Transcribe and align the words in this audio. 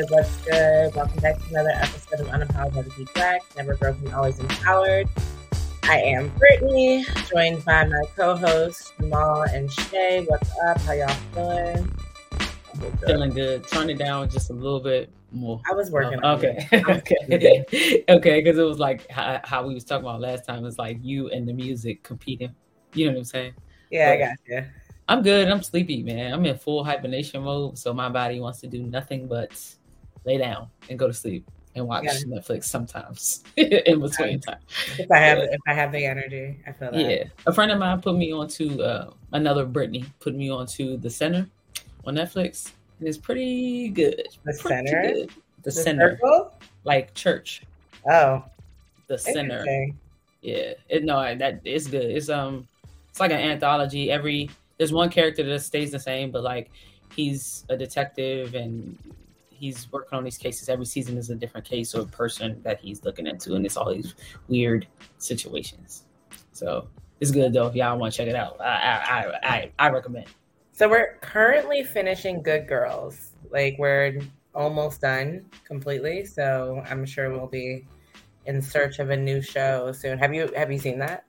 good? 0.00 0.10
What's 0.10 0.36
good? 0.44 0.94
Welcome 0.94 1.20
back 1.20 1.38
to 1.38 1.48
another 1.48 1.70
episode 1.70 2.20
of 2.20 2.26
Unapologetically 2.26 3.12
Black, 3.14 3.40
Never 3.56 3.76
Broken, 3.76 4.12
Always 4.12 4.38
Empowered. 4.38 5.08
I 5.84 6.00
am 6.00 6.28
Brittany, 6.36 7.06
joined 7.30 7.64
by 7.64 7.86
my 7.86 8.02
co-hosts 8.14 8.92
Jamal 9.00 9.42
and 9.44 9.70
Chae. 9.70 10.28
What's 10.28 10.50
up? 10.66 10.80
How 10.82 10.92
y'all 10.92 11.08
feeling? 11.32 11.98
Feeling 13.06 13.30
good. 13.30 13.66
Turn 13.68 13.88
it 13.88 13.96
down 13.96 14.28
just 14.28 14.50
a 14.50 14.52
little 14.52 14.80
bit 14.80 15.10
more. 15.32 15.62
I 15.70 15.72
was 15.72 15.90
working. 15.90 16.20
Oh, 16.22 16.32
okay, 16.32 16.68
okay, 16.74 18.04
okay. 18.10 18.42
Because 18.42 18.58
it 18.58 18.64
was 18.64 18.78
like 18.78 19.08
how, 19.10 19.40
how, 19.44 19.66
we 19.66 19.72
was 19.72 19.84
talking 19.84 20.04
about 20.04 20.20
last 20.20 20.44
time. 20.44 20.66
It's 20.66 20.78
like 20.78 20.98
you 21.00 21.30
and 21.30 21.48
the 21.48 21.54
music 21.54 22.02
competing. 22.02 22.54
You 22.92 23.06
know 23.06 23.12
what 23.12 23.18
I'm 23.18 23.24
saying? 23.24 23.54
Yeah, 23.90 24.10
but 24.10 24.12
I 24.12 24.26
got 24.26 24.36
you. 24.46 24.64
I'm 25.08 25.22
good. 25.22 25.48
I'm 25.48 25.62
sleepy, 25.62 26.02
man. 26.02 26.34
I'm 26.34 26.44
in 26.44 26.58
full 26.58 26.84
hibernation 26.84 27.44
mode, 27.44 27.78
so 27.78 27.94
my 27.94 28.10
body 28.10 28.40
wants 28.40 28.60
to 28.60 28.66
do 28.66 28.82
nothing 28.82 29.28
but 29.28 29.56
lay 30.26 30.38
down 30.38 30.68
and 30.90 30.98
go 30.98 31.06
to 31.06 31.14
sleep 31.14 31.48
and 31.76 31.86
watch 31.86 32.04
yeah. 32.04 32.12
Netflix 32.26 32.64
sometimes 32.64 33.44
in 33.56 34.00
between 34.00 34.40
time. 34.40 34.58
If 34.98 35.10
I 35.10 35.18
have 35.18 35.38
yeah. 35.38 35.44
if 35.52 35.60
I 35.66 35.74
have 35.74 35.92
the 35.92 36.04
energy, 36.04 36.58
I 36.66 36.72
feel 36.72 36.90
that. 36.90 37.00
Yeah, 37.00 37.24
a 37.46 37.52
friend 37.52 37.70
of 37.70 37.78
mine 37.78 38.00
put 38.00 38.16
me 38.16 38.32
onto 38.32 38.82
uh, 38.82 39.10
another 39.32 39.64
Brittany 39.64 40.04
put 40.20 40.34
me 40.34 40.50
onto 40.50 40.96
the 40.96 41.10
Sinner 41.10 41.46
on 42.04 42.16
Netflix. 42.16 42.72
And 42.98 43.06
it's 43.06 43.18
pretty 43.18 43.90
good. 43.90 44.26
The 44.44 44.58
pretty 44.58 44.86
Sinner, 44.88 45.02
good. 45.02 45.28
The, 45.28 45.62
the, 45.62 45.72
Sinner, 45.72 46.18
circle? 46.18 46.54
like 46.84 47.12
church. 47.14 47.62
Oh, 48.10 48.42
the 49.06 49.18
Sinner. 49.18 49.64
Yeah, 50.40 50.74
it, 50.88 51.04
no, 51.04 51.36
that 51.36 51.60
it's 51.64 51.88
good. 51.88 52.04
It's 52.04 52.30
um, 52.30 52.66
it's 53.10 53.20
like 53.20 53.32
an 53.32 53.40
anthology. 53.40 54.10
Every 54.10 54.50
there's 54.78 54.92
one 54.92 55.10
character 55.10 55.42
that 55.42 55.60
stays 55.60 55.90
the 55.90 55.98
same, 55.98 56.30
but 56.30 56.42
like 56.42 56.70
he's 57.14 57.64
a 57.68 57.76
detective 57.76 58.54
and 58.54 58.96
he's 59.58 59.90
working 59.92 60.16
on 60.16 60.24
these 60.24 60.38
cases. 60.38 60.68
Every 60.68 60.86
season 60.86 61.16
is 61.16 61.30
a 61.30 61.34
different 61.34 61.66
case 61.66 61.94
or 61.94 62.04
person 62.04 62.60
that 62.62 62.80
he's 62.80 63.04
looking 63.04 63.26
into, 63.26 63.54
and 63.54 63.64
it's 63.64 63.76
all 63.76 63.92
these 63.92 64.14
weird 64.48 64.86
situations. 65.18 66.04
So 66.52 66.88
it's 67.20 67.30
good 67.30 67.52
though. 67.52 67.66
If 67.66 67.74
y'all 67.74 67.98
want 67.98 68.12
to 68.12 68.16
check 68.16 68.28
it 68.28 68.36
out, 68.36 68.60
I 68.60 69.32
I 69.42 69.48
I, 69.48 69.72
I 69.78 69.90
recommend. 69.90 70.26
So 70.72 70.88
we're 70.88 71.18
currently 71.22 71.82
finishing 71.82 72.42
Good 72.42 72.68
Girls. 72.68 73.32
Like 73.50 73.76
we're 73.78 74.20
almost 74.54 75.00
done 75.00 75.44
completely. 75.64 76.24
So 76.24 76.82
I'm 76.88 77.06
sure 77.06 77.30
we'll 77.30 77.46
be 77.46 77.86
in 78.46 78.62
search 78.62 78.98
of 78.98 79.10
a 79.10 79.16
new 79.16 79.40
show 79.40 79.92
soon. 79.92 80.18
Have 80.18 80.34
you 80.34 80.50
have 80.56 80.70
you 80.72 80.78
seen 80.78 80.98
that? 80.98 81.24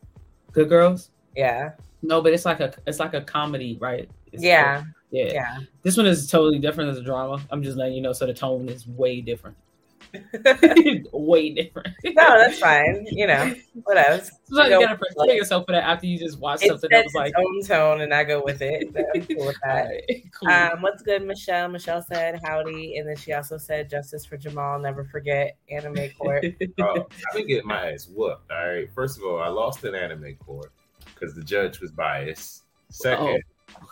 Good 0.52 0.70
Girls. 0.70 1.12
Yeah. 1.36 1.72
No, 2.02 2.22
but 2.22 2.34
it's 2.34 2.46
like 2.46 2.60
a 2.60 2.74
it's 2.86 3.00
like 3.00 3.14
a 3.14 3.22
comedy, 3.22 3.78
right? 3.80 4.10
It's 4.32 4.44
yeah. 4.44 4.84
Yeah. 5.12 5.32
Yeah. 5.34 5.58
This 5.84 5.98
one 5.98 6.06
is 6.06 6.30
totally 6.30 6.60
different 6.60 6.92
as 6.92 6.98
a 6.98 7.04
drama. 7.04 7.42
I'm 7.50 7.64
just 7.64 7.78
letting 7.78 7.94
you 7.94 8.02
know, 8.02 8.14
so 8.14 8.26
the 8.26 8.34
tone 8.34 8.70
is 8.70 8.88
way 8.88 9.22
different. 9.22 9.58
way 11.14 11.50
different. 11.50 11.94
no, 12.04 12.38
that's 12.38 12.60
fine. 12.60 13.06
You 13.12 13.28
know, 13.28 13.54
what 13.84 13.98
else? 13.98 14.32
So 14.46 14.64
you, 14.64 14.74
you 14.74 14.86
gotta 14.86 14.98
prepare 14.98 15.36
yourself 15.36 15.66
for 15.66 15.74
that 15.74 15.84
after 15.84 16.08
you 16.08 16.18
just 16.18 16.40
watch 16.40 16.62
something 16.62 16.90
that 16.92 17.06
was 17.06 17.14
like 17.14 17.34
own 17.38 17.62
tone, 17.64 18.02
and 18.02 18.14
I 18.14 18.24
go 18.24 18.42
with 18.44 18.62
it. 18.62 18.94
So 18.94 19.04
I'm 19.14 19.26
cool 19.26 19.46
with 19.48 19.58
that. 19.64 19.88
Right, 19.88 20.24
cool. 20.32 20.50
Um, 20.50 20.82
what's 20.82 21.02
good, 21.02 21.26
Michelle? 21.26 21.68
Michelle 21.68 22.02
said 22.02 22.40
howdy, 22.44 22.98
and 22.98 23.08
then 23.08 23.16
she 23.16 23.34
also 23.34 23.58
said 23.58 23.90
justice 23.90 24.26
for 24.26 24.38
Jamal. 24.38 24.80
Never 24.80 25.04
forget 25.06 25.58
anime 25.70 26.10
court. 26.18 26.46
oh, 26.82 27.08
I've 27.30 27.36
been 27.36 27.48
getting 27.48 27.68
my 27.68 27.92
ass 27.92 28.08
whooped. 28.08 28.50
All 28.52 28.68
right. 28.68 28.90
First 28.94 29.18
of 29.18 29.24
all, 29.24 29.40
I 29.40 29.50
lost 29.50 29.84
an 29.84 29.96
anime 29.96 30.36
court 30.36 30.72
because 31.14 31.36
the 31.36 31.44
judge 31.44 31.80
was 31.80 31.92
biased. 31.92 32.64
Second, 32.90 33.28
oh. 33.28 33.38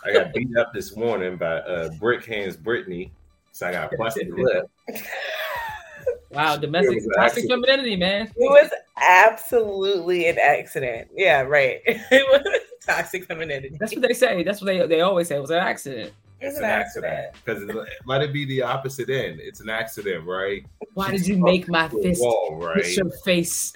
I 0.04 0.12
got 0.12 0.32
beat 0.32 0.56
up 0.56 0.72
this 0.72 0.96
morning 0.96 1.36
by 1.36 1.58
uh, 1.58 1.90
Brick 1.98 2.24
Hands 2.24 2.56
Brittany, 2.56 3.12
so 3.52 3.66
I 3.68 3.72
got 3.72 3.90
busted 3.98 4.30
lip. 4.30 4.70
Wow, 6.30 6.56
domestic 6.56 7.02
toxic 7.16 7.48
femininity, 7.48 7.96
man. 7.96 8.26
It 8.26 8.50
was 8.50 8.70
absolutely 8.96 10.28
an 10.28 10.38
accident. 10.38 11.08
Yeah, 11.14 11.40
right. 11.42 11.80
It 11.86 12.26
was 12.30 12.60
toxic 12.84 13.24
femininity. 13.24 13.76
That's 13.80 13.94
what 13.94 14.06
they 14.06 14.14
say. 14.14 14.42
That's 14.42 14.60
what 14.60 14.66
they 14.66 14.86
they 14.86 15.00
always 15.00 15.28
say. 15.28 15.36
It 15.36 15.40
was 15.40 15.50
an 15.50 15.58
accident. 15.58 16.12
It's, 16.40 16.58
an, 16.58 16.64
accident. 16.64 17.34
Because 17.44 17.62
let 18.04 18.22
it 18.22 18.32
be 18.32 18.44
the 18.44 18.60
opposite 18.60 19.08
end. 19.08 19.40
It's 19.40 19.60
an 19.60 19.70
accident, 19.70 20.26
right? 20.26 20.66
Why 20.92 21.10
She's 21.10 21.22
did 21.22 21.28
you 21.28 21.42
make 21.42 21.66
my 21.68 21.88
fist 21.88 22.20
wall, 22.20 22.56
right? 22.56 22.84
hit 22.84 22.98
your 22.98 23.10
face? 23.24 23.72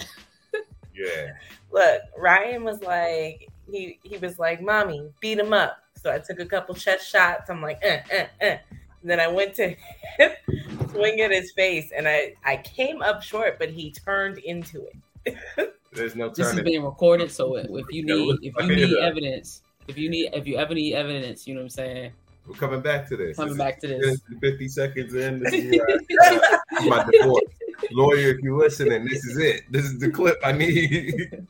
yeah. 0.94 1.32
Look, 1.72 2.03
Ryan 2.19 2.65
was 2.65 2.82
like, 2.82 3.49
he 3.70 3.99
he 4.03 4.19
was 4.19 4.38
like, 4.38 4.60
"Mommy, 4.60 5.09
beat 5.20 5.38
him 5.38 5.53
up." 5.53 5.78
So 6.03 6.12
I 6.12 6.19
took 6.19 6.41
a 6.41 6.47
couple 6.47 6.75
chest 6.75 7.11
shots. 7.11 7.50
I'm 7.50 7.61
like, 7.61 7.78
eh, 7.83 8.00
eh, 8.11 8.27
eh. 8.41 8.59
And 9.03 9.11
then 9.11 9.21
I 9.21 9.28
went 9.28 9.55
to 9.55 9.75
swing 10.91 11.21
at 11.21 11.31
his 11.31 11.53
face, 11.53 11.91
and 11.97 12.09
I 12.09 12.34
I 12.44 12.56
came 12.59 13.03
up 13.03 13.22
short, 13.22 13.59
but 13.59 13.71
he 13.71 13.93
turned 13.93 14.38
into 14.38 14.87
it. 14.87 15.75
There's 15.93 16.15
no. 16.15 16.28
This 16.31 16.53
is 16.55 16.61
being 16.62 16.84
recorded, 16.84 17.31
so 17.31 17.56
if 17.56 17.87
you 17.91 18.05
need 18.05 18.38
if 18.43 18.55
you 18.59 18.77
need 18.77 18.97
evidence, 18.99 19.62
if 19.88 19.99
you 19.99 20.09
need 20.09 20.31
if 20.33 20.47
you 20.47 20.56
ever 20.56 20.75
need 20.75 20.94
evidence, 20.94 21.47
you 21.47 21.55
know 21.55 21.61
what 21.61 21.65
I'm 21.65 21.71
saying. 21.71 22.12
We're 22.47 22.55
coming 22.55 22.81
back 22.81 23.09
to 23.09 23.17
this. 23.17 23.37
Coming 23.37 23.55
this 23.55 23.59
back 23.59 23.81
to 23.81 23.87
this. 23.87 24.21
50 24.41 24.69
seconds 24.69 25.15
in. 25.15 25.41
This 25.41 25.55
is 25.55 26.87
my 26.87 27.06
divorce. 27.11 27.44
Lawyer, 27.93 28.31
if 28.31 28.41
you're 28.41 28.59
listening, 28.59 29.05
this 29.05 29.25
is 29.25 29.38
it. 29.38 29.62
This 29.71 29.84
is 29.84 29.99
the 29.99 30.11
clip 30.11 30.38
I 30.44 30.53
need. 30.53 31.47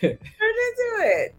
Turn 0.00 0.10
into 0.10 0.90
it. 1.00 1.34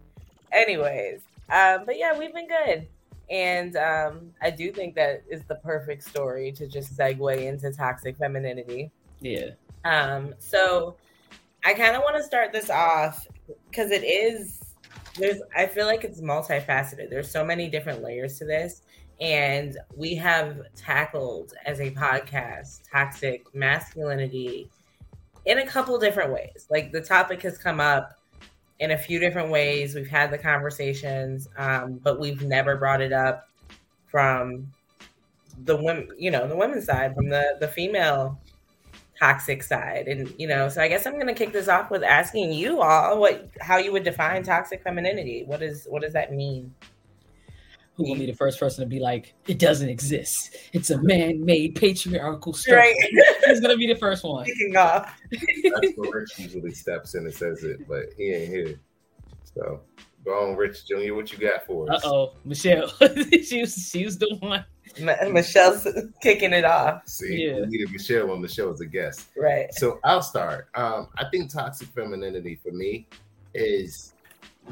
Anyways, 0.51 1.21
um, 1.49 1.85
but 1.85 1.97
yeah, 1.97 2.17
we've 2.17 2.33
been 2.33 2.47
good. 2.47 2.87
And 3.29 3.75
um, 3.75 4.31
I 4.41 4.51
do 4.51 4.71
think 4.71 4.95
that 4.95 5.23
is 5.29 5.43
the 5.45 5.55
perfect 5.55 6.03
story 6.03 6.51
to 6.53 6.67
just 6.67 6.95
segue 6.95 7.43
into 7.43 7.71
toxic 7.71 8.17
femininity. 8.17 8.91
Yeah. 9.19 9.51
Um, 9.83 10.35
so 10.37 10.95
I 11.63 11.73
kind 11.73 11.95
of 11.95 12.03
want 12.03 12.17
to 12.17 12.23
start 12.23 12.51
this 12.51 12.69
off 12.69 13.27
because 13.69 13.91
it 13.91 14.03
is 14.03 14.59
there's 15.17 15.41
I 15.55 15.65
feel 15.65 15.85
like 15.85 16.03
it's 16.03 16.21
multifaceted. 16.21 17.09
There's 17.09 17.29
so 17.29 17.43
many 17.43 17.67
different 17.67 18.03
layers 18.03 18.37
to 18.39 18.45
this. 18.45 18.81
And 19.21 19.77
we 19.95 20.13
have 20.15 20.61
tackled 20.75 21.53
as 21.65 21.79
a 21.79 21.89
podcast 21.91 22.81
toxic 22.91 23.45
masculinity 23.55 24.69
in 25.45 25.59
a 25.59 25.65
couple 25.65 25.97
different 25.97 26.33
ways. 26.33 26.67
Like 26.69 26.91
the 26.91 27.01
topic 27.01 27.41
has 27.43 27.57
come 27.57 27.79
up 27.79 28.19
in 28.79 28.91
a 28.91 28.97
few 28.97 29.19
different 29.19 29.49
ways. 29.49 29.95
We've 29.95 30.07
had 30.07 30.31
the 30.31 30.37
conversations, 30.37 31.47
um, 31.57 31.99
but 32.03 32.19
we've 32.19 32.41
never 32.41 32.75
brought 32.75 33.01
it 33.01 33.13
up 33.13 33.49
from 34.07 34.71
the 35.63 35.75
women, 35.75 36.09
you 36.17 36.31
know, 36.31 36.47
the 36.47 36.55
women's 36.55 36.85
side, 36.85 37.15
from 37.15 37.29
the 37.29 37.55
the 37.59 37.67
female 37.67 38.39
toxic 39.19 39.63
side, 39.63 40.07
and 40.07 40.33
you 40.37 40.47
know. 40.47 40.69
So 40.69 40.81
I 40.81 40.87
guess 40.87 41.05
I'm 41.05 41.13
going 41.13 41.27
to 41.27 41.33
kick 41.33 41.53
this 41.53 41.67
off 41.67 41.89
with 41.89 42.03
asking 42.03 42.53
you 42.53 42.81
all 42.81 43.19
what 43.19 43.49
how 43.61 43.77
you 43.77 43.91
would 43.91 44.03
define 44.03 44.43
toxic 44.43 44.83
femininity. 44.83 45.43
What 45.45 45.61
is 45.61 45.85
what 45.89 46.01
does 46.01 46.13
that 46.13 46.33
mean? 46.33 46.73
Who 47.95 48.03
will 48.03 48.15
be 48.15 48.25
the 48.25 48.33
first 48.33 48.59
person 48.59 48.83
to 48.83 48.89
be 48.89 48.99
like, 48.99 49.33
it 49.47 49.57
doesn't 49.57 49.89
exist. 49.89 50.55
It's 50.73 50.89
a 50.89 51.01
man-made 51.01 51.75
patriarchal 51.75 52.53
structure. 52.53 52.77
Right. 52.77 52.95
He's 53.45 53.61
gonna 53.61 53.77
be 53.77 53.87
the 53.87 53.95
first 53.95 54.23
one. 54.23 54.45
Kicking 54.45 54.75
off. 54.75 55.17
That's 55.31 55.93
where 55.95 56.11
Rich 56.11 56.39
usually 56.39 56.71
steps 56.71 57.15
in 57.15 57.25
and 57.25 57.33
says 57.33 57.63
it, 57.63 57.87
but 57.87 58.05
he 58.17 58.33
ain't 58.33 58.49
here. 58.49 58.79
So 59.43 59.81
go 60.25 60.49
on, 60.49 60.57
Rich 60.57 60.87
Jr. 60.87 61.13
What 61.13 61.31
you 61.31 61.37
got 61.37 61.65
for 61.65 61.89
us? 61.89 62.03
Uh 62.03 62.09
oh, 62.09 62.33
Michelle. 62.43 62.87
she 63.43 63.61
was 63.61 63.89
she 63.91 64.03
was 64.03 64.17
the 64.17 64.35
one. 64.39 64.65
Michelle's 65.31 65.87
kicking 66.21 66.53
it 66.53 66.65
off. 66.65 67.07
See, 67.07 67.47
yeah. 67.47 67.61
we 67.61 67.65
needed 67.67 67.91
Michelle 67.91 68.27
when 68.27 68.41
Michelle 68.41 68.69
was 68.69 68.81
a 68.81 68.85
guest. 68.85 69.27
Right. 69.37 69.73
So 69.73 69.99
I'll 70.03 70.21
start. 70.21 70.67
Um, 70.75 71.07
I 71.17 71.25
think 71.31 71.51
toxic 71.51 71.87
femininity 71.89 72.55
for 72.55 72.71
me 72.71 73.07
is 73.53 74.13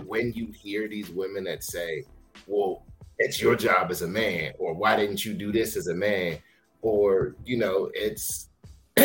when 0.06 0.34
you 0.34 0.52
hear 0.52 0.88
these 0.88 1.10
women 1.10 1.44
that 1.46 1.64
say, 1.64 2.04
well, 2.48 2.84
it's 3.20 3.42
your 3.42 3.56
job 3.56 3.92
as 3.92 4.02
a 4.02 4.08
man 4.08 4.54
or 4.60 4.74
why 4.74 4.96
didn't 4.96 5.24
you 5.24 5.34
do 5.34 5.52
this 5.52 5.78
as 5.78 5.88
a 5.88 5.96
man? 5.96 6.38
Or 6.82 7.36
you 7.46 7.58
know 7.58 7.90
it's 7.94 8.50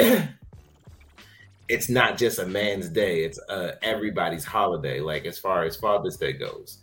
it's 1.68 1.88
not 1.88 2.18
just 2.18 2.38
a 2.38 2.46
man's 2.46 2.88
day 2.88 3.24
it's 3.24 3.38
uh, 3.48 3.72
everybody's 3.82 4.44
holiday 4.44 5.00
like 5.00 5.26
as 5.26 5.38
far 5.38 5.64
as 5.64 5.76
father's 5.76 6.16
day 6.16 6.32
goes. 6.32 6.78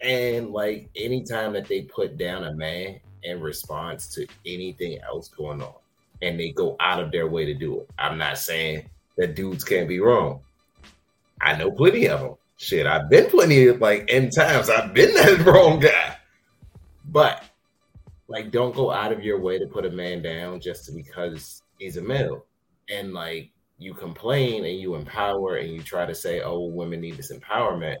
And 0.00 0.50
like 0.50 0.90
anytime 0.96 1.52
that 1.54 1.66
they 1.66 1.82
put 1.82 2.18
down 2.18 2.44
a 2.44 2.54
man 2.54 3.00
in 3.22 3.40
response 3.40 4.06
to 4.14 4.26
anything 4.44 5.00
else 5.02 5.28
going 5.28 5.62
on 5.62 5.74
and 6.22 6.38
they 6.38 6.50
go 6.50 6.76
out 6.80 7.00
of 7.00 7.10
their 7.10 7.26
way 7.26 7.44
to 7.44 7.54
do 7.54 7.80
it 7.80 7.88
i'm 7.98 8.18
not 8.18 8.38
saying 8.38 8.88
that 9.16 9.34
dudes 9.34 9.64
can't 9.64 9.88
be 9.88 10.00
wrong. 10.00 10.40
I 11.40 11.56
know 11.56 11.70
plenty 11.70 12.08
of 12.08 12.20
them 12.20 12.34
shit 12.56 12.86
i've 12.86 13.10
been 13.10 13.28
plenty 13.30 13.66
of 13.66 13.80
like 13.80 14.08
in 14.08 14.30
times 14.30 14.70
i've 14.70 14.94
been 14.94 15.12
that 15.14 15.44
wrong 15.46 15.80
guy 15.80 16.16
but 17.06 17.44
like, 18.28 18.50
don't 18.50 18.74
go 18.74 18.90
out 18.90 19.12
of 19.12 19.22
your 19.22 19.38
way 19.38 19.58
to 19.58 19.66
put 19.66 19.84
a 19.84 19.90
man 19.90 20.22
down 20.22 20.60
just 20.60 20.94
because 20.94 21.62
he's 21.78 21.96
a 21.96 22.02
male. 22.02 22.46
And 22.88 23.12
like, 23.12 23.50
you 23.78 23.92
complain 23.92 24.64
and 24.64 24.78
you 24.78 24.94
empower 24.94 25.56
and 25.56 25.70
you 25.70 25.82
try 25.82 26.06
to 26.06 26.14
say, 26.14 26.42
"Oh, 26.42 26.64
women 26.66 27.00
need 27.00 27.16
this 27.16 27.32
empowerment," 27.32 27.96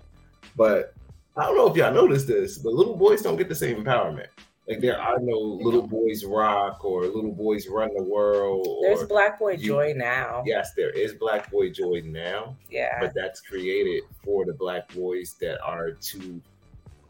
but 0.56 0.94
I 1.36 1.42
don't 1.42 1.56
know 1.56 1.68
if 1.68 1.76
y'all 1.76 1.92
noticed 1.92 2.28
this, 2.28 2.58
but 2.58 2.72
little 2.72 2.96
boys 2.96 3.22
don't 3.22 3.36
get 3.36 3.48
the 3.48 3.54
same 3.54 3.84
empowerment. 3.84 4.28
Like 4.68 4.80
there 4.80 4.98
are 4.98 5.18
no 5.20 5.36
little 5.36 5.86
boys 5.86 6.24
rock 6.24 6.84
or 6.84 7.04
little 7.06 7.32
boys 7.32 7.68
run 7.68 7.90
the 7.94 8.02
world. 8.02 8.66
There's 8.82 9.04
Black 9.04 9.38
Boy 9.38 9.52
you, 9.52 9.66
Joy 9.66 9.94
now. 9.94 10.42
Yes, 10.46 10.72
there 10.74 10.90
is 10.90 11.12
Black 11.12 11.50
Boy 11.50 11.70
Joy 11.70 12.02
now. 12.04 12.56
Yeah. 12.70 12.98
But 13.00 13.12
that's 13.14 13.40
created 13.40 14.04
for 14.24 14.46
the 14.46 14.54
black 14.54 14.88
boys 14.94 15.34
that 15.40 15.60
are 15.60 15.90
too 15.90 16.40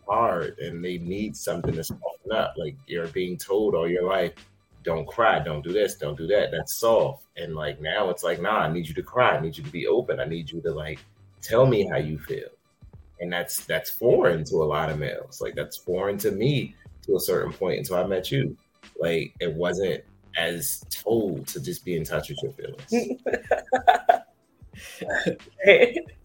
hard 0.09 0.59
and 0.59 0.85
they 0.85 0.99
need 0.99 1.37
something 1.37 1.75
to 1.75 1.85
soften 1.85 2.33
up. 2.33 2.55
Like 2.57 2.77
you're 2.87 3.09
being 3.09 3.37
told 3.37 3.75
all 3.75 3.89
your 3.89 4.05
life, 4.05 4.33
don't 4.83 5.07
cry, 5.07 5.39
don't 5.39 5.65
do 5.65 5.73
this, 5.73 5.97
don't 5.97 6.17
do 6.17 6.27
that. 6.29 6.51
That's 6.51 6.77
soft. 6.79 7.25
And 7.37 7.55
like 7.55 7.81
now 7.81 8.11
it's 8.11 8.23
like, 8.23 8.41
nah, 8.41 8.61
I 8.61 8.73
need 8.73 8.87
you 8.87 8.95
to 8.95 9.03
cry. 9.03 9.37
I 9.37 9.41
need 9.41 9.57
you 9.57 9.65
to 9.65 9.71
be 9.71 9.87
open. 9.87 10.21
I 10.21 10.25
need 10.25 10.51
you 10.51 10.61
to 10.63 10.73
like 10.73 11.01
tell 11.43 11.67
me 11.67 11.89
how 11.89 11.97
you 11.97 12.19
feel. 12.19 12.49
And 13.21 13.33
that's 13.33 13.65
that's 13.65 13.91
foreign 13.91 14.45
to 14.45 14.57
a 14.57 14.65
lot 14.65 14.91
of 14.91 14.99
males. 14.99 15.41
Like 15.41 15.55
that's 15.55 15.77
foreign 15.77 16.19
to 16.19 16.31
me 16.31 16.75
to 17.07 17.17
a 17.17 17.21
certain 17.21 17.53
point 17.53 17.79
until 17.79 17.97
I 17.97 18.07
met 18.07 18.31
you. 18.31 18.57
Like 19.01 19.35
it 19.41 19.53
wasn't 19.53 20.05
as 20.37 20.85
told 20.91 21.47
to 21.49 21.61
just 21.61 21.85
be 21.85 21.97
in 21.97 22.05
touch 22.05 22.29
with 22.29 22.39
your 22.43 22.53
feelings. 22.53 23.19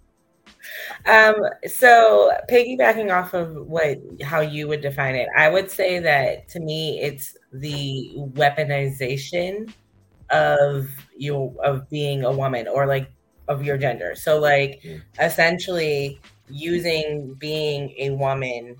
um, 1.05 1.35
so 1.67 2.31
piggybacking 2.49 3.13
off 3.13 3.33
of 3.33 3.67
what 3.67 3.97
how 4.21 4.41
you 4.41 4.67
would 4.67 4.81
define 4.81 5.15
it, 5.15 5.27
I 5.35 5.49
would 5.49 5.69
say 5.71 5.99
that 5.99 6.47
to 6.49 6.59
me 6.59 6.99
it's 6.99 7.37
the 7.51 8.11
weaponization 8.15 9.71
of 10.29 10.87
you 11.17 11.55
of 11.63 11.89
being 11.89 12.23
a 12.23 12.31
woman 12.31 12.67
or 12.67 12.85
like 12.85 13.11
of 13.47 13.63
your 13.63 13.77
gender. 13.77 14.15
So 14.15 14.39
like 14.39 14.81
mm. 14.83 15.01
essentially 15.19 16.19
using 16.49 17.33
being 17.35 17.93
a 17.97 18.11
woman 18.11 18.75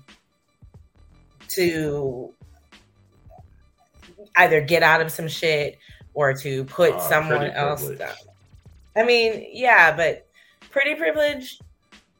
to 1.48 2.32
either 4.36 4.60
get 4.60 4.82
out 4.82 5.00
of 5.00 5.10
some 5.10 5.28
shit 5.28 5.78
or 6.14 6.34
to 6.34 6.64
put 6.64 6.92
uh, 6.92 7.00
someone 7.00 7.50
else 7.50 7.88
down. 7.90 8.14
I 8.96 9.04
mean, 9.04 9.46
yeah, 9.52 9.94
but 9.94 10.26
pretty 10.70 10.94
privilege 10.94 11.58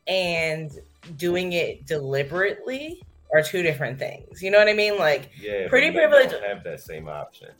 and 0.07 0.71
doing 1.17 1.53
it 1.53 1.87
deliberately 1.87 3.03
are 3.33 3.43
two 3.43 3.63
different 3.63 3.99
things. 3.99 4.43
You 4.43 4.51
know 4.51 4.59
what 4.59 4.69
I 4.69 4.73
mean? 4.73 4.99
Like, 4.99 5.31
yeah, 5.41 5.69
pretty 5.69 5.91
privilege 5.91 6.33
have 6.47 6.65
that 6.65 6.81
same 6.81 7.09
option. 7.09 7.51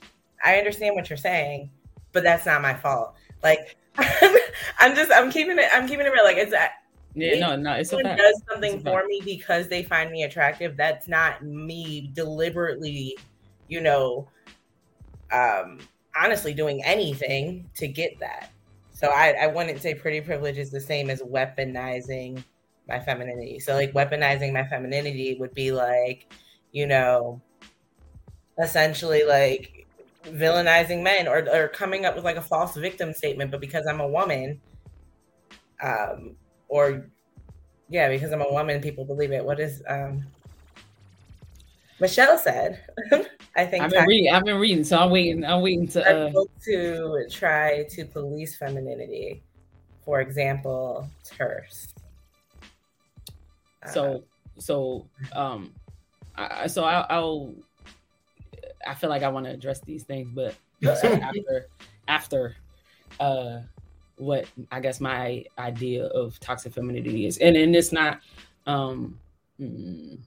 I 0.45 0.57
understand 0.57 0.95
what 0.95 1.11
you're 1.11 1.17
saying, 1.17 1.71
but 2.13 2.23
that's 2.23 2.47
not 2.47 2.63
my 2.63 2.75
fault. 2.75 3.15
Like, 3.43 3.77
I'm 4.79 4.95
just 4.95 5.13
I'm 5.13 5.31
keeping 5.31 5.59
it 5.59 5.67
I'm 5.73 5.87
keeping 5.87 6.07
it 6.07 6.13
real. 6.13 6.25
Like, 6.25 6.39
it's 6.39 6.55
yeah, 7.15 7.39
no, 7.41 7.57
no, 7.57 7.73
it's 7.73 7.91
someone 7.91 8.17
does 8.17 8.43
something 8.49 8.81
for 8.83 9.05
me 9.07 9.21
because 9.25 9.69
they 9.69 9.83
find 9.83 10.11
me 10.11 10.23
attractive. 10.23 10.77
That's 10.77 11.09
not 11.09 11.43
me 11.43 12.11
deliberately, 12.15 13.19
you 13.69 13.81
know, 13.81 14.29
um, 15.33 15.81
honestly 16.17 16.55
doing 16.55 16.85
anything 16.85 17.69
to 17.75 17.89
get 17.89 18.19
that. 18.21 18.51
So 19.01 19.09
I, 19.09 19.31
I 19.31 19.47
wouldn't 19.47 19.81
say 19.81 19.95
pretty 19.95 20.21
privilege 20.21 20.59
is 20.59 20.71
the 20.71 20.79
same 20.79 21.09
as 21.09 21.23
weaponizing 21.23 22.45
my 22.87 23.01
femininity. 23.01 23.59
So 23.59 23.73
like 23.73 23.95
weaponizing 23.95 24.53
my 24.53 24.69
femininity 24.69 25.39
would 25.41 25.55
be 25.55 25.73
like, 25.73 26.31
you 26.73 26.87
know, 26.87 27.41
essentially 28.63 29.25
like 29.25 29.87
villainizing 30.25 31.03
men 31.03 31.29
or, 31.29 31.49
or 31.51 31.69
coming 31.69 32.05
up 32.05 32.15
with 32.15 32.27
like 32.27 32.37
a 32.37 32.43
false 32.43 32.77
victim 32.77 33.15
statement, 33.15 33.51
but 33.51 33.63
because 33.63 33.87
I'm 33.87 34.01
a 34.01 34.07
woman, 34.07 34.61
um, 35.83 36.37
or 36.69 37.07
yeah, 37.89 38.11
because 38.11 38.33
I'm 38.33 38.43
a 38.43 38.53
woman, 38.53 38.83
people 38.83 39.07
believe 39.07 39.33
it. 39.33 39.43
What 39.43 39.61
is 39.61 39.83
um 39.89 40.27
Michelle 42.01 42.39
said? 42.39 42.83
I 43.57 43.67
think 43.67 43.85
I've 43.85 43.91
been 43.91 44.07
reading. 44.07 44.33
I've 44.33 44.45
been 44.45 44.59
reading, 44.59 44.85
so 44.85 44.99
I'm 44.99 45.11
waiting. 45.11 45.45
I'm 45.45 45.61
waiting 45.61 45.87
to 45.89 46.29
uh... 46.29 46.45
to 46.65 47.27
try 47.31 47.85
to 47.91 48.05
police 48.07 48.57
femininity. 48.57 49.43
For 50.05 50.21
example, 50.21 51.09
TERFs. 51.25 51.89
So, 53.93 54.15
uh, 54.15 54.19
so, 54.61 55.07
um, 55.33 55.73
I, 56.37 56.67
so 56.67 56.85
I, 56.85 57.07
I'll. 57.11 57.55
I 58.87 58.95
feel 58.95 59.11
like 59.11 59.23
I 59.23 59.29
want 59.29 59.45
to 59.45 59.53
address 59.53 59.81
these 59.81 60.05
things, 60.05 60.31
but 60.33 60.55
after, 60.87 61.67
after, 62.09 62.57
uh, 63.19 63.61
what 64.17 64.47
I 64.73 64.81
guess 64.81 65.01
my 65.01 65.45
idea 65.59 66.07
of 66.07 66.41
toxic 66.41 66.73
femininity 66.73 67.27
is, 67.27 67.37
and 67.39 67.57
and 67.57 67.77
it's 67.77 67.93
not, 67.93 68.21
um, 68.67 69.19
mm, 69.61 70.19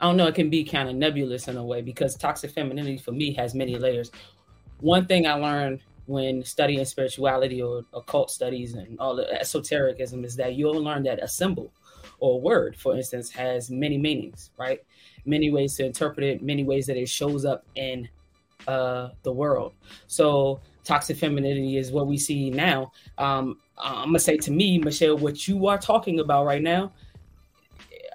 I 0.00 0.06
don't 0.06 0.16
know, 0.16 0.26
it 0.26 0.34
can 0.34 0.50
be 0.50 0.64
kind 0.64 0.88
of 0.88 0.94
nebulous 0.94 1.48
in 1.48 1.56
a 1.56 1.64
way 1.64 1.82
because 1.82 2.14
toxic 2.14 2.52
femininity 2.52 2.98
for 2.98 3.12
me 3.12 3.32
has 3.34 3.54
many 3.54 3.76
layers. 3.76 4.10
One 4.80 5.06
thing 5.06 5.26
I 5.26 5.34
learned 5.34 5.80
when 6.06 6.42
studying 6.44 6.84
spirituality 6.84 7.60
or 7.60 7.84
occult 7.92 8.30
studies 8.30 8.74
and 8.74 8.98
all 8.98 9.14
the 9.14 9.30
esotericism 9.40 10.24
is 10.24 10.36
that 10.36 10.54
you'll 10.54 10.82
learn 10.82 11.02
that 11.02 11.22
a 11.22 11.28
symbol 11.28 11.72
or 12.20 12.34
a 12.34 12.38
word, 12.38 12.76
for 12.76 12.96
instance, 12.96 13.30
has 13.30 13.70
many 13.70 13.98
meanings, 13.98 14.50
right? 14.56 14.80
Many 15.26 15.50
ways 15.50 15.74
to 15.76 15.84
interpret 15.84 16.24
it, 16.24 16.42
many 16.42 16.64
ways 16.64 16.86
that 16.86 16.96
it 16.96 17.08
shows 17.08 17.44
up 17.44 17.66
in 17.74 18.08
uh, 18.66 19.10
the 19.22 19.32
world. 19.32 19.74
So 20.06 20.60
toxic 20.84 21.18
femininity 21.18 21.76
is 21.76 21.92
what 21.92 22.06
we 22.06 22.16
see 22.16 22.50
now. 22.50 22.92
Um, 23.18 23.58
I'm 23.76 24.08
gonna 24.08 24.18
say 24.18 24.36
to 24.38 24.50
me, 24.50 24.78
Michelle, 24.78 25.18
what 25.18 25.46
you 25.46 25.66
are 25.66 25.78
talking 25.78 26.20
about 26.20 26.46
right 26.46 26.62
now, 26.62 26.92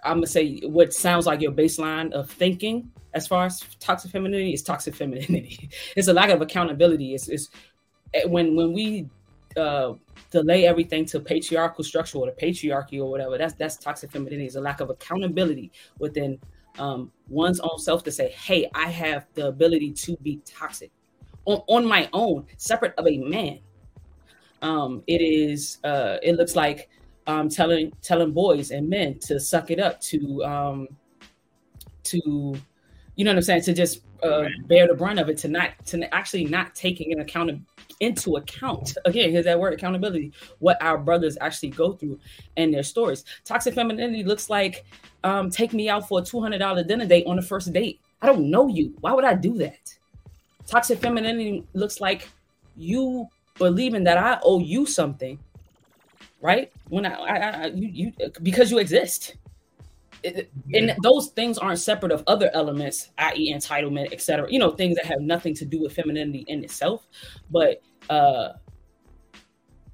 I'm 0.03 0.17
gonna 0.17 0.27
say 0.27 0.59
what 0.61 0.93
sounds 0.93 1.25
like 1.25 1.41
your 1.41 1.51
baseline 1.51 2.11
of 2.11 2.29
thinking 2.29 2.91
as 3.13 3.27
far 3.27 3.45
as 3.45 3.61
toxic 3.79 4.11
femininity 4.11 4.53
is 4.53 4.63
toxic 4.63 4.95
femininity. 5.01 5.69
it's 5.95 6.07
a 6.07 6.13
lack 6.13 6.29
of 6.29 6.41
accountability. 6.41 7.13
It's, 7.13 7.29
it's 7.29 7.49
eh, 8.13 8.25
when 8.25 8.55
when 8.55 8.73
we 8.73 9.07
uh, 9.57 9.93
delay 10.31 10.65
everything 10.65 11.05
to 11.05 11.19
patriarchal 11.19 11.83
structure 11.83 12.17
or 12.17 12.25
the 12.25 12.45
patriarchy 12.45 12.99
or 12.99 13.09
whatever. 13.09 13.37
That's 13.37 13.53
that's 13.53 13.77
toxic 13.77 14.11
femininity. 14.11 14.47
It's 14.47 14.55
a 14.55 14.61
lack 14.61 14.81
of 14.81 14.89
accountability 14.89 15.71
within 15.99 16.39
um, 16.79 17.11
one's 17.27 17.59
own 17.59 17.79
self 17.79 18.03
to 18.05 18.11
say, 18.11 18.29
"Hey, 18.29 18.69
I 18.73 18.89
have 18.89 19.27
the 19.33 19.47
ability 19.47 19.93
to 19.93 20.17
be 20.17 20.41
toxic." 20.45 20.91
on, 21.45 21.61
on 21.67 21.85
my 21.85 22.09
own, 22.13 22.45
separate 22.57 22.93
of 22.97 23.07
a 23.07 23.17
man. 23.17 23.59
Um, 24.61 25.03
it 25.07 25.21
is 25.21 25.79
uh, 25.83 26.17
it 26.23 26.35
looks 26.35 26.55
like 26.55 26.89
um, 27.27 27.49
telling 27.49 27.91
telling 28.01 28.31
boys 28.31 28.71
and 28.71 28.89
men 28.89 29.19
to 29.19 29.39
suck 29.39 29.71
it 29.71 29.79
up, 29.79 29.99
to 30.01 30.43
um, 30.43 30.87
to 32.03 32.55
you 33.15 33.25
know 33.25 33.31
what 33.31 33.37
I'm 33.37 33.43
saying, 33.43 33.61
to 33.63 33.73
just 33.73 34.01
uh, 34.23 34.45
bear 34.65 34.87
the 34.87 34.93
brunt 34.93 35.19
of 35.19 35.29
it, 35.29 35.37
to 35.39 35.47
not 35.47 35.85
to 35.87 36.13
actually 36.13 36.45
not 36.45 36.75
taking 36.75 37.11
an 37.13 37.19
account 37.19 37.51
into 37.99 38.37
account 38.37 38.97
again. 39.05 39.31
Here's 39.31 39.45
that 39.45 39.59
word 39.59 39.73
accountability. 39.73 40.33
What 40.59 40.81
our 40.81 40.97
brothers 40.97 41.37
actually 41.39 41.69
go 41.69 41.93
through 41.93 42.19
and 42.57 42.73
their 42.73 42.83
stories. 42.83 43.23
Toxic 43.45 43.73
femininity 43.73 44.23
looks 44.23 44.49
like 44.49 44.85
um, 45.23 45.49
take 45.49 45.73
me 45.73 45.89
out 45.89 46.07
for 46.07 46.19
a 46.19 46.21
two 46.23 46.41
hundred 46.41 46.59
dollar 46.59 46.83
dinner 46.83 47.05
date 47.05 47.25
on 47.27 47.35
the 47.35 47.41
first 47.41 47.71
date. 47.71 47.99
I 48.21 48.27
don't 48.27 48.49
know 48.49 48.67
you. 48.67 48.93
Why 49.01 49.13
would 49.13 49.25
I 49.25 49.35
do 49.35 49.57
that? 49.57 49.93
Toxic 50.65 50.99
femininity 50.99 51.65
looks 51.73 51.99
like 51.99 52.29
you 52.75 53.27
believing 53.57 54.03
that 54.05 54.17
I 54.17 54.39
owe 54.43 54.59
you 54.59 54.85
something, 54.85 55.37
right? 56.43 56.71
When 56.89 57.05
I, 57.05 57.13
I, 57.13 57.37
I 57.37 57.65
you, 57.67 58.11
you, 58.19 58.29
because 58.43 58.69
you 58.69 58.77
exist. 58.77 59.37
It, 60.23 60.51
and 60.73 60.93
those 61.01 61.29
things 61.29 61.57
aren't 61.57 61.79
separate 61.79 62.11
of 62.11 62.23
other 62.27 62.49
elements, 62.53 63.09
i.e., 63.17 63.53
entitlement, 63.53 64.13
etc. 64.13 64.47
You 64.49 64.59
know, 64.59 64.71
things 64.71 64.95
that 64.95 65.05
have 65.05 65.19
nothing 65.19 65.53
to 65.55 65.65
do 65.65 65.81
with 65.81 65.93
femininity 65.93 66.45
in 66.47 66.63
itself, 66.63 67.07
but 67.49 67.81
uh, 68.09 68.53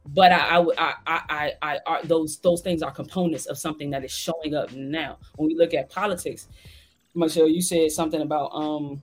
but 0.08 0.32
I, 0.32 0.58
I, 0.58 0.63
I, 0.77 0.94
I, 1.08 1.53
I, 1.62 1.79
I, 1.88 2.01
those 2.03 2.38
those 2.39 2.62
things 2.62 2.84
are 2.84 2.91
components 2.91 3.48
of 3.48 3.58
something 3.58 3.89
that 3.91 4.03
is 4.03 4.12
showing 4.12 4.53
up 4.53 4.72
now. 4.72 5.18
When 5.36 5.48
we 5.48 5.56
look 5.56 5.74
at 5.74 5.89
politics, 5.89 6.48
Michelle, 7.15 7.48
you 7.48 7.62
said 7.62 7.91
something 7.91 8.22
about 8.22 8.51
um 8.53 9.01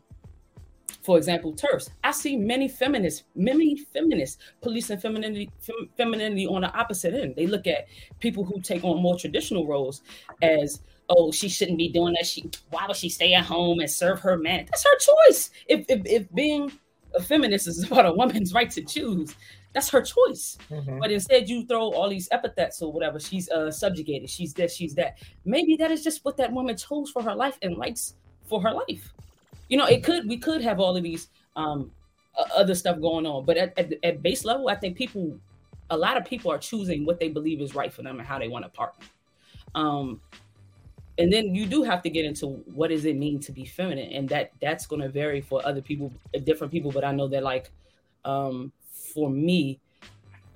for 1.07 1.17
example, 1.17 1.55
TERFs. 1.55 1.91
I 2.03 2.11
see 2.11 2.37
many 2.37 2.67
feminists, 2.67 3.23
many 3.37 3.77
feminists 3.77 4.39
policing 4.61 4.99
femininity, 4.99 5.49
fem, 5.61 5.89
femininity 5.97 6.49
on 6.49 6.63
the 6.63 6.77
opposite 6.77 7.15
end. 7.15 7.37
They 7.37 7.47
look 7.47 7.69
at 7.69 7.87
people 8.19 8.45
who 8.45 8.61
take 8.61 8.83
on 8.83 9.01
more 9.01 9.17
traditional 9.17 9.69
roles 9.69 10.03
as, 10.43 10.83
oh, 11.09 11.31
she 11.31 11.49
shouldn't 11.49 11.79
be 11.79 11.89
doing 11.89 12.15
that. 12.15 12.27
She, 12.27 12.51
why 12.71 12.87
would 12.89 12.97
she 12.97 13.09
stay 13.09 13.35
at 13.35 13.45
home 13.45 13.79
and 13.79 13.89
serve 13.89 14.19
her 14.19 14.37
man? 14.37 14.67
That's 14.67 14.83
her 14.83 14.99
choice. 14.99 15.51
If 15.69 15.87
if, 15.89 16.03
if 16.07 16.35
being 16.35 16.73
a 17.15 17.23
feminist 17.23 17.69
is 17.69 17.85
about 17.91 18.07
a 18.07 18.13
woman's 18.13 18.53
right 18.53 18.71
to 18.73 18.83
choose, 18.83 19.33
that's 19.75 19.89
her 19.91 20.03
choice. 20.03 20.59
Mm-hmm. 20.73 20.99
But 20.99 21.13
instead, 21.13 21.49
you 21.49 21.67
throw 21.67 21.93
all 21.93 22.11
these 22.11 22.29
epithets 22.33 22.83
or 22.83 22.93
whatever. 22.93 23.21
She's 23.21 23.49
uh, 23.51 23.71
subjugated. 23.71 24.29
She's 24.29 24.53
this. 24.55 24.75
She's 24.75 24.97
that. 24.97 25.19
Maybe 25.45 25.77
that 25.77 25.93
is 25.93 26.03
just 26.03 26.25
what 26.25 26.37
that 26.39 26.51
woman 26.51 26.77
chose 26.77 27.11
for 27.11 27.23
her 27.23 27.35
life 27.37 27.59
and 27.63 27.77
likes 27.77 28.17
for 28.49 28.61
her 28.61 28.73
life 28.73 29.13
you 29.69 29.77
know, 29.77 29.87
it 29.87 30.03
could 30.03 30.29
we 30.29 30.37
could 30.37 30.63
have 30.63 30.81
all 30.81 30.97
of 30.97 31.03
these 31.03 31.29
um, 31.57 31.91
other 32.55 32.75
stuff 32.75 33.01
going 33.01 33.27
on, 33.27 33.45
but 33.45 33.57
at, 33.57 33.79
at, 33.79 33.93
at 34.03 34.23
base 34.23 34.45
level, 34.45 34.69
I 34.69 34.75
think 34.75 34.97
people, 34.97 35.39
a 35.91 35.97
lot 35.97 36.17
of 36.17 36.25
people 36.25 36.51
are 36.53 36.59
choosing 36.59 37.05
what 37.05 37.19
they 37.19 37.29
believe 37.29 37.61
is 37.61 37.75
right 37.75 37.93
for 37.93 38.03
them 38.03 38.19
and 38.19 38.29
how 38.29 38.39
they 38.39 38.49
want 38.49 38.65
to 38.65 38.69
partner. 38.71 39.07
Um, 39.75 40.21
and 41.19 41.33
then 41.33 41.55
you 41.55 41.67
do 41.67 41.83
have 41.83 42.03
to 42.03 42.11
get 42.11 42.25
into 42.25 42.47
what 42.47 42.91
does 42.91 43.05
it 43.05 43.17
mean 43.17 43.41
to 43.41 43.53
be 43.53 43.65
feminine 43.65 44.13
and 44.13 44.29
that 44.29 44.53
that's 44.61 44.87
going 44.87 45.01
to 45.01 45.09
vary 45.09 45.41
for 45.41 45.67
other 45.67 45.81
people 45.81 46.13
different 46.45 46.73
people 46.73 46.91
but 46.91 47.05
i 47.05 47.13
know 47.13 47.27
that 47.27 47.43
like 47.43 47.71
um 48.25 48.73
for 48.91 49.31
me 49.31 49.81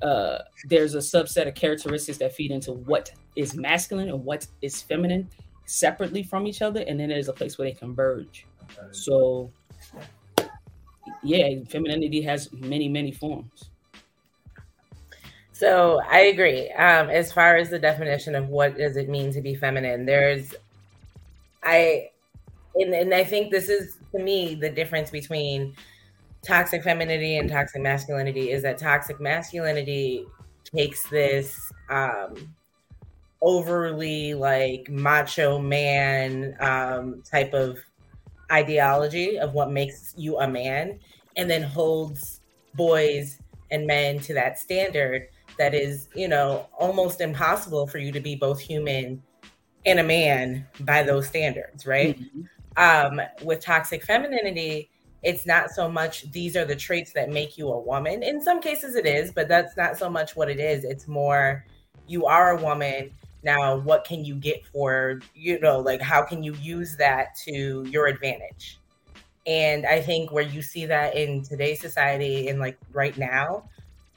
uh 0.02 0.38
there's 0.68 0.94
a 0.94 0.98
subset 0.98 1.48
of 1.48 1.54
characteristics 1.54 2.18
that 2.18 2.34
feed 2.34 2.50
into 2.50 2.72
what 2.72 3.10
is 3.36 3.54
masculine 3.54 4.08
and 4.08 4.24
what 4.24 4.46
is 4.60 4.82
feminine 4.82 5.28
separately 5.64 6.22
from 6.22 6.46
each 6.46 6.62
other 6.62 6.84
and 6.86 7.00
then 7.00 7.08
there's 7.08 7.28
a 7.28 7.32
place 7.32 7.56
where 7.56 7.68
they 7.68 7.74
converge 7.74 8.46
so 8.90 9.50
yeah 11.22 11.60
femininity 11.68 12.22
has 12.22 12.52
many 12.52 12.88
many 12.88 13.12
forms 13.12 13.70
so 15.60 16.00
I 16.10 16.20
agree. 16.20 16.70
Um, 16.70 17.10
as 17.10 17.34
far 17.34 17.58
as 17.58 17.68
the 17.68 17.78
definition 17.78 18.34
of 18.34 18.48
what 18.48 18.78
does 18.78 18.96
it 18.96 19.10
mean 19.10 19.30
to 19.32 19.42
be 19.42 19.54
feminine, 19.54 20.06
there's, 20.06 20.54
I, 21.62 22.08
and, 22.74 22.94
and 22.94 23.12
I 23.12 23.24
think 23.24 23.50
this 23.50 23.68
is 23.68 23.98
to 24.12 24.22
me 24.22 24.54
the 24.54 24.70
difference 24.70 25.10
between 25.10 25.74
toxic 26.42 26.82
femininity 26.82 27.36
and 27.36 27.50
toxic 27.50 27.82
masculinity 27.82 28.52
is 28.52 28.62
that 28.62 28.78
toxic 28.78 29.20
masculinity 29.20 30.24
takes 30.64 31.06
this 31.10 31.70
um, 31.90 32.54
overly 33.42 34.32
like 34.32 34.88
macho 34.88 35.58
man 35.58 36.56
um, 36.60 37.22
type 37.30 37.52
of 37.52 37.78
ideology 38.50 39.38
of 39.38 39.54
what 39.54 39.70
makes 39.70 40.14
you 40.16 40.38
a 40.38 40.48
man 40.48 40.98
and 41.36 41.50
then 41.50 41.62
holds 41.62 42.40
boys 42.74 43.40
and 43.70 43.86
men 43.86 44.18
to 44.20 44.34
that 44.34 44.58
standard 44.58 45.28
that 45.58 45.74
is, 45.74 46.08
you 46.14 46.28
know, 46.28 46.66
almost 46.78 47.20
impossible 47.20 47.86
for 47.86 47.98
you 47.98 48.12
to 48.12 48.20
be 48.20 48.34
both 48.34 48.60
human 48.60 49.22
and 49.86 49.98
a 49.98 50.04
man 50.04 50.66
by 50.80 51.02
those 51.02 51.26
standards, 51.26 51.86
right? 51.86 52.18
Mm-hmm. 52.18 52.42
Um, 52.76 53.20
with 53.42 53.60
toxic 53.60 54.04
femininity, 54.04 54.90
it's 55.22 55.44
not 55.44 55.70
so 55.70 55.88
much 55.88 56.30
these 56.32 56.56
are 56.56 56.64
the 56.64 56.76
traits 56.76 57.12
that 57.12 57.30
make 57.30 57.58
you 57.58 57.68
a 57.68 57.78
woman. 57.78 58.22
In 58.22 58.40
some 58.42 58.60
cases, 58.60 58.94
it 58.94 59.06
is, 59.06 59.32
but 59.32 59.48
that's 59.48 59.76
not 59.76 59.98
so 59.98 60.08
much 60.08 60.34
what 60.34 60.48
it 60.48 60.58
is. 60.58 60.84
It's 60.84 61.06
more 61.06 61.64
you 62.06 62.26
are 62.26 62.56
a 62.56 62.62
woman. 62.62 63.10
Now, 63.42 63.76
what 63.76 64.04
can 64.04 64.24
you 64.24 64.34
get 64.34 64.66
for, 64.66 65.20
you 65.34 65.58
know, 65.60 65.78
like 65.78 66.00
how 66.00 66.22
can 66.22 66.42
you 66.42 66.54
use 66.54 66.96
that 66.96 67.34
to 67.46 67.84
your 67.88 68.06
advantage? 68.06 68.78
And 69.46 69.86
I 69.86 70.00
think 70.02 70.30
where 70.30 70.44
you 70.44 70.60
see 70.62 70.86
that 70.86 71.16
in 71.16 71.42
today's 71.42 71.80
society 71.80 72.48
and 72.48 72.60
like 72.60 72.78
right 72.92 73.16
now 73.16 73.68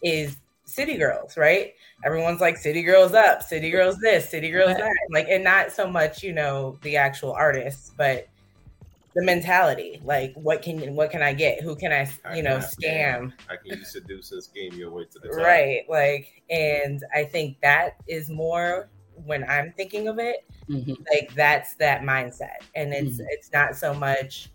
is 0.03 0.38
city 0.65 0.98
girls, 0.98 1.38
right? 1.38 1.74
Everyone's 2.03 2.42
like 2.42 2.58
city 2.58 2.84
girls 2.84 3.13
up, 3.13 3.42
city 3.44 3.70
girls 3.70 3.98
this, 4.00 4.30
city 4.30 4.50
girls 4.50 4.75
that. 4.75 4.92
Like, 5.12 5.27
and 5.30 5.44
not 5.44 5.72
so 5.72 5.89
much, 5.89 6.22
you 6.24 6.34
know, 6.34 6.77
the 6.82 6.98
actual 6.98 7.32
artists, 7.32 7.92
but 7.96 8.27
the 9.15 9.24
mentality. 9.24 10.01
Like, 10.03 10.34
what 10.36 10.62
can 10.62 10.96
what 10.96 11.12
can 11.12 11.22
I 11.22 11.34
get? 11.34 11.62
Who 11.62 11.75
can 11.75 11.92
I, 11.92 12.01
you 12.36 12.39
I 12.39 12.42
know, 12.42 12.58
scam? 12.58 13.32
I 13.50 13.56
can 13.56 13.77
you 13.77 13.86
seduce 13.86 14.32
and 14.32 14.44
scheme 14.44 14.74
your 14.74 14.92
way 14.92 15.06
to 15.06 15.20
the 15.20 15.30
top. 15.30 15.38
Right. 15.38 15.84
Like, 15.88 16.42
and 16.50 17.03
I 17.13 17.24
think 17.24 17.62
that 17.62 17.96
is 18.08 18.30
more 18.30 18.89
when 19.25 19.43
I'm 19.50 19.74
thinking 19.74 20.08
of 20.08 20.20
it. 20.20 20.46
Mm-hmm. 20.70 20.93
Like 21.13 21.34
that's 21.36 21.75
that 21.75 22.01
mindset. 22.01 22.62
And 22.75 22.93
it's 22.93 23.17
mm-hmm. 23.17 23.25
it's 23.29 23.51
not 23.51 23.75
so 23.75 23.93
much 23.93 24.50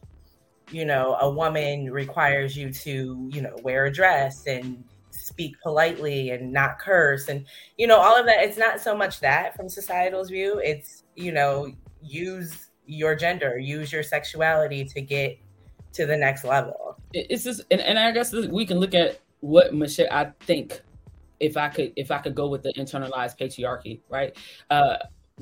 you 0.70 0.84
know, 0.84 1.16
a 1.20 1.30
woman 1.30 1.90
requires 1.90 2.54
you 2.54 2.70
to, 2.70 3.28
you 3.32 3.40
know, 3.40 3.56
wear 3.62 3.86
a 3.86 3.92
dress 3.92 4.46
and 4.46 4.84
speak 5.10 5.54
politely 5.62 6.30
and 6.30 6.52
not 6.52 6.78
curse 6.78 7.28
and 7.28 7.44
you 7.76 7.86
know 7.86 7.98
all 7.98 8.18
of 8.18 8.24
that 8.24 8.42
it's 8.42 8.56
not 8.56 8.80
so 8.80 8.96
much 8.96 9.20
that 9.20 9.54
from 9.54 9.68
societal's 9.68 10.30
view 10.30 10.58
it's 10.64 11.04
you 11.16 11.32
know 11.32 11.70
use 12.02 12.70
your 12.86 13.14
gender 13.14 13.58
use 13.58 13.92
your 13.92 14.02
sexuality 14.02 14.84
to 14.84 15.00
get 15.00 15.38
to 15.92 16.06
the 16.06 16.16
next 16.16 16.44
level 16.44 16.96
it's 17.12 17.44
just 17.44 17.60
and, 17.70 17.80
and 17.80 17.98
i 17.98 18.10
guess 18.10 18.32
we 18.32 18.64
can 18.64 18.78
look 18.78 18.94
at 18.94 19.20
what 19.40 19.74
michelle 19.74 20.06
i 20.10 20.24
think 20.40 20.80
if 21.40 21.56
i 21.56 21.68
could 21.68 21.92
if 21.96 22.10
i 22.10 22.18
could 22.18 22.34
go 22.34 22.48
with 22.48 22.62
the 22.62 22.72
internalized 22.74 23.38
patriarchy 23.38 24.00
right 24.08 24.36
uh 24.70 24.96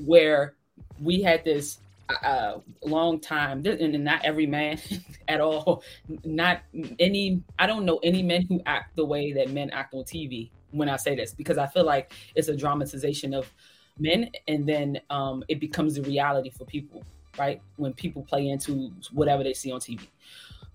where 0.05 0.55
we 0.99 1.21
had 1.21 1.43
this 1.43 1.79
uh, 2.23 2.59
long 2.83 3.19
time, 3.19 3.65
and 3.65 4.03
not 4.03 4.23
every 4.23 4.45
man 4.45 4.79
at 5.27 5.41
all. 5.41 5.83
Not 6.23 6.61
any. 6.99 7.41
I 7.59 7.67
don't 7.67 7.85
know 7.85 7.99
any 8.03 8.23
men 8.23 8.45
who 8.47 8.61
act 8.65 8.95
the 8.95 9.05
way 9.05 9.33
that 9.33 9.51
men 9.51 9.69
act 9.71 9.93
on 9.93 10.03
TV. 10.03 10.49
When 10.71 10.89
I 10.89 10.97
say 10.97 11.15
this, 11.15 11.33
because 11.33 11.57
I 11.57 11.67
feel 11.67 11.85
like 11.85 12.11
it's 12.35 12.49
a 12.49 12.55
dramatization 12.55 13.33
of 13.33 13.51
men, 13.99 14.29
and 14.47 14.67
then 14.67 14.99
um, 15.09 15.43
it 15.47 15.59
becomes 15.59 15.95
the 15.95 16.01
reality 16.03 16.49
for 16.49 16.65
people. 16.65 17.03
Right 17.37 17.61
when 17.75 17.93
people 17.93 18.23
play 18.23 18.47
into 18.49 18.91
whatever 19.11 19.43
they 19.43 19.53
see 19.53 19.71
on 19.71 19.79
TV, 19.79 20.01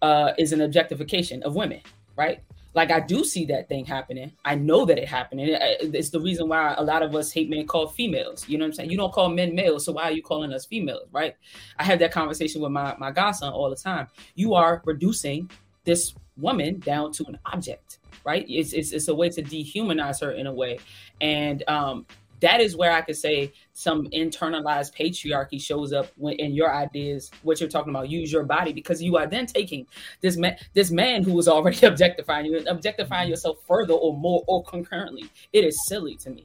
uh, 0.00 0.33
is 0.38 0.52
an 0.52 0.61
objectification 0.61 1.43
of 1.43 1.57
women. 1.57 1.81
Right, 2.17 2.41
like 2.75 2.91
I 2.91 3.00
do 3.00 3.25
see 3.25 3.45
that 3.47 3.69
thing 3.69 3.85
happening. 3.85 4.33
I 4.45 4.55
know 4.55 4.85
that 4.87 4.99
it 4.99 5.09
happening. 5.09 5.49
It's 5.50 6.11
the 6.11 6.21
reason 6.21 6.49
why 6.49 6.75
a 6.76 6.83
lot 6.83 7.02
of 7.02 7.14
us 7.14 7.33
hate 7.33 7.50
men 7.50 7.67
called 7.67 7.95
females. 7.95 8.49
You 8.49 8.59
know 8.59 8.64
what 8.64 8.69
I'm 8.69 8.75
saying? 8.75 8.91
You 8.91 8.97
don't 8.97 9.12
call 9.12 9.29
men 9.29 9.55
males, 9.55 9.85
so 9.85 9.93
why 9.93 10.05
are 10.05 10.12
you 10.12 10.23
calling 10.23 10.52
us 10.52 10.64
females, 10.64 11.09
right? 11.12 11.35
I 11.79 11.85
have 11.85 11.99
that 11.99 12.12
conversation 12.12 12.62
with 12.62 12.73
my 12.73 12.97
my 12.99 13.11
godson 13.11 13.52
all 13.52 13.71
the 13.71 13.76
time. 13.76 14.07
You 14.35 14.55
are 14.55 14.83
reducing 14.85 15.50
this 15.85 16.14
woman 16.37 16.79
down 16.81 17.12
to 17.12 17.25
an 17.26 17.38
object, 17.47 17.99
right? 18.25 18.47
It's 18.49 18.73
it's, 18.73 18.93
it's 18.93 19.09
a 19.09 19.14
way 19.14 19.29
to 19.31 19.43
dehumanize 19.43 20.21
her 20.21 20.33
in 20.33 20.47
a 20.47 20.52
way, 20.52 20.79
and 21.21 21.62
um, 21.69 22.07
that 22.42 22.61
is 22.61 22.76
where 22.76 22.92
I 22.92 23.00
could 23.00 23.16
say 23.16 23.52
some 23.72 24.06
internalized 24.08 24.94
patriarchy 24.94 25.61
shows 25.61 25.92
up 25.92 26.08
when 26.16 26.34
in 26.34 26.52
your 26.52 26.75
ideas, 26.75 27.30
what 27.42 27.61
you're 27.61 27.68
talking 27.68 27.90
about, 27.90 28.11
use 28.11 28.32
your 28.32 28.42
body, 28.42 28.72
because 28.72 29.00
you 29.02 29.16
are 29.16 29.26
then 29.26 29.46
taking 29.46 29.87
this 30.20 30.37
man, 30.37 30.56
this 30.75 30.90
man 30.90 31.22
who 31.22 31.32
was 31.32 31.49
already 31.49 31.87
objectifying 31.87 32.46
you 32.46 32.58
and 32.58 32.66
objectifying 32.66 33.30
yourself 33.30 33.58
further 33.66 33.94
or 33.94 34.16
more 34.16 34.42
or 34.49 34.62
concurrently. 34.64 35.30
It 35.52 35.64
is 35.64 35.87
silly 35.87 36.16
to 36.16 36.30
me. 36.30 36.44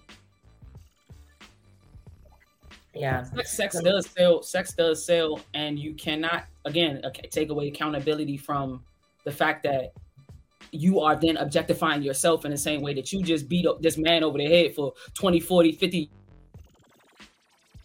Yeah, 2.94 3.24
sex, 3.24 3.58
sex 3.58 3.82
does 3.82 4.10
sell. 4.10 4.42
Sex 4.44 4.74
does 4.74 5.06
sell, 5.06 5.40
and 5.54 5.78
you 5.78 5.94
cannot 5.96 6.46
again 6.66 7.02
take 7.30 7.50
away 7.50 7.68
accountability 7.68 8.38
from 8.38 8.84
the 9.24 9.32
fact 9.32 9.64
that 9.64 9.94
you 10.72 11.00
are 11.00 11.16
then 11.16 11.38
objectifying 11.38 12.02
yourself 12.02 12.46
in 12.46 12.52
the 12.52 12.58
same 12.58 12.82
way 12.82 12.94
that 12.94 13.12
you 13.12 13.24
just 13.24 13.48
beat 13.48 13.66
up 13.66 13.82
this 13.82 13.98
man 13.98 14.24
over 14.24 14.38
the 14.38 14.46
head 14.46 14.76
for 14.76 14.94
20, 15.14 15.40
40, 15.40 15.72
50. 15.74 16.10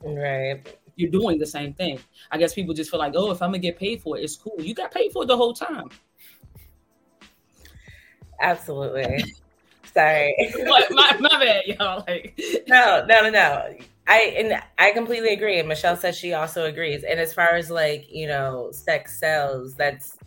Right. 0.04 0.60
You're 0.96 1.10
doing 1.10 1.38
the 1.38 1.46
same 1.46 1.72
thing. 1.74 1.98
I 2.30 2.38
guess 2.38 2.54
people 2.54 2.74
just 2.74 2.90
feel 2.90 3.00
like, 3.00 3.14
oh, 3.16 3.30
if 3.30 3.40
I'm 3.40 3.50
gonna 3.50 3.58
get 3.58 3.78
paid 3.78 4.02
for 4.02 4.18
it, 4.18 4.22
it's 4.22 4.36
cool. 4.36 4.60
You 4.60 4.74
got 4.74 4.92
paid 4.92 5.12
for 5.12 5.22
it 5.22 5.26
the 5.26 5.36
whole 5.36 5.54
time. 5.54 5.88
Absolutely. 8.40 9.24
Sorry. 9.94 10.34
what, 10.56 10.90
my, 10.90 11.16
my 11.20 11.28
bad, 11.28 11.66
y'all. 11.66 12.04
Like 12.06 12.38
no, 12.68 13.04
no, 13.06 13.22
no, 13.22 13.30
no. 13.30 13.74
I 14.08 14.34
and 14.36 14.62
I 14.78 14.90
completely 14.90 15.32
agree. 15.32 15.58
And 15.58 15.68
Michelle 15.68 15.96
says 15.96 16.16
she 16.16 16.34
also 16.34 16.64
agrees. 16.64 17.04
And 17.04 17.20
as 17.20 17.32
far 17.32 17.54
as 17.54 17.70
like, 17.70 18.12
you 18.12 18.26
know, 18.26 18.70
sex 18.72 19.18
sells, 19.18 19.74
that's 19.74 20.18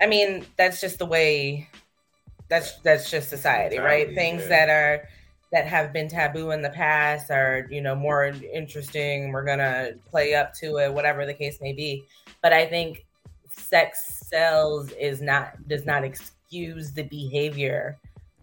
I 0.00 0.06
mean, 0.06 0.46
that's 0.56 0.80
just 0.80 0.98
the 0.98 1.06
way. 1.06 1.68
That's 2.48 2.78
that's 2.80 3.10
just 3.10 3.28
society, 3.28 3.78
right? 3.78 4.14
Things 4.14 4.42
yeah. 4.42 4.48
that 4.48 4.68
are 4.68 5.08
that 5.52 5.66
have 5.66 5.92
been 5.92 6.08
taboo 6.08 6.50
in 6.50 6.62
the 6.62 6.70
past 6.70 7.30
are 7.30 7.66
you 7.70 7.80
know 7.80 7.94
more 7.94 8.26
interesting. 8.26 9.32
We're 9.32 9.44
gonna 9.44 9.92
play 10.08 10.34
up 10.34 10.54
to 10.54 10.78
it, 10.78 10.92
whatever 10.92 11.26
the 11.26 11.34
case 11.34 11.58
may 11.60 11.72
be. 11.72 12.04
But 12.42 12.52
I 12.52 12.66
think 12.66 13.06
sex 13.48 14.20
sells 14.26 14.90
is 14.92 15.20
not 15.20 15.66
does 15.68 15.86
not 15.86 16.04
excuse 16.04 16.92
the 16.92 17.02
behavior 17.04 17.98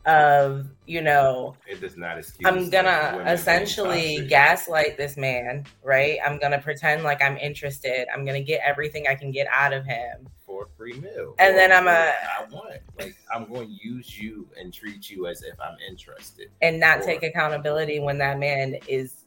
of 0.05 0.67
you 0.85 1.01
know 1.01 1.55
it 1.65 1.79
does 1.79 1.95
not 1.95 2.17
excuse 2.17 2.45
i'm 2.45 2.69
gonna 2.69 3.23
essentially 3.25 4.25
gaslight 4.27 4.97
this 4.97 5.15
man 5.15 5.63
right 5.81 6.17
i'm 6.25 6.37
gonna 6.39 6.59
pretend 6.59 7.03
like 7.03 7.23
i'm 7.23 7.37
interested 7.37 8.05
i'm 8.13 8.25
gonna 8.25 8.41
get 8.41 8.59
everything 8.65 9.07
i 9.07 9.15
can 9.15 9.31
get 9.31 9.47
out 9.49 9.71
of 9.71 9.85
him 9.85 10.27
for 10.53 10.65
a 10.65 10.77
free 10.77 10.93
meal. 10.93 11.33
And 11.39 11.57
then 11.57 11.71
i'm 11.71 11.87
a 11.87 12.13
i 12.39 12.45
want. 12.51 12.75
Like 12.99 13.15
i'm 13.33 13.45
going 13.45 13.67
to 13.67 13.73
use 13.73 14.17
you 14.19 14.47
and 14.59 14.71
treat 14.73 15.09
you 15.09 15.27
as 15.27 15.41
if 15.41 15.59
i'm 15.59 15.77
interested. 15.89 16.49
And 16.61 16.79
not 16.79 16.99
or, 16.99 17.03
take 17.03 17.23
accountability 17.23 17.99
when 17.99 18.19
that 18.19 18.37
man 18.39 18.77
is 18.87 19.25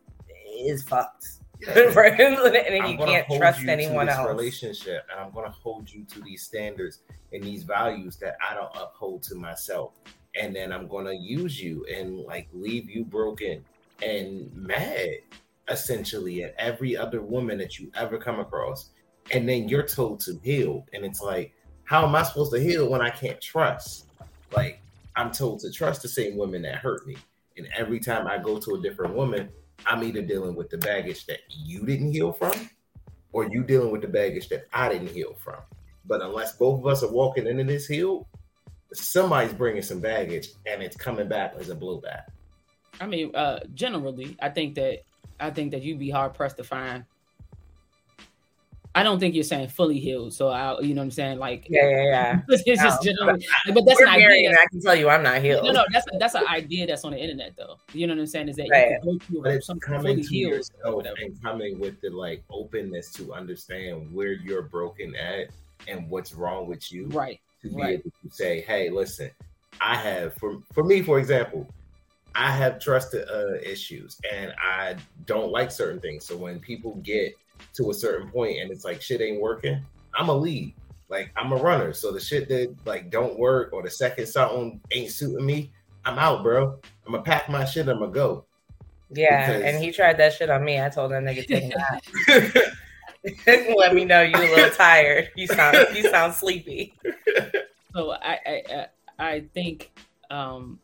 is 0.57 0.83
fucked. 0.83 1.27
Yeah. 1.61 1.73
and 1.79 2.89
you 2.91 2.99
can't 2.99 3.27
trust 3.39 3.63
you 3.63 3.71
anyone 3.71 4.09
else. 4.09 4.29
relationship 4.29 5.07
and 5.11 5.19
i'm 5.19 5.33
going 5.33 5.47
to 5.47 5.53
hold 5.53 5.91
you 5.91 6.05
to 6.05 6.21
these 6.21 6.43
standards 6.43 7.01
and 7.33 7.43
these 7.43 7.65
values 7.65 8.17
that 8.19 8.37
i 8.49 8.55
don't 8.55 8.75
uphold 8.77 9.23
to 9.25 9.35
myself. 9.35 9.93
And 10.39 10.55
then 10.55 10.71
I'm 10.71 10.87
gonna 10.87 11.15
use 11.15 11.63
you 11.63 11.87
and 11.87 12.21
like 12.21 12.47
leave 12.53 12.91
you 12.91 13.05
broken 13.05 13.65
and 14.03 14.55
mad 14.55 15.21
essentially 15.71 16.45
at 16.45 16.55
every 16.59 16.95
other 16.95 17.23
woman 17.23 17.57
that 17.57 17.79
you 17.79 17.91
ever 17.95 18.19
come 18.19 18.39
across. 18.39 18.91
And 19.33 19.49
then 19.49 19.69
you're 19.69 19.87
told 19.87 20.21
to 20.21 20.39
heal. 20.43 20.87
And 20.93 21.05
it's 21.05 21.21
like, 21.21 21.53
how 21.85 22.07
am 22.07 22.15
I 22.15 22.23
supposed 22.23 22.53
to 22.53 22.61
heal 22.61 22.89
when 22.89 23.01
I 23.01 23.11
can't 23.11 23.41
trust? 23.41 24.07
Like, 24.55 24.81
I'm 25.15 25.31
told 25.31 25.61
to 25.61 25.71
trust 25.71 26.03
the 26.03 26.09
same 26.09 26.37
women 26.37 26.63
that 26.63 26.77
hurt 26.77 27.07
me. 27.07 27.17
And 27.57 27.69
every 27.77 28.01
time 28.01 28.27
I 28.27 28.39
go 28.39 28.59
to 28.59 28.75
a 28.75 28.83
different 28.83 29.15
woman, 29.15 29.49
I'm 29.87 30.03
either 30.05 30.23
dealing 30.23 30.55
with 30.55 30.71
the 30.71 30.79
baggage 30.79 31.27
that 31.27 31.41
you 31.49 31.85
didn't 31.87 32.13
heal 32.13 32.33
from, 32.33 32.53
or 33.33 33.49
you 33.49 33.63
dealing 33.63 33.91
with 33.91 34.03
the 34.03 34.09
baggage 34.09 34.49
that 34.49 34.67
I 34.73 34.89
didn't 34.89 35.11
heal 35.11 35.35
from. 35.43 35.61
But 36.05 36.23
unless 36.23 36.57
both 36.57 36.81
of 36.81 36.87
us 36.87 37.03
are 37.03 37.11
walking 37.11 37.47
into 37.47 37.65
this 37.65 37.87
healed, 37.87 38.27
somebody's 38.93 39.53
bringing 39.53 39.83
some 39.83 40.01
baggage 40.01 40.49
and 40.67 40.83
it's 40.83 40.97
coming 40.97 41.29
back 41.29 41.55
as 41.59 41.71
a 41.71 41.75
blowback. 41.75 42.25
I 43.01 43.07
mean, 43.07 43.35
uh, 43.35 43.61
generally, 43.75 44.37
I 44.41 44.49
think 44.49 44.75
that 44.77 45.03
I 45.39 45.51
think 45.51 45.73
that 45.73 45.83
you'd 45.83 45.99
be 45.99 46.11
hard 46.11 46.35
pressed 46.35 46.57
to 46.57 46.65
find 46.65 47.05
I 48.97 49.03
don't 49.03 49.21
think 49.21 49.35
you're 49.35 49.45
saying 49.45 49.69
fully 49.69 50.01
healed. 50.01 50.33
So 50.33 50.49
I, 50.49 50.81
you 50.81 50.95
know 50.95 51.03
what 51.03 51.05
I'm 51.05 51.11
saying? 51.11 51.39
Like, 51.39 51.67
yeah, 51.69 51.87
yeah, 51.87 52.05
yeah. 52.05 52.41
it's 52.49 52.83
no. 52.83 52.89
just 52.89 53.03
generally, 53.03 53.47
but 53.75 53.85
that's 53.85 54.01
an 54.01 54.09
idea. 54.09 54.53
I 54.53 54.67
can 54.71 54.81
tell 54.81 54.97
you, 54.97 55.11
I'm 55.11 55.23
not 55.23 55.43
healed. 55.43 55.67
No, 55.67 55.73
no, 55.73 55.85
that's 55.93 56.07
that's 56.19 56.35
an 56.35 56.47
idea 56.49 56.87
that's 56.87 57.05
on 57.05 57.13
the 57.13 57.19
internet, 57.19 57.55
though. 57.59 57.77
You 57.93 58.07
know 58.07 58.15
what 58.15 58.21
I'm 58.21 58.27
saying? 58.27 58.49
Is 58.49 58.57
that 58.57 58.69
right. 58.71 58.93
you 59.05 59.19
can 59.19 59.35
go 59.35 59.43
through 59.43 59.61
something 59.61 60.01
fully 60.01 60.23
healed 60.23 60.71
and 60.83 61.43
coming 61.43 61.79
with 61.79 62.01
the 62.01 62.09
like 62.09 62.43
openness 62.49 63.13
to 63.13 63.35
understand 63.35 64.11
where 64.15 64.33
you're 64.33 64.63
broken 64.63 65.15
at 65.15 65.49
and 65.89 66.09
what's 66.09 66.33
wrong 66.33 66.67
with 66.67 66.91
you, 66.91 67.05
right? 67.09 67.39
To 67.63 67.69
be 67.69 67.77
right. 67.77 67.99
able 68.01 68.11
to 68.23 68.31
say, 68.31 68.63
hey, 68.63 68.89
listen, 68.89 69.31
I 69.79 69.97
have 69.97 70.33
for 70.37 70.63
for 70.73 70.85
me, 70.85 71.03
for 71.03 71.19
example, 71.19 71.69
I 72.35 72.51
have 72.51 72.79
trust 72.79 73.15
uh, 73.15 73.57
issues 73.63 74.19
and 74.33 74.55
I 74.59 74.97
don't 75.27 75.51
like 75.51 75.71
certain 75.71 76.01
things. 76.01 76.25
So 76.25 76.35
when 76.35 76.61
people 76.61 76.95
get 77.03 77.35
to 77.75 77.91
a 77.91 77.95
certain 77.95 78.31
point 78.31 78.59
and 78.61 78.71
it's 78.71 78.85
like 78.85 79.03
shit 79.03 79.21
ain't 79.21 79.41
working, 79.41 79.85
I'm 80.15 80.29
a 80.29 80.35
lead. 80.35 80.75
Like 81.09 81.31
I'm 81.37 81.53
a 81.53 81.57
runner. 81.57 81.93
So 81.93 82.13
the 82.13 82.21
shit 82.21 82.49
that 82.49 82.75
like 82.85 83.11
don't 83.11 83.39
work 83.39 83.73
or 83.73 83.83
the 83.83 83.91
second 83.91 84.27
something 84.27 84.81
ain't 84.91 85.11
suiting 85.11 85.47
me, 85.47 85.73
I'm 86.05 86.19
out, 86.19 86.43
bro. 86.43 86.79
I'm 87.07 87.13
gonna 87.13 87.23
pack 87.23 87.49
my 87.49 87.65
shit, 87.65 87.89
I'm 87.89 88.01
gonna 88.01 88.11
go. 88.11 88.45
Yeah, 89.11 89.47
because... 89.47 89.63
and 89.63 89.85
he 89.85 89.93
tried 89.93 90.19
that 90.19 90.33
shit 90.33 90.51
on 90.51 90.65
me. 90.65 90.81
I 90.81 90.89
told 90.89 91.13
that 91.13 91.23
nigga 91.23 91.47
take 91.47 91.73
that. 92.27 92.73
Let 93.77 93.95
me 93.95 94.05
know 94.05 94.23
you 94.23 94.37
a 94.37 94.55
little 94.55 94.71
tired. 94.71 95.31
You 95.37 95.47
sound 95.47 95.77
you 95.95 96.09
sound 96.11 96.35
sleepy. 96.35 96.95
So 97.93 98.13
I 98.13 98.39
I 98.47 98.87
I 99.19 99.45
think 99.55 99.93
um 100.31 100.79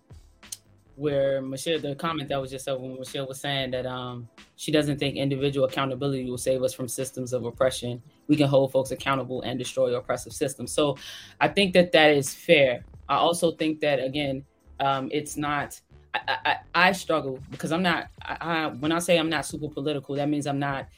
where 0.96 1.40
Michelle, 1.40 1.78
the 1.78 1.94
comment 1.94 2.28
that 2.28 2.40
was 2.40 2.50
just 2.50 2.68
up 2.68 2.80
when 2.80 2.98
Michelle 2.98 3.26
was 3.26 3.40
saying 3.40 3.70
that 3.70 3.86
um, 3.86 4.28
she 4.56 4.70
doesn't 4.70 4.98
think 4.98 5.16
individual 5.16 5.66
accountability 5.66 6.28
will 6.28 6.38
save 6.38 6.62
us 6.62 6.74
from 6.74 6.88
systems 6.88 7.32
of 7.32 7.44
oppression. 7.44 8.02
We 8.28 8.36
can 8.36 8.48
hold 8.48 8.72
folks 8.72 8.90
accountable 8.90 9.42
and 9.42 9.58
destroy 9.58 9.94
oppressive 9.94 10.32
systems. 10.32 10.72
So 10.72 10.96
I 11.40 11.48
think 11.48 11.72
that 11.74 11.92
that 11.92 12.10
is 12.10 12.34
fair. 12.34 12.84
I 13.08 13.16
also 13.16 13.52
think 13.52 13.80
that 13.80 14.02
again, 14.02 14.44
um, 14.80 15.08
it's 15.12 15.36
not. 15.36 15.80
I, 16.14 16.36
I, 16.44 16.56
I, 16.88 16.92
struggle 16.92 17.38
because 17.50 17.72
I'm 17.72 17.82
not. 17.82 18.08
I, 18.22 18.36
I, 18.40 18.66
when 18.66 18.92
I 18.92 18.98
say 18.98 19.18
I'm 19.18 19.30
not 19.30 19.46
super 19.46 19.68
political, 19.68 20.14
that 20.16 20.28
means 20.28 20.46
I'm 20.46 20.58
not. 20.58 20.88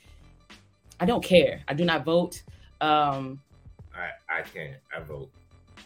I 0.98 1.06
don't 1.06 1.22
care. 1.22 1.62
I 1.68 1.74
do 1.74 1.84
not 1.84 2.04
vote. 2.04 2.42
Um, 2.80 3.40
I 3.94 4.38
I 4.38 4.42
can't. 4.42 4.76
I 4.96 5.00
vote. 5.00 5.30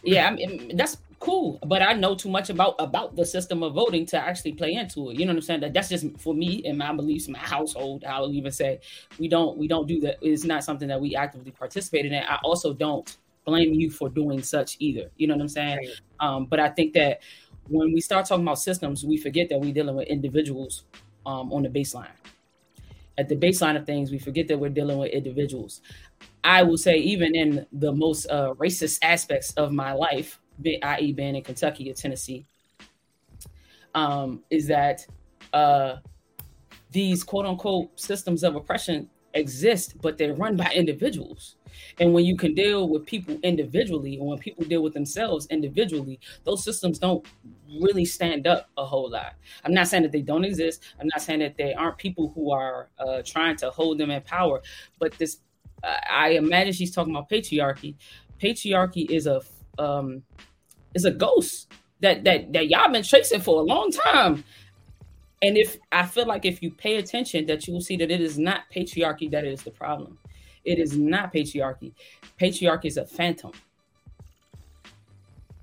Yeah, 0.03 0.27
I 0.27 0.31
mean, 0.31 0.75
that's 0.75 0.97
cool 1.19 1.59
but 1.65 1.81
i 1.81 1.93
know 1.93 2.15
too 2.15 2.29
much 2.29 2.49
about 2.49 2.75
about 2.79 3.15
the 3.15 3.25
system 3.25 3.61
of 3.61 3.73
voting 3.73 4.05
to 4.05 4.17
actually 4.17 4.53
play 4.53 4.73
into 4.73 5.09
it. 5.09 5.19
You 5.19 5.25
know 5.25 5.31
what 5.31 5.37
i'm 5.37 5.41
saying? 5.41 5.59
That 5.61 5.73
that's 5.73 5.89
just 5.89 6.05
for 6.17 6.33
me 6.33 6.63
and 6.65 6.77
my 6.77 6.93
beliefs 6.93 7.27
my 7.27 7.39
household 7.39 8.03
i'll 8.05 8.31
even 8.31 8.51
say 8.51 8.79
we 9.19 9.27
don't 9.27 9.57
we 9.57 9.67
don't 9.67 9.87
do 9.87 9.99
that. 10.01 10.17
It's 10.21 10.43
not 10.45 10.63
something 10.63 10.87
that 10.87 10.99
we 10.99 11.15
actively 11.15 11.51
participate 11.51 12.05
in. 12.05 12.13
I 12.13 12.39
also 12.43 12.73
don't 12.73 13.17
blame 13.45 13.73
you 13.73 13.89
for 13.89 14.09
doing 14.09 14.41
such 14.41 14.77
either. 14.79 15.09
You 15.17 15.27
know 15.27 15.35
what 15.35 15.41
i'm 15.41 15.49
saying? 15.49 15.77
Right. 15.77 16.27
um, 16.27 16.45
but 16.45 16.59
i 16.59 16.69
think 16.69 16.93
that 16.93 17.21
when 17.67 17.93
we 17.93 18.01
start 18.01 18.25
talking 18.25 18.43
about 18.43 18.59
systems 18.59 19.03
we 19.03 19.17
forget 19.17 19.49
that 19.49 19.59
we're 19.59 19.73
dealing 19.73 19.95
with 19.95 20.07
individuals 20.07 20.85
um, 21.25 21.51
on 21.51 21.63
the 21.63 21.69
baseline. 21.69 22.07
At 23.17 23.27
the 23.27 23.35
baseline 23.35 23.75
of 23.75 23.85
things 23.85 24.11
we 24.11 24.19
forget 24.19 24.47
that 24.47 24.57
we're 24.57 24.69
dealing 24.69 24.97
with 24.97 25.11
individuals. 25.11 25.81
I 26.43 26.63
will 26.63 26.77
say 26.77 26.97
even 26.97 27.35
in 27.35 27.65
the 27.73 27.91
most 27.91 28.27
uh, 28.27 28.53
racist 28.53 28.99
aspects 29.01 29.51
of 29.53 29.73
my 29.73 29.91
life 29.91 30.39
i.e., 30.65 31.13
being 31.13 31.35
in 31.35 31.43
Kentucky 31.43 31.89
or 31.89 31.93
Tennessee, 31.93 32.45
um, 33.95 34.43
is 34.49 34.67
that 34.67 35.05
uh, 35.53 35.97
these 36.91 37.23
quote 37.23 37.45
unquote 37.45 37.99
systems 37.99 38.43
of 38.43 38.55
oppression 38.55 39.09
exist, 39.33 39.95
but 40.01 40.17
they're 40.17 40.33
run 40.33 40.55
by 40.55 40.71
individuals. 40.73 41.55
And 41.99 42.13
when 42.13 42.25
you 42.25 42.35
can 42.35 42.53
deal 42.55 42.89
with 42.89 43.05
people 43.05 43.37
individually, 43.43 44.17
or 44.17 44.27
when 44.27 44.39
people 44.39 44.65
deal 44.65 44.81
with 44.81 44.93
themselves 44.93 45.47
individually, 45.47 46.19
those 46.43 46.63
systems 46.63 46.99
don't 46.99 47.25
really 47.81 48.05
stand 48.05 48.47
up 48.47 48.69
a 48.77 48.85
whole 48.85 49.09
lot. 49.09 49.35
I'm 49.63 49.73
not 49.73 49.87
saying 49.87 50.03
that 50.03 50.11
they 50.11 50.21
don't 50.21 50.43
exist. 50.43 50.83
I'm 50.99 51.07
not 51.07 51.21
saying 51.21 51.39
that 51.39 51.57
there 51.57 51.77
aren't 51.77 51.97
people 51.97 52.31
who 52.33 52.51
are 52.51 52.89
uh, 52.97 53.21
trying 53.23 53.55
to 53.57 53.69
hold 53.69 53.97
them 53.97 54.11
in 54.11 54.21
power. 54.21 54.61
But 54.97 55.13
this, 55.17 55.37
I 55.83 56.29
imagine 56.31 56.73
she's 56.73 56.93
talking 56.93 57.13
about 57.13 57.29
patriarchy. 57.29 57.95
Patriarchy 58.41 59.09
is 59.09 59.27
a 59.27 59.41
um, 59.77 60.23
is 60.93 61.05
a 61.05 61.11
ghost 61.11 61.71
that 62.01 62.23
that 62.23 62.51
that 62.53 62.69
y'all 62.69 62.91
been 62.91 63.03
chasing 63.03 63.41
for 63.41 63.59
a 63.59 63.63
long 63.63 63.91
time. 63.91 64.43
And 65.41 65.57
if 65.57 65.77
I 65.91 66.05
feel 66.05 66.25
like 66.25 66.45
if 66.45 66.61
you 66.61 66.71
pay 66.71 66.97
attention, 66.97 67.45
that 67.45 67.65
you 67.65 67.73
will 67.73 67.81
see 67.81 67.95
that 67.97 68.11
it 68.11 68.21
is 68.21 68.37
not 68.37 68.63
patriarchy 68.75 69.31
that 69.31 69.45
is 69.45 69.63
the 69.63 69.71
problem. 69.71 70.17
It 70.65 70.79
is 70.79 70.97
not 70.97 71.33
patriarchy. 71.33 71.93
Patriarchy 72.39 72.85
is 72.85 72.97
a 72.97 73.05
phantom. 73.05 73.51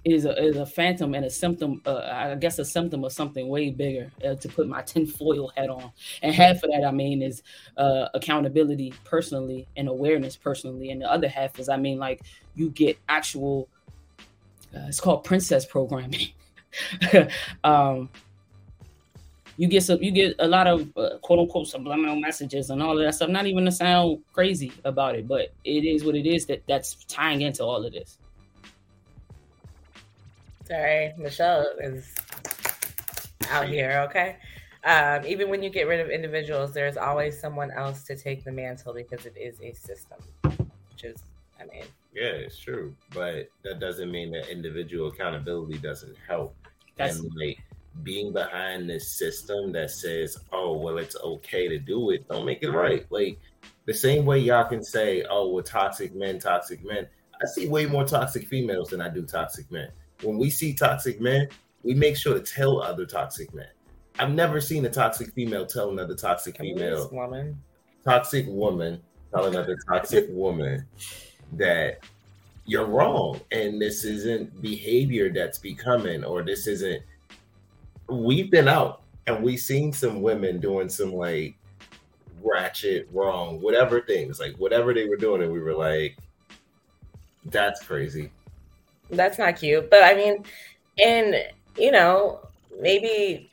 It 0.04 0.12
is 0.12 0.24
a, 0.24 0.40
is 0.40 0.56
a 0.56 0.64
phantom 0.64 1.14
and 1.14 1.24
a 1.24 1.30
symptom. 1.30 1.82
Uh, 1.84 1.96
I 1.96 2.34
guess 2.36 2.58
a 2.60 2.64
symptom 2.64 3.04
of 3.04 3.12
something 3.12 3.48
way 3.48 3.70
bigger. 3.70 4.10
Uh, 4.24 4.36
to 4.36 4.48
put 4.48 4.68
my 4.68 4.80
tinfoil 4.80 5.52
hat 5.56 5.68
on, 5.68 5.90
and 6.22 6.32
half 6.32 6.62
of 6.62 6.70
that 6.70 6.84
I 6.86 6.92
mean 6.92 7.22
is 7.22 7.42
uh, 7.76 8.06
accountability 8.14 8.94
personally 9.04 9.66
and 9.76 9.88
awareness 9.88 10.36
personally, 10.36 10.90
and 10.90 11.02
the 11.02 11.10
other 11.10 11.28
half 11.28 11.58
is 11.58 11.68
I 11.68 11.76
mean 11.76 11.98
like 11.98 12.22
you 12.54 12.70
get 12.70 12.96
actual 13.08 13.68
uh, 14.76 14.86
it's 14.88 15.00
called 15.00 15.24
princess 15.24 15.64
programming. 15.64 16.28
um, 17.64 18.08
you 19.56 19.68
get 19.68 19.82
some, 19.82 20.02
you 20.02 20.10
get 20.10 20.34
a 20.38 20.46
lot 20.46 20.66
of 20.66 20.88
uh, 20.96 21.16
quote 21.22 21.38
unquote 21.38 21.66
subliminal 21.66 22.16
messages 22.16 22.70
and 22.70 22.82
all 22.82 22.98
of 22.98 23.04
that 23.04 23.14
stuff. 23.14 23.30
Not 23.30 23.46
even 23.46 23.64
to 23.64 23.72
sound 23.72 24.22
crazy 24.32 24.72
about 24.84 25.16
it, 25.16 25.26
but 25.26 25.52
it 25.64 25.84
is 25.84 26.04
what 26.04 26.14
it 26.14 26.26
is 26.26 26.46
that 26.46 26.62
that's 26.68 27.04
tying 27.04 27.40
into 27.40 27.64
all 27.64 27.84
of 27.84 27.92
this. 27.92 28.18
Sorry, 30.64 31.14
Michelle 31.16 31.70
is 31.80 32.12
out 33.50 33.68
here. 33.68 34.04
Okay. 34.08 34.36
Um, 34.84 35.24
even 35.26 35.48
when 35.48 35.62
you 35.62 35.70
get 35.70 35.88
rid 35.88 36.00
of 36.00 36.10
individuals, 36.10 36.72
there's 36.72 36.96
always 36.96 37.40
someone 37.40 37.70
else 37.70 38.04
to 38.04 38.16
take 38.16 38.44
the 38.44 38.52
mantle 38.52 38.92
because 38.92 39.26
it 39.26 39.36
is 39.36 39.60
a 39.60 39.72
system, 39.72 40.18
which 40.42 41.04
is, 41.04 41.16
I 41.60 41.64
mean, 41.64 41.84
yeah, 42.16 42.28
it's 42.28 42.58
true, 42.58 42.96
but 43.12 43.50
that 43.62 43.78
doesn't 43.78 44.10
mean 44.10 44.30
that 44.32 44.48
individual 44.48 45.08
accountability 45.08 45.76
doesn't 45.78 46.16
help. 46.26 46.56
That's 46.96 47.18
and 47.18 47.30
like 47.36 47.58
being 48.02 48.32
behind 48.32 48.88
this 48.88 49.10
system 49.12 49.70
that 49.72 49.90
says, 49.90 50.38
"Oh, 50.50 50.78
well, 50.78 50.96
it's 50.96 51.16
okay 51.16 51.68
to 51.68 51.78
do 51.78 52.10
it," 52.10 52.26
don't 52.26 52.46
make 52.46 52.62
it 52.62 52.70
right. 52.70 53.04
Like 53.10 53.38
the 53.84 53.92
same 53.92 54.24
way 54.24 54.38
y'all 54.38 54.64
can 54.64 54.82
say, 54.82 55.26
"Oh, 55.28 55.50
well, 55.50 55.62
toxic 55.62 56.14
men, 56.14 56.38
toxic 56.38 56.82
men." 56.82 57.06
I 57.34 57.46
see 57.46 57.68
way 57.68 57.84
more 57.84 58.04
toxic 58.06 58.48
females 58.48 58.88
than 58.88 59.02
I 59.02 59.10
do 59.10 59.26
toxic 59.26 59.70
men. 59.70 59.90
When 60.22 60.38
we 60.38 60.48
see 60.48 60.72
toxic 60.72 61.20
men, 61.20 61.48
we 61.82 61.92
make 61.92 62.16
sure 62.16 62.32
to 62.32 62.40
tell 62.40 62.80
other 62.80 63.04
toxic 63.04 63.52
men. 63.52 63.68
I've 64.18 64.32
never 64.32 64.58
seen 64.62 64.86
a 64.86 64.90
toxic 64.90 65.34
female 65.34 65.66
tell 65.66 65.90
another 65.90 66.14
toxic 66.14 66.56
female 66.56 67.10
woman, 67.12 67.60
toxic 68.02 68.46
woman 68.48 69.02
tell 69.34 69.44
another 69.44 69.76
toxic 69.86 70.28
woman 70.30 70.86
that 71.52 72.00
you're 72.66 72.86
wrong 72.86 73.40
and 73.52 73.80
this 73.80 74.04
isn't 74.04 74.60
behavior 74.60 75.32
that's 75.32 75.58
becoming 75.58 76.24
or 76.24 76.42
this 76.42 76.66
isn't 76.66 77.02
we've 78.08 78.50
been 78.50 78.68
out 78.68 79.02
and 79.26 79.42
we've 79.42 79.60
seen 79.60 79.92
some 79.92 80.20
women 80.20 80.58
doing 80.58 80.88
some 80.88 81.12
like 81.12 81.56
ratchet 82.42 83.08
wrong 83.12 83.60
whatever 83.60 84.00
things 84.00 84.40
like 84.40 84.54
whatever 84.56 84.92
they 84.92 85.06
were 85.06 85.16
doing 85.16 85.42
and 85.42 85.52
we 85.52 85.60
were 85.60 85.74
like 85.74 86.16
that's 87.46 87.82
crazy. 87.84 88.30
That's 89.10 89.38
not 89.38 89.56
cute 89.56 89.88
but 89.88 90.02
i 90.02 90.14
mean 90.14 90.44
and 90.98 91.36
you 91.78 91.92
know 91.92 92.40
maybe 92.80 93.48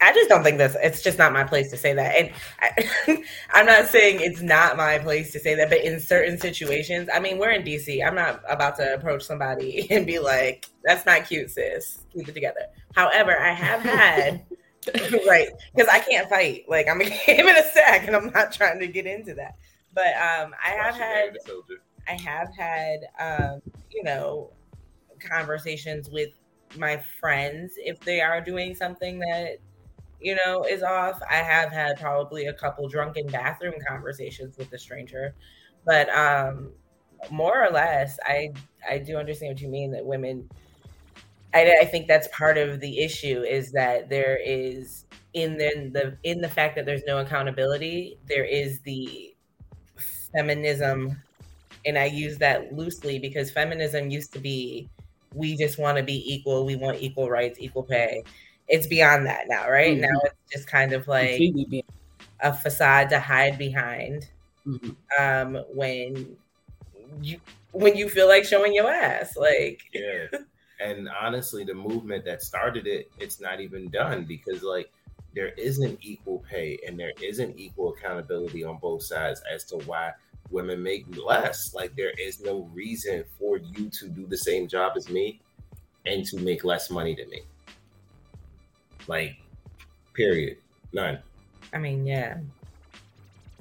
I 0.00 0.12
just 0.12 0.28
don't 0.28 0.44
think 0.44 0.58
this. 0.58 0.76
It's 0.80 1.02
just 1.02 1.18
not 1.18 1.32
my 1.32 1.42
place 1.42 1.70
to 1.70 1.76
say 1.76 1.92
that, 1.92 2.16
and 2.16 2.30
I, 2.60 3.24
am 3.60 3.66
not 3.66 3.86
saying 3.86 4.20
it's 4.20 4.40
not 4.40 4.76
my 4.76 4.98
place 4.98 5.32
to 5.32 5.40
say 5.40 5.56
that. 5.56 5.70
But 5.70 5.82
in 5.82 5.98
certain 5.98 6.38
situations, 6.38 7.08
I 7.12 7.18
mean, 7.18 7.38
we're 7.38 7.50
in 7.50 7.62
DC. 7.62 8.06
I'm 8.06 8.14
not 8.14 8.40
about 8.48 8.76
to 8.76 8.94
approach 8.94 9.24
somebody 9.24 9.90
and 9.90 10.06
be 10.06 10.20
like, 10.20 10.68
"That's 10.84 11.04
not 11.04 11.26
cute, 11.26 11.50
sis. 11.50 11.98
Keep 12.12 12.28
it 12.28 12.34
together." 12.34 12.66
However, 12.94 13.38
I 13.38 13.52
have 13.52 13.80
had 13.80 14.44
right 15.26 15.48
because 15.74 15.88
I 15.88 15.98
can't 15.98 16.28
fight. 16.28 16.64
Like 16.68 16.88
I'm 16.88 17.00
a 17.00 17.04
game 17.04 17.48
in 17.48 17.56
a 17.56 17.70
sack, 17.72 18.06
and 18.06 18.14
I'm 18.14 18.30
not 18.30 18.52
trying 18.52 18.78
to 18.78 18.86
get 18.86 19.06
into 19.06 19.34
that. 19.34 19.56
But 19.94 20.14
um, 20.14 20.54
I 20.64 20.70
have 20.70 20.94
had, 20.94 21.38
I 22.06 22.12
have 22.12 22.54
had, 22.54 23.00
um, 23.18 23.62
you 23.90 24.04
know, 24.04 24.52
conversations 25.18 26.08
with 26.08 26.30
my 26.76 27.02
friends 27.18 27.72
if 27.78 27.98
they 28.00 28.20
are 28.20 28.40
doing 28.40 28.74
something 28.74 29.18
that 29.18 29.58
you 30.20 30.36
know, 30.44 30.64
is 30.64 30.82
off. 30.82 31.20
I 31.28 31.36
have 31.36 31.70
had 31.72 31.98
probably 31.98 32.46
a 32.46 32.52
couple 32.52 32.88
drunken 32.88 33.26
bathroom 33.28 33.74
conversations 33.86 34.56
with 34.58 34.72
a 34.72 34.78
stranger, 34.78 35.34
but 35.84 36.08
um, 36.10 36.72
more 37.30 37.64
or 37.64 37.70
less, 37.70 38.18
I 38.24 38.52
I 38.88 38.98
do 38.98 39.16
understand 39.16 39.54
what 39.54 39.60
you 39.60 39.68
mean 39.68 39.90
that 39.92 40.04
women. 40.04 40.48
I, 41.54 41.78
I 41.80 41.84
think 41.86 42.06
that's 42.08 42.28
part 42.28 42.58
of 42.58 42.80
the 42.80 42.98
issue 42.98 43.42
is 43.42 43.72
that 43.72 44.10
there 44.10 44.38
is 44.44 45.06
in 45.32 45.56
the, 45.56 45.90
the 45.92 46.18
in 46.30 46.40
the 46.40 46.48
fact 46.48 46.76
that 46.76 46.84
there's 46.84 47.04
no 47.06 47.18
accountability, 47.18 48.18
there 48.28 48.44
is 48.44 48.80
the 48.80 49.34
feminism, 50.34 51.16
and 51.86 51.98
I 51.98 52.06
use 52.06 52.38
that 52.38 52.72
loosely 52.72 53.18
because 53.18 53.50
feminism 53.50 54.10
used 54.10 54.32
to 54.34 54.40
be 54.40 54.90
we 55.34 55.56
just 55.56 55.78
want 55.78 55.98
to 55.98 56.02
be 56.02 56.22
equal, 56.32 56.64
we 56.64 56.76
want 56.76 57.00
equal 57.00 57.28
rights, 57.28 57.58
equal 57.60 57.82
pay 57.82 58.24
it's 58.68 58.86
beyond 58.86 59.26
that 59.26 59.48
now, 59.48 59.68
right? 59.68 59.92
Mm-hmm. 59.92 60.02
Now 60.02 60.20
it's 60.24 60.52
just 60.52 60.66
kind 60.68 60.92
of 60.92 61.08
like 61.08 61.40
a 62.40 62.52
facade 62.52 63.08
to 63.10 63.20
hide 63.20 63.58
behind 63.58 64.28
mm-hmm. 64.66 64.90
um, 65.18 65.62
when 65.72 66.36
you 67.22 67.40
when 67.72 67.96
you 67.96 68.08
feel 68.08 68.28
like 68.28 68.44
showing 68.44 68.74
your 68.74 68.90
ass, 68.90 69.36
like 69.36 69.82
yeah. 69.92 70.26
And 70.80 71.08
honestly, 71.20 71.64
the 71.64 71.74
movement 71.74 72.24
that 72.26 72.40
started 72.40 72.86
it, 72.86 73.10
it's 73.18 73.40
not 73.40 73.60
even 73.60 73.90
done 73.90 74.24
because 74.24 74.62
like 74.62 74.90
there 75.34 75.48
isn't 75.56 75.98
equal 76.02 76.44
pay 76.48 76.78
and 76.86 76.98
there 76.98 77.12
isn't 77.20 77.58
equal 77.58 77.94
accountability 77.94 78.64
on 78.64 78.78
both 78.78 79.02
sides 79.02 79.42
as 79.52 79.64
to 79.64 79.76
why 79.78 80.12
women 80.50 80.82
make 80.82 81.04
less. 81.16 81.74
Like 81.74 81.96
there 81.96 82.12
is 82.18 82.40
no 82.40 82.68
reason 82.72 83.24
for 83.38 83.58
you 83.58 83.90
to 83.90 84.08
do 84.08 84.26
the 84.26 84.38
same 84.38 84.68
job 84.68 84.92
as 84.96 85.08
me 85.08 85.40
and 86.06 86.24
to 86.26 86.38
make 86.38 86.64
less 86.64 86.90
money 86.90 87.14
than 87.14 87.28
me. 87.28 87.42
Like, 89.08 89.36
period. 90.14 90.58
None. 90.92 91.18
I 91.72 91.78
mean, 91.78 92.06
yeah. 92.06 92.38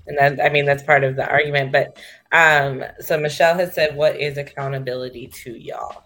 And 0.05 0.17
that, 0.17 0.39
I 0.39 0.49
mean, 0.49 0.65
that's 0.65 0.83
part 0.83 1.03
of 1.03 1.15
the 1.15 1.29
argument. 1.29 1.71
But 1.71 1.97
um, 2.31 2.83
so 2.99 3.17
Michelle 3.17 3.55
has 3.55 3.73
said, 3.73 3.95
what 3.95 4.15
is 4.15 4.37
accountability 4.37 5.27
to 5.27 5.51
y'all? 5.51 6.03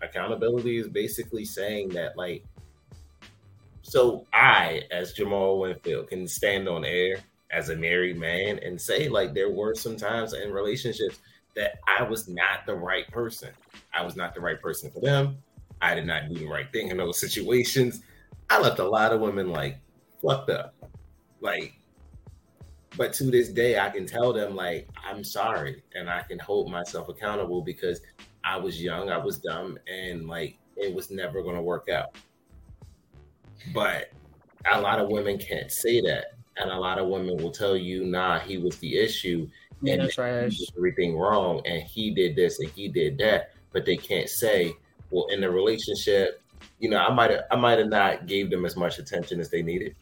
Accountability 0.00 0.78
is 0.78 0.88
basically 0.88 1.44
saying 1.44 1.90
that, 1.90 2.16
like, 2.16 2.44
so 3.82 4.26
I, 4.32 4.82
as 4.90 5.12
Jamal 5.12 5.58
Winfield, 5.58 6.08
can 6.08 6.26
stand 6.28 6.68
on 6.68 6.84
air 6.84 7.18
as 7.50 7.68
a 7.68 7.76
married 7.76 8.18
man 8.18 8.58
and 8.60 8.80
say, 8.80 9.08
like, 9.08 9.34
there 9.34 9.50
were 9.50 9.74
some 9.74 9.96
times 9.96 10.34
in 10.34 10.52
relationships 10.52 11.18
that 11.54 11.78
I 11.86 12.02
was 12.02 12.28
not 12.28 12.64
the 12.66 12.74
right 12.74 13.06
person. 13.08 13.50
I 13.92 14.04
was 14.04 14.16
not 14.16 14.34
the 14.34 14.40
right 14.40 14.60
person 14.60 14.90
for 14.90 15.00
them. 15.00 15.36
I 15.80 15.94
did 15.94 16.06
not 16.06 16.28
do 16.28 16.36
the 16.36 16.46
right 16.46 16.70
thing 16.72 16.88
in 16.88 16.96
those 16.96 17.18
situations. 17.20 18.02
I 18.52 18.60
left 18.60 18.80
a 18.80 18.84
lot 18.84 19.12
of 19.12 19.20
women 19.22 19.50
like 19.50 19.78
fucked 20.20 20.50
up. 20.50 20.74
Like, 21.40 21.72
but 22.98 23.14
to 23.14 23.24
this 23.24 23.48
day, 23.48 23.78
I 23.78 23.88
can 23.88 24.04
tell 24.04 24.30
them 24.34 24.54
like 24.54 24.90
I'm 25.02 25.24
sorry, 25.24 25.82
and 25.94 26.10
I 26.10 26.20
can 26.20 26.38
hold 26.38 26.70
myself 26.70 27.08
accountable 27.08 27.62
because 27.62 28.02
I 28.44 28.58
was 28.58 28.82
young, 28.82 29.08
I 29.08 29.16
was 29.16 29.38
dumb, 29.38 29.78
and 29.90 30.28
like 30.28 30.58
it 30.76 30.94
was 30.94 31.10
never 31.10 31.42
going 31.42 31.56
to 31.56 31.62
work 31.62 31.88
out. 31.88 32.14
But 33.72 34.12
a 34.70 34.78
lot 34.78 34.98
of 34.98 35.08
women 35.08 35.38
can't 35.38 35.72
say 35.72 36.02
that, 36.02 36.34
and 36.58 36.70
a 36.70 36.78
lot 36.78 36.98
of 36.98 37.08
women 37.08 37.38
will 37.38 37.52
tell 37.52 37.74
you, 37.74 38.04
"Nah, 38.04 38.38
he 38.38 38.58
was 38.58 38.76
the 38.78 38.98
issue." 38.98 39.48
Yeah, 39.80 39.94
and 39.94 40.10
trash. 40.10 40.58
everything 40.76 41.16
wrong, 41.16 41.62
and 41.64 41.82
he 41.84 42.14
did 42.14 42.36
this 42.36 42.60
and 42.60 42.68
he 42.68 42.88
did 42.88 43.16
that, 43.16 43.54
but 43.72 43.86
they 43.86 43.96
can't 43.96 44.28
say, 44.28 44.74
"Well, 45.10 45.28
in 45.28 45.40
the 45.40 45.50
relationship, 45.50 46.41
you 46.82 46.88
know, 46.88 46.98
I 46.98 47.14
might 47.14 47.30
have 47.30 47.44
I 47.52 47.56
might 47.56 47.78
have 47.78 47.88
not 47.88 48.26
gave 48.26 48.50
them 48.50 48.66
as 48.66 48.76
much 48.76 48.98
attention 48.98 49.38
as 49.38 49.48
they 49.48 49.62
needed. 49.62 49.94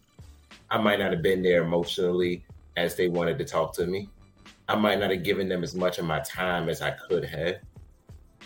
I 0.71 0.79
might 0.79 0.99
not 0.99 1.13
have 1.13 1.21
been 1.21 1.43
there 1.43 1.63
emotionally 1.63 2.43
as 2.79 2.97
they 2.97 3.07
wanted 3.07 3.37
to 3.39 3.45
talk 3.45 3.75
to 3.75 3.87
me. 3.87 4.09
I 4.67 4.77
might 4.77 4.99
not 4.99 5.11
have 5.11 5.23
given 5.23 5.47
them 5.47 5.63
as 5.63 5.75
much 5.75 5.99
of 5.99 6.07
my 6.07 6.21
time 6.21 6.71
as 6.71 6.81
I 6.81 6.93
could 6.93 7.23
have. 7.27 7.57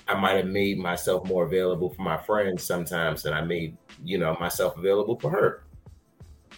I 0.08 0.14
might 0.14 0.36
have 0.36 0.46
made 0.46 0.78
myself 0.78 1.24
more 1.28 1.44
available 1.44 1.90
for 1.90 2.02
my 2.02 2.16
friends 2.16 2.64
sometimes 2.64 3.22
than 3.22 3.32
I 3.32 3.40
made, 3.40 3.76
you 4.02 4.18
know, 4.18 4.36
myself 4.40 4.76
available 4.76 5.16
for 5.20 5.30
her. 5.30 5.62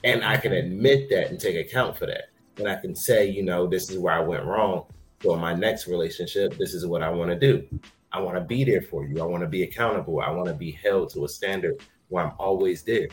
And 0.02 0.24
I 0.24 0.38
can 0.38 0.52
admit 0.52 1.10
that 1.10 1.28
and 1.28 1.38
take 1.38 1.56
account 1.56 1.98
for 1.98 2.06
that. 2.06 2.30
And 2.56 2.68
I 2.68 2.76
can 2.76 2.94
say, 2.94 3.28
you 3.28 3.42
know, 3.42 3.66
this 3.66 3.90
is 3.90 3.98
where 3.98 4.14
I 4.14 4.20
went 4.20 4.44
wrong. 4.44 4.86
So 5.22 5.34
in 5.34 5.40
my 5.40 5.52
next 5.52 5.86
relationship, 5.86 6.56
this 6.56 6.72
is 6.72 6.86
what 6.86 7.02
I 7.02 7.10
want 7.10 7.30
to 7.30 7.38
do. 7.38 7.68
I 8.16 8.20
want 8.20 8.36
to 8.36 8.40
be 8.40 8.64
there 8.64 8.80
for 8.80 9.04
you. 9.04 9.20
I 9.20 9.26
want 9.26 9.42
to 9.42 9.46
be 9.48 9.62
accountable. 9.62 10.22
I 10.22 10.30
want 10.30 10.48
to 10.48 10.54
be 10.54 10.70
held 10.70 11.10
to 11.10 11.26
a 11.26 11.28
standard 11.28 11.82
where 12.08 12.24
I'm 12.24 12.32
always 12.38 12.82
there. 12.82 13.08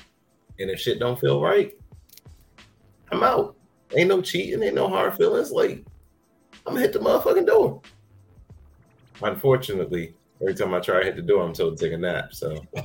And 0.60 0.70
if 0.70 0.80
shit 0.80 0.98
don't 0.98 1.20
feel 1.20 1.42
right, 1.42 1.78
I'm 3.12 3.22
out. 3.22 3.58
Ain't 3.94 4.08
no 4.08 4.22
cheating, 4.22 4.63
ain't 4.63 4.76
no 4.76 4.88
hard 4.88 5.18
feelings. 5.18 5.52
Like, 5.52 5.84
I'm 6.66 6.76
gonna 6.76 6.80
hit 6.80 6.94
the 6.94 7.00
motherfucking 7.00 7.46
door. 7.48 7.82
Unfortunately, 9.22 10.13
every 10.39 10.56
time 10.56 10.74
I 10.74 10.80
try 10.80 11.00
to 11.00 11.06
hit 11.06 11.18
the 11.18 11.22
door, 11.22 11.44
I'm 11.44 11.52
told 11.52 11.78
to 11.78 11.84
take 11.84 11.92
a 11.94 11.98
nap. 11.98 12.34
So 12.34 12.66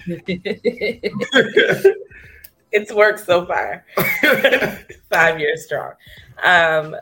it's 2.72 2.92
worked 2.92 3.20
so 3.20 3.46
far. 3.46 3.84
Five 5.12 5.38
years 5.38 5.66
strong. 5.66 5.92
Um, 6.42 6.96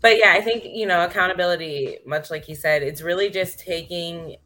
but 0.00 0.18
yeah, 0.18 0.32
I 0.36 0.40
think 0.40 0.64
you 0.64 0.86
know 0.86 1.04
accountability, 1.04 1.98
much 2.06 2.30
like 2.30 2.48
you 2.48 2.54
said, 2.54 2.82
it's 2.82 3.02
really 3.02 3.30
just 3.30 3.58
taking 3.58 4.36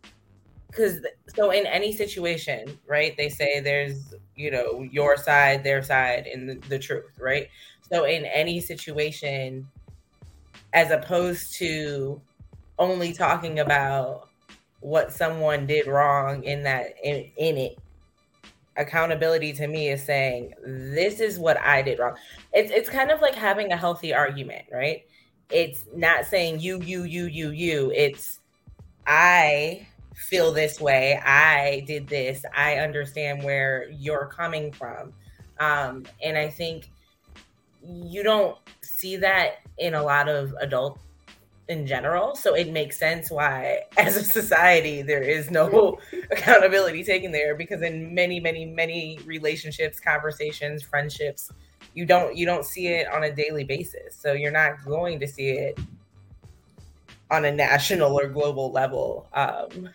because 0.69 1.01
so 1.35 1.51
in 1.51 1.67
any 1.67 1.93
situation, 1.93 2.79
right? 2.87 3.15
They 3.17 3.29
say 3.29 3.61
there's 3.61 4.15
you 4.35 4.51
know 4.51 4.83
your 4.91 5.17
side, 5.17 5.63
their 5.65 5.83
side, 5.83 6.27
and 6.27 6.49
the, 6.49 6.69
the 6.69 6.79
truth, 6.79 7.13
right? 7.19 7.49
So 7.91 8.05
in 8.05 8.25
any 8.25 8.61
situation, 8.61 9.69
as 10.73 10.91
opposed 10.91 11.55
to 11.55 12.21
only 12.79 13.13
talking 13.13 13.59
about 13.61 14.29
what 14.81 15.13
someone 15.13 15.67
did 15.67 15.87
wrong 15.87 16.43
in 16.45 16.63
that 16.65 16.95
in, 17.05 17.31
in 17.37 17.57
it 17.57 17.79
accountability 18.77 19.53
to 19.53 19.67
me 19.67 19.91
is 19.91 20.03
saying 20.03 20.53
this 20.65 21.21
is 21.21 21.39
what 21.39 21.61
i 21.61 21.83
did 21.83 21.99
wrong 21.99 22.17
it's 22.53 22.71
it's 22.73 22.89
kind 22.89 23.11
of 23.11 23.21
like 23.21 23.35
having 23.35 23.71
a 23.71 23.77
healthy 23.77 24.15
argument 24.15 24.65
right 24.73 25.05
it's 25.51 25.85
not 25.95 26.25
saying 26.27 26.61
you, 26.61 26.81
you, 26.83 27.05
you, 27.05 27.27
you, 27.27 27.51
you. 27.51 27.93
It's 27.95 28.41
I 29.07 29.87
feel 30.15 30.53
this 30.53 30.81
way. 30.81 31.17
I 31.19 31.85
did 31.87 32.09
this. 32.09 32.45
I 32.57 32.77
understand 32.77 33.43
where 33.43 33.91
you're 33.91 34.27
coming 34.27 34.73
from. 34.73 35.13
Um, 35.59 36.05
and 36.23 36.37
I 36.37 36.49
think 36.49 36.91
you 37.85 38.23
don't 38.23 38.57
see 38.83 39.17
that 39.17 39.57
in 39.79 39.95
a 39.95 40.03
lot 40.03 40.29
of 40.29 40.55
adult 40.61 40.99
in 41.69 41.87
general. 41.87 42.35
So 42.35 42.55
it 42.55 42.71
makes 42.71 42.99
sense 42.99 43.31
why, 43.31 43.83
as 43.99 44.17
a 44.17 44.25
society, 44.25 45.03
there 45.03 45.23
is 45.23 45.51
no 45.51 45.99
accountability 46.31 47.05
taken 47.05 47.33
there 47.33 47.55
because 47.55 47.83
in 47.83 48.15
many, 48.15 48.41
many, 48.41 48.67
many 48.67 49.19
relationships, 49.25 49.99
conversations, 49.99 50.83
friendships, 50.83 51.51
you 51.95 52.07
don't 52.07 52.37
you 52.37 52.47
don't 52.47 52.65
see 52.65 52.89
it 52.89 53.09
on 53.13 53.25
a 53.25 53.33
daily 53.33 53.65
basis. 53.65 54.15
So 54.15 54.33
you're 54.33 54.53
not 54.53 54.85
going 54.85 55.21
to 55.21 55.27
see 55.29 55.51
it 55.51 55.79
on 57.31 57.45
a 57.45 57.53
national 57.53 58.19
or 58.19 58.29
global 58.29 58.73
level. 58.73 59.29
Um, 59.35 59.89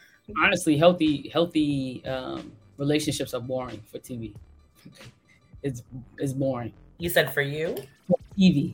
honestly 0.44 0.78
healthy 0.78 1.30
healthy 1.30 2.04
um, 2.06 2.52
relationships 2.78 3.34
are 3.34 3.40
boring 3.40 3.82
for 3.90 3.98
tv 3.98 4.34
it's 5.64 5.84
it's 6.18 6.34
boring. 6.34 6.74
You 6.98 7.10
said 7.10 7.34
for 7.34 7.42
you? 7.42 7.76
Tv 8.38 8.74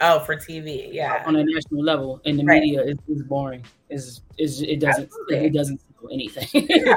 oh 0.00 0.20
for 0.20 0.36
tv 0.36 0.92
yeah. 0.92 1.22
On 1.26 1.36
a 1.36 1.44
national 1.44 1.84
level 1.84 2.20
in 2.24 2.36
the 2.36 2.44
right. 2.44 2.60
media 2.60 2.82
it's, 2.84 3.02
it's 3.08 3.22
boring. 3.22 3.64
Is 3.90 4.22
is 4.38 4.62
it 4.62 4.80
doesn't 4.80 5.04
Absolutely. 5.04 5.36
it 5.46 5.52
doesn't 5.52 5.80
anything. 6.10 6.68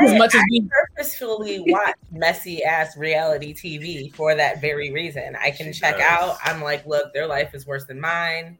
as 0.00 0.18
much 0.18 0.34
I, 0.34 0.38
as 0.38 0.44
we 0.50 0.68
purposefully 0.68 1.64
watch 1.66 1.94
messy 2.10 2.62
ass 2.62 2.96
reality 2.96 3.54
TV 3.54 4.14
for 4.14 4.34
that 4.34 4.60
very 4.60 4.92
reason. 4.92 5.36
I 5.40 5.50
can 5.50 5.72
she 5.72 5.80
check 5.80 5.98
does. 5.98 6.04
out. 6.04 6.36
I'm 6.44 6.62
like, 6.62 6.86
look, 6.86 7.12
their 7.12 7.26
life 7.26 7.54
is 7.54 7.66
worse 7.66 7.84
than 7.84 8.00
mine. 8.00 8.58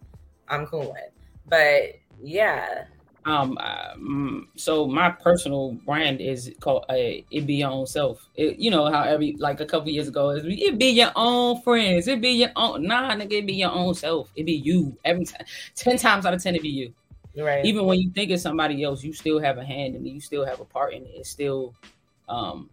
I'm 0.49 0.67
cool 0.67 0.93
with. 0.93 1.11
But 1.49 1.99
yeah. 2.23 2.85
Um, 3.25 3.57
um, 3.59 4.49
so 4.57 4.87
my 4.87 5.11
personal 5.11 5.73
brand 5.87 6.21
is 6.21 6.53
called 6.61 6.87
uh, 6.88 6.95
"It 6.95 7.47
Be 7.47 7.55
Your 7.55 7.71
Own 7.71 7.87
Self." 7.87 8.29
It, 8.35 8.59
you 8.59 8.71
know 8.71 8.91
how 8.91 9.03
every 9.03 9.37
like 9.38 9.61
a 9.61 9.65
couple 9.65 9.91
years 9.91 10.09
ago, 10.09 10.31
it 10.31 10.79
be 10.79 10.91
your 10.91 11.12
own 11.15 11.62
friends. 11.62 12.09
It 12.09 12.21
be 12.21 12.31
your 12.31 12.51
own 12.57 12.85
nah, 12.85 13.15
nigga. 13.15 13.35
It 13.35 13.47
be 13.47 13.55
your 13.55 13.71
own 13.71 13.95
self. 13.95 14.33
It 14.35 14.45
be 14.45 14.55
you 14.55 14.97
every 15.05 15.25
time. 15.25 15.47
Ten 15.77 15.99
times 15.99 16.27
out 16.27 16.35
of 16.35 16.43
ten, 16.43 16.57
it 16.57 16.62
be 16.62 16.69
you. 16.69 16.93
Right. 17.37 17.64
Even 17.64 17.87
when 17.87 17.99
you 17.99 18.11
think 18.11 18.31
of 18.31 18.40
somebody 18.40 18.83
else, 18.83 19.03
you 19.03 19.12
still 19.12 19.40
have 19.40 19.59
a 19.59 19.64
hand 19.64 19.97
in 19.97 20.07
it. 20.07 20.11
You 20.11 20.21
still 20.21 20.45
have 20.45 20.61
a 20.61 20.64
part 20.64 20.92
in 20.92 21.03
it. 21.03 21.12
It's 21.14 21.31
still. 21.31 21.75
Um, 22.29 22.68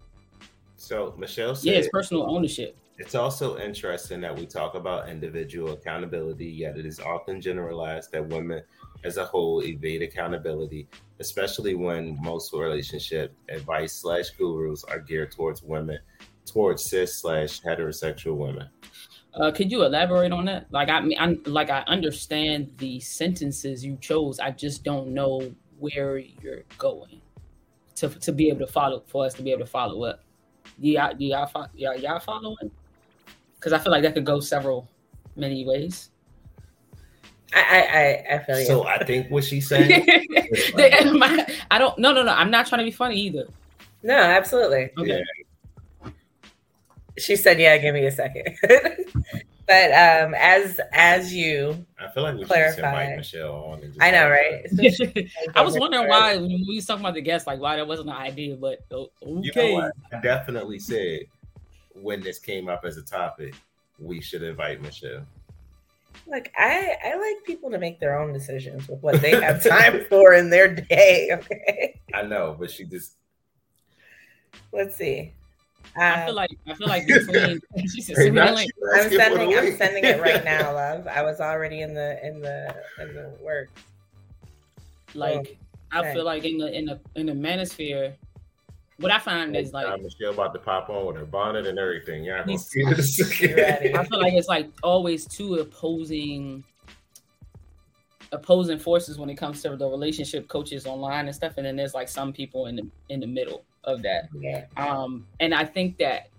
so 0.76 1.14
Michelle 1.18 1.56
said, 1.56 1.72
"Yeah, 1.72 1.80
it's 1.80 1.90
personal 1.90 2.30
ownership." 2.30 2.76
It's 2.98 3.16
also 3.16 3.58
interesting 3.58 4.20
that 4.22 4.38
we 4.38 4.46
talk 4.46 4.76
about 4.76 5.08
individual 5.08 5.72
accountability, 5.72 6.48
yet 6.48 6.78
it 6.78 6.86
is 6.86 7.00
often 7.00 7.40
generalized 7.40 8.12
that 8.12 8.28
women 8.28 8.62
as 9.06 9.16
a 9.16 9.24
whole 9.24 9.64
evade 9.64 10.02
accountability, 10.02 10.86
especially 11.20 11.76
when 11.76 12.22
most 12.22 12.52
relationship 12.52 13.34
advice 13.48 13.94
slash 13.94 14.32
gurus 14.32 14.84
are 14.84 15.00
geared 15.00 15.32
towards 15.32 15.64
women, 15.64 16.00
towards 16.46 16.90
cis 16.90 17.16
slash 17.16 17.62
heterosexual 17.62 18.36
women. 18.36 18.68
Uh, 19.34 19.52
could 19.52 19.72
you 19.72 19.84
elaborate 19.84 20.32
on 20.32 20.46
that? 20.46 20.66
Like 20.72 20.90
I 20.90 21.02
mean, 21.02 21.18
I'm 21.20 21.42
like 21.46 21.70
I 21.70 21.84
understand 21.88 22.72
the 22.78 23.00
sentences 23.00 23.86
you 23.86 23.98
chose. 24.02 24.40
I 24.40 24.52
just 24.52 24.84
don't 24.84 25.10
know 25.10 25.54
where 25.78 26.18
you're 26.18 26.64
going 26.78 27.22
to 27.96 28.10
to 28.10 28.32
be 28.32 28.50
able 28.50 28.66
to 28.66 28.72
follow 28.72 29.04
for 29.08 29.26
us 29.26 29.34
to 29.36 29.44
be 29.44 29.52
able 29.52 29.66
to 29.66 29.72
follow 29.72 30.04
up. 30.04 30.24
Yeah, 30.78 31.12
yeah, 31.18 31.46
y'all, 31.76 31.98
y'all 31.98 32.20
following? 32.20 32.72
Because 33.56 33.74
I 33.74 33.80
feel 33.80 33.92
like 33.92 34.04
that 34.04 34.14
could 34.14 34.26
go 34.26 34.40
several 34.40 34.88
many 35.36 35.66
ways. 35.66 36.10
I 37.54 37.62
I 38.30 38.36
I 38.36 38.44
feel 38.44 38.66
so. 38.66 38.88
I 38.88 39.04
think 39.04 39.30
what 39.30 39.44
she's 39.44 39.68
saying. 39.68 40.06
I 41.72 41.78
don't. 41.78 41.98
No, 41.98 42.14
no, 42.14 42.24
no. 42.24 42.32
I'm 42.32 42.52
not 42.52 42.68
trying 42.68 42.80
to 42.80 42.86
be 42.86 42.92
funny 42.92 43.16
either. 43.16 43.48
No, 44.04 44.16
absolutely. 44.16 44.92
Okay. 44.98 45.18
Yeah. 45.18 45.39
She 47.18 47.36
said, 47.36 47.60
"Yeah, 47.60 47.78
give 47.78 47.94
me 47.94 48.06
a 48.06 48.12
second. 48.12 48.56
but 49.70 49.92
um, 49.92 50.34
as 50.36 50.80
as 50.94 51.34
you, 51.34 51.86
I 52.00 52.08
feel 52.10 52.24
like 52.24 52.36
we 52.36 52.46
clarify. 52.46 53.10
should 53.10 53.18
Michelle 53.18 53.54
on. 53.54 53.94
I 54.02 54.12
know, 54.12 54.30
right? 54.30 54.66
I 55.56 55.62
was 55.62 55.78
wondering 55.78 56.08
why 56.08 56.38
when 56.38 56.48
we 56.48 56.76
was 56.76 56.86
talking 56.86 57.04
about 57.06 57.14
the 57.14 57.22
guests, 57.22 57.46
like 57.46 57.60
why 57.60 57.76
that 57.76 57.88
wasn't 57.88 58.10
an 58.10 58.16
idea, 58.16 58.56
but 58.56 58.80
okay. 58.92 59.12
You 59.24 59.52
know 59.54 59.92
I 60.12 60.22
definitely 60.22 60.80
said 60.80 61.22
when 61.94 62.22
this 62.22 62.40
came 62.40 62.68
up 62.68 62.86
as 62.86 62.98
a 62.98 63.04
topic, 63.04 63.54
we 64.00 64.22
should 64.22 64.44
invite 64.44 64.82
Michelle. 64.82 65.26
Like 66.26 66.52
I, 66.58 66.96
I 67.06 67.16
like 67.16 67.44
people 67.46 67.70
to 67.72 67.78
make 67.78 68.00
their 68.00 68.20
own 68.20 68.34
decisions 68.34 68.88
with 68.88 69.02
what 69.02 69.22
they 69.22 69.40
have 69.40 69.64
time 69.64 70.06
for 70.10 70.34
in 70.34 70.50
their 70.50 70.74
day. 70.74 71.30
Okay. 71.32 72.00
I 72.14 72.24
know, 72.24 72.56
but 72.60 72.72
she 72.72 72.86
just. 72.86 73.14
Let's 74.72 74.96
see. 74.96 75.34
I 75.98 76.10
uh, 76.12 76.26
feel 76.26 76.36
like 76.36 76.52
I 76.68 76.74
feel 76.76 76.88
like 76.88 77.08
between 77.08 77.62
hey, 77.76 78.32
like, 78.32 78.70
I'm 78.96 79.10
sending 79.10 79.58
I'm 79.58 79.78
sending 79.78 80.04
it 80.04 80.22
right 80.22 80.44
now, 80.46 80.74
love. 80.74 81.08
I 81.08 81.24
was 81.24 81.40
already 81.40 81.82
in 81.82 81.94
the 81.94 82.26
in 82.26 82.42
the 82.42 82.76
in 83.00 83.14
the 83.14 83.36
work. 83.42 83.70
Like 85.14 85.58
oh, 85.94 86.00
I 86.00 86.14
feel 86.14 86.26
like 86.26 86.46
in 86.46 86.58
the 86.58 86.72
in 86.78 86.86
the 86.86 87.00
in 87.16 87.26
the 87.26 87.34
manosphere, 87.34 88.14
what 88.98 89.12
I 89.12 89.20
find 89.20 89.56
is 89.56 89.74
like 89.74 90.02
Michelle 90.02 90.34
about 90.34 90.54
to 90.54 90.60
pop 90.60 90.90
on 90.90 91.08
with 91.08 91.16
her 91.16 91.26
bonnet 91.26 91.66
and 91.66 91.80
everything. 91.80 92.24
Yeah, 92.24 92.44
I 92.46 92.46
feel 92.46 94.20
like 94.20 94.34
it's 94.34 94.48
like 94.48 94.70
always 94.84 95.26
two 95.26 95.56
opposing 95.56 96.64
opposing 98.32 98.78
forces 98.78 99.18
when 99.18 99.28
it 99.30 99.36
comes 99.36 99.64
to 99.64 99.76
the 99.76 99.88
relationship 99.88 100.48
coaches 100.48 100.86
online 100.86 101.26
and 101.26 101.36
stuff, 101.36 101.54
and 101.58 101.66
then 101.66 101.76
there's 101.76 101.96
like 101.96 102.08
some 102.08 102.32
people 102.32 102.68
in 102.68 102.76
the 102.76 102.88
in 103.10 103.20
the 103.20 103.28
middle 103.28 103.66
of 103.90 104.02
that. 104.04 104.30
Yeah. 104.40 104.66
Um, 104.78 105.26
and 105.40 105.54
I 105.54 105.66
think 105.66 105.98
that 105.98 106.30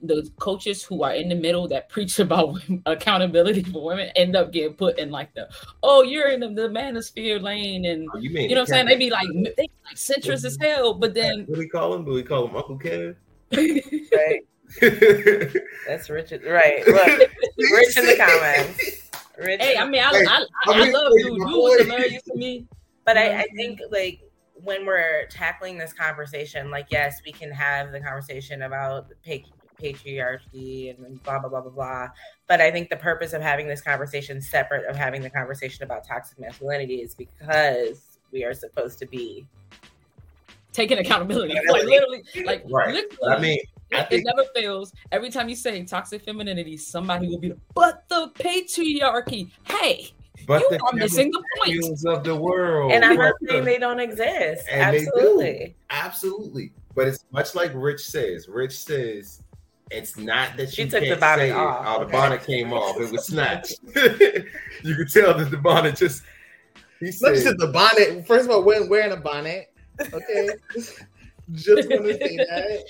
the 0.00 0.30
coaches 0.38 0.82
who 0.82 1.02
are 1.02 1.12
in 1.12 1.28
the 1.28 1.34
middle 1.34 1.66
that 1.68 1.88
preach 1.94 2.18
about 2.18 2.60
accountability 2.86 3.62
for 3.64 3.84
women 3.84 4.10
end 4.16 4.36
up 4.36 4.52
getting 4.52 4.74
put 4.74 4.98
in 4.98 5.10
like 5.10 5.32
the 5.34 5.48
oh 5.82 6.02
you're 6.02 6.28
in 6.28 6.40
the, 6.40 6.48
the 6.48 6.68
manosphere 6.68 7.42
lane 7.42 7.84
and 7.84 8.08
oh, 8.14 8.18
you, 8.18 8.30
you, 8.30 8.48
know 8.48 8.54
what 8.54 8.60
I'm 8.60 8.66
saying? 8.66 8.86
They 8.86 8.96
be 8.96 9.10
like 9.10 9.26
they 9.28 9.66
be 9.66 9.70
like 9.84 9.96
centrist 9.96 10.44
as 10.44 10.56
hell 10.60 10.94
but 10.94 11.14
then 11.14 11.40
what 11.46 11.54
do 11.54 11.58
we 11.58 11.68
call 11.68 11.94
him? 11.94 12.04
Do 12.04 12.12
we 12.12 12.22
call 12.22 12.46
him 12.46 12.56
Uncle 12.56 12.78
Kevin? 12.78 13.16
Right. 13.50 14.42
That's 15.86 16.10
Richard 16.10 16.44
right. 16.44 16.86
Look 16.86 17.06
Rich 17.58 17.96
in 17.96 18.04
the 18.04 18.16
comments. 18.18 19.10
Rich 19.38 19.62
hey 19.62 19.78
I 19.78 19.88
mean 19.88 20.02
I, 20.02 20.10
hey, 20.10 20.26
I, 20.26 20.44
I, 20.66 20.72
I, 20.72 20.86
I 20.86 20.90
love 20.90 21.12
you. 21.14 21.34
you 21.34 21.58
was 21.58 21.82
hilarious 21.82 22.22
to 22.24 22.34
me. 22.34 22.66
But 23.04 23.16
I, 23.16 23.40
I 23.40 23.46
think 23.56 23.80
like 23.90 24.20
when 24.62 24.86
we're 24.86 25.26
tackling 25.26 25.78
this 25.78 25.92
conversation, 25.92 26.70
like 26.70 26.86
yes, 26.90 27.20
we 27.24 27.32
can 27.32 27.50
have 27.50 27.92
the 27.92 28.00
conversation 28.00 28.62
about 28.62 29.06
patriarchy 29.24 30.96
and 30.96 31.22
blah 31.22 31.38
blah 31.38 31.48
blah 31.48 31.60
blah 31.60 31.70
blah. 31.70 32.08
But 32.46 32.60
I 32.60 32.70
think 32.70 32.90
the 32.90 32.96
purpose 32.96 33.32
of 33.32 33.42
having 33.42 33.68
this 33.68 33.80
conversation 33.80 34.40
separate 34.40 34.86
of 34.86 34.96
having 34.96 35.22
the 35.22 35.30
conversation 35.30 35.84
about 35.84 36.06
toxic 36.06 36.38
masculinity 36.38 36.96
is 36.96 37.14
because 37.14 38.18
we 38.32 38.44
are 38.44 38.54
supposed 38.54 38.98
to 39.00 39.06
be 39.06 39.46
taking 40.72 40.98
accountability. 40.98 41.54
like 41.68 41.84
literally, 41.84 42.22
like 42.44 42.64
right. 42.70 42.94
Literally, 42.94 43.34
I 43.34 43.40
mean, 43.40 43.58
I 43.92 44.00
it, 44.00 44.08
think... 44.08 44.22
it 44.22 44.32
never 44.34 44.48
fails. 44.54 44.92
Every 45.12 45.30
time 45.30 45.48
you 45.48 45.56
say 45.56 45.82
toxic 45.84 46.22
femininity, 46.22 46.76
somebody 46.76 47.28
will 47.28 47.38
be, 47.38 47.52
but 47.74 48.04
the 48.08 48.30
patriarchy. 48.34 49.50
Hey, 49.64 50.12
but 50.48 50.62
you 50.62 50.78
are 50.82 50.92
missing 50.94 51.30
the 51.30 51.44
point 51.58 52.06
of 52.06 52.24
the 52.24 52.34
world. 52.34 52.90
And 52.90 53.04
I'm 53.04 53.16
not 53.16 53.34
saying 53.46 53.64
they 53.64 53.78
don't 53.78 54.00
exist. 54.00 54.66
And 54.70 54.96
Absolutely. 54.96 55.76
Absolutely. 55.90 56.72
But 56.94 57.08
it's 57.08 57.24
much 57.30 57.54
like 57.54 57.70
Rich 57.74 58.00
says. 58.00 58.48
Rich 58.48 58.72
says 58.72 59.42
it's 59.90 60.16
not 60.16 60.56
that 60.56 60.72
she 60.72 60.88
took 60.88 61.02
the 61.02 61.16
bonnet 61.16 61.52
off. 61.52 61.84
Oh, 61.86 62.04
the 62.04 62.10
bonnet 62.10 62.44
came 62.44 62.72
off. 62.72 62.98
It 62.98 63.12
was 63.12 63.26
snatched. 63.26 63.78
you 63.94 64.94
could 64.96 65.10
tell 65.12 65.34
that 65.34 65.50
the 65.50 65.58
bonnet 65.58 65.96
just. 65.96 66.22
He 66.98 67.12
said, 67.12 67.38
said 67.38 67.58
the 67.58 67.68
bonnet. 67.68 68.26
First 68.26 68.46
of 68.46 68.50
all, 68.50 68.64
when 68.64 68.88
wearing 68.88 69.12
a 69.12 69.16
bonnet. 69.16 69.70
Okay. 70.00 70.48
just 71.52 71.88
want 71.88 72.04
to 72.04 72.18
say 72.18 72.36
that. 72.38 72.84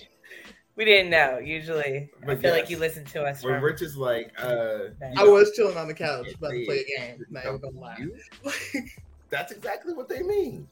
We 0.78 0.84
didn't 0.84 1.10
know. 1.10 1.40
Usually, 1.40 2.08
but 2.20 2.30
I 2.30 2.34
feel 2.36 2.54
yes, 2.54 2.60
like 2.60 2.70
you 2.70 2.78
listen 2.78 3.04
to 3.06 3.24
us. 3.24 3.42
When 3.42 3.60
Rich 3.60 3.82
is 3.82 3.96
like, 3.96 4.32
uh, 4.40 4.90
I 5.16 5.24
was 5.24 5.50
chilling 5.56 5.76
on 5.76 5.88
the 5.88 5.92
couch 5.92 6.32
about 6.34 6.52
to 6.52 6.64
play 6.64 6.84
a 6.86 7.00
game. 7.00 7.26
Not 7.30 7.46
even 7.46 7.58
gonna 7.58 7.80
lie. 7.80 8.06
That's 9.28 9.50
exactly 9.50 9.92
what 9.92 10.08
they 10.08 10.22
mean, 10.22 10.68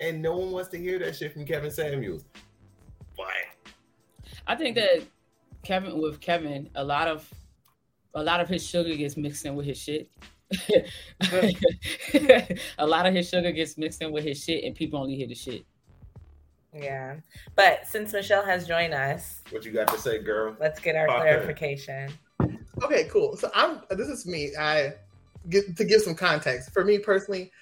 and 0.00 0.20
no 0.20 0.36
one 0.36 0.50
wants 0.50 0.70
to 0.70 0.76
hear 0.76 0.98
that 0.98 1.14
shit 1.14 1.32
from 1.32 1.46
Kevin 1.46 1.70
Samuels. 1.70 2.24
But 3.16 3.26
I 4.48 4.56
think 4.56 4.74
that 4.74 5.04
Kevin 5.62 6.02
with 6.02 6.20
Kevin, 6.20 6.68
a 6.74 6.82
lot 6.82 7.06
of 7.06 7.32
a 8.14 8.24
lot 8.24 8.40
of 8.40 8.48
his 8.48 8.66
sugar 8.66 8.96
gets 8.96 9.16
mixed 9.16 9.46
in 9.46 9.54
with 9.54 9.66
his 9.66 9.78
shit. 9.78 10.10
a 12.78 12.84
lot 12.84 13.06
of 13.06 13.14
his 13.14 13.28
sugar 13.28 13.52
gets 13.52 13.78
mixed 13.78 14.02
in 14.02 14.10
with 14.10 14.24
his 14.24 14.42
shit, 14.42 14.64
and 14.64 14.74
people 14.74 14.98
only 14.98 15.14
hear 15.14 15.28
the 15.28 15.34
shit. 15.36 15.64
Yeah. 16.74 17.16
But 17.54 17.86
since 17.86 18.12
Michelle 18.12 18.44
has 18.44 18.66
joined 18.66 18.94
us, 18.94 19.42
what 19.50 19.64
you 19.64 19.72
got 19.72 19.88
to 19.88 19.98
say, 19.98 20.18
girl? 20.18 20.56
Let's 20.58 20.80
get 20.80 20.96
our 20.96 21.06
clarification. 21.06 22.12
Okay, 22.82 23.04
cool. 23.04 23.36
So 23.36 23.50
I'm 23.54 23.80
this 23.90 24.08
is 24.08 24.26
me. 24.26 24.52
I 24.58 24.94
get 25.48 25.76
to 25.76 25.84
give 25.84 26.02
some 26.02 26.14
context. 26.14 26.72
For 26.72 26.84
me 26.84 26.98
personally, 26.98 27.52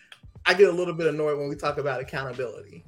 I 0.47 0.55
get 0.55 0.69
a 0.69 0.73
little 0.73 0.95
bit 0.95 1.07
annoyed 1.07 1.39
when 1.39 1.49
we 1.49 1.57
talk 1.57 1.79
about 1.79 2.01
accountability. 2.01 2.85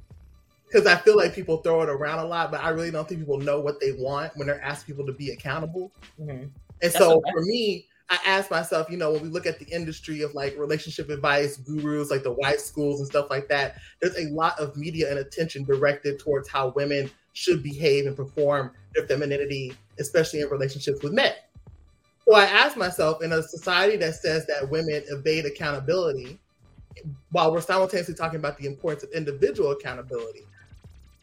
Because 0.67 0.87
I 0.87 0.97
feel 0.97 1.17
like 1.17 1.35
people 1.35 1.59
throw 1.59 1.83
it 1.83 1.89
around 1.89 2.19
a 2.19 2.25
lot, 2.25 2.51
but 2.51 2.61
I 2.61 2.71
really 2.71 2.91
don't 2.91 3.07
think 3.09 3.21
people 3.21 3.39
know 3.39 3.61
what 3.61 3.79
they 3.79 3.93
want 3.93 4.37
when 4.37 4.49
they're 4.49 4.63
asking 4.63 4.95
people 4.95 5.07
to 5.07 5.13
be 5.13 5.31
accountable. 5.31 5.93
Mm-hmm. 6.21 6.31
And 6.31 6.51
That's 6.81 6.97
so 6.97 7.19
okay. 7.19 7.31
for 7.33 7.43
me, 7.43 7.87
I 8.11 8.19
ask 8.27 8.51
myself, 8.51 8.91
you 8.91 8.99
know, 8.99 9.13
when 9.13 9.23
we 9.23 9.29
look 9.29 9.47
at 9.47 9.59
the 9.59 9.67
industry 9.67 10.23
of 10.23 10.35
like 10.35 10.59
relationship 10.59 11.09
advice 11.09 11.57
gurus, 11.57 12.11
like 12.11 12.23
the 12.23 12.33
wife 12.33 12.61
schools 12.61 13.01
and 13.01 13.09
stuff 13.09 13.31
like 13.31 13.49
that, 13.49 13.77
there's 14.01 14.17
a 14.19 14.29
lot 14.31 14.59
of 14.61 14.77
media 14.77 15.11
and 15.11 15.19
attention 15.19 15.65
directed 15.65 16.19
towards 16.19 16.49
how 16.49 16.69
women 16.69 17.11
should 17.33 17.63
behave 17.63 18.07
and 18.07 18.15
perform 18.15 18.73
their 18.95 19.07
femininity, 19.07 19.73
especially 19.99 20.41
in 20.41 20.49
relationships 20.49 21.03
with 21.03 21.13
men. 21.13 21.33
So 22.27 22.35
I 22.35 22.45
ask 22.45 22.77
myself, 22.77 23.23
in 23.23 23.33
a 23.33 23.43
society 23.43 23.97
that 23.99 24.15
says 24.15 24.47
that 24.47 24.71
women 24.71 25.03
evade 25.09 25.47
accountability, 25.47 26.39
while 27.33 27.53
we're 27.53 27.61
simultaneously 27.61 28.15
talking 28.15 28.39
about 28.39 28.57
the 28.57 28.67
importance 28.67 29.03
of 29.03 29.11
individual 29.11 29.73
accountability, 29.73 30.43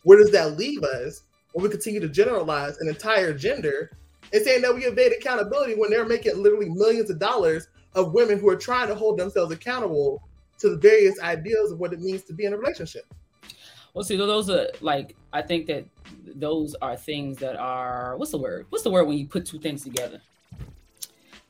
where 0.04 0.18
does 0.18 0.32
that 0.32 0.58
leave 0.58 0.84
us 0.84 1.24
when 1.54 1.64
we 1.64 1.70
continue 1.70 2.00
to 2.00 2.10
generalize 2.10 2.78
an 2.78 2.88
entire 2.88 3.34
gender 3.34 3.92
and 4.34 4.44
saying 4.44 4.62
that 4.62 4.74
we 4.74 4.86
evade 4.86 5.12
accountability 5.12 5.76
when 5.76 5.90
they're 5.90 6.06
making 6.06 6.42
literally 6.42 6.70
millions 6.70 7.10
of 7.10 7.20
dollars 7.20 7.68
of 7.96 8.14
women 8.14 8.40
who 8.40 8.50
are 8.50 8.56
trying 8.56 8.88
to 8.88 8.96
hold 8.96 9.18
themselves 9.18 9.52
accountable 9.52 10.24
to 10.60 10.70
the 10.70 10.78
various 10.78 11.20
ideas 11.20 11.72
of 11.72 11.80
what 11.80 11.92
it 11.92 12.00
means 12.00 12.24
to 12.24 12.34
be 12.34 12.46
in 12.46 12.54
a 12.54 12.58
relationship. 12.58 13.06
Well, 13.94 14.04
see, 14.04 14.16
those 14.16 14.50
are 14.50 14.68
like 14.80 15.16
I 15.34 15.42
think 15.42 15.68
that 15.68 15.86
those 16.36 16.76
are 16.82 16.96
things 16.96 17.38
that 17.38 17.58
are 17.58 18.16
what's 18.18 18.32
the 18.32 18.38
word? 18.38 18.68
What's 18.70 18.84
the 18.84 18.92
word 18.92 19.06
when 19.06 19.18
you 19.18 19.28
put 19.28 19.46
two 19.46 19.60
things 19.60 19.84
together? 19.84 20.22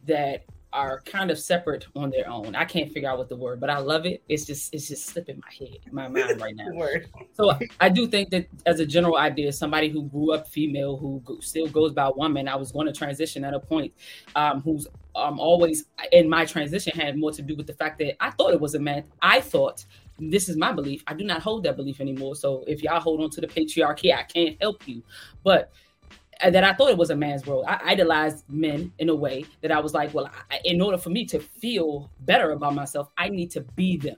That 0.07 0.43
are 0.73 1.01
kind 1.01 1.31
of 1.31 1.37
separate 1.37 1.85
on 1.95 2.09
their 2.09 2.29
own. 2.29 2.55
I 2.55 2.65
can't 2.65 2.91
figure 2.91 3.09
out 3.09 3.17
what 3.17 3.29
the 3.29 3.35
word, 3.35 3.59
but 3.59 3.69
I 3.69 3.79
love 3.79 4.05
it. 4.05 4.23
It's 4.29 4.45
just 4.45 4.73
it's 4.73 4.87
just 4.87 5.05
slipping 5.07 5.41
my 5.41 5.53
head, 5.53 5.79
my 5.91 6.07
mind 6.07 6.39
right 6.41 6.55
now. 6.55 6.67
so 7.33 7.57
I 7.79 7.89
do 7.89 8.07
think 8.07 8.29
that 8.29 8.47
as 8.65 8.79
a 8.79 8.85
general 8.85 9.17
idea, 9.17 9.51
somebody 9.51 9.89
who 9.89 10.03
grew 10.03 10.33
up 10.33 10.47
female 10.47 10.97
who 10.97 11.21
still 11.41 11.67
goes 11.67 11.93
by 11.93 12.09
woman, 12.09 12.47
I 12.47 12.55
was 12.55 12.71
going 12.71 12.87
to 12.87 12.93
transition 12.93 13.43
at 13.43 13.53
a 13.53 13.59
point, 13.59 13.93
um, 14.35 14.61
who's 14.61 14.87
um 15.15 15.39
always 15.39 15.85
in 16.13 16.29
my 16.29 16.45
transition 16.45 16.97
had 16.97 17.17
more 17.17 17.33
to 17.33 17.41
do 17.41 17.55
with 17.55 17.67
the 17.67 17.73
fact 17.73 17.99
that 17.99 18.21
I 18.23 18.31
thought 18.31 18.53
it 18.53 18.61
was 18.61 18.75
a 18.75 18.79
man. 18.79 19.03
I 19.21 19.41
thought 19.41 19.85
this 20.19 20.47
is 20.49 20.55
my 20.55 20.71
belief. 20.71 21.03
I 21.07 21.13
do 21.13 21.23
not 21.23 21.41
hold 21.41 21.63
that 21.63 21.75
belief 21.75 21.99
anymore. 21.99 22.35
So 22.35 22.63
if 22.67 22.83
y'all 22.83 22.99
hold 22.99 23.21
on 23.21 23.29
to 23.31 23.41
the 23.41 23.47
patriarchy, 23.47 24.15
I 24.15 24.23
can't 24.23 24.55
help 24.61 24.87
you. 24.87 25.03
But 25.43 25.71
that 26.49 26.63
I 26.63 26.73
thought 26.73 26.89
it 26.89 26.97
was 26.97 27.09
a 27.09 27.15
man's 27.15 27.45
world. 27.45 27.65
I 27.67 27.79
idolized 27.83 28.45
men 28.49 28.91
in 28.99 29.09
a 29.09 29.15
way 29.15 29.45
that 29.61 29.71
I 29.71 29.79
was 29.79 29.93
like, 29.93 30.13
well, 30.13 30.29
I, 30.49 30.59
in 30.65 30.81
order 30.81 30.97
for 30.97 31.09
me 31.09 31.25
to 31.25 31.39
feel 31.39 32.09
better 32.21 32.51
about 32.51 32.73
myself, 32.73 33.09
I 33.17 33.29
need 33.29 33.51
to 33.51 33.61
be 33.61 33.97
them. 33.97 34.17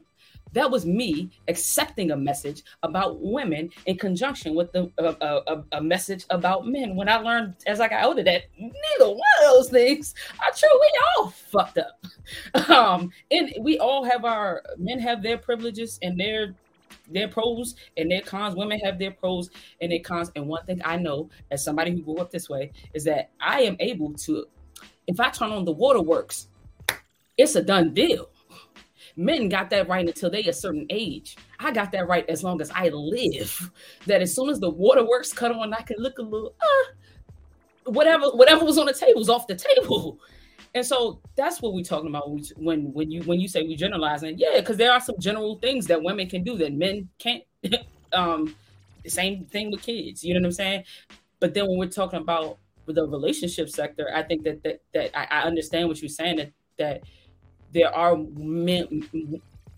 That 0.54 0.70
was 0.70 0.86
me 0.86 1.32
accepting 1.48 2.12
a 2.12 2.16
message 2.16 2.62
about 2.84 3.20
women 3.20 3.72
in 3.88 3.98
conjunction 3.98 4.54
with 4.54 4.72
the, 4.72 4.92
a, 5.00 5.64
a, 5.72 5.82
message 5.82 6.26
about 6.30 6.68
men. 6.68 6.96
When 6.96 7.10
I 7.10 7.18
learned 7.18 7.56
as 7.66 7.80
I 7.80 7.88
got 7.88 8.04
older 8.04 8.24
that 8.24 8.44
neither 8.60 9.10
one 9.10 9.20
of 9.42 9.50
those 9.50 9.70
things 9.70 10.14
are 10.40 10.54
true, 10.56 10.70
we 10.80 10.92
all 11.18 11.30
fucked 11.30 11.80
up. 11.80 12.06
Um, 12.70 13.12
and 13.32 13.54
we 13.60 13.80
all 13.80 14.06
have 14.06 14.24
our 14.24 14.64
men 14.78 14.98
have 15.00 15.22
their 15.22 15.38
privileges 15.38 16.00
and 16.02 16.18
their 16.18 16.56
their 17.10 17.28
pros 17.28 17.76
and 17.98 18.10
their 18.10 18.22
cons. 18.22 18.56
Women 18.56 18.80
have 18.80 19.00
their 19.00 19.12
pros 19.12 19.50
and 19.82 19.92
their 19.92 20.00
cons. 20.00 20.32
And 20.36 20.48
one 20.48 20.66
thing 20.66 20.82
I 20.84 20.98
know, 20.98 21.30
as 21.52 21.64
somebody 21.64 21.92
who 21.92 22.02
grew 22.02 22.18
up 22.18 22.32
this 22.32 22.50
way, 22.50 22.72
is 22.94 23.04
that 23.06 23.32
I 23.40 23.62
am 23.62 23.76
able 23.80 24.14
to, 24.14 24.46
if 25.08 25.20
I 25.20 25.30
turn 25.30 25.52
on 25.52 25.66
the 25.66 25.72
waterworks, 25.72 26.48
it's 27.38 27.56
a 27.56 27.62
done 27.62 27.94
deal. 27.94 28.30
Men 29.16 29.48
got 29.50 29.70
that 29.70 29.88
right 29.88 30.06
until 30.06 30.32
they 30.32 30.44
a 30.46 30.54
certain 30.54 30.88
age. 30.90 31.38
I 31.60 31.72
got 31.72 31.92
that 31.92 32.08
right 32.08 32.28
as 32.30 32.44
long 32.44 32.62
as 32.62 32.72
I 32.72 32.90
live. 32.90 33.72
That 34.08 34.22
as 34.22 34.34
soon 34.34 34.50
as 34.50 34.60
the 34.60 34.70
waterworks 34.70 35.32
cut 35.32 35.52
on, 35.52 35.74
I 35.74 35.82
can 35.82 35.98
look 36.00 36.18
a 36.18 36.24
little, 36.24 36.56
uh, 36.60 37.92
whatever, 37.92 38.30
whatever 38.32 38.66
was 38.66 38.78
on 38.78 38.88
the 38.88 38.94
table 38.94 39.20
was 39.20 39.30
off 39.30 39.46
the 39.46 39.56
table. 39.56 40.20
And 40.76 40.86
so 40.86 41.20
that's 41.36 41.62
what 41.62 41.74
we're 41.74 41.84
talking 41.84 42.10
about 42.10 42.30
when 42.58 42.92
when 42.94 43.12
you 43.12 43.22
when 43.24 43.40
you 43.40 43.48
say 43.48 43.62
we 43.64 43.76
generalizing. 43.76 44.38
Yeah, 44.38 44.60
because 44.60 44.78
there 44.78 44.92
are 44.92 45.00
some 45.00 45.20
general 45.20 45.58
things 45.60 45.86
that 45.88 46.02
women 46.02 46.28
can 46.28 46.44
do 46.44 46.58
that 46.58 46.74
men 46.74 47.10
can't. 47.20 47.44
um, 48.14 48.56
the 49.04 49.10
same 49.10 49.46
thing 49.46 49.70
with 49.70 49.82
kids. 49.82 50.24
You 50.24 50.34
know 50.34 50.40
what 50.40 50.48
I'm 50.48 50.52
saying? 50.54 50.84
But 51.40 51.54
then 51.54 51.68
when 51.68 51.78
we're 51.78 51.90
talking 51.90 52.20
about 52.20 52.58
the 52.86 53.08
relationship 53.08 53.70
sector, 53.70 54.10
I 54.14 54.24
think 54.24 54.44
that 54.44 54.64
that 54.64 54.82
that 54.94 55.18
I, 55.18 55.42
I 55.42 55.44
understand 55.44 55.88
what 55.88 56.02
you're 56.02 56.10
saying 56.10 56.38
that 56.38 56.52
that 56.78 57.04
there 57.72 57.94
are 57.94 58.18
men 58.18 59.08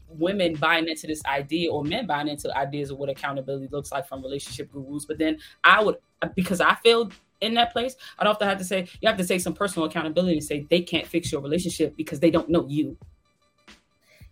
women 0.07 0.55
buying 0.55 0.87
into 0.87 1.07
this 1.07 1.23
idea 1.25 1.71
or 1.71 1.83
men 1.83 2.07
buying 2.07 2.27
into 2.27 2.55
ideas 2.55 2.91
of 2.91 2.97
what 2.97 3.09
accountability 3.09 3.67
looks 3.71 3.91
like 3.91 4.07
from 4.07 4.21
relationship 4.21 4.71
gurus. 4.71 5.05
But 5.05 5.17
then 5.17 5.39
I 5.63 5.83
would 5.83 5.97
because 6.35 6.61
I 6.61 6.75
feel 6.75 7.11
in 7.41 7.53
that 7.55 7.71
place, 7.71 7.95
I'd 8.19 8.27
often 8.27 8.47
have 8.47 8.57
to 8.59 8.63
say, 8.63 8.87
you 9.01 9.07
have 9.07 9.17
to 9.17 9.25
take 9.25 9.41
some 9.41 9.53
personal 9.53 9.87
accountability 9.87 10.37
and 10.37 10.43
say 10.43 10.65
they 10.69 10.81
can't 10.81 11.07
fix 11.07 11.31
your 11.31 11.41
relationship 11.41 11.95
because 11.95 12.19
they 12.19 12.31
don't 12.31 12.49
know 12.49 12.65
you. 12.67 12.97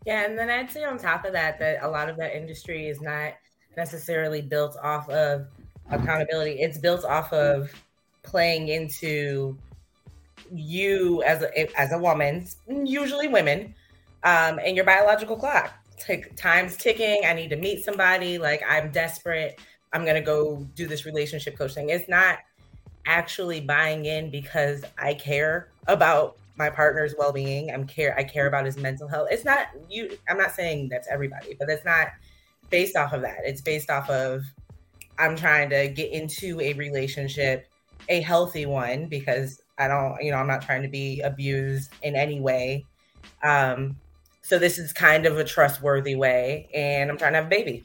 Yeah, 0.05 0.25
and 0.25 0.37
then 0.37 0.49
I'd 0.49 0.69
say 0.69 0.83
on 0.83 0.97
top 0.97 1.25
of 1.25 1.33
that 1.33 1.59
that 1.59 1.79
a 1.81 1.87
lot 1.87 2.09
of 2.09 2.17
that 2.17 2.35
industry 2.35 2.87
is 2.87 3.01
not 3.01 3.33
necessarily 3.77 4.41
built 4.41 4.77
off 4.81 5.09
of 5.09 5.47
accountability. 5.89 6.59
It's 6.59 6.77
built 6.77 7.05
off 7.05 7.31
of 7.31 7.71
playing 8.21 8.67
into 8.69 9.57
you 10.51 11.23
as 11.23 11.41
a 11.41 11.79
as 11.79 11.91
a 11.93 11.97
woman, 11.97 12.45
usually 12.67 13.27
women, 13.27 13.73
um, 14.23 14.59
and 14.59 14.75
your 14.75 14.85
biological 14.85 15.37
clock. 15.37 15.73
Tick, 15.97 16.35
time's 16.35 16.75
ticking. 16.75 17.21
I 17.25 17.33
need 17.33 17.49
to 17.49 17.55
meet 17.55 17.83
somebody. 17.83 18.37
Like 18.37 18.61
I'm 18.67 18.91
desperate. 18.91 19.59
I'm 19.93 20.05
gonna 20.05 20.21
go 20.21 20.67
do 20.75 20.85
this 20.85 21.05
relationship 21.05 21.57
coaching. 21.57 21.89
It's 21.89 22.09
not 22.09 22.39
actually 23.05 23.61
buying 23.61 24.05
in 24.05 24.29
because 24.29 24.83
I 24.97 25.13
care 25.13 25.69
about 25.87 26.37
my 26.55 26.69
partner's 26.69 27.15
well-being. 27.17 27.71
I'm 27.71 27.85
care 27.85 28.17
I 28.17 28.23
care 28.23 28.47
about 28.47 28.65
his 28.65 28.77
mental 28.77 29.07
health. 29.07 29.29
It's 29.31 29.45
not 29.45 29.67
you 29.89 30.17
I'm 30.29 30.37
not 30.37 30.51
saying 30.51 30.89
that's 30.89 31.07
everybody, 31.07 31.55
but 31.59 31.69
it's 31.69 31.85
not 31.85 32.09
based 32.69 32.95
off 32.95 33.13
of 33.13 33.21
that. 33.21 33.39
It's 33.43 33.61
based 33.61 33.89
off 33.89 34.09
of 34.09 34.43
I'm 35.17 35.35
trying 35.35 35.69
to 35.71 35.87
get 35.87 36.11
into 36.11 36.59
a 36.61 36.73
relationship, 36.73 37.67
a 38.09 38.21
healthy 38.21 38.65
one 38.65 39.07
because 39.07 39.61
I 39.77 39.87
don't, 39.87 40.21
you 40.21 40.31
know, 40.31 40.37
I'm 40.37 40.47
not 40.47 40.61
trying 40.61 40.83
to 40.83 40.87
be 40.87 41.21
abused 41.21 41.91
in 42.03 42.15
any 42.15 42.39
way. 42.39 42.85
Um 43.41 43.97
so 44.41 44.59
this 44.59 44.77
is 44.77 44.93
kind 44.93 45.25
of 45.25 45.37
a 45.37 45.43
trustworthy 45.43 46.15
way 46.15 46.69
and 46.73 47.09
I'm 47.09 47.17
trying 47.17 47.33
to 47.33 47.37
have 47.37 47.47
a 47.47 47.49
baby. 47.49 47.83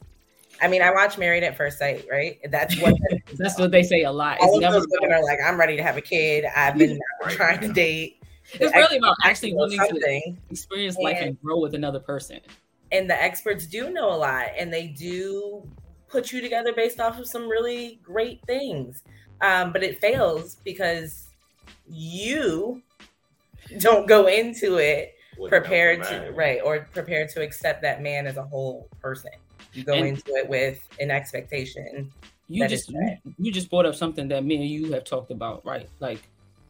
I 0.60 0.68
mean, 0.68 0.82
I 0.82 0.90
watch 0.90 1.18
Married 1.18 1.42
at 1.44 1.56
First 1.56 1.78
Sight, 1.78 2.06
right? 2.10 2.38
That's 2.50 2.80
what 2.80 2.94
that's 3.34 3.58
what 3.58 3.70
they 3.70 3.82
say 3.82 4.02
a 4.02 4.12
lot. 4.12 4.38
All 4.40 4.62
of 4.62 4.72
those 4.72 4.86
women 4.90 5.12
are 5.12 5.22
like, 5.22 5.38
I'm 5.44 5.58
ready 5.58 5.76
to 5.76 5.82
have 5.82 5.96
a 5.96 6.00
kid. 6.00 6.44
I've 6.44 6.76
been 6.76 6.98
trying 7.28 7.60
to 7.60 7.72
date. 7.72 8.22
It's 8.54 8.74
really 8.74 8.96
about 8.96 9.16
actually 9.24 9.54
wanting 9.54 9.78
to 9.78 10.32
experience 10.50 10.96
and, 10.96 11.04
life 11.04 11.18
and 11.20 11.40
grow 11.42 11.60
with 11.60 11.74
another 11.74 12.00
person. 12.00 12.40
And 12.92 13.08
the 13.08 13.22
experts 13.22 13.66
do 13.66 13.90
know 13.90 14.10
a 14.10 14.16
lot, 14.16 14.46
and 14.56 14.72
they 14.72 14.88
do 14.88 15.68
put 16.08 16.32
you 16.32 16.40
together 16.40 16.72
based 16.72 17.00
off 17.00 17.18
of 17.18 17.26
some 17.26 17.46
really 17.48 18.00
great 18.02 18.40
things. 18.46 19.02
Um, 19.42 19.72
but 19.72 19.82
it 19.82 20.00
fails 20.00 20.56
because 20.64 21.28
you 21.86 22.82
don't 23.78 24.08
go 24.08 24.26
into 24.26 24.76
it 24.78 25.14
prepared 25.48 26.02
to 26.04 26.32
right 26.34 26.60
or 26.64 26.88
prepared 26.92 27.28
to 27.28 27.42
accept 27.42 27.82
that 27.82 28.02
man 28.02 28.26
as 28.26 28.36
a 28.36 28.42
whole 28.42 28.88
person. 29.00 29.30
You 29.72 29.84
go 29.84 29.94
and 29.94 30.06
into 30.06 30.34
it 30.34 30.48
with 30.48 30.86
an 31.00 31.10
expectation. 31.10 32.10
You 32.48 32.66
just 32.66 32.90
you, 33.38 33.52
just 33.52 33.68
brought 33.68 33.84
up 33.84 33.94
something 33.94 34.26
that 34.28 34.42
me 34.44 34.56
and 34.56 34.64
you 34.64 34.92
have 34.92 35.04
talked 35.04 35.30
about, 35.30 35.64
right? 35.66 35.88
Like, 36.00 36.22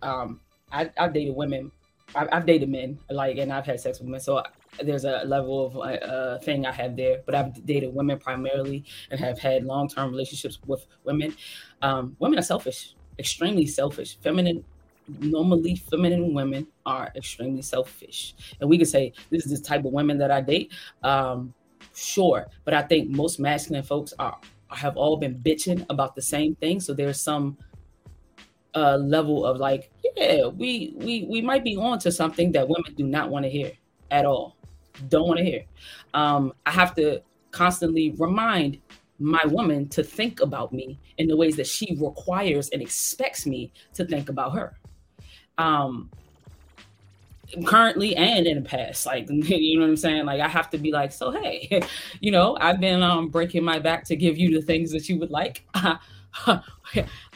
um, 0.02 0.40
I, 0.72 0.90
I've 0.98 1.12
dated 1.12 1.36
women, 1.36 1.70
I, 2.16 2.26
have 2.32 2.46
dated 2.46 2.68
men, 2.68 2.98
like, 3.10 3.38
and 3.38 3.52
I've 3.52 3.64
had 3.64 3.78
sex 3.78 4.00
with 4.00 4.08
men. 4.08 4.20
So 4.20 4.42
there's 4.82 5.04
a 5.04 5.22
level 5.24 5.66
of 5.66 5.76
uh, 5.76 5.80
uh, 5.80 6.38
thing 6.40 6.66
I 6.66 6.72
have 6.72 6.96
there, 6.96 7.20
but 7.24 7.34
I've 7.36 7.64
dated 7.64 7.94
women 7.94 8.18
primarily 8.18 8.84
and 9.10 9.20
have 9.20 9.38
had 9.38 9.64
long 9.64 9.88
term 9.88 10.10
relationships 10.10 10.58
with 10.66 10.84
women. 11.04 11.36
Um, 11.80 12.16
women 12.18 12.40
are 12.40 12.42
selfish, 12.42 12.94
extremely 13.18 13.66
selfish. 13.66 14.18
Feminine 14.20 14.64
normally 15.20 15.74
feminine 15.74 16.34
women 16.34 16.66
are 16.84 17.10
extremely 17.16 17.62
selfish 17.62 18.34
and 18.60 18.68
we 18.68 18.76
can 18.76 18.86
say 18.86 19.12
this 19.30 19.46
is 19.46 19.58
the 19.58 19.66
type 19.66 19.84
of 19.84 19.92
women 19.92 20.18
that 20.18 20.30
i 20.30 20.40
date 20.40 20.70
um, 21.02 21.54
Sure, 21.98 22.46
but 22.64 22.74
I 22.74 22.82
think 22.82 23.10
most 23.10 23.40
masculine 23.40 23.82
folks 23.82 24.14
are 24.18 24.38
have 24.70 24.96
all 24.96 25.16
been 25.16 25.34
bitching 25.36 25.84
about 25.90 26.14
the 26.14 26.22
same 26.22 26.54
thing. 26.56 26.78
So 26.80 26.92
there's 26.94 27.20
some 27.20 27.56
uh, 28.74 28.96
level 28.96 29.44
of 29.44 29.58
like, 29.58 29.90
yeah, 30.16 30.46
we 30.46 30.92
we 30.96 31.26
we 31.28 31.40
might 31.40 31.64
be 31.64 31.76
on 31.76 31.98
to 32.00 32.12
something 32.12 32.52
that 32.52 32.68
women 32.68 32.94
do 32.94 33.04
not 33.04 33.30
want 33.30 33.44
to 33.44 33.50
hear 33.50 33.72
at 34.10 34.24
all. 34.24 34.56
Don't 35.08 35.26
want 35.26 35.38
to 35.38 35.44
hear. 35.44 35.64
Um, 36.14 36.52
I 36.66 36.70
have 36.70 36.94
to 36.96 37.20
constantly 37.50 38.10
remind 38.18 38.78
my 39.18 39.42
woman 39.46 39.88
to 39.88 40.02
think 40.02 40.40
about 40.40 40.72
me 40.72 40.98
in 41.16 41.26
the 41.26 41.36
ways 41.36 41.56
that 41.56 41.66
she 41.66 41.96
requires 42.00 42.68
and 42.70 42.80
expects 42.80 43.46
me 43.46 43.72
to 43.94 44.04
think 44.04 44.28
about 44.28 44.54
her. 44.54 44.78
Um, 45.56 46.10
currently 47.64 48.14
and 48.16 48.46
in 48.46 48.62
the 48.62 48.68
past 48.68 49.06
like 49.06 49.26
you 49.30 49.78
know 49.78 49.84
what 49.84 49.90
i'm 49.90 49.96
saying? 49.96 50.26
Like 50.26 50.40
i 50.40 50.48
have 50.48 50.70
to 50.70 50.78
be 50.78 50.92
like 50.92 51.12
so 51.12 51.30
hey 51.30 51.82
you 52.20 52.30
know 52.30 52.56
i've 52.60 52.80
been 52.80 53.02
um 53.02 53.28
breaking 53.28 53.64
my 53.64 53.78
back 53.78 54.04
to 54.04 54.16
give 54.16 54.38
you 54.38 54.58
the 54.58 54.64
things 54.64 54.90
that 54.92 55.08
you 55.08 55.18
would 55.18 55.30
like. 55.30 55.64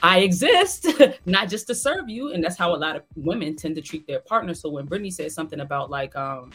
I 0.02 0.20
exist 0.20 0.86
not 1.26 1.48
just 1.48 1.66
to 1.66 1.74
serve 1.74 2.08
you 2.08 2.32
and 2.32 2.44
that's 2.44 2.56
how 2.56 2.74
a 2.74 2.76
lot 2.76 2.96
of 2.96 3.02
women 3.16 3.56
tend 3.56 3.74
to 3.76 3.82
treat 3.82 4.06
their 4.06 4.20
partner 4.20 4.54
so 4.54 4.68
when 4.68 4.86
brittany 4.86 5.10
says 5.10 5.34
something 5.34 5.60
about 5.60 5.90
like 5.90 6.14
um 6.14 6.52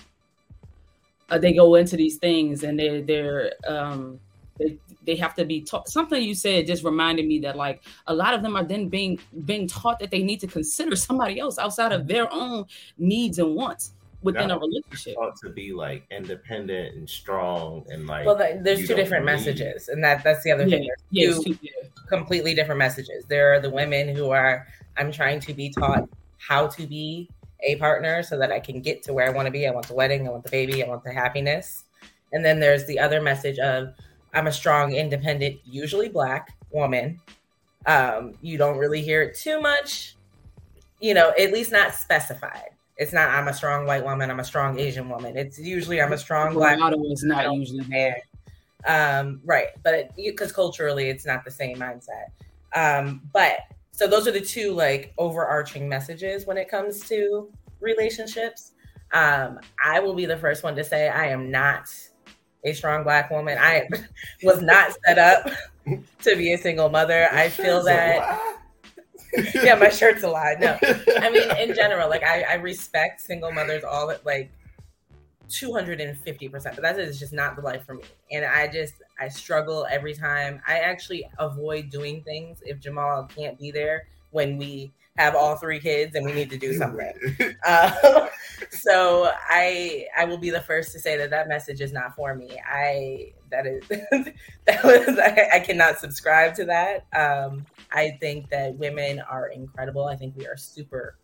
uh, 1.29 1.37
they 1.37 1.53
go 1.53 1.75
into 1.75 1.97
these 1.97 2.17
things 2.17 2.63
and 2.63 2.79
they're 2.79 3.01
they're 3.01 3.53
um 3.67 4.19
they, 4.59 4.77
they 5.07 5.15
have 5.15 5.33
to 5.35 5.45
be 5.45 5.61
taught. 5.61 5.89
Something 5.89 6.21
you 6.21 6.35
said 6.35 6.67
just 6.67 6.83
reminded 6.83 7.25
me 7.25 7.39
that 7.39 7.55
like 7.55 7.81
a 8.05 8.13
lot 8.13 8.35
of 8.35 8.43
them 8.43 8.55
are 8.55 8.63
then 8.63 8.89
being 8.89 9.17
being 9.45 9.67
taught 9.67 9.97
that 9.99 10.11
they 10.11 10.21
need 10.21 10.39
to 10.41 10.47
consider 10.47 10.95
somebody 11.07 11.39
else 11.39 11.57
outside 11.57 11.91
of 11.91 12.05
their 12.05 12.31
own 12.31 12.65
needs 12.99 13.39
and 13.39 13.55
wants 13.55 13.93
within 14.21 14.51
a 14.51 14.59
relationship. 14.59 15.15
taught 15.15 15.35
to 15.37 15.49
be 15.49 15.71
like 15.71 16.03
independent 16.11 16.95
and 16.95 17.09
strong 17.09 17.85
and 17.89 18.07
like 18.07 18.25
well 18.25 18.35
there's 18.35 18.87
two 18.87 18.95
different 18.95 19.25
need. 19.25 19.31
messages 19.31 19.87
and 19.87 20.03
that 20.03 20.23
that's 20.23 20.43
the 20.43 20.51
other 20.51 20.67
yeah, 20.67 20.77
thing. 20.77 20.89
There's 21.11 21.43
two 21.43 21.57
yeah. 21.61 21.71
completely 22.07 22.53
different 22.53 22.79
messages. 22.79 23.25
There 23.25 23.53
are 23.53 23.59
the 23.59 23.69
women 23.69 24.13
who 24.13 24.29
are 24.29 24.67
i'm 24.97 25.11
trying 25.11 25.39
to 25.39 25.53
be 25.53 25.69
taught 25.69 26.09
how 26.37 26.67
to 26.67 26.85
be 26.85 27.29
a 27.61 27.75
partner 27.77 28.21
so 28.21 28.37
that 28.37 28.51
i 28.51 28.59
can 28.59 28.81
get 28.81 29.01
to 29.03 29.13
where 29.13 29.25
i 29.25 29.29
want 29.29 29.45
to 29.45 29.51
be. 29.51 29.65
I 29.67 29.71
want 29.71 29.87
the 29.87 29.95
wedding 29.95 30.27
i 30.27 30.31
want 30.31 30.43
the 30.43 30.51
baby 30.51 30.83
i 30.83 30.87
want 30.87 31.03
the 31.03 31.13
happiness. 31.13 31.85
And 32.33 32.43
then 32.43 32.59
there's 32.59 32.85
the 32.85 32.99
other 32.99 33.21
message 33.21 33.57
of 33.59 33.93
I'm 34.37 34.45
a 34.45 34.51
strong, 34.51 34.93
independent, 34.93 35.59
usually 35.65 36.09
black 36.09 36.55
woman. 36.69 37.19
Um, 37.87 38.35
you 38.39 38.59
don't 38.59 38.77
really 38.77 39.01
hear 39.01 39.23
it 39.23 39.35
too 39.35 39.59
much, 39.59 40.15
you 40.99 41.15
know, 41.15 41.33
at 41.39 41.51
least 41.51 41.71
not 41.71 41.95
specified. 41.95 42.69
It's 42.97 43.13
not 43.13 43.29
I'm 43.29 43.47
a 43.47 43.53
strong 43.53 43.87
white 43.87 44.03
woman, 44.03 44.29
I'm 44.29 44.39
a 44.39 44.43
strong 44.43 44.77
Asian 44.77 45.09
woman. 45.09 45.35
It's 45.35 45.57
usually 45.57 45.99
I'm 45.99 46.13
a 46.13 46.19
strong 46.19 46.53
black 46.53 46.77
motto 46.77 47.03
is 47.11 47.23
not 47.23 47.51
usually 47.51 47.83
there. 47.85 48.21
Um, 48.85 49.41
right, 49.43 49.69
but 49.83 50.15
because 50.15 50.51
culturally 50.51 51.09
it's 51.09 51.25
not 51.25 51.43
the 51.43 51.51
same 51.51 51.77
mindset. 51.77 52.27
Um, 52.75 53.21
but 53.33 53.61
so 53.91 54.07
those 54.07 54.27
are 54.27 54.31
the 54.31 54.41
two 54.41 54.71
like 54.73 55.13
overarching 55.17 55.89
messages 55.89 56.45
when 56.45 56.57
it 56.57 56.69
comes 56.69 57.07
to 57.09 57.49
relationships. 57.79 58.73
Um, 59.13 59.59
I 59.83 59.99
will 59.99 60.13
be 60.13 60.27
the 60.27 60.37
first 60.37 60.63
one 60.63 60.75
to 60.75 60.83
say 60.83 61.09
I 61.09 61.25
am 61.25 61.49
not 61.49 61.89
a 62.63 62.73
strong 62.73 63.03
black 63.03 63.29
woman. 63.31 63.57
I 63.59 63.87
was 64.43 64.61
not 64.61 64.95
set 65.05 65.17
up 65.17 65.49
to 66.23 66.35
be 66.35 66.53
a 66.53 66.57
single 66.57 66.89
mother. 66.89 67.27
I 67.31 67.49
feel 67.49 67.83
that. 67.85 68.57
yeah, 69.53 69.75
my 69.75 69.89
shirt's 69.89 70.23
a 70.23 70.29
lie. 70.29 70.55
No, 70.59 70.77
I 71.19 71.29
mean 71.29 71.49
in 71.57 71.75
general, 71.75 72.09
like 72.09 72.23
I, 72.23 72.43
I 72.43 72.53
respect 72.55 73.21
single 73.21 73.51
mothers. 73.51 73.83
All 73.83 74.11
like 74.25 74.51
250%, 75.49 76.51
but 76.63 76.81
that 76.81 76.99
is 76.99 77.19
just 77.19 77.33
not 77.33 77.55
the 77.55 77.61
life 77.61 77.85
for 77.85 77.95
me. 77.95 78.03
And 78.31 78.45
I 78.45 78.67
just, 78.67 78.95
I 79.19 79.27
struggle 79.27 79.87
every 79.89 80.13
time. 80.13 80.61
I 80.67 80.79
actually 80.79 81.27
avoid 81.39 81.89
doing 81.89 82.21
things 82.23 82.59
if 82.65 82.79
Jamal 82.79 83.25
can't 83.25 83.57
be 83.57 83.71
there 83.71 84.07
when 84.31 84.57
we 84.57 84.91
have 85.17 85.35
all 85.35 85.55
three 85.55 85.79
kids 85.79 86.15
and 86.15 86.25
we 86.25 86.31
need 86.31 86.49
to 86.49 86.57
do 86.57 86.73
something. 86.77 87.13
uh, 87.65 88.27
so 88.69 89.31
I 89.49 90.05
I 90.17 90.25
will 90.25 90.37
be 90.37 90.49
the 90.49 90.61
first 90.61 90.91
to 90.93 90.99
say 90.99 91.17
that 91.17 91.29
that 91.31 91.47
message 91.47 91.81
is 91.81 91.91
not 91.91 92.15
for 92.15 92.35
me. 92.35 92.57
I 92.65 93.33
that 93.49 93.65
is 93.65 93.83
that 94.65 94.83
was 94.83 95.17
I, 95.19 95.49
I, 95.53 95.59
cannot 95.59 95.99
subscribe 95.99 96.53
to 96.55 96.65
that. 96.65 97.05
Um, 97.15 97.65
I 97.91 98.17
think 98.19 98.49
that 98.49 98.75
women 98.75 99.19
are 99.21 99.47
incredible. 99.49 100.05
I 100.05 100.15
think 100.15 100.35
we 100.35 100.45
are 100.47 100.57
super 100.57 101.17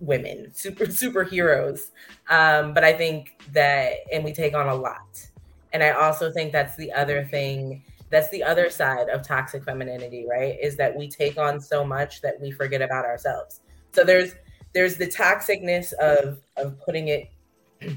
women, 0.00 0.52
super 0.52 0.86
superheroes. 0.86 1.90
Um, 2.28 2.74
but 2.74 2.84
I 2.84 2.92
think 2.92 3.40
that 3.52 3.94
and 4.12 4.24
we 4.24 4.32
take 4.32 4.54
on 4.54 4.68
a 4.68 4.74
lot. 4.74 5.28
And 5.72 5.82
I 5.82 5.90
also 5.90 6.30
think 6.30 6.52
that's 6.52 6.76
the 6.76 6.92
other 6.92 7.24
thing 7.24 7.82
that's 8.12 8.28
the 8.28 8.44
other 8.44 8.68
side 8.68 9.08
of 9.08 9.26
toxic 9.26 9.64
femininity 9.64 10.26
right? 10.30 10.56
Is 10.62 10.76
that 10.76 10.94
we 10.94 11.08
take 11.08 11.38
on 11.38 11.60
so 11.60 11.82
much 11.82 12.20
that 12.20 12.38
we 12.40 12.52
forget 12.52 12.82
about 12.82 13.04
ourselves. 13.06 13.62
So 13.92 14.04
there's 14.04 14.36
there's 14.74 14.96
the 14.96 15.06
toxicness 15.06 15.92
of 15.94 16.38
of 16.56 16.78
putting 16.78 17.08
it 17.08 17.30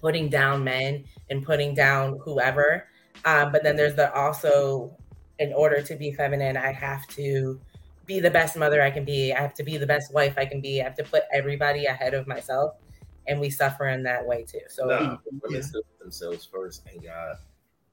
putting 0.00 0.28
down 0.28 0.64
men 0.64 1.04
and 1.30 1.44
putting 1.44 1.74
down 1.74 2.18
whoever. 2.22 2.88
Um, 3.24 3.52
but 3.52 3.62
then 3.62 3.76
there's 3.76 3.94
the 3.94 4.12
also 4.14 4.96
in 5.38 5.52
order 5.52 5.82
to 5.82 5.96
be 5.96 6.12
feminine 6.12 6.56
i 6.56 6.72
have 6.72 7.06
to 7.08 7.60
be 8.06 8.20
the 8.20 8.30
best 8.30 8.56
mother 8.56 8.80
i 8.82 8.90
can 8.90 9.04
be. 9.04 9.32
I 9.32 9.40
have 9.40 9.54
to 9.54 9.62
be 9.62 9.76
the 9.78 9.86
best 9.86 10.12
wife 10.12 10.34
i 10.36 10.44
can 10.44 10.60
be. 10.60 10.80
I 10.80 10.84
have 10.84 10.96
to 10.96 11.04
put 11.04 11.22
everybody 11.32 11.86
ahead 11.86 12.14
of 12.14 12.26
myself. 12.26 12.74
And 13.28 13.40
we 13.40 13.50
suffer 13.50 13.88
in 13.88 14.02
that 14.04 14.24
way 14.24 14.44
too. 14.44 14.60
So 14.68 14.86
no, 14.86 15.18
women 15.42 15.62
yeah. 15.74 15.80
themselves 16.00 16.44
first 16.44 16.86
and 16.92 17.02
god 17.02 17.36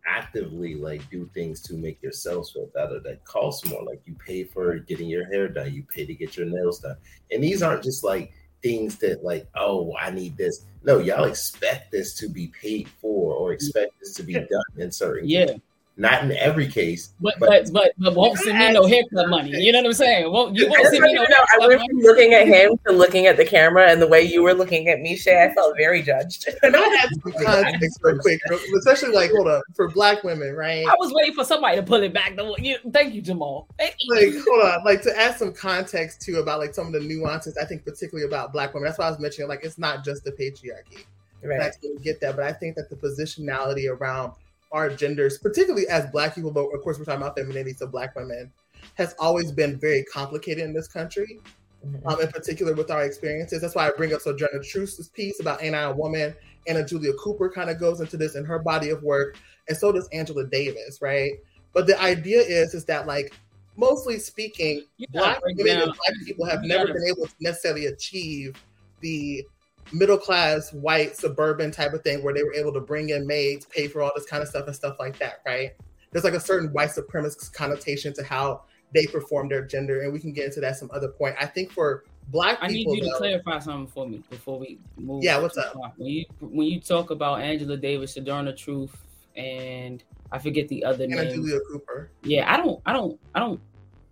actively 0.05 0.75
like 0.75 1.09
do 1.09 1.29
things 1.33 1.61
to 1.61 1.75
make 1.75 2.01
yourselves 2.01 2.51
feel 2.51 2.69
better 2.73 2.99
that 2.99 3.23
costs 3.25 3.67
more. 3.67 3.83
Like 3.83 4.01
you 4.05 4.15
pay 4.15 4.43
for 4.43 4.77
getting 4.79 5.07
your 5.07 5.25
hair 5.25 5.47
done, 5.47 5.73
you 5.73 5.83
pay 5.83 6.05
to 6.05 6.13
get 6.13 6.37
your 6.37 6.47
nails 6.47 6.79
done. 6.79 6.97
And 7.31 7.43
these 7.43 7.61
aren't 7.61 7.83
just 7.83 8.03
like 8.03 8.33
things 8.61 8.97
that 8.97 9.23
like, 9.23 9.47
oh, 9.55 9.95
I 9.99 10.09
need 10.09 10.37
this. 10.37 10.65
No, 10.83 10.99
y'all 10.99 11.25
expect 11.25 11.91
this 11.91 12.15
to 12.15 12.29
be 12.29 12.47
paid 12.47 12.87
for 12.87 13.33
or 13.33 13.53
expect 13.53 13.99
this 13.99 14.13
to 14.15 14.23
be 14.23 14.33
done 14.33 14.47
in 14.77 14.91
certain 14.91 15.29
yeah. 15.29 15.45
Cases. 15.45 15.61
Not 15.95 16.23
in 16.23 16.31
every 16.31 16.67
case, 16.67 17.13
but 17.21 17.35
but 17.39 17.71
but, 17.71 17.91
but 17.99 18.15
won't 18.15 18.39
send 18.39 18.57
me 18.57 18.71
no 18.71 18.87
haircut 18.87 19.29
money. 19.29 19.51
You 19.51 19.71
know 19.71 19.77
what 19.77 19.87
I'm 19.89 19.93
saying? 19.93 20.31
Won't 20.31 20.55
you 20.55 20.67
won't 20.67 20.87
send 20.87 21.03
me 21.03 21.13
no 21.13 21.23
I 21.23 21.67
went 21.67 21.81
from 21.81 21.99
looking 21.99 22.33
at 22.33 22.47
him 22.47 22.79
to 22.87 22.93
looking 22.93 23.27
at 23.27 23.37
the 23.37 23.45
camera, 23.45 23.91
and 23.91 24.01
the 24.01 24.07
way 24.07 24.23
you 24.23 24.41
were 24.41 24.55
looking 24.55 24.89
at 24.89 25.01
me, 25.01 25.15
Chae, 25.15 25.51
I 25.51 25.53
felt 25.53 25.75
very 25.77 26.01
judged. 26.01 26.49
and 26.63 26.75
I 26.75 26.79
had 26.79 27.09
some 27.09 27.31
context 27.33 27.99
real 28.01 28.17
quick, 28.17 28.41
especially 28.75 29.13
like 29.13 29.29
hold 29.29 29.47
up 29.47 29.61
for 29.75 29.87
Black 29.87 30.23
women, 30.23 30.55
right? 30.55 30.83
I 30.83 30.95
was 30.97 31.13
waiting 31.13 31.35
for 31.35 31.45
somebody 31.45 31.77
to 31.77 31.83
pull 31.83 32.01
it 32.01 32.11
back. 32.11 32.39
You, 32.57 32.77
thank 32.91 33.13
you, 33.13 33.21
Jamal. 33.21 33.67
Thank 33.77 33.93
you. 33.99 34.15
Like 34.15 34.43
hold 34.47 34.65
on, 34.65 34.83
like 34.83 35.03
to 35.03 35.15
add 35.15 35.37
some 35.37 35.53
context 35.53 36.21
too 36.21 36.37
about 36.37 36.57
like 36.57 36.73
some 36.73 36.87
of 36.87 36.93
the 36.93 37.01
nuances. 37.01 37.55
I 37.55 37.65
think 37.65 37.85
particularly 37.85 38.27
about 38.27 38.51
Black 38.51 38.73
women. 38.73 38.87
That's 38.87 38.97
why 38.97 39.05
I 39.05 39.11
was 39.11 39.19
mentioning 39.19 39.47
like 39.47 39.63
it's 39.63 39.77
not 39.77 40.03
just 40.03 40.23
the 40.23 40.31
patriarchy. 40.31 41.05
Right. 41.43 41.61
I 41.61 41.69
totally 41.69 42.01
get 42.01 42.19
that, 42.21 42.35
but 42.35 42.45
I 42.45 42.53
think 42.53 42.75
that 42.77 42.89
the 42.89 42.95
positionality 42.95 43.91
around 43.91 44.33
our 44.73 44.89
genders, 44.89 45.37
particularly 45.37 45.87
as 45.87 46.05
Black 46.11 46.35
people, 46.35 46.51
but 46.51 46.65
of 46.65 46.81
course 46.81 46.99
we're 46.99 47.05
talking 47.05 47.21
about 47.21 47.37
femininity, 47.37 47.73
so 47.73 47.87
Black 47.87 48.15
women, 48.15 48.51
has 48.95 49.15
always 49.19 49.51
been 49.51 49.79
very 49.79 50.03
complicated 50.03 50.63
in 50.63 50.73
this 50.73 50.87
country. 50.87 51.39
Mm-hmm. 51.85 52.07
Um, 52.07 52.21
in 52.21 52.29
particular 52.29 52.73
with 52.73 52.89
our 52.91 53.03
experiences. 53.03 53.59
That's 53.59 53.75
why 53.75 53.87
I 53.87 53.91
bring 53.91 54.13
up 54.13 54.21
Sojourner 54.21 54.63
Truth's 54.63 55.05
piece 55.09 55.41
about 55.41 55.61
Ain't 55.61 55.75
I 55.75 55.81
a 55.81 55.93
Woman? 55.93 56.33
Anna 56.65 56.85
Julia 56.85 57.11
Cooper 57.21 57.49
kind 57.49 57.69
of 57.69 57.77
goes 57.77 57.99
into 57.99 58.15
this 58.15 58.35
in 58.35 58.45
her 58.45 58.57
body 58.57 58.89
of 58.89 59.03
work, 59.03 59.37
and 59.67 59.77
so 59.77 59.91
does 59.91 60.07
Angela 60.13 60.45
Davis, 60.45 61.01
right? 61.01 61.33
But 61.73 61.87
the 61.87 62.01
idea 62.01 62.39
is 62.39 62.73
is 62.73 62.85
that 62.85 63.05
like 63.05 63.33
mostly 63.75 64.17
speaking, 64.19 64.83
black 65.11 65.43
women 65.43 65.65
down. 65.65 65.81
and 65.81 65.91
black 65.91 66.25
people 66.25 66.45
have 66.45 66.63
you 66.63 66.69
never 66.69 66.87
gotta... 66.87 66.99
been 66.99 67.07
able 67.09 67.25
to 67.25 67.33
necessarily 67.41 67.87
achieve 67.87 68.55
the 69.01 69.45
middle 69.91 70.17
class 70.17 70.71
white 70.73 71.15
suburban 71.15 71.71
type 71.71 71.93
of 71.93 72.01
thing 72.01 72.23
where 72.23 72.33
they 72.33 72.43
were 72.43 72.53
able 72.53 72.73
to 72.73 72.79
bring 72.79 73.09
in 73.09 73.27
maids, 73.27 73.65
pay 73.65 73.87
for 73.87 74.01
all 74.01 74.11
this 74.15 74.25
kind 74.25 74.41
of 74.41 74.49
stuff 74.49 74.67
and 74.67 74.75
stuff 74.75 74.97
like 74.99 75.17
that, 75.19 75.41
right? 75.45 75.71
There's 76.11 76.23
like 76.23 76.33
a 76.33 76.39
certain 76.39 76.71
white 76.71 76.89
supremacist 76.89 77.53
connotation 77.53 78.13
to 78.13 78.23
how 78.23 78.63
they 78.93 79.05
perform 79.07 79.49
their 79.49 79.65
gender, 79.65 80.01
and 80.01 80.13
we 80.13 80.19
can 80.19 80.31
get 80.31 80.45
into 80.45 80.59
that 80.61 80.77
some 80.77 80.89
other 80.93 81.09
point. 81.09 81.35
I 81.39 81.45
think 81.45 81.71
for 81.71 82.03
black 82.29 82.61
people 82.61 82.65
I 82.65 82.69
people, 82.69 82.93
need 82.93 83.03
you 83.03 83.11
to 83.11 83.17
clarify 83.17 83.59
something 83.59 83.87
for 83.87 84.07
me 84.07 84.23
before 84.29 84.59
we 84.59 84.79
move. 84.97 85.23
Yeah, 85.23 85.39
what's 85.39 85.57
up? 85.57 85.75
When 85.97 86.09
you 86.09 86.25
when 86.39 86.67
you 86.67 86.79
talk 86.79 87.09
about 87.09 87.41
Angela 87.41 87.77
Davis, 87.77 88.13
Sojourner 88.13 88.53
Truth, 88.53 88.95
and 89.35 90.03
I 90.31 90.39
forget 90.39 90.67
the 90.67 90.83
other 90.85 91.07
name. 91.07 91.33
Julia 91.33 91.59
Cooper. 91.71 92.11
Yeah, 92.23 92.51
I 92.53 92.57
don't, 92.57 92.81
I 92.85 92.93
don't, 92.93 93.19
I 93.33 93.39
don't 93.39 93.59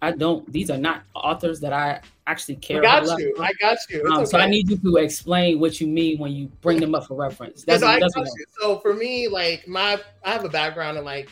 I 0.01 0.11
don't. 0.11 0.51
These 0.51 0.71
are 0.71 0.77
not 0.77 1.03
authors 1.13 1.59
that 1.59 1.73
I 1.73 2.01
actually 2.25 2.55
care. 2.55 2.79
About. 2.79 3.03
I 3.03 3.05
got 3.05 3.19
you. 3.19 3.35
I 3.39 3.51
got 3.59 3.77
you. 3.89 4.05
Um, 4.05 4.17
okay. 4.17 4.25
So 4.25 4.39
I 4.39 4.47
need 4.47 4.69
you 4.69 4.77
to 4.77 4.97
explain 4.97 5.59
what 5.59 5.79
you 5.79 5.87
mean 5.87 6.17
when 6.17 6.31
you 6.31 6.47
bring 6.61 6.79
them 6.79 6.95
up 6.95 7.07
for 7.07 7.15
reference. 7.15 7.63
That's, 7.63 7.83
I 7.83 7.99
that's 7.99 8.15
got 8.15 8.25
you. 8.25 8.45
So 8.59 8.79
for 8.79 8.93
me, 8.93 9.27
like 9.27 9.67
my, 9.67 9.99
I 10.23 10.31
have 10.31 10.43
a 10.43 10.49
background 10.49 10.97
in 10.97 11.05
like 11.05 11.29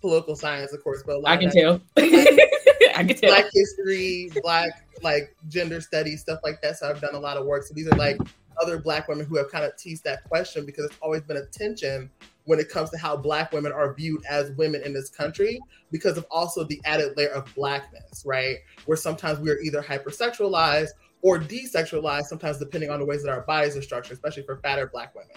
political 0.00 0.36
science, 0.36 0.72
of 0.72 0.82
course, 0.84 1.02
but 1.04 1.26
I 1.26 1.36
can 1.36 1.50
tell. 1.50 1.80
I 1.96 3.04
can 3.04 3.16
tell. 3.16 3.30
Black 3.30 3.46
history, 3.52 4.30
black 4.42 4.84
like 5.02 5.34
gender 5.48 5.80
studies, 5.80 6.20
stuff 6.20 6.38
like 6.44 6.62
that. 6.62 6.78
So 6.78 6.88
I've 6.88 7.00
done 7.00 7.14
a 7.14 7.20
lot 7.20 7.36
of 7.36 7.46
work. 7.46 7.64
So 7.64 7.74
these 7.74 7.88
are 7.88 7.96
like 7.96 8.20
other 8.60 8.78
black 8.78 9.08
women 9.08 9.26
who 9.26 9.36
have 9.38 9.50
kind 9.50 9.64
of 9.64 9.76
teased 9.76 10.04
that 10.04 10.22
question 10.24 10.64
because 10.64 10.84
it's 10.84 10.98
always 11.00 11.22
been 11.22 11.38
a 11.38 11.46
tension 11.46 12.10
when 12.44 12.58
it 12.58 12.68
comes 12.68 12.90
to 12.90 12.98
how 12.98 13.16
black 13.16 13.52
women 13.52 13.72
are 13.72 13.94
viewed 13.94 14.22
as 14.28 14.50
women 14.52 14.82
in 14.82 14.92
this 14.92 15.08
country 15.08 15.60
because 15.90 16.16
of 16.16 16.26
also 16.30 16.64
the 16.64 16.80
added 16.84 17.16
layer 17.16 17.30
of 17.30 17.52
blackness, 17.54 18.24
right? 18.26 18.56
Where 18.86 18.96
sometimes 18.96 19.38
we 19.38 19.50
are 19.50 19.58
either 19.60 19.82
hypersexualized 19.82 20.90
or 21.22 21.38
desexualized, 21.38 22.24
sometimes 22.24 22.58
depending 22.58 22.90
on 22.90 22.98
the 22.98 23.06
ways 23.06 23.22
that 23.22 23.30
our 23.30 23.42
bodies 23.42 23.76
are 23.76 23.82
structured, 23.82 24.14
especially 24.14 24.42
for 24.42 24.56
fatter 24.58 24.88
black 24.92 25.14
women. 25.14 25.36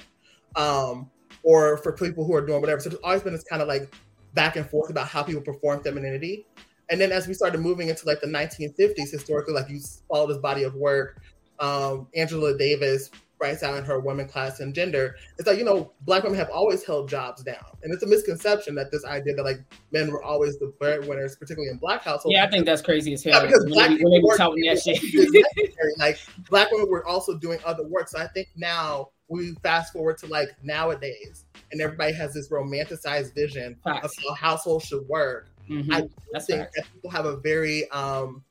Um, 0.55 1.11
or 1.43 1.77
for 1.77 1.93
people 1.93 2.25
who 2.25 2.33
are 2.33 2.45
doing 2.45 2.59
whatever. 2.59 2.81
So 2.81 2.89
there's 2.89 3.01
always 3.03 3.21
been 3.21 3.33
this 3.33 3.43
kind 3.43 3.61
of 3.61 3.67
like 3.67 3.93
back 4.33 4.55
and 4.55 4.67
forth 4.69 4.89
about 4.89 5.07
how 5.07 5.23
people 5.23 5.41
perform 5.41 5.81
femininity. 5.81 6.45
And 6.89 6.99
then 6.99 7.11
as 7.11 7.27
we 7.27 7.33
started 7.33 7.61
moving 7.61 7.89
into 7.89 8.05
like 8.05 8.19
the 8.19 8.27
1950s, 8.27 9.11
historically, 9.11 9.53
like 9.53 9.69
you 9.69 9.79
follow 10.09 10.27
this 10.27 10.37
body 10.37 10.63
of 10.63 10.75
work, 10.75 11.21
um, 11.59 12.07
Angela 12.15 12.57
Davis 12.57 13.09
writes 13.39 13.63
out 13.63 13.77
in 13.77 13.83
her 13.83 13.99
women 13.99 14.27
class 14.27 14.59
and 14.59 14.73
gender 14.73 15.15
it's 15.37 15.47
like 15.47 15.57
you 15.57 15.65
know 15.65 15.91
black 16.01 16.23
women 16.23 16.37
have 16.37 16.49
always 16.49 16.85
held 16.85 17.09
jobs 17.09 17.43
down. 17.43 17.65
And 17.83 17.93
it's 17.93 18.03
a 18.03 18.07
misconception 18.07 18.75
that 18.75 18.91
this 18.91 19.05
idea 19.05 19.35
that 19.35 19.43
like 19.43 19.59
men 19.91 20.11
were 20.11 20.23
always 20.23 20.57
the 20.57 20.73
breadwinners 20.79 21.35
particularly 21.35 21.69
in 21.69 21.77
black 21.77 22.03
households. 22.03 22.35
Yeah 22.35 22.45
i 22.45 22.49
think 22.49 22.65
that's 22.65 22.81
crazy 22.81 23.13
as 23.13 23.23
hell 23.23 23.41
yeah, 23.41 23.47
because 23.47 23.65
black 23.65 23.89
people 23.89 24.21
were 24.21 24.37
that 24.37 24.81
shit. 24.83 25.75
like 25.97 26.19
black 26.49 26.71
women 26.71 26.89
were 26.89 27.05
also 27.05 27.37
doing 27.37 27.59
other 27.65 27.85
work. 27.87 28.07
So 28.07 28.19
i 28.19 28.27
think 28.27 28.49
now 28.55 29.09
we 29.27 29.53
fast 29.63 29.91
forward 29.91 30.17
to 30.19 30.27
like 30.27 30.49
nowadays 30.63 31.45
and 31.71 31.81
everybody 31.81 32.13
has 32.13 32.33
this 32.33 32.49
romanticized 32.49 33.33
vision 33.33 33.75
of 33.85 34.11
how 34.23 34.33
households 34.33 34.85
should 34.85 35.07
work. 35.07 35.49
Mm-hmm. 35.69 35.91
i 35.91 36.07
that's 36.31 36.45
think 36.45 36.67
that 36.75 36.85
people 36.93 37.09
have 37.09 37.25
a 37.25 37.37
very 37.37 37.89
um 37.89 38.43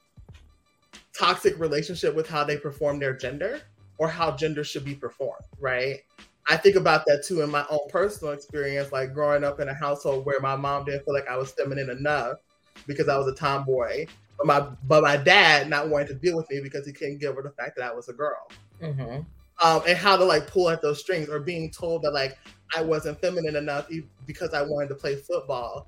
toxic 1.17 1.59
relationship 1.61 2.15
with 2.15 2.29
how 2.29 2.43
they 2.43 2.57
perform 2.57 2.99
their 2.99 3.15
gender 3.15 3.63
or 3.99 4.09
how 4.09 4.33
gender 4.33 4.65
should 4.65 4.85
be 4.85 4.95
performed, 4.95 5.45
right? 5.61 6.01
I 6.47 6.57
think 6.57 6.77
about 6.77 7.05
that 7.07 7.25
too 7.25 7.41
in 7.41 7.51
my 7.51 7.65
own 7.71 7.89
personal 7.89 8.33
experience, 8.33 8.93
like 8.93 9.15
growing 9.15 9.45
up 9.45 9.61
in 9.61 9.69
a 9.69 9.75
household 9.75 10.27
where 10.27 10.41
my 10.41 10.57
mom 10.57 10.85
didn't 10.85 11.05
feel 11.05 11.15
like 11.15 11.29
I 11.29 11.37
was 11.37 11.53
feminine 11.53 11.91
enough 11.91 12.39
because 12.87 13.09
I 13.09 13.17
was 13.17 13.29
a 13.29 13.35
tomboy, 13.35 14.07
but 14.37 14.47
my 14.47 14.61
but 14.87 15.03
my 15.03 15.17
dad 15.17 15.71
not 15.71 15.89
wanting 15.89 16.09
to 16.09 16.15
deal 16.15 16.37
with 16.37 16.51
me 16.51 16.61
because 16.63 16.87
he 16.87 16.93
couldn't 16.93 17.19
get 17.19 17.29
over 17.29 17.43
the 17.43 17.51
fact 17.51 17.77
that 17.77 17.91
I 17.91 17.95
was 17.95 18.09
a 18.09 18.13
girl, 18.13 18.51
mm-hmm. 18.83 19.21
um, 19.67 19.83
and 19.87 19.97
how 19.97 20.17
to 20.17 20.25
like 20.25 20.47
pull 20.47 20.69
at 20.69 20.83
those 20.83 21.01
strings, 21.01 21.29
or 21.29 21.41
being 21.41 21.71
told 21.71 22.03
that 22.03 22.13
like 22.13 22.37
I 22.77 22.83
wasn't 22.83 23.21
feminine 23.21 23.57
enough 23.57 23.89
because 24.27 24.53
I 24.53 24.63
wanted 24.63 24.89
to 24.89 24.97
play 24.97 25.17
football, 25.17 25.87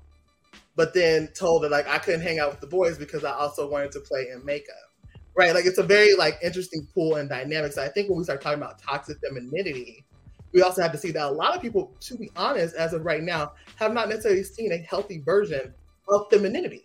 but 0.75 0.93
then 0.93 1.27
told 1.35 1.63
that 1.63 1.71
like 1.71 1.87
I 1.87 1.99
couldn't 1.99 2.21
hang 2.21 2.39
out 2.39 2.49
with 2.49 2.61
the 2.61 2.67
boys 2.67 2.97
because 2.97 3.23
I 3.23 3.33
also 3.33 3.69
wanted 3.69 3.91
to 3.91 3.99
play 3.99 4.29
in 4.33 4.43
makeup 4.43 4.86
right? 5.37 5.53
Like 5.53 5.65
it's 5.65 5.77
a 5.77 5.83
very 5.83 6.15
like 6.15 6.39
interesting 6.41 6.85
pool 6.93 7.15
and 7.15 7.29
dynamics. 7.29 7.75
So 7.75 7.83
I 7.83 7.89
think 7.89 8.09
when 8.09 8.17
we 8.17 8.23
start 8.23 8.41
talking 8.41 8.61
about 8.61 8.81
toxic 8.81 9.19
femininity, 9.19 10.03
we 10.51 10.63
also 10.63 10.81
have 10.81 10.91
to 10.91 10.97
see 10.97 11.11
that 11.11 11.23
a 11.23 11.31
lot 11.31 11.55
of 11.55 11.61
people, 11.61 11.93
to 12.01 12.17
be 12.17 12.31
honest, 12.35 12.75
as 12.75 12.93
of 12.93 13.05
right 13.05 13.21
now, 13.21 13.53
have 13.75 13.93
not 13.93 14.09
necessarily 14.09 14.43
seen 14.43 14.71
a 14.71 14.77
healthy 14.77 15.19
version 15.19 15.73
of 16.09 16.25
femininity. 16.31 16.83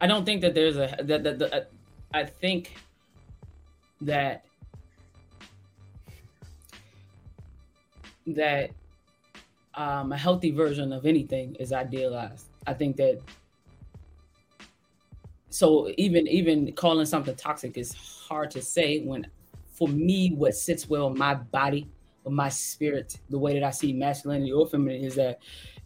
I 0.00 0.06
don't 0.06 0.26
think 0.26 0.42
that 0.42 0.54
there's 0.54 0.76
a 0.76 0.94
that, 1.02 1.24
that, 1.24 1.38
that 1.38 1.70
I 2.12 2.24
think 2.24 2.76
that 4.02 4.44
that 8.26 8.70
um, 9.74 10.12
a 10.12 10.16
healthy 10.16 10.50
version 10.50 10.92
of 10.92 11.06
anything 11.06 11.54
is 11.54 11.72
idealized. 11.72 12.46
I 12.66 12.74
think 12.74 12.96
that 12.96 13.20
so 15.50 15.90
even 15.96 16.26
even 16.26 16.72
calling 16.72 17.06
something 17.06 17.34
toxic 17.34 17.78
is 17.78 17.94
hard 17.94 18.50
to 18.50 18.62
say 18.62 19.00
when 19.00 19.26
for 19.72 19.88
me 19.88 20.30
what 20.30 20.54
sits 20.54 20.88
well 20.88 21.06
in 21.06 21.16
my 21.16 21.34
body 21.34 21.88
or 22.24 22.32
my 22.32 22.48
spirit, 22.48 23.18
the 23.30 23.38
way 23.38 23.54
that 23.54 23.64
I 23.64 23.70
see 23.70 23.92
masculinity 23.92 24.52
or 24.52 24.66
femininity 24.66 25.06
is 25.06 25.14
that 25.14 25.38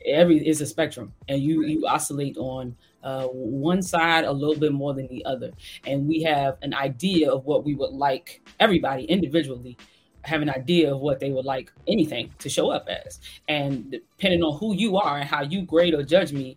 every 0.04 0.46
is 0.46 0.60
a 0.60 0.66
spectrum, 0.66 1.12
and 1.28 1.40
you 1.40 1.64
you 1.64 1.86
oscillate 1.86 2.36
on 2.36 2.74
uh, 3.04 3.26
one 3.26 3.82
side 3.82 4.24
a 4.24 4.32
little 4.32 4.56
bit 4.56 4.72
more 4.72 4.94
than 4.94 5.06
the 5.08 5.24
other, 5.24 5.52
and 5.86 6.08
we 6.08 6.22
have 6.22 6.58
an 6.62 6.74
idea 6.74 7.30
of 7.30 7.44
what 7.44 7.64
we 7.64 7.74
would 7.74 7.92
like 7.92 8.42
everybody 8.60 9.04
individually 9.04 9.76
have 10.24 10.40
an 10.40 10.48
idea 10.48 10.94
of 10.94 11.00
what 11.00 11.18
they 11.18 11.32
would 11.32 11.44
like 11.44 11.72
anything 11.88 12.32
to 12.38 12.48
show 12.48 12.70
up 12.70 12.88
as, 12.88 13.20
and 13.48 13.90
depending 13.90 14.42
on 14.42 14.58
who 14.58 14.74
you 14.74 14.96
are 14.96 15.18
and 15.18 15.28
how 15.28 15.42
you 15.42 15.62
grade 15.62 15.94
or 15.94 16.02
judge 16.02 16.32
me, 16.32 16.56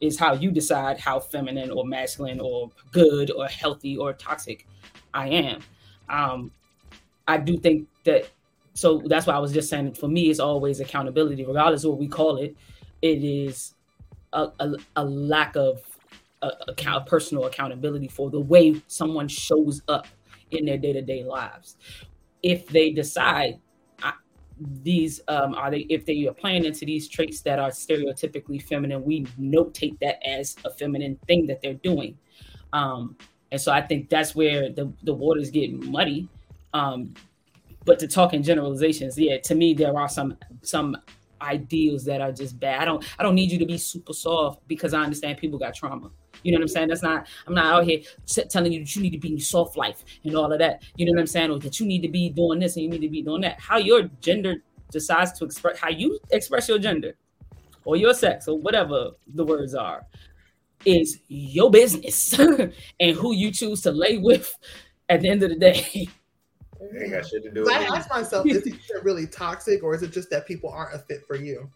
is 0.00 0.18
how 0.18 0.32
you 0.34 0.50
decide 0.50 0.98
how 0.98 1.18
feminine 1.20 1.70
or 1.70 1.84
masculine 1.84 2.40
or 2.40 2.70
good 2.92 3.30
or 3.30 3.46
healthy 3.46 3.96
or 3.96 4.12
toxic 4.12 4.66
I 5.12 5.28
am. 5.28 5.60
Um, 6.08 6.52
I 7.26 7.38
do 7.38 7.58
think 7.58 7.88
that 8.04 8.30
so 8.74 9.02
that's 9.04 9.26
why 9.26 9.34
I 9.34 9.38
was 9.38 9.52
just 9.52 9.68
saying 9.68 9.94
for 9.94 10.08
me, 10.08 10.30
it's 10.30 10.38
always 10.38 10.78
accountability, 10.78 11.44
regardless 11.44 11.82
of 11.84 11.90
what 11.90 11.98
we 11.98 12.06
call 12.06 12.36
it. 12.36 12.56
It 13.02 13.24
is 13.24 13.74
a, 14.32 14.48
a, 14.60 14.74
a 14.96 15.04
lack 15.04 15.56
of 15.56 15.82
a, 16.42 16.52
a, 16.86 17.00
personal 17.00 17.46
accountability 17.46 18.06
for 18.06 18.30
the 18.30 18.40
way 18.40 18.80
someone 18.86 19.26
shows 19.26 19.82
up 19.88 20.06
in 20.52 20.64
their 20.64 20.78
day 20.78 20.92
to 20.92 21.02
day 21.02 21.24
lives. 21.24 21.76
If 22.42 22.68
they 22.68 22.90
decide 22.90 23.58
these 24.82 25.20
um, 25.28 25.54
are 25.54 25.70
they 25.70 25.86
if 25.88 26.04
they 26.06 26.26
are 26.26 26.34
playing 26.34 26.64
into 26.64 26.84
these 26.84 27.08
traits 27.08 27.40
that 27.42 27.58
are 27.58 27.70
stereotypically 27.70 28.62
feminine, 28.62 29.04
we 29.04 29.24
notate 29.40 29.98
that 30.00 30.24
as 30.26 30.56
a 30.64 30.70
feminine 30.70 31.18
thing 31.26 31.46
that 31.46 31.60
they're 31.62 31.74
doing. 31.74 32.16
Um, 32.72 33.16
and 33.50 33.60
so 33.60 33.72
I 33.72 33.80
think 33.80 34.10
that's 34.10 34.34
where 34.34 34.70
the, 34.70 34.92
the 35.04 35.14
waters 35.14 35.50
get 35.50 35.72
muddy 35.72 36.28
um, 36.72 37.14
but 37.84 37.98
to 38.00 38.08
talk 38.08 38.34
in 38.34 38.42
generalizations, 38.42 39.18
yeah, 39.18 39.38
to 39.38 39.54
me 39.54 39.74
there 39.74 39.96
are 39.96 40.08
some 40.08 40.36
some 40.62 40.96
ideals 41.40 42.04
that 42.04 42.20
are 42.20 42.32
just 42.32 42.58
bad. 42.58 42.82
I 42.82 42.84
don't 42.84 43.04
I 43.18 43.22
don't 43.22 43.34
need 43.34 43.50
you 43.50 43.58
to 43.58 43.66
be 43.66 43.78
super 43.78 44.12
soft 44.12 44.66
because 44.68 44.94
I 44.94 45.02
understand 45.02 45.38
people 45.38 45.58
got 45.58 45.74
trauma. 45.74 46.10
You 46.42 46.52
know 46.52 46.56
what 46.56 46.62
I'm 46.62 46.68
saying? 46.68 46.88
That's 46.88 47.02
not 47.02 47.26
I'm 47.46 47.54
not 47.54 47.66
out 47.66 47.84
here 47.84 48.00
telling 48.48 48.72
you 48.72 48.80
that 48.80 48.96
you 48.96 49.02
need 49.02 49.10
to 49.10 49.18
be 49.18 49.32
in 49.32 49.40
soft 49.40 49.76
life 49.76 50.04
and 50.24 50.36
all 50.36 50.52
of 50.52 50.58
that. 50.58 50.82
You 50.96 51.06
know 51.06 51.12
what 51.12 51.20
I'm 51.20 51.26
saying? 51.26 51.50
Or 51.50 51.58
that 51.60 51.80
you 51.80 51.86
need 51.86 52.02
to 52.02 52.08
be 52.08 52.30
doing 52.30 52.58
this 52.60 52.76
and 52.76 52.84
you 52.84 52.90
need 52.90 53.02
to 53.02 53.08
be 53.08 53.22
doing 53.22 53.42
that. 53.42 53.60
How 53.60 53.78
your 53.78 54.02
gender 54.20 54.56
decides 54.90 55.32
to 55.32 55.44
express 55.44 55.78
how 55.78 55.90
you 55.90 56.18
express 56.30 56.68
your 56.68 56.78
gender 56.78 57.14
or 57.84 57.96
your 57.96 58.14
sex 58.14 58.48
or 58.48 58.58
whatever 58.58 59.10
the 59.34 59.44
words 59.44 59.74
are 59.74 60.06
is 60.84 61.18
your 61.28 61.70
business 61.70 62.38
and 63.00 63.16
who 63.16 63.34
you 63.34 63.50
choose 63.50 63.82
to 63.82 63.90
lay 63.90 64.16
with 64.16 64.56
at 65.08 65.20
the 65.20 65.28
end 65.28 65.42
of 65.42 65.50
the 65.50 65.56
day 65.56 66.08
ain't 66.80 67.12
got 67.12 67.26
shit 67.26 67.42
to 67.44 67.50
do. 67.50 67.68
I 67.70 67.84
ask 67.84 68.10
myself, 68.10 68.46
is 68.46 68.66
it 68.66 68.74
really 69.02 69.26
toxic, 69.26 69.82
or 69.82 69.94
is 69.94 70.02
it 70.02 70.12
just 70.12 70.30
that 70.30 70.46
people 70.46 70.70
aren't 70.70 70.94
a 70.94 70.98
fit 70.98 71.26
for 71.26 71.36
you? 71.36 71.70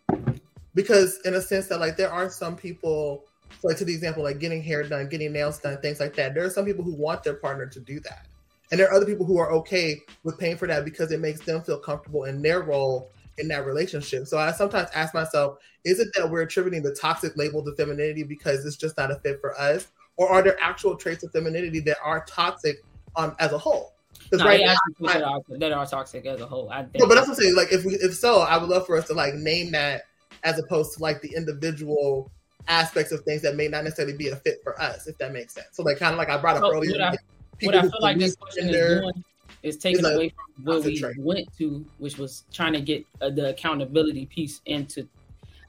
Because 0.75 1.21
in 1.25 1.35
a 1.35 1.41
sense 1.41 1.67
that 1.69 1.81
like 1.81 1.97
there 1.97 2.11
are 2.11 2.31
some 2.31 2.57
people, 2.57 3.25
like 3.63 3.77
to 3.79 3.85
the 3.85 3.95
example, 3.95 4.23
like 4.23 4.39
getting 4.39 4.63
hair 4.63 4.83
done, 4.83 5.09
getting 5.09 5.33
nails 5.33 5.59
done, 5.59 5.79
things 5.81 6.01
like 6.01 6.15
that. 6.17 6.35
There 6.35 6.45
are 6.45 6.51
some 6.51 6.65
people 6.65 6.85
who 6.85 6.95
want 6.95 7.23
their 7.23 7.35
partner 7.35 7.67
to 7.67 7.81
do 7.81 8.01
that, 8.01 8.27
and 8.71 8.79
there 8.79 8.89
are 8.89 8.95
other 8.95 9.07
people 9.07 9.27
who 9.27 9.39
are 9.39 9.53
okay 9.53 10.01
with 10.25 10.39
paying 10.39 10.57
for 10.57 10.67
that 10.67 10.85
because 10.85 11.13
it 11.13 11.21
makes 11.21 11.41
them 11.41 11.63
feel 11.63 11.79
comfortable 11.79 12.25
in 12.25 12.43
their 12.43 12.63
role 12.63 13.11
in 13.39 13.49
that 13.49 13.67
relationship. 13.67 14.27
So 14.27 14.39
I 14.39 14.53
sometimes 14.53 14.89
ask 14.95 15.15
myself, 15.15 15.59
is 15.85 16.01
it 16.01 16.09
that 16.17 16.31
we're 16.31 16.43
attributing 16.43 16.83
the 16.83 16.95
toxic 16.95 17.37
label 17.37 17.65
to 17.65 17.75
femininity 17.77 18.25
because 18.25 18.65
it's 18.65 18.77
just 18.77 18.97
not 18.97 19.11
a 19.11 19.17
fit 19.17 19.41
for 19.41 19.59
us, 19.59 19.89
or 20.17 20.29
are 20.29 20.43
there 20.43 20.57
actual 20.61 20.97
traits 20.97 21.25
of 21.25 21.33
femininity 21.33 21.81
that 21.81 21.99
are 22.05 22.25
toxic 22.27 22.83
um, 23.17 23.35
as 23.39 23.53
a 23.53 23.59
whole? 23.59 23.93
no, 24.33 24.45
right 24.45 24.61
now, 24.65 24.75
that, 25.01 25.23
are, 25.23 25.41
that 25.59 25.73
are 25.73 25.87
toxic 25.87 26.27
as 26.27 26.41
a 26.41 26.47
whole. 26.47 26.71
I 26.71 26.83
think. 26.83 27.01
No, 27.01 27.07
but 27.07 27.15
that's 27.15 27.29
what 27.29 27.37
I'm 27.37 27.43
saying. 27.43 27.57
Like, 27.57 27.73
if 27.73 27.85
we, 27.85 27.95
if 27.95 28.15
so, 28.15 28.41
I 28.41 28.57
would 28.57 28.69
love 28.69 28.87
for 28.87 28.97
us 28.97 29.07
to 29.09 29.15
like 29.15 29.35
name 29.35 29.73
that 29.73 30.03
as 30.45 30.59
opposed 30.59 30.95
to 30.97 31.03
like 31.03 31.21
the 31.21 31.35
individual 31.35 32.31
aspects 32.69 33.13
of 33.13 33.23
things 33.25 33.43
that 33.43 33.57
may 33.57 33.69
not 33.69 33.85
necessarily 33.85 34.17
be 34.17 34.29
a 34.29 34.37
fit 34.37 34.61
for 34.63 34.81
us, 34.81 35.07
if 35.07 35.19
that 35.19 35.33
makes 35.33 35.55
sense. 35.55 35.69
So, 35.73 35.83
like, 35.83 35.99
kind 35.99 36.13
of 36.13 36.19
like 36.19 36.29
I 36.31 36.39
brought 36.39 36.57
up 36.57 36.63
so 36.63 36.73
earlier. 36.73 36.93
What 36.93 37.03
I, 37.03 37.17
what 37.61 37.75
I 37.75 37.83
feel 37.83 38.01
like 38.01 38.19
this 38.19 38.37
question 38.37 38.69
is 38.69 39.01
doing 39.01 39.25
is 39.63 39.77
taking 39.77 40.05
away 40.05 40.31
from 40.31 40.65
where 40.65 40.81
we 40.81 41.03
went 41.19 41.57
to, 41.59 41.85
which 41.99 42.19
was 42.19 42.45
trying 42.53 42.73
to 42.73 42.81
get 42.81 43.05
uh, 43.21 43.31
the 43.31 43.51
accountability 43.51 44.27
piece 44.27 44.61
into. 44.67 45.09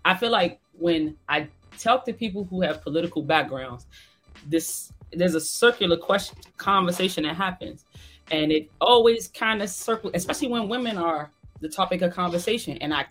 I 0.05 0.15
feel 0.15 0.31
like 0.31 0.59
when 0.73 1.15
I 1.29 1.47
talk 1.77 2.05
to 2.05 2.13
people 2.13 2.45
who 2.45 2.61
have 2.61 2.81
political 2.81 3.21
backgrounds, 3.21 3.85
this 4.47 4.91
there's 5.11 5.35
a 5.35 5.41
circular 5.41 5.95
question 5.95 6.35
conversation 6.57 7.23
that 7.23 7.35
happens 7.35 7.85
and 8.31 8.51
it 8.51 8.69
always 8.79 9.27
kind 9.27 9.61
of 9.61 9.69
circles, 9.69 10.13
especially 10.15 10.47
when 10.47 10.67
women 10.67 10.97
are 10.97 11.31
the 11.61 11.69
topic 11.69 12.01
of 12.01 12.13
conversation. 12.13 12.77
And 12.79 12.93
I, 12.93 13.05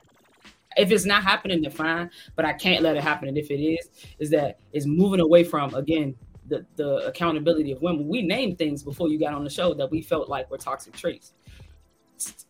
if 0.77 0.91
it's 0.91 1.05
not 1.05 1.23
happening, 1.23 1.63
then 1.63 1.71
fine, 1.71 2.11
but 2.37 2.45
I 2.45 2.53
can't 2.53 2.83
let 2.83 2.97
it 2.97 3.03
happen. 3.03 3.29
And 3.29 3.39
if 3.39 3.51
it 3.51 3.61
is, 3.61 3.91
is 4.19 4.31
that 4.31 4.61
it's 4.73 4.87
moving 4.87 5.21
away 5.21 5.45
from 5.45 5.75
again 5.75 6.15
the 6.49 6.67
the 6.77 7.07
accountability 7.07 7.73
of 7.73 7.83
women. 7.83 8.09
We 8.09 8.23
named 8.23 8.59
things 8.59 8.83
before 8.83 9.09
you 9.09 9.19
got 9.19 9.35
on 9.35 9.45
the 9.45 9.51
show 9.51 9.75
that 9.75 9.91
we 9.91 10.03
felt 10.03 10.29
like 10.29 10.51
were 10.51 10.59
toxic 10.59 10.95
traits, 10.95 11.33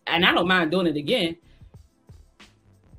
and 0.07 0.25
I 0.25 0.33
don't 0.33 0.49
mind 0.49 0.71
doing 0.71 0.87
it 0.87 0.97
again. 0.97 1.37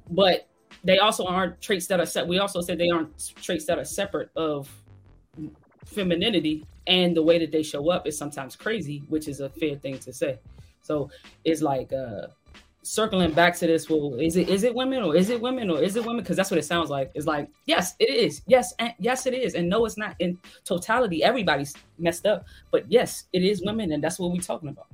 But 0.09 0.47
they 0.83 0.99
also 0.99 1.25
aren't 1.25 1.61
traits 1.61 1.87
that 1.87 1.99
are 1.99 2.05
set. 2.05 2.27
We 2.27 2.39
also 2.39 2.61
said 2.61 2.77
they 2.77 2.89
aren't 2.89 3.33
traits 3.41 3.65
that 3.65 3.79
are 3.79 3.85
separate 3.85 4.29
of 4.35 4.69
femininity 5.85 6.65
and 6.87 7.15
the 7.15 7.23
way 7.23 7.39
that 7.39 7.51
they 7.51 7.63
show 7.63 7.89
up 7.89 8.07
is 8.07 8.17
sometimes 8.17 8.55
crazy, 8.55 9.03
which 9.07 9.27
is 9.27 9.39
a 9.39 9.49
fair 9.49 9.75
thing 9.75 9.97
to 9.99 10.11
say. 10.11 10.39
So 10.81 11.09
it's 11.45 11.61
like 11.61 11.93
uh 11.93 12.27
circling 12.83 13.31
back 13.31 13.55
to 13.57 13.65
this 13.65 13.89
well 13.89 14.15
is 14.19 14.35
it 14.35 14.49
is 14.49 14.63
it 14.63 14.75
women 14.75 15.01
or 15.01 15.15
is 15.15 15.29
it 15.29 15.39
women 15.39 15.69
or 15.69 15.81
is 15.81 15.95
it 15.95 16.05
women? 16.05 16.21
Because 16.21 16.37
that's 16.37 16.51
what 16.51 16.57
it 16.57 16.65
sounds 16.65 16.89
like. 16.89 17.11
It's 17.15 17.25
like 17.25 17.49
yes 17.65 17.95
it 17.99 18.09
is. 18.09 18.41
Yes 18.45 18.73
and 18.79 18.93
yes 18.99 19.25
it 19.25 19.33
is. 19.33 19.55
And 19.55 19.69
no 19.69 19.85
it's 19.85 19.97
not 19.97 20.15
in 20.19 20.37
totality. 20.65 21.23
Everybody's 21.23 21.73
messed 21.97 22.25
up. 22.25 22.45
But 22.71 22.91
yes 22.91 23.25
it 23.33 23.41
is 23.43 23.63
women 23.65 23.93
and 23.93 24.03
that's 24.03 24.19
what 24.19 24.31
we're 24.31 24.41
talking 24.41 24.69
about. 24.69 24.87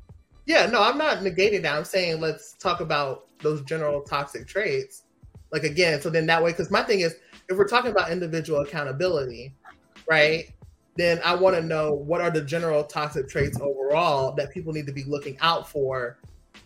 Yeah 0.46 0.68
no 0.68 0.82
i'm 0.82 0.98
not 0.98 1.18
negating 1.20 1.64
that. 1.64 1.76
I'm 1.76 1.86
saying 1.86 2.22
let's 2.22 2.54
talk 2.54 2.80
about 2.80 3.26
those 3.40 3.62
general 3.64 4.02
toxic 4.02 4.48
traits. 4.48 5.04
Like 5.52 5.64
again 5.64 6.00
so 6.00 6.10
then 6.10 6.28
that 6.28 6.44
way 6.44 6.52
because 6.52 6.70
my 6.72 6.84
thing 6.84 7.02
is 7.02 7.16
if 7.50 7.58
we're 7.58 7.68
talking 7.68 7.92
about 7.92 8.12
individual 8.12 8.62
accountability 8.62 9.56
right 10.08 10.54
then 10.96 11.22
I 11.24 11.34
want 11.34 11.56
to 11.56 11.62
know 11.62 11.94
what 11.94 12.20
are 12.20 12.30
the 12.30 12.42
general 12.42 12.84
toxic 12.84 13.30
traits 13.30 13.58
overall 13.62 14.34
that 14.34 14.52
people 14.52 14.74
need 14.74 14.86
to 14.88 14.92
be 14.92 15.06
looking 15.06 15.38
out 15.40 15.70
for 15.70 16.18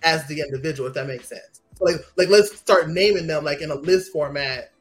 as 0.04 0.26
the 0.28 0.41
individual, 0.41 0.88
if 0.88 0.95
that 0.95 1.08
makes 1.08 1.28
sense. 1.28 1.62
So 1.76 1.86
like, 1.86 2.06
like 2.18 2.30
let's 2.30 2.56
start 2.56 2.89
naming 2.89 3.28
them 3.28 3.43
like 3.43 3.62
in 3.62 3.72
a 3.72 3.76
list 3.76 4.12
format, 4.12 4.72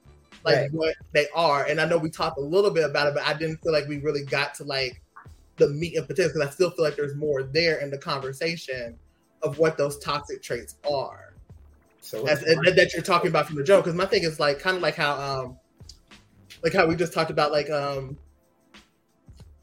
like 0.44 0.56
right. 0.56 0.72
what 0.72 0.94
they 1.12 1.26
are. 1.34 1.64
And 1.64 1.80
I 1.80 1.86
know 1.86 1.98
we 1.98 2.10
talked 2.10 2.38
a 2.38 2.42
little 2.42 2.70
bit 2.70 2.84
about 2.84 3.08
it, 3.08 3.14
but 3.14 3.24
I 3.24 3.34
didn't 3.34 3.62
feel 3.62 3.72
like 3.72 3.88
we 3.88 3.98
really 3.98 4.24
got 4.24 4.54
to 4.56 4.64
like 4.64 5.00
the 5.56 5.68
meat 5.68 5.96
and 5.96 6.06
potatoes 6.06 6.32
because 6.32 6.48
I 6.48 6.50
still 6.50 6.70
feel 6.70 6.84
like 6.84 6.96
there's 6.96 7.14
more 7.14 7.42
there 7.42 7.78
in 7.78 7.90
the 7.90 7.98
conversation 7.98 8.98
of 9.42 9.58
what 9.58 9.76
those 9.76 9.98
toxic 9.98 10.42
traits 10.42 10.76
are. 10.90 11.34
So 12.00 12.26
As, 12.26 12.40
that 12.40 12.90
you're 12.92 13.02
talking 13.02 13.28
about 13.28 13.46
from 13.46 13.56
the 13.56 13.64
joke. 13.64 13.84
Because 13.84 13.96
my 13.96 14.06
thing 14.06 14.24
is 14.24 14.40
like 14.40 14.58
kind 14.58 14.76
of 14.76 14.82
like 14.82 14.96
how 14.96 15.14
um 15.14 15.56
like 16.62 16.72
how 16.72 16.86
we 16.86 16.96
just 16.96 17.12
talked 17.12 17.30
about 17.30 17.52
like 17.52 17.70
um 17.70 18.16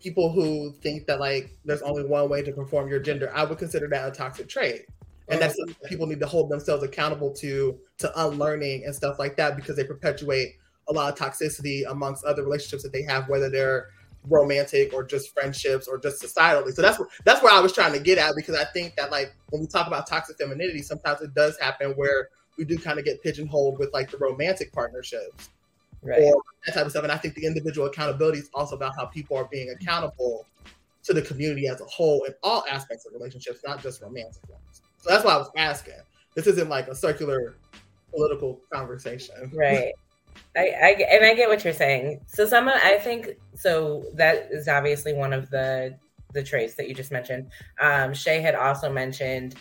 people 0.02 0.32
who 0.32 0.72
think 0.82 1.06
that 1.08 1.20
like 1.20 1.52
there's 1.66 1.82
only 1.82 2.06
one 2.06 2.30
way 2.30 2.42
to 2.42 2.52
perform 2.52 2.88
your 2.88 3.00
gender, 3.00 3.32
I 3.34 3.44
would 3.44 3.58
consider 3.58 3.88
that 3.90 4.08
a 4.08 4.12
toxic 4.12 4.48
trait. 4.48 4.86
And 5.30 5.42
that's 5.42 5.56
something 5.56 5.76
that 5.82 5.90
people 5.90 6.08
need 6.08 6.20
to 6.20 6.28
hold 6.28 6.50
themselves 6.50 6.84
accountable 6.84 7.32
to 7.36 7.78
to 8.00 8.26
unlearning 8.26 8.84
and 8.86 8.96
stuff 8.96 9.20
like 9.20 9.38
that 9.38 9.56
because 9.56 9.76
they 9.76 9.84
perpetuate 9.84 10.56
a 10.88 10.94
lot 10.94 11.12
of 11.12 11.20
toxicity 11.20 11.84
amongst 11.88 12.24
other 12.26 12.44
relationships 12.44 12.84
that 12.84 12.92
they 12.92 13.04
have, 13.04 13.30
whether 13.30 13.50
they're 13.50 13.90
romantic 14.26 14.94
or 14.94 15.04
just 15.04 15.34
friendships 15.34 15.88
or 15.88 15.98
just 15.98 16.22
societally. 16.22 16.74
So 16.74 16.82
that's 16.82 17.00
what 17.00 17.10
that's 17.26 17.42
where 17.44 17.54
I 17.54 17.60
was 17.60 17.74
trying 17.74 17.94
to 17.94 18.00
get 18.00 18.18
at 18.18 18.34
because 18.36 18.56
I 18.56 18.66
think 18.66 18.96
that 18.96 19.12
like 19.12 19.34
when 19.50 19.62
we 19.62 19.68
talk 19.68 19.88
about 19.88 20.08
toxic 20.08 20.38
femininity, 20.38 20.82
sometimes 20.82 21.22
it 21.22 21.34
does 21.34 21.58
happen 21.60 21.92
where 21.92 22.30
we 22.58 22.66
do 22.66 22.78
kind 22.78 23.00
of 23.00 23.06
get 23.06 23.22
pigeonholed 23.24 23.80
with 23.80 23.94
like 23.94 24.12
the 24.12 24.18
romantic 24.18 24.74
partnerships 24.74 25.50
right. 26.02 26.22
or 26.22 26.42
that 26.66 26.74
type 26.74 26.86
of 26.86 26.92
stuff. 26.92 27.04
And 27.04 27.12
I 27.12 27.18
think 27.18 27.36
the 27.36 27.46
individual 27.46 27.88
accountability 27.88 28.40
is 28.40 28.50
also 28.54 28.76
about 28.76 28.94
how 28.98 29.06
people 29.06 29.38
are 29.38 29.48
being 29.50 29.70
accountable 29.70 30.46
to 31.04 31.14
the 31.14 31.22
community 31.22 31.68
as 31.68 31.80
a 31.80 31.86
whole 31.86 32.24
in 32.26 32.34
all 32.44 32.66
aspects 32.70 33.06
of 33.06 33.14
relationships, 33.14 33.62
not 33.66 33.82
just 33.82 34.02
romantic 34.02 34.48
ones. 34.50 34.82
So 35.00 35.10
that's 35.10 35.24
why 35.24 35.34
I 35.34 35.38
was 35.38 35.50
asking. 35.56 35.94
This 36.36 36.48
isn't 36.48 36.70
like 36.70 36.88
a 36.88 36.96
circular 36.96 37.56
political 38.12 38.60
conversation, 38.72 39.52
right? 39.54 39.94
I, 40.56 40.62
I 40.62 40.90
and 41.12 41.26
I 41.26 41.34
get 41.34 41.50
what 41.50 41.64
you're 41.64 41.74
saying. 41.74 42.22
So 42.28 42.46
some 42.46 42.68
I 42.70 43.00
think 43.02 43.38
so 43.56 44.06
that 44.14 44.50
is 44.52 44.68
obviously 44.68 45.14
one 45.14 45.34
of 45.34 45.50
the 45.50 45.96
the 46.34 46.44
traits 46.44 46.76
that 46.76 46.88
you 46.88 46.94
just 46.94 47.12
mentioned. 47.12 47.48
Um, 47.80 48.12
Chae 48.12 48.42
had 48.42 48.56
also 48.56 48.92
mentioned 48.92 49.56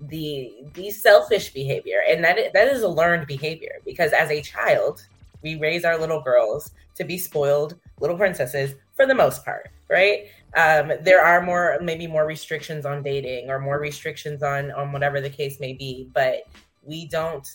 the 0.00 0.52
the 0.74 0.90
selfish 0.90 1.52
behavior, 1.52 2.02
and 2.08 2.22
that 2.24 2.52
that 2.52 2.68
is 2.68 2.82
a 2.82 2.88
learned 2.88 3.26
behavior 3.26 3.80
because 3.84 4.12
as 4.12 4.30
a 4.30 4.42
child, 4.42 5.06
we 5.42 5.56
raise 5.56 5.84
our 5.84 5.98
little 5.98 6.20
girls 6.20 6.72
to 6.96 7.04
be 7.04 7.18
spoiled 7.18 7.76
little 8.00 8.16
princesses 8.16 8.74
for 8.94 9.06
the 9.06 9.14
most 9.14 9.44
part, 9.44 9.70
right? 9.88 10.26
Um, 10.54 10.92
there 11.02 11.24
are 11.24 11.42
more, 11.42 11.78
maybe 11.82 12.06
more 12.06 12.26
restrictions 12.26 12.86
on 12.86 13.02
dating 13.02 13.50
or 13.50 13.58
more 13.58 13.78
restrictions 13.78 14.42
on 14.42 14.70
on 14.72 14.92
whatever 14.92 15.20
the 15.20 15.30
case 15.30 15.60
may 15.60 15.72
be, 15.72 16.08
but 16.14 16.44
we 16.82 17.06
don't 17.08 17.46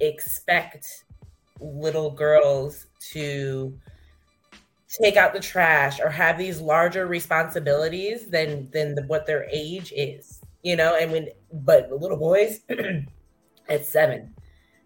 expect 0.00 1.04
little 1.60 2.10
girls 2.10 2.86
to 3.12 3.76
take 5.02 5.16
out 5.16 5.32
the 5.32 5.40
trash 5.40 6.00
or 6.00 6.08
have 6.08 6.38
these 6.38 6.60
larger 6.60 7.06
responsibilities 7.06 8.26
than 8.26 8.70
than 8.70 8.94
the, 8.94 9.02
what 9.04 9.26
their 9.26 9.48
age 9.50 9.92
is 9.96 10.40
you 10.62 10.76
know? 10.76 10.96
And 10.96 11.12
when 11.12 11.28
but 11.52 11.90
little 11.90 12.16
boys 12.16 12.60
at 13.68 13.86
seven 13.86 14.34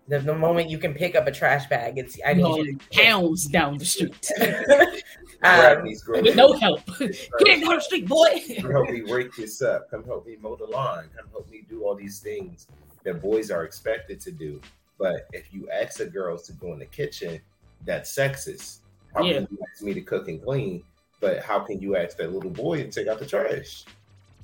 the, 0.09 0.19
the 0.19 0.35
moment 0.35 0.69
you 0.71 0.79
can 0.79 0.95
pick 0.95 1.15
up 1.15 1.27
a 1.27 1.33
trash 1.33 1.67
bag 1.69 1.97
it's 1.97 2.19
i 2.27 2.33
need 2.33 2.57
you 2.57 2.77
to 2.77 3.03
pounds 3.03 3.47
down 3.47 3.79
the 3.79 3.85
street 3.85 4.31
um, 5.45 5.83
with 5.83 6.37
no 6.37 6.53
help 6.55 6.81
get 6.99 7.63
down 7.63 7.77
the 7.77 7.81
street 7.81 8.07
boy 8.07 8.31
come 8.61 8.71
help 8.71 8.89
me 8.91 9.01
rake 9.03 9.35
this 9.37 9.61
up 9.61 9.91
come 9.91 10.05
help 10.05 10.27
me 10.27 10.37
mow 10.41 10.55
the 10.57 10.65
lawn 10.65 11.09
come 11.17 11.27
help 11.33 11.51
me 11.51 11.65
do 11.69 11.83
all 11.85 11.95
these 11.95 12.21
things 12.21 12.69
that 13.03 13.21
boys 13.21 13.51
are 13.51 13.65
expected 13.65 14.21
to 14.21 14.31
do 14.31 14.61
but 14.99 15.27
if 15.33 15.53
you 15.53 15.69
ask 15.71 15.99
the 15.99 16.07
girls 16.07 16.45
to 16.47 16.53
go 16.53 16.73
in 16.73 16.79
the 16.79 16.87
kitchen 16.87 17.41
that's 17.85 18.15
sexist 18.17 18.83
how 19.15 19.23
yeah. 19.23 19.35
can 19.35 19.49
you 19.51 19.59
ask 19.71 19.83
me 19.83 19.95
to 19.95 20.01
cook 20.01 20.29
and 20.29 20.43
clean, 20.43 20.83
but 21.21 21.43
how 21.43 21.61
can 21.61 21.81
you 21.81 21.97
ask 21.97 22.17
that 22.17 22.33
little 22.33 22.51
boy 22.51 22.83
to 22.83 22.91
take 22.91 23.09
out 23.09 23.19
the 23.19 23.27
trash? 23.27 23.85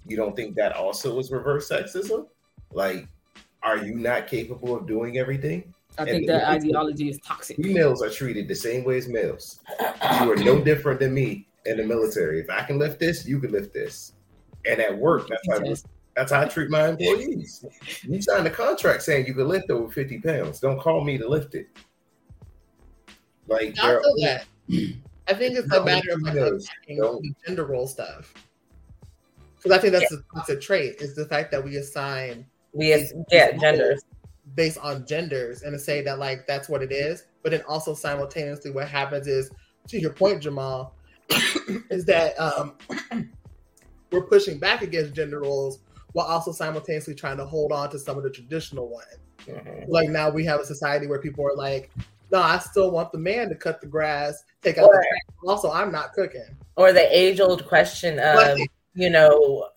You 0.07 0.16
don't 0.16 0.36
think 0.36 0.55
that 0.57 0.72
also 0.72 1.18
is 1.18 1.30
reverse 1.30 1.68
sexism? 1.68 2.26
Like, 2.72 3.07
are 3.62 3.78
you 3.78 3.94
not 3.94 4.26
capable 4.26 4.76
of 4.76 4.86
doing 4.86 5.18
everything? 5.18 5.72
I 5.99 6.03
and 6.03 6.11
think 6.11 6.26
that 6.28 6.49
ideology 6.49 7.09
is 7.09 7.18
toxic. 7.20 7.57
Females 7.57 8.03
are 8.03 8.11
treated 8.11 8.46
the 8.46 8.55
same 8.55 8.84
way 8.84 8.99
as 8.99 9.09
males. 9.09 9.61
You 10.22 10.32
are 10.32 10.36
no 10.36 10.62
different 10.62 11.01
than 11.01 11.12
me 11.12 11.49
in 11.66 11.78
the 11.78 11.84
military. 11.84 12.40
If 12.40 12.51
I 12.51 12.62
can 12.62 12.78
lift 12.78 13.01
this, 13.01 13.26
you 13.26 13.40
can 13.40 13.51
lift 13.51 13.72
this. 13.72 14.12
And 14.66 14.80
at 14.80 14.96
work, 14.96 15.28
that's 15.28 15.49
how, 15.49 15.90
that's 16.14 16.32
how 16.32 16.42
I 16.42 16.44
treat 16.46 16.70
my 16.70 16.88
employees. 16.88 17.64
You 18.03 18.22
signed 18.22 18.46
a 18.46 18.51
contract 18.51 19.03
saying 19.03 19.26
you 19.26 19.34
can 19.34 19.49
lift 19.49 19.70
over 19.70 19.90
50 19.90 20.20
pounds. 20.20 20.61
Don't 20.61 20.80
call 20.80 21.03
me 21.03 21.18
to 21.18 21.28
lift 21.28 21.55
it. 21.55 21.68
Like, 23.46 23.74
that. 23.76 24.44
I 24.68 25.34
think 25.34 25.57
it's 25.59 25.72
a 25.72 25.84
matter 25.84 26.12
of 26.12 26.22
like 26.22 27.22
gender 27.46 27.64
role 27.64 27.86
stuff. 27.86 28.32
Because 29.57 29.72
I 29.72 29.80
think 29.80 29.92
that's 29.92 30.12
yeah. 30.12 30.18
a, 30.18 30.34
that's 30.36 30.49
a 30.51 30.57
trait 30.57 31.01
is 31.01 31.14
the 31.14 31.26
fact 31.26 31.51
that 31.51 31.64
we 31.64 31.76
assign 31.76 32.46
we 32.72 32.92
as, 32.92 33.12
yeah 33.30 33.57
genders 33.57 34.03
based 34.59 34.79
on 34.79 35.07
genders 35.07 35.63
and 35.63 35.73
to 35.73 35.79
say 35.79 36.03
that 36.03 36.19
like 36.19 36.45
that's 36.45 36.69
what 36.69 36.83
it 36.83 36.91
is. 36.91 37.29
But 37.45 37.53
then 37.53 37.63
also 37.69 37.95
simultaneously, 37.95 38.73
what 38.73 38.89
happens 38.89 39.29
is 39.29 39.53
to 39.87 40.01
your 40.01 40.11
point, 40.11 40.43
Jamal, 40.43 40.97
is 41.91 42.05
that 42.07 42.35
um, 42.41 42.75
we're 44.11 44.27
pushing 44.27 44.59
back 44.59 44.83
against 44.83 45.15
gender 45.15 45.43
roles 45.43 45.79
while 46.13 46.27
also 46.27 46.51
simultaneously 46.51 47.15
trying 47.15 47.37
to 47.37 47.47
hold 47.47 47.71
on 47.71 47.89
to 47.91 48.01
some 48.01 48.17
of 48.17 48.25
the 48.25 48.31
traditional 48.31 48.89
ones. 48.89 49.19
Mm-hmm. 49.47 49.93
Like 49.93 50.09
now 50.09 50.29
we 50.29 50.45
have 50.47 50.59
a 50.59 50.67
society 50.67 51.07
where 51.07 51.21
people 51.21 51.47
are 51.47 51.55
like, 51.55 51.93
no, 52.33 52.43
I 52.43 52.59
still 52.59 52.91
want 52.91 53.13
the 53.13 53.19
man 53.19 53.51
to 53.51 53.55
cut 53.55 53.81
the 53.81 53.87
grass, 53.87 54.43
take 54.61 54.77
out 54.77 54.87
or, 54.87 54.95
the 54.95 55.07
trash. 55.09 55.37
Also, 55.47 55.71
I'm 55.71 55.93
not 55.93 56.15
cooking. 56.15 56.57
Or 56.75 56.93
the 56.93 57.17
age 57.17 57.39
old 57.39 57.65
question 57.65 58.19
of, 58.19 58.59
you 58.95 59.09
know, 59.09 59.69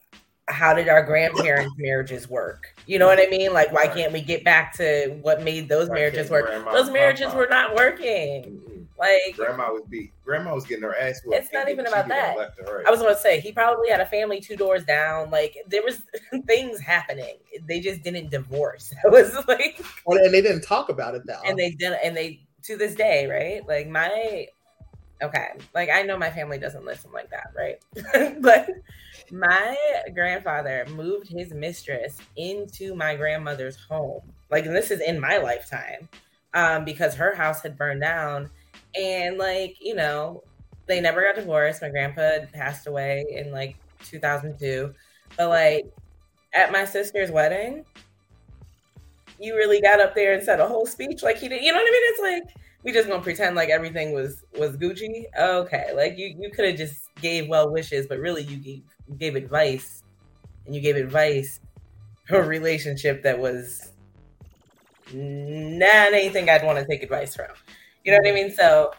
how 0.51 0.73
did 0.73 0.87
our 0.89 1.03
grandparents' 1.03 1.73
marriages 1.77 2.29
work? 2.29 2.75
You 2.85 2.99
know 2.99 3.07
what 3.07 3.19
I 3.19 3.27
mean? 3.27 3.53
Like, 3.53 3.71
why 3.71 3.87
can't 3.87 4.13
we 4.13 4.21
get 4.21 4.43
back 4.43 4.73
to 4.77 5.17
what 5.21 5.43
made 5.43 5.69
those 5.69 5.89
marriages 5.89 6.29
work? 6.29 6.51
Those 6.71 6.89
marriages 6.89 7.33
were 7.33 7.47
not 7.49 7.75
working. 7.75 8.87
Like 9.01 9.35
grandma 9.35 9.71
was 9.71 9.81
beat. 9.89 10.11
Grandma 10.23 10.53
was 10.53 10.63
getting 10.63 10.83
her 10.83 10.95
ass 10.95 11.21
whooped. 11.25 11.39
It's 11.39 11.51
not 11.51 11.69
even 11.69 11.87
about 11.87 12.07
that. 12.09 12.37
Right. 12.37 12.85
I 12.85 12.91
was 12.91 12.99
going 12.99 13.15
to 13.15 13.19
say 13.19 13.39
he 13.39 13.51
probably 13.51 13.89
had 13.89 13.99
a 13.99 14.05
family 14.05 14.39
two 14.39 14.55
doors 14.55 14.83
down. 14.85 15.31
Like 15.31 15.57
there 15.65 15.81
was 15.81 16.03
things 16.45 16.79
happening. 16.79 17.37
They 17.65 17.79
just 17.79 18.03
didn't 18.03 18.29
divorce. 18.29 18.93
It 19.03 19.11
was 19.11 19.33
like, 19.47 19.83
and 20.05 20.31
they 20.31 20.41
didn't 20.41 20.61
talk 20.61 20.89
about 20.89 21.15
it 21.15 21.25
though. 21.25 21.41
And 21.43 21.57
they 21.57 21.71
did. 21.71 21.93
And 22.03 22.15
they 22.15 22.41
to 22.63 22.77
this 22.77 22.93
day, 22.93 23.25
right? 23.25 23.67
Like 23.67 23.89
my 23.89 24.47
okay, 25.23 25.53
like 25.73 25.89
I 25.89 26.03
know 26.03 26.17
my 26.17 26.29
family 26.29 26.59
doesn't 26.59 26.85
listen 26.85 27.11
like 27.11 27.31
that, 27.31 27.51
right? 27.55 28.41
but 28.41 28.69
my 29.31 29.77
grandfather 30.13 30.85
moved 30.89 31.29
his 31.29 31.53
mistress 31.53 32.17
into 32.35 32.95
my 32.95 33.15
grandmother's 33.15 33.77
home. 33.77 34.21
Like 34.49 34.65
this 34.65 34.91
is 34.91 34.99
in 35.01 35.19
my 35.19 35.37
lifetime. 35.37 36.09
Um, 36.53 36.83
because 36.83 37.15
her 37.15 37.33
house 37.33 37.61
had 37.61 37.77
burned 37.77 38.01
down 38.01 38.49
and 38.99 39.37
like, 39.37 39.77
you 39.79 39.95
know, 39.95 40.43
they 40.85 40.99
never 40.99 41.23
got 41.23 41.35
divorced. 41.35 41.81
My 41.81 41.89
grandpa 41.89 42.45
passed 42.51 42.87
away 42.87 43.25
in 43.29 43.51
like 43.51 43.77
2002. 44.03 44.93
But 45.37 45.47
like 45.47 45.85
at 46.53 46.71
my 46.73 46.83
sister's 46.83 47.31
wedding, 47.31 47.85
you 49.39 49.55
really 49.55 49.81
got 49.81 50.01
up 50.01 50.13
there 50.13 50.33
and 50.33 50.43
said 50.43 50.59
a 50.59 50.67
whole 50.67 50.85
speech 50.85 51.23
like 51.23 51.37
he 51.37 51.47
did. 51.47 51.63
You 51.63 51.71
know 51.71 51.79
what 51.79 51.87
I 51.87 51.91
mean? 51.91 52.01
It's 52.03 52.19
like 52.19 52.55
we 52.83 52.91
just 52.91 53.07
gonna 53.07 53.23
pretend 53.23 53.55
like 53.55 53.69
everything 53.69 54.13
was 54.13 54.43
was 54.57 54.77
Gucci. 54.77 55.23
Okay, 55.39 55.91
like 55.95 56.17
you 56.17 56.35
you 56.37 56.51
could 56.51 56.65
have 56.65 56.77
just 56.77 57.09
gave 57.21 57.47
well 57.47 57.71
wishes, 57.71 58.07
but 58.07 58.19
really 58.19 58.43
you 58.43 58.57
gave 58.57 58.83
you 59.07 59.15
gave 59.17 59.35
advice, 59.35 60.03
and 60.65 60.75
you 60.75 60.81
gave 60.81 60.95
advice 60.95 61.59
for 62.27 62.41
a 62.41 62.47
relationship 62.47 63.23
that 63.23 63.39
was 63.39 63.91
not 65.13 66.13
anything 66.13 66.49
I'd 66.49 66.65
want 66.65 66.79
to 66.79 66.85
take 66.85 67.03
advice 67.03 67.35
from. 67.35 67.47
You 68.03 68.13
know 68.13 68.19
what 68.19 68.29
I 68.29 68.33
mean? 68.33 68.51
So 68.51 68.91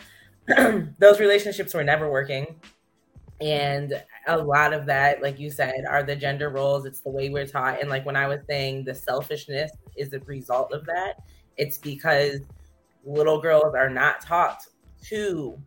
those 0.98 1.20
relationships 1.20 1.74
were 1.74 1.84
never 1.84 2.10
working. 2.10 2.60
And 3.40 4.00
a 4.28 4.38
lot 4.38 4.72
of 4.72 4.86
that, 4.86 5.20
like 5.20 5.40
you 5.40 5.50
said, 5.50 5.84
are 5.88 6.02
the 6.02 6.14
gender 6.14 6.48
roles. 6.48 6.84
It's 6.84 7.00
the 7.00 7.10
way 7.10 7.28
we're 7.28 7.46
taught. 7.46 7.80
And 7.80 7.90
like 7.90 8.06
when 8.06 8.14
I 8.14 8.28
was 8.28 8.40
saying 8.48 8.84
the 8.84 8.94
selfishness 8.94 9.72
is 9.96 10.12
a 10.12 10.20
result 10.20 10.72
of 10.72 10.86
that, 10.86 11.14
it's 11.56 11.78
because 11.78 12.40
little 13.04 13.40
girls 13.40 13.74
are 13.74 13.90
not 13.90 14.20
taught 14.20 14.62
to 15.08 15.58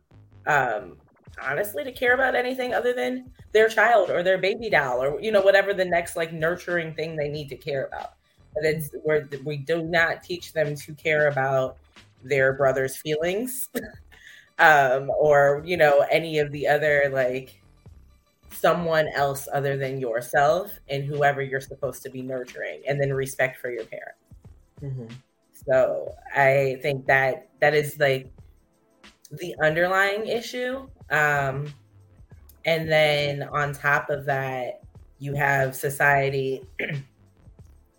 um 0.48 0.98
honestly 1.42 1.84
to 1.84 1.92
care 1.92 2.14
about 2.14 2.36
anything 2.36 2.74
other 2.74 2.94
than 2.94 3.32
their 3.52 3.70
child 3.70 4.10
or 4.10 4.24
their 4.24 4.38
baby 4.38 4.70
doll 4.70 5.02
or 5.02 5.20
you 5.22 5.32
know 5.32 5.42
whatever 5.42 5.74
the 5.74 5.86
next 5.86 6.16
like 6.16 6.34
nurturing 6.34 6.94
thing 6.94 7.16
they 7.16 7.30
need 7.30 7.50
to 7.50 7.56
care 7.56 7.86
about. 7.86 8.14
But 8.54 8.66
it's 8.66 8.90
where 9.04 9.28
we 9.44 9.58
do 9.58 9.84
not 9.84 10.24
teach 10.24 10.54
them 10.54 10.76
to 10.76 10.94
care 10.94 11.28
about 11.28 11.78
their 12.24 12.54
brother's 12.54 12.98
feelings 12.98 13.70
um, 14.60 15.10
or 15.18 15.62
you 15.66 15.78
know 15.78 16.06
any 16.12 16.40
of 16.40 16.52
the 16.52 16.68
other 16.68 17.10
like 17.14 17.62
someone 18.52 19.08
else 19.14 19.48
other 19.54 19.78
than 19.78 20.00
yourself 20.00 20.72
and 20.90 21.04
whoever 21.04 21.42
you're 21.42 21.62
supposed 21.62 22.02
to 22.04 22.10
be 22.10 22.22
nurturing 22.22 22.82
and 22.88 23.00
then 23.00 23.14
respect 23.14 23.60
for 23.60 23.70
your 23.70 23.84
parent 23.86 24.16
mm-hmm. 24.82 25.14
so 25.68 26.14
i 26.36 26.78
think 26.82 27.06
that 27.06 27.50
that 27.60 27.74
is 27.74 28.00
like 28.00 28.32
the 29.40 29.54
underlying 29.62 30.26
issue 30.28 30.88
um, 31.10 31.74
and 32.66 32.92
then 32.92 33.44
on 33.44 33.74
top 33.74 34.10
of 34.10 34.26
that 34.26 34.82
you 35.20 35.34
have 35.34 35.76
society 35.76 36.68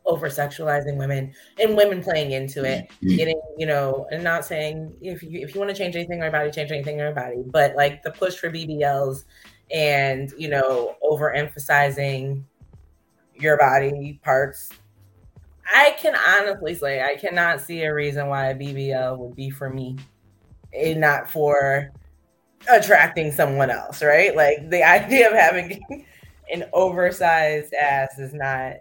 over 0.07 0.28
sexualizing 0.28 0.96
women 0.96 1.32
and 1.61 1.76
women 1.76 2.02
playing 2.02 2.32
into 2.32 2.64
it, 2.64 2.88
mm-hmm. 3.02 3.16
getting, 3.16 3.40
you 3.59 3.66
know, 3.66 4.07
and 4.11 4.22
not 4.22 4.44
saying 4.44 4.94
if 5.00 5.22
you 5.22 5.40
if 5.40 5.54
you 5.54 5.61
want 5.61 5.70
to 5.70 5.76
change 5.76 5.96
anything 5.96 6.18
in 6.18 6.24
our 6.24 6.30
body, 6.30 6.50
change 6.50 6.70
anything 6.70 6.98
in 6.98 7.04
our 7.04 7.12
body, 7.12 7.42
but 7.46 7.74
like 7.74 8.02
the 8.02 8.11
push 8.11 8.36
for 8.36 8.50
BBLs 8.50 9.24
and, 9.70 10.32
you 10.38 10.48
know, 10.48 10.94
overemphasizing 11.02 12.42
your 13.34 13.59
body 13.59 14.20
parts. 14.22 14.70
I 15.74 15.96
can 15.98 16.14
honestly 16.14 16.76
say 16.76 17.02
I 17.02 17.16
cannot 17.16 17.61
see 17.61 17.82
a 17.82 17.92
reason 17.92 18.28
why 18.28 18.50
a 18.50 18.54
BBL 18.54 19.18
would 19.18 19.34
be 19.34 19.50
for 19.50 19.68
me 19.68 19.96
and 20.72 21.00
not 21.00 21.28
for 21.28 21.90
attracting 22.71 23.33
someone 23.33 23.71
else, 23.71 24.03
right? 24.03 24.35
Like 24.35 24.71
the 24.71 24.83
idea 24.89 25.29
of 25.29 25.35
having 25.35 26.07
an 26.53 26.64
oversized 26.73 27.75
ass 27.75 28.19
is 28.19 28.33
not 28.33 28.77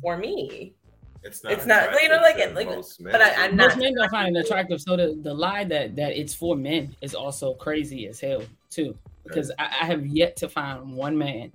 for 0.00 0.16
me. 0.16 0.74
It's 1.22 1.42
not. 1.42 1.52
It's 1.52 1.66
not. 1.66 2.00
You 2.00 2.08
know, 2.08 2.16
like, 2.16 2.38
like 2.54 2.68
but 3.00 3.20
I, 3.20 3.46
am 3.46 3.56
not. 3.56 3.70
Most 3.70 3.78
men 3.78 3.94
don't 3.94 4.10
find 4.10 4.36
it 4.36 4.44
attractive. 4.44 4.80
So 4.80 4.96
the, 4.96 5.18
the 5.22 5.34
lie 5.34 5.64
that 5.64 5.96
that 5.96 6.16
it's 6.16 6.34
for 6.34 6.56
men 6.56 6.94
is 7.00 7.14
also 7.14 7.54
crazy 7.54 8.06
as 8.06 8.20
hell 8.20 8.42
too. 8.70 8.96
Because 9.24 9.50
I, 9.58 9.64
I 9.64 9.84
have 9.86 10.06
yet 10.06 10.36
to 10.36 10.48
find 10.48 10.94
one 10.94 11.18
man 11.18 11.50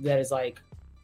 that 0.00 0.18
is 0.18 0.30
like 0.30 0.60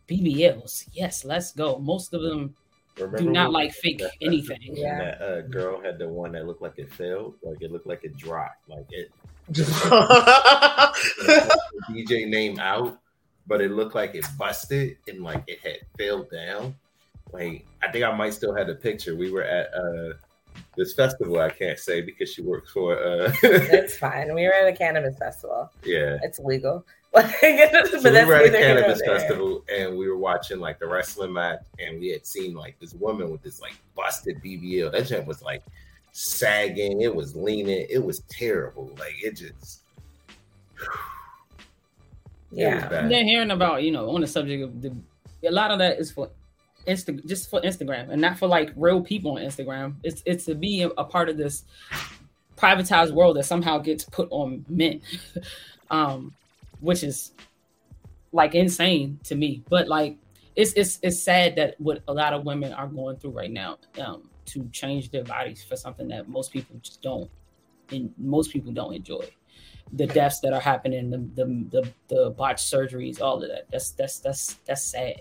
BBLs. 0.08 0.88
Yes, 0.92 1.24
let's 1.24 1.52
go. 1.52 1.78
Most 1.78 2.12
of 2.12 2.20
them 2.20 2.54
Remember 2.96 3.18
do 3.18 3.30
not 3.30 3.52
like 3.52 3.72
fake 3.72 3.98
that, 3.98 4.12
anything. 4.22 4.58
Yeah. 4.62 4.98
That 4.98 5.22
uh, 5.22 5.40
girl 5.42 5.80
had 5.80 5.98
the 5.98 6.08
one 6.08 6.32
that 6.32 6.46
looked 6.46 6.62
like 6.62 6.78
it 6.78 6.90
failed, 6.92 7.34
like 7.42 7.60
it 7.60 7.70
looked 7.70 7.86
like 7.86 8.04
it 8.04 8.16
dropped, 8.16 8.68
like 8.68 8.86
it. 8.90 9.10
DJ 11.90 12.26
name 12.28 12.58
out, 12.58 12.98
but 13.46 13.60
it 13.60 13.70
looked 13.70 13.94
like 13.94 14.14
it 14.14 14.24
busted 14.38 14.96
and 15.08 15.22
like 15.22 15.44
it 15.46 15.60
had 15.60 15.78
fell 15.98 16.24
down. 16.24 16.74
Like 17.32 17.66
I 17.82 17.90
think 17.90 18.04
I 18.04 18.14
might 18.16 18.32
still 18.34 18.54
have 18.54 18.66
the 18.66 18.74
picture. 18.74 19.14
We 19.14 19.30
were 19.30 19.44
at 19.44 19.72
uh 19.74 20.14
this 20.76 20.94
festival 20.94 21.38
I 21.38 21.50
can't 21.50 21.78
say 21.78 22.00
because 22.00 22.32
she 22.32 22.40
works 22.40 22.72
for 22.72 22.98
uh 22.98 23.30
It's 23.42 23.98
fine. 23.98 24.34
We 24.34 24.44
were 24.44 24.54
at 24.54 24.72
a 24.72 24.76
cannabis 24.76 25.18
festival. 25.18 25.70
Yeah. 25.84 26.18
It's 26.22 26.38
legal. 26.38 26.86
Like, 27.16 27.34
so 27.40 28.10
we 28.10 28.24
were 28.24 28.34
at 28.34 28.46
a 28.46 28.50
cannabis 28.50 29.00
festival 29.00 29.64
and 29.74 29.96
we 29.96 30.06
were 30.08 30.18
watching 30.18 30.60
like 30.60 30.78
the 30.78 30.86
wrestling 30.86 31.32
match, 31.32 31.60
and 31.78 31.98
we 31.98 32.08
had 32.08 32.26
seen 32.26 32.54
like 32.54 32.78
this 32.78 32.92
woman 32.94 33.30
with 33.30 33.42
this 33.42 33.60
like 33.60 33.74
busted 33.94 34.42
BBL. 34.42 34.92
That 34.92 35.06
jump 35.06 35.26
was 35.26 35.42
like 35.42 35.62
sagging, 36.12 37.00
it 37.00 37.14
was 37.14 37.34
leaning, 37.34 37.86
it 37.88 38.04
was 38.04 38.20
terrible. 38.28 38.90
Like 38.98 39.14
it 39.22 39.36
just. 39.36 39.80
yeah, 42.52 42.86
and 42.92 43.10
then 43.10 43.24
hearing 43.24 43.50
about 43.50 43.82
you 43.82 43.92
know 43.92 44.10
on 44.10 44.20
the 44.20 44.26
subject 44.26 44.62
of 44.62 44.82
the, 44.82 44.94
a 45.44 45.50
lot 45.50 45.70
of 45.70 45.78
that 45.78 45.98
is 45.98 46.10
for 46.10 46.30
Insta, 46.86 47.26
just 47.26 47.48
for 47.50 47.60
Instagram, 47.62 48.10
and 48.10 48.20
not 48.20 48.38
for 48.38 48.46
like 48.46 48.72
real 48.76 49.00
people 49.00 49.32
on 49.32 49.42
Instagram. 49.42 49.94
It's 50.02 50.22
it's 50.26 50.44
to 50.44 50.54
be 50.54 50.82
a, 50.82 50.88
a 50.88 51.04
part 51.04 51.30
of 51.30 51.38
this 51.38 51.64
privatized 52.56 53.12
world 53.12 53.36
that 53.36 53.44
somehow 53.44 53.78
gets 53.78 54.04
put 54.04 54.28
on 54.30 54.64
men, 54.68 55.00
um, 55.90 56.34
which 56.80 57.02
is 57.02 57.32
like 58.32 58.54
insane 58.54 59.18
to 59.24 59.34
me. 59.34 59.62
But 59.68 59.88
like, 59.88 60.18
it's 60.54 60.72
it's 60.72 60.98
it's 61.02 61.22
sad 61.22 61.56
that 61.56 61.80
what 61.80 62.02
a 62.08 62.14
lot 62.14 62.32
of 62.32 62.44
women 62.44 62.72
are 62.72 62.86
going 62.86 63.16
through 63.16 63.32
right 63.32 63.50
now 63.50 63.78
um, 64.00 64.30
to 64.46 64.68
change 64.72 65.10
their 65.10 65.24
bodies 65.24 65.62
for 65.64 65.76
something 65.76 66.08
that 66.08 66.28
most 66.28 66.52
people 66.52 66.76
just 66.82 67.02
don't, 67.02 67.30
and 67.90 68.12
most 68.18 68.52
people 68.52 68.72
don't 68.72 68.94
enjoy. 68.94 69.28
The 69.92 70.06
deaths 70.06 70.40
that 70.40 70.52
are 70.52 70.60
happening, 70.60 71.10
the 71.10 71.18
the 71.18 71.66
the, 71.70 71.92
the 72.08 72.30
botched 72.30 72.72
surgeries, 72.72 73.20
all 73.20 73.42
of 73.42 73.48
that. 73.48 73.70
That's 73.70 73.90
that's 73.90 74.18
that's 74.20 74.54
that's 74.66 74.82
sad. 74.82 75.20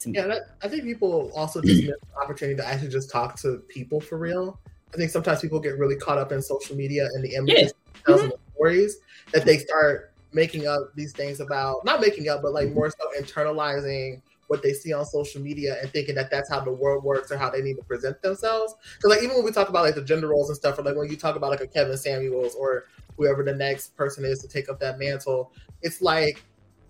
To 0.00 0.08
me. 0.10 0.18
Yeah, 0.18 0.38
I 0.62 0.68
think 0.68 0.84
people 0.84 1.30
also 1.34 1.62
just 1.62 1.82
miss 1.82 1.96
the 2.00 2.20
opportunity 2.20 2.56
to 2.56 2.66
actually 2.66 2.90
just 2.90 3.10
talk 3.10 3.36
to 3.40 3.62
people 3.68 4.00
for 4.00 4.18
real. 4.18 4.60
I 4.92 4.96
think 4.96 5.10
sometimes 5.10 5.40
people 5.40 5.58
get 5.60 5.78
really 5.78 5.96
caught 5.96 6.18
up 6.18 6.30
in 6.30 6.40
social 6.40 6.76
media 6.76 7.06
and 7.14 7.24
the 7.24 7.34
images 7.34 7.72
yeah. 8.06 8.14
mm-hmm. 8.14 8.24
and 8.24 8.32
the 8.32 8.38
stories 8.54 8.98
that 9.32 9.44
they 9.44 9.58
start 9.58 10.13
making 10.34 10.66
up 10.66 10.90
these 10.94 11.12
things 11.12 11.40
about 11.40 11.84
not 11.84 12.00
making 12.00 12.28
up, 12.28 12.42
but 12.42 12.52
like 12.52 12.70
more 12.72 12.90
so 12.90 13.10
internalizing 13.20 14.20
what 14.48 14.62
they 14.62 14.72
see 14.72 14.92
on 14.92 15.06
social 15.06 15.40
media 15.40 15.76
and 15.80 15.90
thinking 15.90 16.14
that 16.14 16.30
that's 16.30 16.50
how 16.50 16.60
the 16.60 16.70
world 16.70 17.02
works 17.02 17.32
or 17.32 17.38
how 17.38 17.48
they 17.48 17.62
need 17.62 17.76
to 17.76 17.84
present 17.84 18.20
themselves. 18.20 18.74
Because 18.96 19.10
like 19.10 19.22
even 19.22 19.36
when 19.36 19.44
we 19.44 19.52
talk 19.52 19.68
about 19.68 19.84
like 19.84 19.94
the 19.94 20.02
gender 20.02 20.28
roles 20.28 20.48
and 20.50 20.56
stuff, 20.56 20.78
or 20.78 20.82
like 20.82 20.96
when 20.96 21.08
you 21.08 21.16
talk 21.16 21.36
about 21.36 21.50
like 21.50 21.60
a 21.60 21.66
Kevin 21.66 21.96
Samuels 21.96 22.54
or 22.54 22.86
whoever 23.16 23.42
the 23.42 23.54
next 23.54 23.96
person 23.96 24.24
is 24.24 24.40
to 24.40 24.48
take 24.48 24.68
up 24.68 24.78
that 24.80 24.98
mantle, 24.98 25.52
it's 25.82 26.02
like 26.02 26.42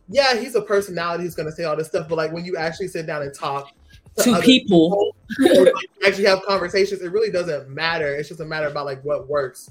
yeah, 0.08 0.38
he's 0.38 0.54
a 0.54 0.60
personality 0.60 1.24
who's 1.24 1.34
going 1.34 1.48
to 1.48 1.54
say 1.54 1.64
all 1.64 1.76
this 1.76 1.88
stuff, 1.88 2.08
but 2.08 2.16
like 2.16 2.32
when 2.32 2.44
you 2.44 2.56
actually 2.56 2.88
sit 2.88 3.06
down 3.06 3.22
and 3.22 3.32
talk 3.32 3.70
to, 4.16 4.24
to 4.24 4.40
people, 4.40 5.16
people 5.38 5.64
like, 5.64 5.74
actually 6.06 6.24
have 6.24 6.42
conversations, 6.42 7.00
it 7.00 7.10
really 7.10 7.30
doesn't 7.30 7.68
matter. 7.68 8.14
It's 8.14 8.28
just 8.28 8.40
a 8.40 8.44
matter 8.44 8.66
about 8.66 8.86
like 8.86 9.02
what 9.02 9.28
works 9.28 9.70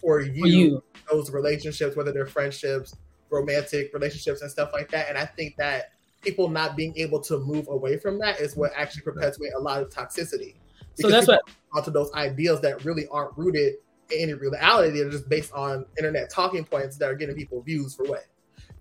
for 0.00 0.20
you, 0.20 0.42
for 0.42 0.48
you. 0.48 0.82
Those 1.10 1.30
relationships, 1.30 1.96
whether 1.96 2.12
they're 2.12 2.26
friendships, 2.26 2.96
romantic 3.30 3.92
relationships, 3.92 4.42
and 4.42 4.50
stuff 4.50 4.70
like 4.72 4.90
that. 4.90 5.08
And 5.08 5.18
I 5.18 5.26
think 5.26 5.56
that 5.56 5.92
people 6.22 6.48
not 6.48 6.76
being 6.76 6.92
able 6.96 7.20
to 7.20 7.38
move 7.38 7.68
away 7.68 7.96
from 7.96 8.18
that 8.18 8.40
is 8.40 8.56
what 8.56 8.72
actually 8.76 9.02
perpetuates 9.02 9.54
a 9.56 9.60
lot 9.60 9.82
of 9.82 9.90
toxicity. 9.90 10.54
Because 10.96 11.00
so 11.00 11.08
that's 11.08 11.28
what 11.28 11.42
onto 11.72 11.90
those 11.90 12.12
ideals 12.12 12.60
that 12.62 12.84
really 12.84 13.06
aren't 13.08 13.36
rooted 13.36 13.74
in 14.10 14.22
any 14.22 14.34
reality. 14.34 14.98
They're 14.98 15.10
just 15.10 15.28
based 15.28 15.52
on 15.52 15.86
internet 15.98 16.30
talking 16.30 16.64
points 16.64 16.96
that 16.98 17.08
are 17.08 17.14
getting 17.14 17.36
people 17.36 17.62
views 17.62 17.94
for 17.94 18.04
what 18.04 18.26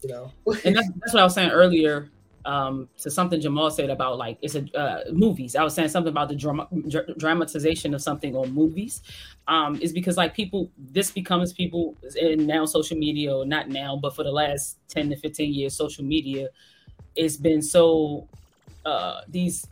you 0.02 0.10
know. 0.10 0.32
and 0.66 0.76
that's, 0.76 0.90
that's 1.00 1.14
what 1.14 1.22
I 1.22 1.24
was 1.24 1.34
saying 1.34 1.52
earlier 1.52 2.10
um, 2.46 2.90
to 2.98 3.12
something 3.12 3.42
Jamal 3.42 3.72
said 3.72 3.90
about 3.90 4.18
like 4.18 4.38
it's 4.42 4.56
a 4.56 4.66
uh, 4.78 5.04
movies. 5.12 5.56
I 5.56 5.64
was 5.64 5.74
saying 5.74 5.90
something 5.90 6.12
about 6.12 6.30
the 6.30 6.36
drama, 6.36 6.68
dr- 6.88 7.18
dramatization 7.18 7.94
of 7.94 8.02
something 8.02 8.36
on 8.36 8.54
movies. 8.54 9.02
Um, 9.48 9.82
is 9.82 9.92
because 9.92 10.16
like 10.16 10.36
people, 10.36 10.70
this 10.78 11.10
becomes 11.10 11.54
people 11.54 11.98
and 12.22 12.46
now 12.46 12.66
social 12.66 12.98
media, 12.98 13.36
or 13.36 13.46
not 13.46 13.70
now, 13.70 13.98
but 14.02 14.16
for 14.16 14.24
the 14.24 14.32
last 14.32 14.78
ten 14.88 15.10
to 15.10 15.16
fifteen 15.16 15.54
years, 15.54 15.76
social 15.76 16.04
media, 16.04 16.50
it's 17.16 17.38
been 17.38 17.62
so 17.62 18.28
uh, 18.86 19.22
these. 19.28 19.68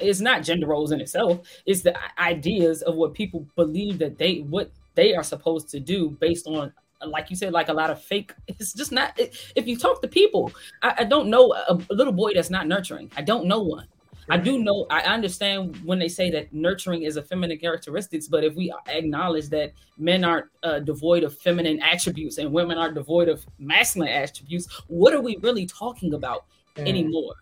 It's 0.00 0.20
not 0.20 0.42
gender 0.42 0.66
roles 0.66 0.90
in 0.90 1.00
itself. 1.00 1.46
It's 1.64 1.82
the 1.82 1.96
ideas 2.20 2.82
of 2.82 2.96
what 2.96 3.14
people 3.14 3.46
believe 3.54 3.98
that 3.98 4.18
they 4.18 4.38
what 4.38 4.70
they 4.94 5.14
are 5.14 5.22
supposed 5.22 5.68
to 5.70 5.80
do 5.80 6.10
based 6.10 6.46
on 6.46 6.72
like 7.06 7.30
you 7.30 7.36
said, 7.36 7.52
like 7.52 7.68
a 7.68 7.72
lot 7.72 7.90
of 7.90 8.02
fake. 8.02 8.32
It's 8.48 8.72
just 8.72 8.92
not. 8.92 9.18
if 9.18 9.66
you 9.66 9.76
talk 9.76 10.02
to 10.02 10.08
people, 10.08 10.52
I, 10.82 10.94
I 10.98 11.04
don't 11.04 11.30
know 11.30 11.52
a, 11.52 11.78
a, 11.90 11.94
little 11.94 12.12
boy 12.12 12.34
that's 12.34 12.50
not 12.50 12.66
nurturing. 12.66 13.10
I 13.16 13.22
don't 13.22 13.46
know 13.46 13.62
one. 13.62 13.86
I 14.30 14.36
do 14.36 14.58
know. 14.58 14.86
I 14.90 15.00
understand 15.00 15.76
when 15.84 15.98
they 15.98 16.08
say 16.08 16.30
that 16.32 16.52
nurturing 16.52 17.02
is 17.02 17.16
a 17.16 17.22
feminine 17.22 17.58
characteristics, 17.58 18.28
but 18.28 18.44
if 18.44 18.54
we 18.54 18.72
acknowledge 18.86 19.48
that 19.48 19.72
men 19.96 20.22
aren't 20.22 20.46
uh, 20.62 20.80
devoid 20.80 21.22
of 21.22 21.38
feminine 21.38 21.80
attributes 21.80 22.36
and 22.36 22.52
women 22.52 22.76
are 22.76 22.92
devoid 22.92 23.28
of 23.28 23.46
masculine 23.58 24.10
attributes, 24.10 24.68
what 24.88 25.14
are 25.14 25.22
we 25.22 25.38
really 25.38 25.64
talking 25.64 26.12
about 26.12 26.44
mm. 26.76 26.86
anymore? 26.86 27.34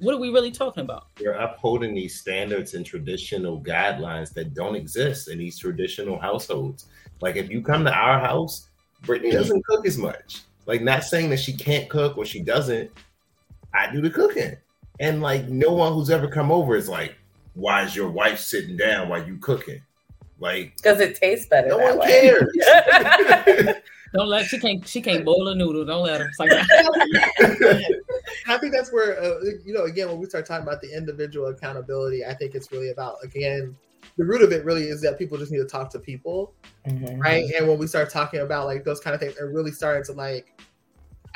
What 0.00 0.14
are 0.14 0.18
we 0.18 0.30
really 0.30 0.50
talking 0.50 0.82
about? 0.82 1.06
You're 1.20 1.34
upholding 1.34 1.94
these 1.94 2.20
standards 2.20 2.74
and 2.74 2.84
traditional 2.84 3.60
guidelines 3.60 4.32
that 4.34 4.54
don't 4.54 4.74
exist 4.74 5.28
in 5.28 5.38
these 5.38 5.58
traditional 5.58 6.18
households. 6.18 6.86
Like 7.20 7.36
if 7.36 7.48
you 7.50 7.62
come 7.62 7.84
to 7.84 7.92
our 7.92 8.18
house, 8.18 8.68
Brittany 9.02 9.30
doesn't 9.30 9.64
cook 9.64 9.86
as 9.86 9.96
much. 9.96 10.42
Like 10.66 10.82
not 10.82 11.04
saying 11.04 11.30
that 11.30 11.40
she 11.40 11.52
can't 11.52 11.88
cook 11.88 12.18
or 12.18 12.24
she 12.24 12.40
doesn't. 12.40 12.90
I 13.72 13.90
do 13.92 14.00
the 14.00 14.10
cooking. 14.10 14.56
And 15.00 15.20
like 15.22 15.48
no 15.48 15.72
one 15.72 15.92
who's 15.92 16.10
ever 16.10 16.28
come 16.28 16.50
over 16.50 16.76
is 16.76 16.88
like, 16.88 17.14
why 17.54 17.82
is 17.84 17.94
your 17.94 18.08
wife 18.08 18.40
sitting 18.40 18.76
down 18.76 19.08
while 19.08 19.24
you 19.24 19.36
cooking? 19.38 19.80
Like 20.40 20.76
because 20.76 21.00
it 21.00 21.16
tastes 21.16 21.46
better. 21.46 21.68
No 21.68 21.78
one 21.78 21.98
way. 21.98 22.06
cares. 22.06 23.76
Don't 24.14 24.28
let 24.28 24.46
she 24.46 24.58
can't 24.58 24.86
she 24.86 25.02
can't 25.02 25.24
boil 25.24 25.48
a 25.48 25.54
noodle. 25.54 25.84
Don't 25.84 26.04
let 26.04 26.20
her. 26.20 26.30
Like 26.38 26.50
I 28.46 28.58
think 28.58 28.72
that's 28.72 28.92
where 28.92 29.20
uh, 29.22 29.40
you 29.64 29.72
know 29.72 29.84
again 29.84 30.08
when 30.08 30.18
we 30.18 30.26
start 30.26 30.46
talking 30.46 30.66
about 30.66 30.80
the 30.80 30.94
individual 30.94 31.48
accountability, 31.48 32.24
I 32.24 32.34
think 32.34 32.54
it's 32.54 32.70
really 32.72 32.90
about 32.90 33.16
again 33.22 33.76
the 34.16 34.24
root 34.24 34.42
of 34.42 34.52
it 34.52 34.64
really 34.64 34.84
is 34.84 35.00
that 35.02 35.18
people 35.18 35.38
just 35.38 35.50
need 35.50 35.58
to 35.58 35.64
talk 35.64 35.90
to 35.90 35.98
people, 35.98 36.54
mm-hmm. 36.86 37.18
right? 37.20 37.50
And 37.56 37.68
when 37.68 37.78
we 37.78 37.86
start 37.86 38.10
talking 38.10 38.40
about 38.40 38.66
like 38.66 38.84
those 38.84 39.00
kind 39.00 39.14
of 39.14 39.20
things, 39.20 39.36
and 39.38 39.54
really 39.54 39.72
starting 39.72 40.04
to 40.04 40.12
like, 40.12 40.60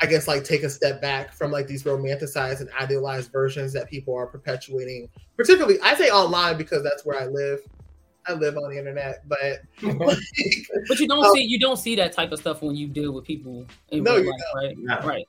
I 0.01 0.05
guess 0.05 0.27
like 0.27 0.43
take 0.43 0.63
a 0.63 0.69
step 0.69 1.01
back 1.01 1.33
from 1.33 1.51
like 1.51 1.67
these 1.67 1.83
romanticized 1.83 2.61
and 2.61 2.69
idealized 2.79 3.31
versions 3.31 3.73
that 3.73 3.89
people 3.89 4.15
are 4.15 4.27
perpetuating. 4.27 5.09
Particularly, 5.35 5.79
I 5.81 5.95
say 5.95 6.09
online 6.09 6.57
because 6.57 6.83
that's 6.83 7.05
where 7.05 7.19
I 7.19 7.25
live. 7.25 7.59
I 8.27 8.33
live 8.33 8.57
on 8.57 8.69
the 8.69 8.77
internet, 8.77 9.27
but 9.27 9.61
but 9.81 10.99
you 10.99 11.07
don't 11.07 11.25
um, 11.25 11.33
see 11.33 11.43
you 11.43 11.59
don't 11.59 11.77
see 11.77 11.95
that 11.95 12.13
type 12.13 12.31
of 12.31 12.39
stuff 12.39 12.61
when 12.61 12.75
you 12.75 12.87
deal 12.87 13.11
with 13.11 13.25
people 13.25 13.65
in 13.89 14.03
no, 14.03 14.17
real 14.17 14.29
life, 14.29 14.41
right? 14.55 14.75
No. 14.77 14.99
Right. 14.99 15.25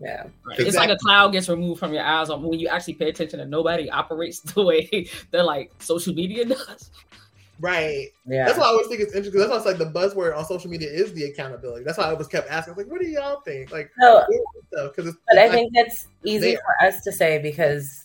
Yeah. 0.00 0.22
Right. 0.22 0.58
Exactly. 0.58 0.66
It's 0.66 0.76
like 0.76 0.90
a 0.90 0.96
cloud 0.96 1.32
gets 1.32 1.48
removed 1.48 1.80
from 1.80 1.92
your 1.92 2.04
eyes 2.04 2.28
when 2.28 2.58
you 2.58 2.68
actually 2.68 2.94
pay 2.94 3.08
attention 3.08 3.40
and 3.40 3.50
nobody 3.50 3.90
operates 3.90 4.40
the 4.54 4.62
way 4.62 5.08
that 5.30 5.44
like 5.44 5.72
social 5.80 6.14
media 6.14 6.44
does. 6.46 6.90
Right. 7.60 8.08
Yeah. 8.24 8.46
That's 8.46 8.58
why 8.58 8.66
I 8.66 8.68
always 8.68 8.86
think 8.86 9.00
it's 9.00 9.14
interesting. 9.14 9.40
That's 9.40 9.50
why 9.50 9.56
it's 9.56 9.66
like 9.66 9.78
the 9.78 9.86
buzzword 9.86 10.36
on 10.36 10.44
social 10.44 10.70
media 10.70 10.88
is 10.88 11.12
the 11.12 11.24
accountability. 11.24 11.84
That's 11.84 11.98
why 11.98 12.04
I 12.04 12.12
was 12.12 12.28
kept 12.28 12.48
asking, 12.48 12.74
like, 12.76 12.86
what 12.86 13.00
do 13.00 13.08
y'all 13.08 13.40
think? 13.40 13.72
Like, 13.72 13.90
no, 13.98 14.24
because 14.70 15.16
but 15.28 15.38
I 15.38 15.46
like, 15.46 15.52
think 15.52 15.72
that's 15.74 16.06
easy 16.24 16.52
there. 16.52 16.58
for 16.58 16.86
us 16.86 17.02
to 17.02 17.10
say 17.10 17.38
because 17.42 18.04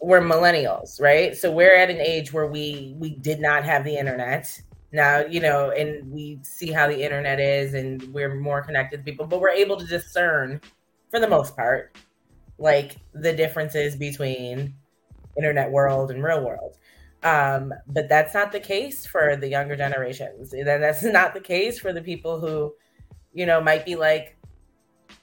we're 0.00 0.20
millennials, 0.20 1.00
right? 1.00 1.34
So 1.34 1.50
we're 1.50 1.74
at 1.74 1.88
an 1.88 2.00
age 2.00 2.34
where 2.34 2.46
we 2.46 2.94
we 2.98 3.10
did 3.10 3.40
not 3.40 3.64
have 3.64 3.82
the 3.82 3.96
internet. 3.96 4.60
Now, 4.92 5.20
you 5.20 5.40
know, 5.40 5.70
and 5.70 6.10
we 6.12 6.38
see 6.42 6.70
how 6.70 6.86
the 6.86 7.02
internet 7.02 7.40
is 7.40 7.72
and 7.72 8.02
we're 8.12 8.34
more 8.34 8.62
connected 8.62 8.98
to 8.98 9.02
people, 9.02 9.26
but 9.26 9.40
we're 9.40 9.50
able 9.50 9.76
to 9.78 9.86
discern 9.86 10.60
for 11.16 11.20
the 11.20 11.28
most 11.28 11.56
part, 11.56 11.96
like 12.58 12.96
the 13.14 13.32
differences 13.32 13.96
between 13.96 14.74
internet 15.34 15.70
world 15.70 16.10
and 16.10 16.22
real 16.22 16.44
world. 16.44 16.76
Um, 17.22 17.72
but 17.86 18.06
that's 18.10 18.34
not 18.34 18.52
the 18.52 18.60
case 18.60 19.06
for 19.06 19.34
the 19.34 19.48
younger 19.48 19.76
generations. 19.76 20.52
That's 20.64 21.02
not 21.18 21.32
the 21.32 21.40
case 21.40 21.78
for 21.78 21.94
the 21.94 22.02
people 22.02 22.38
who, 22.38 22.74
you 23.32 23.46
know, 23.46 23.62
might 23.62 23.86
be 23.86 23.96
like 23.96 24.36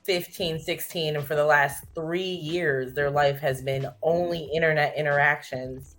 15, 0.04 0.60
16, 0.60 1.16
and 1.16 1.24
for 1.24 1.36
the 1.36 1.46
last 1.46 1.86
three 1.94 2.24
years, 2.24 2.96
their 2.96 3.12
life 3.12 3.40
has 3.40 3.62
been 3.62 3.88
only 4.02 4.50
internet 4.56 4.98
interactions 4.98 5.98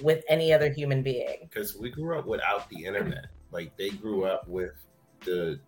with 0.00 0.24
any 0.30 0.54
other 0.54 0.72
human 0.72 1.02
being. 1.02 1.48
Because 1.50 1.76
we 1.76 1.90
grew 1.90 2.18
up 2.18 2.24
without 2.24 2.70
the 2.70 2.82
internet. 2.82 3.26
Like 3.50 3.76
they 3.76 3.90
grew 3.90 4.24
up 4.24 4.48
with 4.48 4.72
the 5.26 5.60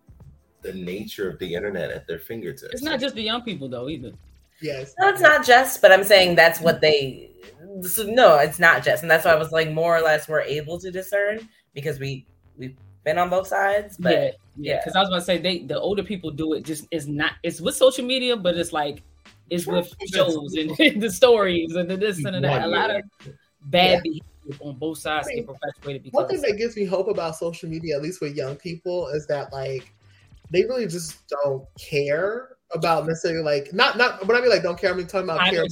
the 0.61 0.73
nature 0.73 1.29
of 1.29 1.39
the 1.39 1.53
internet 1.53 1.91
at 1.91 2.07
their 2.07 2.19
fingertips. 2.19 2.73
It's 2.73 2.83
not 2.83 2.99
just 2.99 3.15
the 3.15 3.21
young 3.21 3.41
people 3.41 3.69
though 3.69 3.89
either. 3.89 4.13
Yes. 4.61 4.95
No, 4.99 5.09
it's 5.09 5.21
not 5.21 5.45
just, 5.45 5.81
but 5.81 5.91
I'm 5.91 6.03
saying 6.03 6.35
that's 6.35 6.59
what 6.59 6.81
they. 6.81 7.29
So 7.81 8.03
no, 8.03 8.37
it's 8.39 8.59
not 8.59 8.83
just, 8.83 9.03
and 9.03 9.11
that's 9.11 9.25
why 9.25 9.31
I 9.31 9.35
was 9.35 9.51
like, 9.51 9.71
more 9.71 9.95
or 9.95 10.01
less, 10.01 10.27
we're 10.27 10.41
able 10.41 10.79
to 10.79 10.89
discern 10.89 11.47
because 11.73 11.99
we 11.99 12.25
we've 12.57 12.75
been 13.03 13.17
on 13.17 13.29
both 13.29 13.47
sides. 13.47 13.97
But 13.97 14.13
yeah, 14.13 14.31
yeah. 14.57 14.79
Because 14.79 14.95
I 14.95 15.01
was 15.01 15.09
about 15.09 15.19
to 15.19 15.25
say, 15.25 15.37
they 15.37 15.59
the 15.59 15.79
older 15.79 16.03
people 16.03 16.31
do 16.31 16.53
it. 16.53 16.63
Just 16.63 16.87
is 16.91 17.07
not. 17.07 17.33
It's 17.43 17.61
with 17.61 17.75
social 17.75 18.03
media, 18.03 18.35
but 18.35 18.57
it's 18.57 18.73
like 18.73 19.03
it's 19.49 19.67
with 19.67 19.93
shows 20.11 20.53
and 20.55 20.71
the 21.01 21.11
stories 21.11 21.75
and 21.75 21.89
the 21.89 21.97
this 21.97 22.23
and 22.23 22.43
that. 22.43 22.63
A 22.63 22.67
lot 22.67 22.89
of 22.89 23.03
bad 23.65 24.01
yeah. 24.03 24.21
behavior 24.47 24.57
on 24.61 24.75
both 24.77 24.97
sides 24.97 25.27
I 25.27 25.35
mean, 25.35 25.45
get 25.45 25.47
perpetuated. 25.47 26.03
Because 26.03 26.15
one 26.15 26.27
thing 26.27 26.41
that 26.41 26.57
gives 26.57 26.75
me 26.75 26.85
hope 26.85 27.09
about 27.09 27.35
social 27.35 27.69
media, 27.69 27.95
at 27.95 28.01
least 28.01 28.21
with 28.21 28.35
young 28.35 28.55
people, 28.55 29.07
is 29.09 29.27
that 29.27 29.53
like 29.53 29.93
they 30.51 30.63
really 30.63 30.87
just 30.87 31.27
don't 31.27 31.65
care 31.79 32.49
about 32.73 33.07
necessarily 33.07 33.43
like 33.43 33.73
not 33.73 33.97
not 33.97 34.25
when 34.27 34.37
I 34.37 34.41
mean 34.41 34.49
like 34.49 34.63
don't 34.63 34.79
care. 34.79 34.93
I 34.93 34.95
mean 34.95 35.07
talking 35.07 35.29
about 35.29 35.49
care 35.49 35.65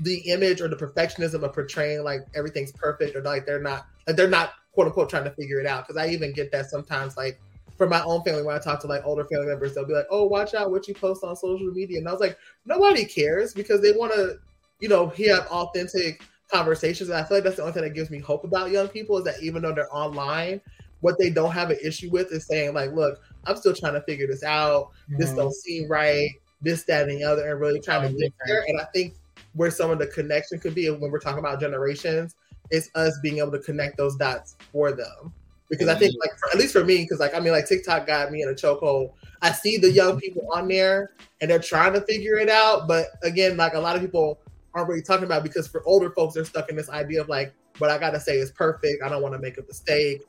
the 0.00 0.18
image 0.30 0.60
or 0.60 0.68
the 0.68 0.76
perfectionism 0.76 1.42
of 1.42 1.52
portraying 1.52 2.02
like 2.02 2.20
everything's 2.34 2.72
perfect 2.72 3.14
or 3.14 3.22
like 3.22 3.46
they're 3.46 3.60
not 3.60 3.86
like 4.06 4.16
they're 4.16 4.28
not 4.28 4.54
quote 4.72 4.86
unquote 4.86 5.08
trying 5.08 5.24
to 5.24 5.30
figure 5.30 5.60
it 5.60 5.66
out. 5.66 5.86
Because 5.86 6.02
I 6.02 6.08
even 6.10 6.32
get 6.32 6.50
that 6.52 6.70
sometimes 6.70 7.16
like 7.16 7.40
for 7.76 7.88
my 7.88 8.02
own 8.04 8.22
family 8.22 8.42
when 8.42 8.54
I 8.54 8.58
talk 8.58 8.80
to 8.80 8.86
like 8.86 9.04
older 9.04 9.24
family 9.24 9.46
members, 9.46 9.74
they'll 9.74 9.86
be 9.86 9.94
like, 9.94 10.06
"Oh, 10.10 10.24
watch 10.24 10.54
out 10.54 10.70
what 10.70 10.86
you 10.86 10.94
post 10.94 11.24
on 11.24 11.34
social 11.36 11.70
media," 11.72 11.98
and 11.98 12.08
I 12.08 12.12
was 12.12 12.20
like, 12.20 12.38
nobody 12.64 13.04
cares 13.04 13.52
because 13.52 13.80
they 13.80 13.92
want 13.92 14.12
to, 14.12 14.38
you 14.80 14.88
know, 14.88 15.08
hear 15.08 15.38
authentic 15.50 16.22
conversations. 16.52 17.08
And 17.08 17.18
I 17.18 17.24
feel 17.24 17.38
like 17.38 17.44
that's 17.44 17.56
the 17.56 17.62
only 17.62 17.72
thing 17.72 17.82
that 17.82 17.94
gives 17.94 18.10
me 18.10 18.20
hope 18.20 18.44
about 18.44 18.70
young 18.70 18.88
people 18.88 19.18
is 19.18 19.24
that 19.24 19.42
even 19.42 19.62
though 19.62 19.72
they're 19.72 19.94
online, 19.94 20.60
what 21.04 21.18
they 21.18 21.28
don't 21.28 21.52
have 21.52 21.68
an 21.68 21.76
issue 21.84 22.08
with 22.10 22.32
is 22.32 22.46
saying 22.46 22.72
like, 22.72 22.92
"Look, 22.92 23.20
I'm 23.44 23.56
still 23.56 23.74
trying 23.74 23.92
to 23.92 24.00
figure 24.00 24.26
this 24.26 24.42
out. 24.42 24.92
Mm-hmm. 25.10 25.20
This 25.20 25.32
don't 25.32 25.54
seem 25.54 25.86
right. 25.86 26.30
This, 26.62 26.84
that, 26.84 27.10
and 27.10 27.20
the 27.20 27.24
other," 27.24 27.50
and 27.50 27.60
really 27.60 27.78
trying 27.78 28.10
to 28.10 28.18
get 28.18 28.32
there. 28.46 28.64
And 28.66 28.80
I 28.80 28.84
think 28.94 29.14
where 29.52 29.70
some 29.70 29.90
of 29.90 29.98
the 29.98 30.06
connection 30.06 30.58
could 30.58 30.74
be 30.74 30.88
when 30.88 31.10
we're 31.10 31.20
talking 31.20 31.40
about 31.40 31.60
generations 31.60 32.36
is 32.70 32.90
us 32.94 33.18
being 33.22 33.36
able 33.36 33.52
to 33.52 33.58
connect 33.58 33.98
those 33.98 34.16
dots 34.16 34.56
for 34.72 34.92
them 34.92 35.30
because 35.68 35.88
I 35.88 35.94
think 35.94 36.12
mm-hmm. 36.12 36.20
like 36.20 36.38
for, 36.38 36.48
at 36.52 36.56
least 36.56 36.72
for 36.72 36.84
me, 36.84 37.02
because 37.02 37.20
like 37.20 37.34
I 37.34 37.40
mean 37.40 37.52
like 37.52 37.68
TikTok 37.68 38.06
got 38.06 38.32
me 38.32 38.40
in 38.40 38.48
a 38.48 38.54
chokehold. 38.54 39.12
I 39.42 39.52
see 39.52 39.76
the 39.76 39.90
young 39.90 40.18
people 40.18 40.48
on 40.54 40.68
there 40.68 41.10
and 41.42 41.50
they're 41.50 41.58
trying 41.58 41.92
to 41.92 42.00
figure 42.00 42.36
it 42.36 42.48
out, 42.48 42.88
but 42.88 43.08
again, 43.22 43.58
like 43.58 43.74
a 43.74 43.78
lot 43.78 43.94
of 43.94 44.00
people 44.00 44.40
aren't 44.72 44.88
really 44.88 45.02
talking 45.02 45.24
about 45.24 45.42
because 45.42 45.68
for 45.68 45.86
older 45.86 46.10
folks, 46.12 46.32
they're 46.32 46.46
stuck 46.46 46.70
in 46.70 46.76
this 46.76 46.88
idea 46.88 47.20
of 47.20 47.28
like 47.28 47.52
what 47.76 47.90
I 47.90 47.98
gotta 47.98 48.20
say 48.20 48.38
is 48.38 48.50
perfect. 48.50 49.02
I 49.02 49.08
don't 49.08 49.22
want 49.22 49.34
to 49.34 49.40
make 49.40 49.58
a 49.58 49.62
mistake, 49.62 50.22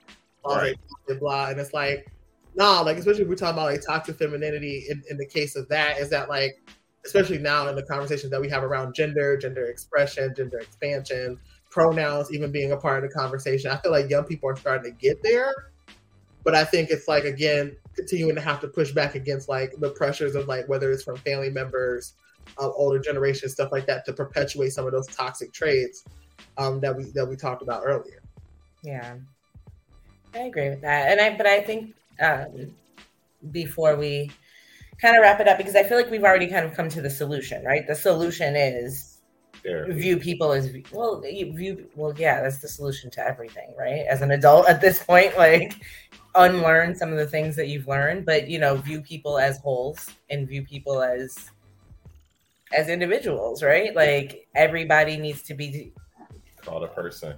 blah, 0.45 0.57
right. 0.57 0.75
blah, 1.07 1.17
blah, 1.17 1.49
and 1.49 1.59
it's 1.59 1.73
like 1.73 2.07
nah, 2.55 2.81
like 2.81 2.97
especially 2.97 3.23
if 3.23 3.27
we're 3.27 3.35
talking 3.35 3.57
about 3.57 3.71
like 3.71 3.81
toxic 3.85 4.17
femininity. 4.17 4.85
In, 4.89 5.03
in 5.09 5.17
the 5.17 5.25
case 5.25 5.55
of 5.55 5.67
that, 5.69 5.99
is 5.99 6.09
that 6.09 6.29
like 6.29 6.57
especially 7.05 7.37
now 7.37 7.67
in 7.67 7.75
the 7.75 7.83
conversations 7.83 8.31
that 8.31 8.41
we 8.41 8.49
have 8.49 8.63
around 8.63 8.95
gender, 8.95 9.37
gender 9.37 9.65
expression, 9.65 10.33
gender 10.35 10.57
expansion 10.57 11.39
pronouns 11.69 12.33
even 12.33 12.51
being 12.51 12.71
a 12.71 12.77
part 12.77 13.03
of 13.03 13.09
the 13.09 13.13
conversation. 13.13 13.69
I 13.69 13.77
feel 13.77 13.91
like 13.91 14.09
young 14.09 14.23
people 14.23 14.49
are 14.49 14.55
starting 14.55 14.91
to 14.91 14.97
get 14.97 15.21
there, 15.21 15.53
but 16.43 16.55
I 16.55 16.63
think 16.63 16.89
it's 16.89 17.07
like 17.07 17.25
again 17.25 17.75
continuing 17.95 18.35
to 18.35 18.41
have 18.41 18.59
to 18.61 18.67
push 18.67 18.91
back 18.91 19.15
against 19.15 19.47
like 19.49 19.73
the 19.79 19.91
pressures 19.91 20.35
of 20.35 20.47
like 20.47 20.67
whether 20.67 20.91
it's 20.91 21.03
from 21.03 21.17
family 21.17 21.49
members, 21.49 22.13
um, 22.59 22.71
older 22.75 22.99
generation 22.99 23.49
stuff 23.49 23.71
like 23.71 23.85
that 23.87 24.05
to 24.05 24.13
perpetuate 24.13 24.69
some 24.69 24.85
of 24.85 24.91
those 24.91 25.07
toxic 25.07 25.53
traits 25.53 26.05
um, 26.57 26.79
that 26.79 26.95
we 26.95 27.05
that 27.13 27.25
we 27.25 27.35
talked 27.35 27.61
about 27.61 27.83
earlier. 27.85 28.21
Yeah, 28.83 29.15
I 30.35 30.39
agree 30.39 30.69
with 30.69 30.81
that, 30.81 31.11
and 31.11 31.21
I 31.21 31.37
but 31.37 31.47
I 31.47 31.61
think 31.61 31.95
um, 32.21 32.75
before 33.51 33.95
we 33.95 34.31
kind 35.01 35.15
of 35.15 35.21
wrap 35.21 35.39
it 35.39 35.47
up 35.47 35.57
because 35.57 35.75
I 35.75 35.83
feel 35.83 35.97
like 35.97 36.11
we've 36.11 36.23
already 36.23 36.47
kind 36.47 36.65
of 36.65 36.73
come 36.73 36.89
to 36.89 37.01
the 37.01 37.09
solution, 37.09 37.63
right? 37.63 37.85
The 37.87 37.95
solution 37.95 38.55
is 38.55 39.21
therapy. 39.63 39.93
View 39.93 40.17
people 40.17 40.51
as 40.51 40.71
well. 40.91 41.21
View 41.21 41.89
well, 41.95 42.13
yeah, 42.17 42.41
that's 42.41 42.59
the 42.59 42.67
solution 42.67 43.09
to 43.11 43.25
everything, 43.25 43.73
right? 43.77 44.05
As 44.07 44.21
an 44.21 44.31
adult 44.31 44.67
at 44.67 44.81
this 44.81 45.01
point, 45.01 45.37
like 45.37 45.73
unlearn 46.35 46.95
some 46.95 47.11
of 47.11 47.17
the 47.17 47.27
things 47.27 47.55
that 47.55 47.67
you've 47.67 47.87
learned, 47.87 48.25
but 48.25 48.49
you 48.49 48.59
know, 48.59 48.75
view 48.75 49.01
people 49.01 49.37
as 49.37 49.59
wholes 49.59 50.09
and 50.29 50.47
view 50.47 50.63
people 50.63 51.01
as 51.01 51.49
as 52.73 52.89
individuals, 52.89 53.63
right? 53.63 53.95
Like 53.95 54.47
everybody 54.55 55.17
needs 55.17 55.41
to 55.43 55.53
be 55.53 55.93
called 56.61 56.83
a 56.83 56.87
person. 56.87 57.35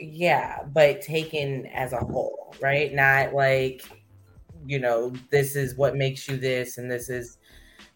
Yeah, 0.00 0.62
but 0.72 1.02
taken 1.02 1.66
as 1.66 1.92
a 1.92 1.98
whole, 1.98 2.54
right? 2.60 2.92
Not 2.92 3.34
like 3.34 3.82
you 4.66 4.78
know, 4.78 5.12
this 5.30 5.56
is 5.56 5.74
what 5.76 5.96
makes 5.96 6.28
you 6.28 6.36
this 6.36 6.76
and 6.78 6.90
this 6.90 7.08
is 7.08 7.38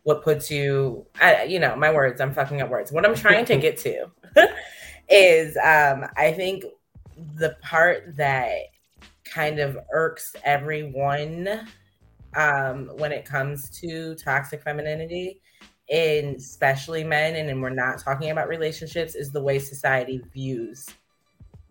what 0.04 0.22
puts 0.22 0.50
you 0.50 1.04
I, 1.20 1.44
you 1.44 1.58
know 1.58 1.74
my 1.76 1.92
words 1.92 2.20
i'm 2.20 2.32
fucking 2.32 2.62
up 2.62 2.70
words 2.70 2.92
what 2.92 3.04
i'm 3.04 3.14
trying 3.14 3.44
to 3.46 3.56
get 3.56 3.76
to 3.78 4.06
is 5.08 5.56
um 5.56 6.06
i 6.16 6.30
think 6.32 6.64
the 7.36 7.56
part 7.62 8.16
that 8.16 8.52
kind 9.24 9.58
of 9.58 9.78
irks 9.92 10.36
everyone 10.44 11.66
um 12.36 12.90
when 12.96 13.12
it 13.12 13.24
comes 13.24 13.70
to 13.80 14.14
toxic 14.16 14.62
femininity 14.62 15.40
and 15.90 16.36
especially 16.36 17.04
men 17.04 17.36
and, 17.36 17.50
and 17.50 17.60
we're 17.60 17.70
not 17.70 17.98
talking 17.98 18.30
about 18.30 18.48
relationships 18.48 19.14
is 19.14 19.32
the 19.32 19.42
way 19.42 19.58
society 19.58 20.20
views 20.32 20.86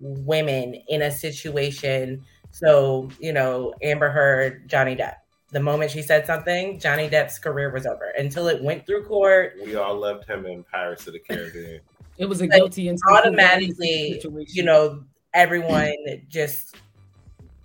women 0.04 0.76
in 0.90 1.02
a 1.02 1.12
situation 1.12 2.22
so 2.52 3.10
you 3.20 3.34
know 3.34 3.74
amber 3.82 4.10
heard 4.10 4.68
johnny 4.70 4.96
depp 4.96 5.16
the 5.54 5.60
moment 5.60 5.92
she 5.92 6.02
said 6.02 6.26
something, 6.26 6.80
Johnny 6.80 7.08
Depp's 7.08 7.38
career 7.38 7.72
was 7.72 7.86
over 7.86 8.12
until 8.18 8.48
it 8.48 8.62
went 8.62 8.88
through 8.88 9.06
court. 9.06 9.54
We 9.64 9.76
all 9.76 9.96
loved 9.96 10.26
him 10.26 10.48
in 10.48 10.64
Pirates 10.64 11.06
of 11.06 11.14
the 11.14 11.20
Caribbean. 11.20 11.80
it 12.18 12.26
was 12.26 12.42
a 12.42 12.48
guilty 12.48 12.90
and 12.90 12.98
automatically, 13.08 14.20
you 14.48 14.64
know, 14.64 15.04
everyone 15.34 15.94
just, 16.28 16.76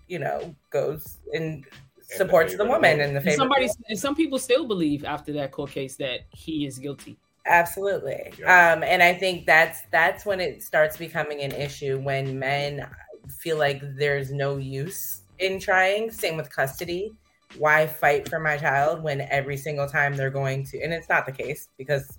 you 0.07 0.19
know, 0.19 0.55
goes 0.69 1.17
and 1.33 1.65
supports 2.03 2.53
the, 2.53 2.59
the 2.59 2.67
woman 2.67 3.01
and 3.01 3.17
the 3.17 3.21
favorite. 3.23 3.39
Somebody, 3.39 3.69
and 3.89 3.99
some 3.99 4.15
people 4.15 4.39
still 4.39 4.67
believe 4.67 5.07
after 5.07 5.33
that 5.33 5.51
court 5.51 5.71
case 5.71 5.97
that 5.97 6.21
he 6.35 6.67
is 6.67 6.79
guilty. 6.79 7.17
Absolutely, 7.49 8.33
yeah. 8.39 8.73
um, 8.73 8.83
and 8.83 9.03
I 9.03 9.15
think 9.15 9.47
that's 9.47 9.81
that's 9.91 10.27
when 10.27 10.41
it 10.41 10.63
starts 10.63 10.97
becoming 10.97 11.41
an 11.41 11.53
issue 11.53 11.99
when 11.99 12.39
men 12.39 12.87
feel 13.29 13.57
like 13.59 13.83
there's 13.97 14.31
no 14.31 14.57
use 14.57 15.23
in 15.39 15.59
trying. 15.59 16.11
Same 16.11 16.37
with 16.37 16.51
custody 16.51 17.17
why 17.57 17.87
fight 17.87 18.29
for 18.29 18.39
my 18.39 18.57
child 18.57 19.03
when 19.03 19.23
every 19.23 19.57
single 19.57 19.89
time 19.89 20.17
they're 20.17 20.31
going 20.31 20.65
to 20.65 20.81
and 20.83 20.93
it's 20.93 21.09
not 21.09 21.25
the 21.25 21.33
case 21.33 21.69
because 21.79 22.19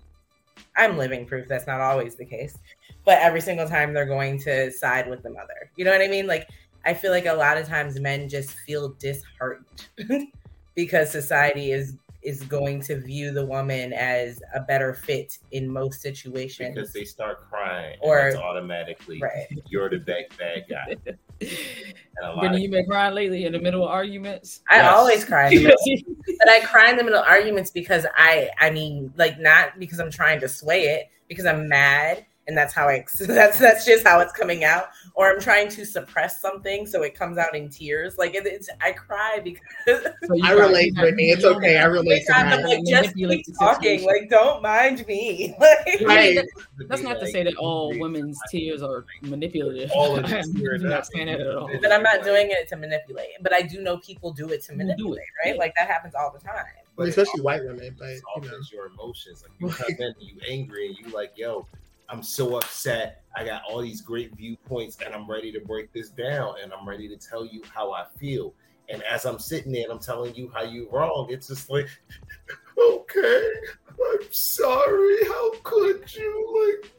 i'm 0.75 0.97
living 0.97 1.25
proof 1.25 1.47
that's 1.47 1.67
not 1.67 1.79
always 1.79 2.15
the 2.15 2.25
case 2.25 2.57
but 3.05 3.17
every 3.19 3.41
single 3.41 3.67
time 3.67 3.93
they're 3.93 4.05
going 4.05 4.39
to 4.39 4.71
side 4.71 5.07
with 5.07 5.21
the 5.21 5.29
mother 5.29 5.69
you 5.75 5.85
know 5.85 5.91
what 5.91 6.01
i 6.01 6.07
mean 6.07 6.25
like 6.25 6.49
i 6.85 6.93
feel 6.93 7.11
like 7.11 7.27
a 7.27 7.33
lot 7.33 7.57
of 7.57 7.67
times 7.67 7.99
men 7.99 8.27
just 8.27 8.51
feel 8.51 8.89
disheartened 8.99 9.87
because 10.75 11.11
society 11.11 11.71
is 11.71 11.95
is 12.29 12.43
going 12.43 12.79
to 12.79 12.99
view 12.99 13.31
the 13.31 13.45
woman 13.45 13.91
as 13.93 14.41
a 14.53 14.59
better 14.61 14.93
fit 14.93 15.39
in 15.51 15.67
most 15.67 16.01
situations 16.01 16.75
because 16.75 16.93
they 16.93 17.03
start 17.03 17.49
crying 17.49 17.97
or 18.01 18.27
it's 18.27 18.37
automatically 18.37 19.19
right. 19.19 19.47
you're 19.69 19.89
the 19.89 19.97
bad 19.97 20.25
bad 20.37 20.65
guy 20.69 20.95
Brittany, 22.39 22.63
you 22.63 22.69
been 22.69 22.85
crying 22.85 23.15
lately 23.15 23.45
in 23.45 23.53
the 23.53 23.59
middle 23.59 23.83
of 23.83 23.89
arguments? 23.89 24.61
I 24.69 24.77
yes. 24.77 24.93
always 24.93 25.25
cry, 25.25 25.49
but 25.63 26.49
I 26.49 26.59
cry 26.65 26.89
in 26.89 26.97
the 26.97 27.03
middle 27.03 27.19
of 27.19 27.25
arguments 27.25 27.71
because 27.71 28.05
I, 28.17 28.49
I 28.59 28.71
mean, 28.71 29.13
like 29.15 29.39
not 29.39 29.79
because 29.79 29.99
I'm 29.99 30.11
trying 30.11 30.41
to 30.41 30.49
sway 30.49 30.87
it, 30.89 31.09
because 31.29 31.45
I'm 31.45 31.69
mad 31.69 32.25
and 32.49 32.57
that's 32.57 32.73
how 32.73 32.87
I 32.89 33.05
that's 33.19 33.59
that's 33.59 33.85
just 33.85 34.05
how 34.05 34.19
it's 34.19 34.33
coming 34.33 34.65
out. 34.65 34.89
Or 35.13 35.29
I'm 35.29 35.39
trying 35.39 35.69
to 35.69 35.85
suppress 35.85 36.41
something 36.41 36.85
so 36.85 37.03
it 37.03 37.13
comes 37.13 37.37
out 37.37 37.55
in 37.55 37.69
tears. 37.69 38.17
Like 38.17 38.35
it, 38.35 38.45
it's 38.45 38.69
I 38.81 38.91
cry 38.91 39.39
because 39.43 40.03
so 40.25 40.35
I 40.43 40.51
relate, 40.51 40.95
Brittany. 40.95 41.29
It's 41.29 41.45
okay. 41.45 41.77
I 41.77 41.85
relate. 41.85 42.25
To 42.25 42.35
I'm 42.35 42.63
like 42.63 42.83
just 42.85 43.15
keep 43.15 43.45
talking. 43.57 44.03
Like 44.03 44.29
don't 44.29 44.61
mind 44.61 45.05
me. 45.07 45.55
Like, 45.69 46.01
right. 46.05 46.39
That's 46.87 47.03
not 47.03 47.19
to 47.19 47.27
say 47.27 47.43
that 47.43 47.55
all 47.55 47.97
women's 47.99 48.39
tears 48.49 48.81
are 48.81 49.05
manipulative. 49.21 49.91
All 49.93 50.15
of 50.15 50.23
not 50.23 51.05
saying 51.05 51.27
that 51.27 51.41
at 51.41 51.55
all. 51.55 51.69
But 51.81 51.91
I'm 51.91 52.01
not 52.01 52.23
doing 52.23 52.47
it 52.49 52.67
to 52.69 52.77
manipulate. 52.77 53.27
But 53.41 53.53
I 53.53 53.61
do 53.61 53.81
know 53.81 53.97
people 53.97 54.31
do 54.31 54.49
it 54.49 54.63
to 54.63 54.73
manipulate. 54.73 55.21
Right? 55.45 55.57
Like 55.57 55.75
that 55.75 55.87
happens 55.87 56.15
all 56.15 56.31
the 56.31 56.39
time. 56.39 56.65
But 56.95 57.09
especially 57.09 57.41
white 57.41 57.63
women. 57.63 57.95
But 57.99 58.07
you 58.07 58.49
know. 58.49 58.57
your 58.71 58.87
emotions. 58.87 59.43
Like 59.43 59.51
you 59.59 59.69
come 59.69 59.95
in, 59.99 60.13
you 60.19 60.35
angry, 60.49 60.87
and 60.87 60.97
you 60.97 61.13
like, 61.13 61.33
yo, 61.35 61.67
I'm 62.09 62.23
so 62.23 62.57
upset. 62.57 63.23
I 63.35 63.45
got 63.45 63.61
all 63.69 63.81
these 63.81 64.01
great 64.01 64.35
viewpoints 64.35 64.97
and 65.05 65.13
I'm 65.13 65.29
ready 65.29 65.51
to 65.51 65.59
break 65.59 65.93
this 65.93 66.09
down 66.09 66.55
and 66.61 66.73
I'm 66.73 66.87
ready 66.87 67.07
to 67.07 67.17
tell 67.17 67.45
you 67.45 67.61
how 67.73 67.91
I 67.91 68.05
feel. 68.17 68.53
And 68.89 69.03
as 69.03 69.25
I'm 69.25 69.37
sitting 69.37 69.71
there 69.71 69.83
and 69.83 69.91
I'm 69.91 69.99
telling 69.99 70.33
you 70.33 70.51
how 70.53 70.63
you 70.63 70.89
wrong, 70.91 71.27
it's 71.29 71.47
just 71.47 71.69
like, 71.69 71.87
okay, 72.77 73.51
I'm 73.89 74.27
sorry. 74.31 75.23
How 75.25 75.51
could 75.63 76.15
you 76.15 76.81
like 76.81 76.91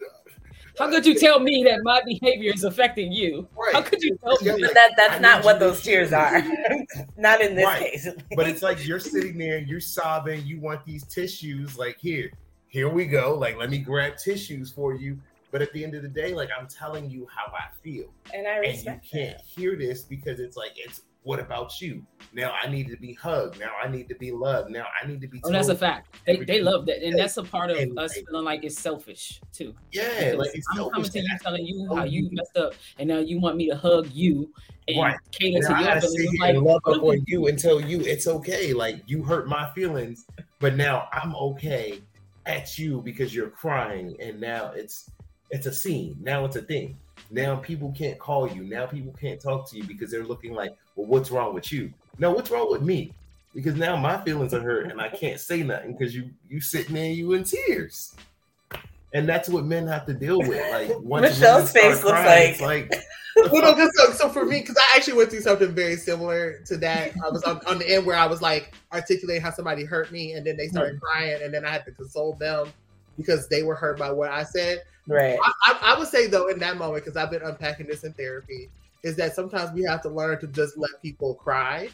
how 0.81 0.89
could 0.89 1.05
you 1.05 1.15
tell 1.15 1.41
me 1.41 1.63
that 1.65 1.81
my 1.83 2.01
behavior 2.07 2.53
is 2.55 2.65
affecting 2.65 3.13
you? 3.13 3.47
Right. 3.55 3.75
How 3.75 3.83
could 3.83 4.03
you 4.03 4.17
tell 4.25 4.39
me 4.57 4.63
that? 4.63 4.93
That's 4.97 5.21
not 5.21 5.45
what 5.45 5.61
those 5.61 5.83
tears 5.83 6.11
are. 6.11 6.43
not 7.19 7.43
in 7.43 7.55
this 7.55 7.67
right. 7.67 7.93
case. 7.93 8.09
but 8.35 8.49
it's 8.49 8.63
like 8.63 8.87
you're 8.87 8.99
sitting 8.99 9.37
there, 9.37 9.59
you're 9.59 9.79
sobbing, 9.79 10.43
you 10.47 10.59
want 10.59 10.83
these 10.87 11.05
tissues, 11.05 11.77
like 11.77 11.99
here, 11.99 12.33
here 12.71 12.89
we 12.89 13.05
go. 13.05 13.37
Like, 13.37 13.57
let 13.57 13.69
me 13.69 13.79
grab 13.79 14.17
tissues 14.17 14.73
for 14.73 14.95
you. 14.95 15.19
But 15.51 15.61
at 15.61 15.73
the 15.73 15.85
end 15.85 15.97
of 15.97 16.03
the 16.03 16.09
day, 16.09 16.33
like 16.33 16.49
I'm 16.57 16.69
telling 16.69 17.11
you 17.11 17.27
how 17.35 17.53
I 17.53 17.65
feel. 17.83 18.07
And 18.33 18.47
I 18.47 18.59
respect 18.59 18.87
And 18.87 19.03
you 19.03 19.11
can't 19.11 19.39
that. 19.39 19.45
hear 19.45 19.77
this 19.77 20.03
because 20.03 20.39
it's 20.39 20.57
like 20.57 20.73
it's 20.77 21.03
what 21.25 21.41
about 21.41 21.81
you? 21.81 22.07
Now 22.33 22.55
I 22.63 22.69
need 22.69 22.89
to 22.89 22.97
be 22.97 23.15
hugged. 23.15 23.59
Now 23.59 23.73
I 23.83 23.89
need 23.89 24.09
to 24.11 24.15
be 24.15 24.31
loved. 24.31 24.71
Now 24.71 24.87
I 25.03 25.07
need 25.09 25.21
to 25.23 25.27
be. 25.27 25.41
Oh, 25.43 25.51
that's 25.51 25.69
a 25.69 25.75
fact. 25.75 26.17
They, 26.25 26.37
they 26.37 26.61
love 26.63 26.87
that, 26.87 27.05
and 27.05 27.19
that's 27.19 27.37
a 27.37 27.43
part 27.43 27.71
of 27.71 27.79
and, 27.79 27.99
us 27.99 28.15
feeling 28.15 28.45
like 28.45 28.63
it's 28.63 28.79
selfish 28.79 29.41
too. 29.53 29.75
Yeah, 29.91 30.35
like 30.39 30.53
it's 30.55 30.67
I'm 30.71 30.89
coming 30.91 31.11
to 31.11 31.21
you 31.21 31.39
telling 31.43 31.67
you 31.67 31.95
how 31.95 32.05
you 32.05 32.29
messed 32.31 32.57
up, 32.57 32.75
and 33.01 33.09
now 33.09 33.19
you 33.19 33.41
want 33.41 33.57
me 33.57 33.69
to 33.71 33.77
hug 33.77 34.09
you 34.13 34.53
and 34.87 34.99
right. 34.99 35.17
cater 35.33 35.57
and 35.57 35.67
to 35.67 35.85
your 35.85 36.01
feelings. 36.01 36.41
Like, 36.41 36.57
love 36.57 36.81
up 36.87 37.03
on 37.03 37.25
you 37.27 37.49
and 37.49 37.59
tell 37.59 37.81
you 37.81 38.01
it's 38.03 38.29
okay. 38.29 38.73
Like 38.73 39.03
you 39.07 39.25
hurt 39.25 39.49
my 39.49 39.69
feelings, 39.73 40.25
but 40.61 40.77
now 40.77 41.09
I'm 41.13 41.35
okay 41.35 42.01
at 42.51 42.79
you 42.79 43.01
because 43.03 43.35
you're 43.35 43.51
crying, 43.51 44.17
and 44.21 44.41
now 44.41 44.73
it's 44.75 45.11
it's 45.51 45.67
a 45.67 45.73
scene. 45.73 46.17
Now 46.21 46.45
it's 46.45 46.57
a 46.57 46.63
thing. 46.63 46.97
Now 47.31 47.57
people 47.57 47.93
can't 47.97 48.19
call 48.19 48.49
you. 48.49 48.63
Now 48.63 48.87
people 48.87 49.15
can't 49.21 49.41
talk 49.41 49.69
to 49.71 49.77
you 49.77 49.85
because 49.85 50.11
they're 50.11 50.25
looking 50.25 50.55
like, 50.55 50.77
well, 50.97 51.07
what's 51.07 51.31
wrong 51.31 51.55
with 51.55 51.73
you? 51.73 51.93
No, 52.19 52.31
what's 52.31 52.51
wrong 52.51 52.71
with 52.71 52.83
me? 52.83 53.13
Because 53.55 53.75
now 53.75 53.97
my 53.97 54.23
feelings 54.23 54.55
are 54.55 54.61
hurt 54.61 54.91
and 54.91 55.01
I 55.01 55.09
can't 55.09 55.41
say 55.41 55.63
nothing 55.63 55.97
because 55.97 56.15
you 56.15 56.31
you 56.49 56.61
sitting 56.61 56.95
there, 56.95 57.11
you 57.11 57.33
in 57.33 57.45
tears. 57.45 58.15
And 59.13 59.29
that's 59.29 59.49
what 59.49 59.65
men 59.65 59.87
have 59.87 60.07
to 60.07 60.15
deal 60.15 60.39
with. 60.39 60.71
Like 60.71 60.99
once 61.01 61.41
Michelle's 61.41 61.73
face 61.73 62.03
looks 62.03 62.21
crying, 62.21 62.61
like, 62.61 62.91
like 62.91 63.03
well, 63.53 63.77
no, 63.77 63.91
so, 63.95 64.13
so 64.13 64.29
for 64.29 64.45
me, 64.45 64.61
because 64.61 64.77
I 64.77 64.97
actually 64.97 65.15
went 65.15 65.31
through 65.31 65.41
something 65.41 65.73
very 65.73 65.97
similar 65.97 66.61
to 66.67 66.77
that. 66.79 67.13
I 67.25 67.31
was 67.31 67.43
on, 67.45 67.61
on, 67.67 67.79
the 67.79 67.89
end 67.89 68.07
where 68.07 68.17
I 68.17 68.27
was 68.27 68.43
like 68.43 68.75
articulating 68.93 69.43
how 69.43 69.51
somebody 69.51 69.85
hurt 69.85 70.13
me, 70.13 70.33
and 70.33 70.47
then 70.47 70.57
they 70.57 70.69
started 70.69 70.97
mm-hmm. 70.97 71.05
crying, 71.05 71.43
and 71.43 71.53
then 71.53 71.65
I 71.65 71.71
had 71.71 71.85
to 71.87 71.93
console 71.93 72.35
them 72.35 72.73
because 73.17 73.49
they 73.49 73.63
were 73.63 73.75
hurt 73.75 73.99
by 73.99 74.11
what 74.11 74.31
I 74.31 74.45
said. 74.45 74.83
Right. 75.07 75.39
I, 75.43 75.53
I, 75.67 75.95
I 75.95 75.99
would 75.99 76.09
say 76.09 76.27
though, 76.27 76.49
in 76.49 76.59
that 76.61 76.77
moment, 76.77 77.05
because 77.05 77.17
I've 77.17 77.31
been 77.31 77.43
unpacking 77.43 77.87
this 77.87 78.05
in 78.05 78.13
therapy, 78.15 78.69
is 79.03 79.17
that 79.17 79.35
sometimes 79.35 79.73
we 79.73 79.83
have 79.83 80.03
to 80.03 80.09
learn 80.09 80.41
to 80.41 80.47
just 80.47 80.77
let 80.77 80.91
people 81.03 81.35
cry. 81.35 81.89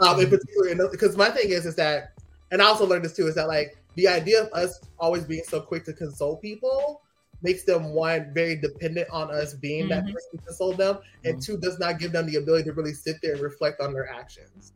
Um, 0.00 0.18
in 0.20 0.28
particular, 0.28 0.88
because 0.90 1.16
my 1.16 1.30
thing 1.30 1.50
is, 1.50 1.66
is 1.66 1.76
that, 1.76 2.12
and 2.50 2.60
I 2.60 2.66
also 2.66 2.86
learned 2.86 3.04
this 3.04 3.14
too, 3.14 3.26
is 3.28 3.34
that 3.36 3.48
like 3.48 3.76
the 3.94 4.08
idea 4.08 4.42
of 4.42 4.52
us 4.52 4.80
always 4.98 5.24
being 5.24 5.44
so 5.44 5.60
quick 5.60 5.84
to 5.84 5.92
console 5.92 6.36
people 6.36 7.02
makes 7.42 7.64
them 7.64 7.92
one 7.92 8.30
very 8.32 8.56
dependent 8.56 9.08
on 9.10 9.30
us 9.30 9.54
being 9.54 9.88
mm-hmm. 9.88 10.06
that 10.06 10.14
person 10.14 10.30
to 10.32 10.38
console 10.38 10.72
them, 10.72 10.98
and 11.24 11.34
mm-hmm. 11.34 11.52
two 11.52 11.58
does 11.58 11.78
not 11.78 11.98
give 11.98 12.12
them 12.12 12.26
the 12.26 12.36
ability 12.36 12.64
to 12.64 12.72
really 12.72 12.92
sit 12.92 13.16
there 13.22 13.32
and 13.32 13.42
reflect 13.42 13.80
on 13.80 13.92
their 13.92 14.10
actions. 14.10 14.72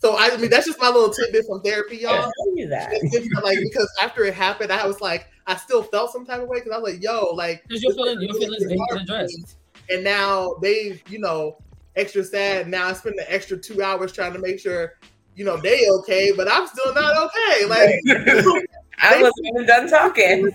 So 0.00 0.16
I, 0.18 0.34
mean, 0.38 0.48
that's 0.48 0.66
just 0.66 0.80
my 0.80 0.88
little 0.88 1.10
tidbit 1.10 1.44
from 1.46 1.60
therapy, 1.60 1.98
y'all. 1.98 2.32
you 2.54 2.68
that. 2.68 2.90
like 3.44 3.58
because 3.62 3.90
after 4.02 4.24
it 4.24 4.32
happened, 4.32 4.72
I 4.72 4.86
was 4.86 5.00
like, 5.02 5.28
I 5.46 5.56
still 5.56 5.82
felt 5.82 6.10
some 6.10 6.24
type 6.24 6.40
of 6.40 6.48
way 6.48 6.58
because 6.58 6.72
I 6.72 6.78
was 6.78 6.94
like, 6.94 7.02
yo, 7.02 7.34
like 7.34 7.62
because 7.68 7.82
you're 7.82 7.92
feeling, 7.92 8.20
you're 8.20 8.34
feeling 8.34 8.78
addressed. 8.92 9.58
And 9.90 10.02
now 10.02 10.54
they, 10.62 11.02
you 11.08 11.18
know, 11.18 11.58
extra 11.96 12.24
sad. 12.24 12.68
Now 12.68 12.86
I 12.86 12.94
spend 12.94 13.18
the 13.18 13.30
extra 13.30 13.58
two 13.58 13.82
hours 13.82 14.12
trying 14.12 14.32
to 14.32 14.38
make 14.38 14.58
sure, 14.58 14.94
you 15.40 15.46
know, 15.46 15.56
they 15.56 15.88
okay, 15.88 16.32
but 16.36 16.52
I'm 16.52 16.66
still 16.66 16.92
not 16.92 17.16
okay. 17.16 17.64
Like 17.64 17.94
I 18.98 19.22
wasn't 19.22 19.46
even 19.46 19.66
done 19.66 19.88
talking. 19.88 20.50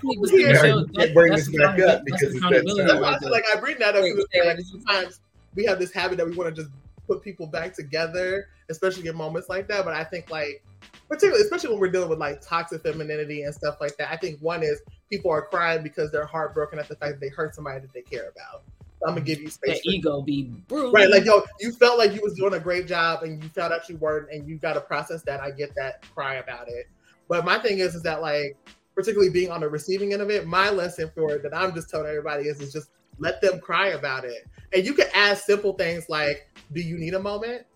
bring 1.12 1.32
this 1.32 1.48
back 1.48 1.80
up 1.80 2.04
because 2.04 2.32
it's 2.36 3.24
like 3.24 3.44
I 3.52 3.58
bring 3.58 3.76
that 3.80 3.96
up 3.96 4.04
because 4.04 4.70
sometimes 4.70 5.20
we 5.56 5.64
have 5.64 5.80
this 5.80 5.92
habit 5.92 6.18
that 6.18 6.26
we 6.26 6.36
want 6.36 6.54
to 6.54 6.62
just 6.62 6.72
put 7.08 7.20
people 7.20 7.48
back 7.48 7.74
together, 7.74 8.46
especially 8.68 9.08
in 9.08 9.16
moments 9.16 9.48
like 9.48 9.66
that. 9.66 9.84
But 9.84 9.94
I 9.94 10.04
think 10.04 10.30
like 10.30 10.62
particularly 11.08 11.42
especially 11.42 11.70
when 11.70 11.80
we're 11.80 11.90
dealing 11.90 12.08
with 12.08 12.20
like 12.20 12.40
toxic 12.40 12.84
femininity 12.84 13.42
and 13.42 13.52
stuff 13.52 13.78
like 13.80 13.96
that. 13.96 14.12
I 14.12 14.16
think 14.16 14.38
one 14.40 14.62
is 14.62 14.82
people 15.10 15.32
are 15.32 15.42
crying 15.42 15.82
because 15.82 16.12
they're 16.12 16.26
heartbroken 16.26 16.78
at 16.78 16.86
the 16.86 16.94
fact 16.94 17.14
that 17.14 17.20
they 17.20 17.30
hurt 17.30 17.56
somebody 17.56 17.80
that 17.80 17.92
they 17.92 18.02
care 18.02 18.28
about. 18.28 18.62
I'm 19.04 19.14
gonna 19.14 19.20
give 19.20 19.40
you 19.40 19.48
space. 19.48 19.82
That 19.82 19.90
ego 19.90 20.22
be 20.22 20.44
brutal. 20.68 20.92
Right, 20.92 21.10
like 21.10 21.24
yo, 21.24 21.42
you 21.60 21.72
felt 21.72 21.98
like 21.98 22.14
you 22.14 22.20
was 22.22 22.34
doing 22.34 22.54
a 22.54 22.60
great 22.60 22.86
job 22.86 23.22
and 23.22 23.42
you 23.42 23.48
found 23.50 23.72
out 23.72 23.88
you 23.88 23.96
weren't, 23.96 24.30
and 24.30 24.48
you 24.48 24.56
got 24.56 24.74
to 24.74 24.80
process 24.80 25.22
that. 25.22 25.40
I 25.40 25.50
get 25.50 25.74
that, 25.76 26.02
cry 26.14 26.36
about 26.36 26.68
it. 26.68 26.88
But 27.28 27.44
my 27.44 27.58
thing 27.58 27.80
is, 27.80 27.94
is 27.94 28.02
that 28.02 28.22
like, 28.22 28.56
particularly 28.94 29.30
being 29.30 29.50
on 29.50 29.60
the 29.60 29.68
receiving 29.68 30.12
end 30.12 30.22
of 30.22 30.30
it, 30.30 30.46
my 30.46 30.70
lesson 30.70 31.10
for 31.14 31.32
it 31.32 31.42
that 31.42 31.54
I'm 31.54 31.74
just 31.74 31.90
telling 31.90 32.06
everybody 32.06 32.44
is, 32.44 32.60
is 32.60 32.72
just 32.72 32.90
let 33.18 33.40
them 33.40 33.60
cry 33.60 33.88
about 33.88 34.24
it. 34.24 34.46
And 34.72 34.84
you 34.84 34.94
can 34.94 35.08
ask 35.14 35.44
simple 35.44 35.74
things 35.74 36.08
like, 36.08 36.48
"Do 36.72 36.80
you 36.80 36.96
need 36.96 37.14
a 37.14 37.20
moment?" 37.20 37.66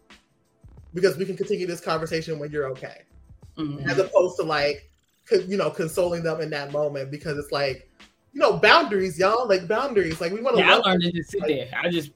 Because 0.94 1.16
we 1.16 1.24
can 1.24 1.36
continue 1.36 1.66
this 1.66 1.80
conversation 1.80 2.38
when 2.38 2.50
you're 2.50 2.66
okay, 2.70 3.02
mm-hmm. 3.56 3.88
as 3.88 3.98
opposed 3.98 4.36
to 4.38 4.42
like, 4.42 4.90
you 5.46 5.56
know, 5.56 5.70
consoling 5.70 6.22
them 6.22 6.40
in 6.40 6.50
that 6.50 6.72
moment 6.72 7.10
because 7.10 7.38
it's 7.38 7.52
like, 7.52 7.88
you 8.32 8.40
know, 8.40 8.58
boundaries, 8.58 9.18
y'all, 9.18 9.48
like 9.48 9.66
boundaries. 9.66 10.20
Like 10.20 10.32
we 10.32 10.40
want 10.40 10.56
to. 10.56 10.62
Yeah, 10.62 10.74
I 10.74 10.76
learned 10.76 11.02
to 11.02 11.12
just 11.12 11.30
sit 11.30 11.40
like, 11.40 11.48
there. 11.48 11.68
I 11.76 11.88
just 11.88 12.10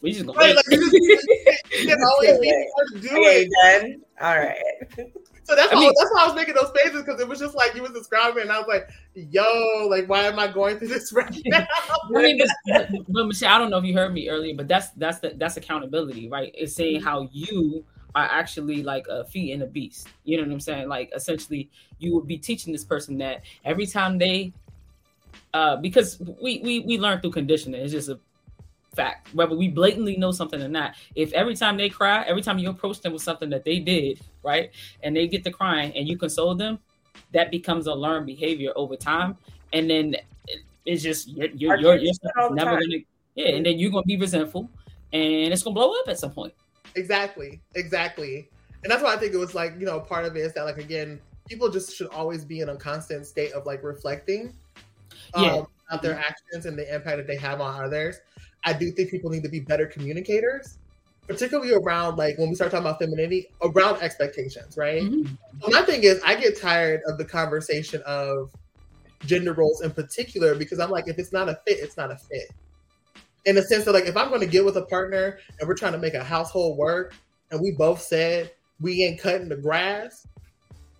we 0.00 0.12
just 0.12 0.26
right, 0.26 0.54
like, 0.54 0.64
you, 0.70 0.90
just, 0.90 0.92
you, 0.92 1.88
you 1.88 1.96
always 2.12 2.38
be 2.38 2.50
to 2.92 3.00
do 3.00 3.08
okay, 3.08 3.48
it. 3.50 4.00
All 4.20 4.36
right. 4.36 4.56
So 5.44 5.56
that's 5.56 5.72
I 5.72 5.76
mean, 5.76 5.90
that's 5.98 6.10
why 6.12 6.24
I 6.24 6.26
was 6.26 6.36
making 6.36 6.54
those 6.54 6.70
faces 6.76 7.02
because 7.02 7.20
it 7.20 7.26
was 7.26 7.38
just 7.38 7.54
like 7.54 7.74
you 7.74 7.82
was 7.82 7.92
describing, 7.92 8.42
and 8.42 8.52
I 8.52 8.58
was 8.58 8.68
like, 8.68 8.90
"Yo, 9.14 9.88
like, 9.88 10.06
why 10.06 10.24
am 10.24 10.38
I 10.38 10.46
going 10.46 10.78
through 10.78 10.88
this 10.88 11.10
right 11.12 11.34
now?" 11.46 11.66
I 12.14 12.22
mean, 12.22 12.38
but, 12.66 12.90
but 13.08 13.26
Michelle, 13.26 13.54
I 13.54 13.58
don't 13.58 13.70
know 13.70 13.78
if 13.78 13.84
you 13.84 13.94
heard 13.94 14.12
me 14.12 14.28
earlier, 14.28 14.54
but 14.54 14.68
that's 14.68 14.90
that's 14.90 15.20
the, 15.20 15.32
that's 15.36 15.56
accountability, 15.56 16.28
right? 16.28 16.52
It's 16.54 16.74
saying 16.74 16.96
mm-hmm. 16.96 17.08
how 17.08 17.28
you 17.32 17.84
are 18.14 18.24
actually 18.24 18.82
like 18.82 19.06
a 19.08 19.24
feet 19.24 19.52
in 19.52 19.62
a 19.62 19.66
beast. 19.66 20.08
You 20.24 20.36
know 20.36 20.42
what 20.42 20.52
I'm 20.52 20.60
saying? 20.60 20.88
Like, 20.88 21.10
essentially, 21.14 21.70
you 21.98 22.14
would 22.14 22.26
be 22.26 22.36
teaching 22.36 22.72
this 22.72 22.84
person 22.84 23.16
that 23.18 23.42
every 23.64 23.86
time 23.86 24.18
they, 24.18 24.52
uh, 25.54 25.76
because 25.76 26.20
we 26.40 26.60
we 26.62 26.80
we 26.80 26.98
learn 26.98 27.20
through 27.20 27.32
conditioning. 27.32 27.80
It's 27.80 27.92
just 27.92 28.08
a 28.08 28.18
fact, 28.94 29.32
whether 29.34 29.56
we 29.56 29.68
blatantly 29.68 30.16
know 30.16 30.32
something 30.32 30.60
or 30.60 30.68
not. 30.68 30.94
If 31.14 31.32
every 31.32 31.54
time 31.54 31.76
they 31.76 31.88
cry, 31.88 32.22
every 32.22 32.42
time 32.42 32.58
you 32.58 32.68
approach 32.70 33.00
them 33.00 33.12
with 33.12 33.22
something 33.22 33.50
that 33.50 33.64
they 33.64 33.78
did, 33.78 34.20
right, 34.42 34.70
and 35.02 35.16
they 35.16 35.26
get 35.28 35.44
to 35.44 35.50
crying 35.50 35.92
and 35.96 36.08
you 36.08 36.18
console 36.18 36.54
them, 36.54 36.78
that 37.32 37.50
becomes 37.50 37.86
a 37.86 37.94
learned 37.94 38.26
behavior 38.26 38.72
over 38.76 38.96
time. 38.96 39.36
And 39.72 39.88
then 39.88 40.16
it's 40.84 41.02
just 41.02 41.28
you're 41.28 41.48
you're, 41.54 41.76
you're, 41.78 41.96
you're 41.96 42.14
never 42.50 42.72
time. 42.72 42.80
gonna 42.80 42.98
yeah, 43.34 43.48
and 43.50 43.64
then 43.64 43.78
you're 43.78 43.90
gonna 43.90 44.02
be 44.04 44.18
resentful 44.18 44.68
and 45.12 45.52
it's 45.52 45.62
gonna 45.62 45.74
blow 45.74 45.92
up 45.92 46.08
at 46.08 46.18
some 46.18 46.32
point. 46.32 46.54
Exactly, 46.94 47.60
exactly. 47.74 48.48
And 48.82 48.90
that's 48.90 49.02
why 49.02 49.14
I 49.14 49.16
think 49.16 49.34
it 49.34 49.38
was 49.38 49.54
like, 49.54 49.74
you 49.78 49.86
know, 49.86 50.00
part 50.00 50.24
of 50.24 50.36
it 50.36 50.40
is 50.40 50.52
that 50.54 50.64
like 50.64 50.78
again, 50.78 51.20
people 51.48 51.68
just 51.68 51.94
should 51.94 52.08
always 52.08 52.44
be 52.44 52.60
in 52.60 52.68
a 52.68 52.76
constant 52.76 53.26
state 53.26 53.52
of 53.52 53.66
like 53.66 53.82
reflecting 53.82 54.54
um, 55.34 55.44
yeah. 55.44 55.62
about 55.88 56.02
their 56.02 56.18
actions 56.18 56.66
and 56.66 56.78
the 56.78 56.94
impact 56.94 57.16
that 57.18 57.26
they 57.26 57.36
have 57.36 57.60
on 57.60 57.82
others. 57.84 58.16
I 58.64 58.72
do 58.72 58.90
think 58.90 59.10
people 59.10 59.30
need 59.30 59.42
to 59.44 59.48
be 59.48 59.60
better 59.60 59.86
communicators, 59.86 60.78
particularly 61.26 61.72
around 61.72 62.16
like 62.16 62.36
when 62.38 62.48
we 62.48 62.54
start 62.54 62.70
talking 62.70 62.86
about 62.86 62.98
femininity, 62.98 63.48
around 63.62 64.02
expectations, 64.02 64.76
right? 64.76 65.02
Mm-hmm. 65.02 65.70
My 65.70 65.82
thing 65.82 66.02
is, 66.02 66.20
I 66.24 66.34
get 66.34 66.60
tired 66.60 67.00
of 67.06 67.18
the 67.18 67.24
conversation 67.24 68.02
of 68.06 68.50
gender 69.26 69.52
roles 69.52 69.82
in 69.82 69.90
particular 69.90 70.54
because 70.54 70.78
I'm 70.80 70.90
like, 70.90 71.08
if 71.08 71.18
it's 71.18 71.32
not 71.32 71.48
a 71.48 71.54
fit, 71.66 71.78
it's 71.78 71.96
not 71.96 72.10
a 72.10 72.16
fit. 72.16 72.50
In 73.44 73.54
the 73.54 73.62
sense 73.62 73.84
that, 73.84 73.92
like, 73.92 74.06
if 74.06 74.16
I'm 74.16 74.28
going 74.28 74.40
to 74.40 74.46
get 74.46 74.64
with 74.64 74.76
a 74.76 74.82
partner 74.82 75.38
and 75.58 75.68
we're 75.68 75.74
trying 75.74 75.92
to 75.92 75.98
make 75.98 76.14
a 76.14 76.22
household 76.22 76.76
work, 76.76 77.14
and 77.50 77.60
we 77.60 77.70
both 77.70 78.02
said 78.02 78.52
we 78.80 79.04
ain't 79.04 79.20
cutting 79.20 79.48
the 79.48 79.56
grass, 79.56 80.26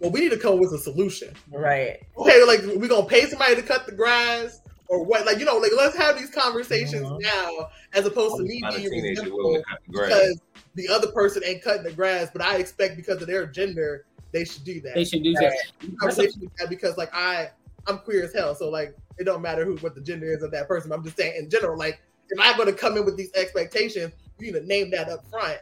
well, 0.01 0.11
we 0.11 0.21
need 0.21 0.31
to 0.31 0.39
come 0.39 0.55
up 0.55 0.61
with 0.61 0.73
a 0.73 0.79
solution. 0.79 1.35
Right. 1.51 2.01
Okay, 2.17 2.45
like 2.45 2.61
we're 2.77 2.89
gonna 2.89 3.07
pay 3.07 3.27
somebody 3.27 3.57
to 3.57 3.63
cut 3.63 3.87
the 3.87 3.93
grass 3.93 4.61
or 4.89 5.05
what? 5.05 5.27
Like 5.27 5.39
you 5.39 5.45
know, 5.45 5.57
like 5.57 5.73
let's 5.77 5.97
have 5.97 6.19
these 6.19 6.31
conversations 6.31 7.03
mm-hmm. 7.03 7.23
now, 7.23 7.69
as 7.95 8.07
opposed 8.07 8.37
to 8.37 8.43
me 8.43 8.63
being 8.75 8.91
resentful 8.91 9.63
because 9.91 10.41
the 10.75 10.89
other 10.89 11.09
person 11.09 11.43
ain't 11.45 11.63
cutting 11.63 11.83
the 11.83 11.93
grass, 11.93 12.29
but 12.33 12.43
I 12.43 12.57
expect 12.57 12.97
because 12.97 13.21
of 13.21 13.29
their 13.29 13.47
gender 13.47 14.07
they 14.33 14.45
should 14.45 14.65
do 14.65 14.81
that. 14.83 14.95
They 14.95 15.05
should 15.05 15.23
do 15.23 15.33
that. 15.35 15.55
Conversation 15.99 16.51
that 16.59 16.69
because 16.69 16.97
like 16.97 17.13
I 17.15 17.51
I'm 17.87 17.99
queer 17.99 18.25
as 18.25 18.35
hell, 18.35 18.55
so 18.55 18.69
like 18.69 18.95
it 19.19 19.25
don't 19.25 19.43
matter 19.43 19.65
who 19.65 19.77
what 19.79 19.95
the 19.95 20.01
gender 20.01 20.27
is 20.27 20.43
of 20.43 20.51
that 20.53 20.69
person. 20.69 20.93
I'm 20.93 21.03
just 21.03 21.17
saying 21.17 21.35
in 21.39 21.51
general, 21.51 21.79
like 21.79 22.01
if 22.29 22.39
I'm 22.41 22.57
going 22.57 22.69
to 22.69 22.75
come 22.75 22.97
in 22.97 23.05
with 23.05 23.17
these 23.17 23.33
expectations, 23.35 24.13
you 24.39 24.53
need 24.53 24.61
to 24.61 24.67
name 24.67 24.91
that 24.91 25.09
up 25.09 25.29
front 25.31 25.59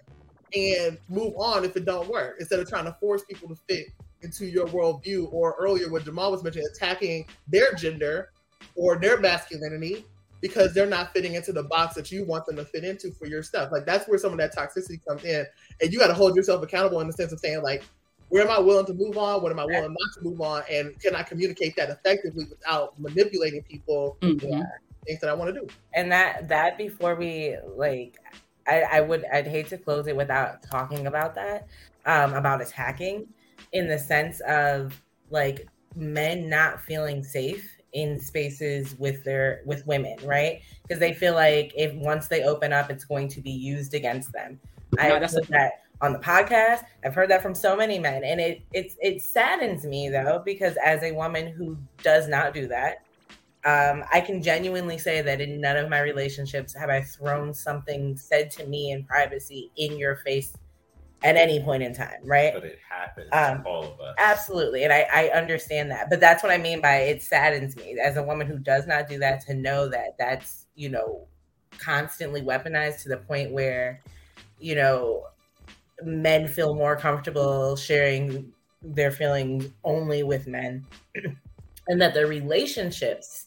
and 0.55 0.99
move 1.09 1.35
on 1.37 1.65
if 1.65 1.77
it 1.77 1.85
don't 1.85 2.09
work 2.09 2.37
instead 2.41 2.59
of 2.59 2.69
trying 2.69 2.85
to 2.85 2.97
force 3.01 3.23
people 3.25 3.49
to 3.49 3.57
fit 3.69 3.87
into 4.23 4.47
your 4.47 4.67
worldview 4.69 5.33
or 5.33 5.57
earlier 5.59 5.91
what 5.91 6.05
Jamal 6.05 6.31
was 6.33 6.43
mentioning, 6.43 6.67
attacking 6.75 7.27
their 7.49 7.75
gender 7.75 8.31
or 8.75 8.99
their 8.99 9.21
masculinity 9.21 10.05
because 10.41 10.75
they're 10.75 10.87
not 10.87 11.13
fitting 11.13 11.35
into 11.35 11.53
the 11.53 11.63
box 11.63 11.95
that 11.95 12.11
you 12.11 12.25
want 12.25 12.47
them 12.47 12.57
to 12.57 12.65
fit 12.65 12.85
into 12.85 13.11
for 13.13 13.27
your 13.27 13.43
stuff. 13.43 13.73
Like 13.73 13.87
that's 13.87 14.07
where 14.09 14.19
some 14.19 14.33
of 14.33 14.39
that 14.39 14.55
toxicity 14.55 15.05
comes 15.07 15.25
in. 15.25 15.47
And 15.81 15.93
you 15.93 15.99
got 15.99 16.09
to 16.09 16.15
hold 16.15 16.37
yourself 16.37 16.63
accountable 16.63 17.01
in 17.01 17.07
the 17.07 17.13
sense 17.13 17.33
of 17.33 17.41
saying, 17.41 17.63
like, 17.63 17.85
where 18.29 18.43
am 18.43 18.51
I 18.51 18.59
willing 18.59 18.87
to 18.87 18.95
move 18.95 19.17
on? 19.17 19.43
What 19.43 19.53
am 19.53 19.61
I 19.61 19.65
willing 19.65 19.91
not 19.99 20.15
to 20.15 20.23
move 20.23 20.41
on? 20.41 20.63
And 20.71 20.99
can 21.01 21.15
I 21.15 21.23
communicate 21.23 21.77
that 21.77 21.91
effectively 21.91 22.45
without 22.51 22.99
manipulating 22.99 23.63
people? 23.63 24.19
Mm-hmm. 24.21 24.63
Things 25.07 25.21
that 25.21 25.31
I 25.31 25.35
want 25.35 25.55
to 25.55 25.61
do. 25.61 25.67
And 25.95 26.11
that 26.11 26.49
that 26.49 26.77
before 26.77 27.15
we 27.15 27.57
like 27.77 28.19
I, 28.67 28.83
I 28.83 29.01
would 29.01 29.25
I'd 29.33 29.47
hate 29.47 29.69
to 29.69 29.79
close 29.79 30.09
it 30.09 30.17
without 30.17 30.63
talking 30.63 31.07
about 31.07 31.37
that, 31.37 31.69
um, 32.05 32.35
about 32.35 32.61
attacking 32.61 33.29
in 33.73 33.89
the 33.89 33.99
sense 33.99 34.41
of 34.41 35.01
like 35.31 35.69
men 35.95 36.49
not 36.49 36.81
feeling 36.81 37.23
safe 37.23 37.77
in 37.93 38.21
spaces 38.21 38.95
with 38.99 39.25
their 39.25 39.63
with 39.65 39.87
women, 39.87 40.17
right? 40.25 40.61
Because 40.83 41.01
they 41.01 41.15
feel 41.15 41.35
like 41.35 41.73
if 41.77 41.95
once 41.95 42.29
they 42.29 42.45
open 42.45 42.73
up, 42.73 42.91
it's 42.91 43.05
going 43.05 43.29
to 43.29 43.41
be 43.41 43.51
used 43.51 43.95
against 43.95 44.33
them. 44.33 44.61
No, 44.97 45.03
I 45.03 45.09
heard 45.09 45.23
that 45.23 45.73
on 46.01 46.13
the 46.13 46.19
podcast. 46.19 46.85
I've 47.05 47.15
heard 47.15 47.31
that 47.31 47.43
from 47.43 47.55
so 47.55 47.77
many 47.77 47.99
men, 47.99 48.23
and 48.23 48.41
it 48.41 48.63
it 48.73 48.93
it 49.01 49.23
saddens 49.23 49.85
me 49.85 50.09
though 50.09 50.43
because 50.45 50.77
as 50.85 51.03
a 51.03 51.13
woman 51.13 51.49
who 51.49 51.77
does 52.03 52.29
not 52.29 52.53
do 52.53 52.69
that, 52.69 52.99
um, 53.65 54.05
I 54.13 54.21
can 54.21 54.43
genuinely 54.43 54.99
say 54.99 55.23
that 55.23 55.41
in 55.41 55.61
none 55.61 55.77
of 55.77 55.89
my 55.89 56.01
relationships 56.01 56.75
have 56.75 56.91
I 56.91 57.01
thrown 57.01 57.55
something 57.55 58.17
said 58.17 58.51
to 58.53 58.67
me 58.67 58.93
in 58.93 59.05
privacy 59.05 59.71
in 59.77 59.97
your 59.97 60.17
face 60.17 60.53
at 61.23 61.37
any 61.37 61.61
point 61.61 61.83
in 61.83 61.95
time, 61.95 62.21
right? 62.25 62.53
But 62.55 62.65
it 62.65 62.79
happens 62.89 63.29
Um, 63.33 63.63
to 63.63 63.69
all 63.69 63.85
of 63.85 64.01
us. 64.01 64.15
Absolutely. 64.19 64.85
And 64.85 64.93
I, 64.93 65.07
I 65.13 65.29
understand 65.29 65.91
that. 65.91 66.11
But 66.11 66.21
that's 66.21 66.43
what 66.43 66.53
I 66.53 66.59
mean 66.59 66.81
by 66.81 66.97
it 66.97 67.23
saddens 67.23 67.77
me 67.77 67.99
as 67.99 68.17
a 68.17 68.23
woman 68.23 68.47
who 68.47 68.59
does 68.59 68.87
not 68.87 69.09
do 69.09 69.19
that 69.19 69.41
to 69.47 69.55
know 69.55 69.89
that 69.89 70.17
that's, 70.19 70.67
you 70.75 70.89
know, 70.89 71.27
constantly 71.79 72.43
weaponized 72.43 73.03
to 73.03 73.09
the 73.09 73.17
point 73.17 73.51
where, 73.51 74.03
you 74.61 74.75
know, 74.75 75.27
men 76.03 76.47
feel 76.47 76.75
more 76.75 76.97
comfortable 76.97 77.77
sharing 77.77 78.53
their 78.83 79.11
feelings 79.11 79.69
only 79.85 80.23
with 80.23 80.47
men 80.47 80.85
and 81.89 82.01
that 82.01 82.15
their 82.15 82.27
relationships 82.27 83.47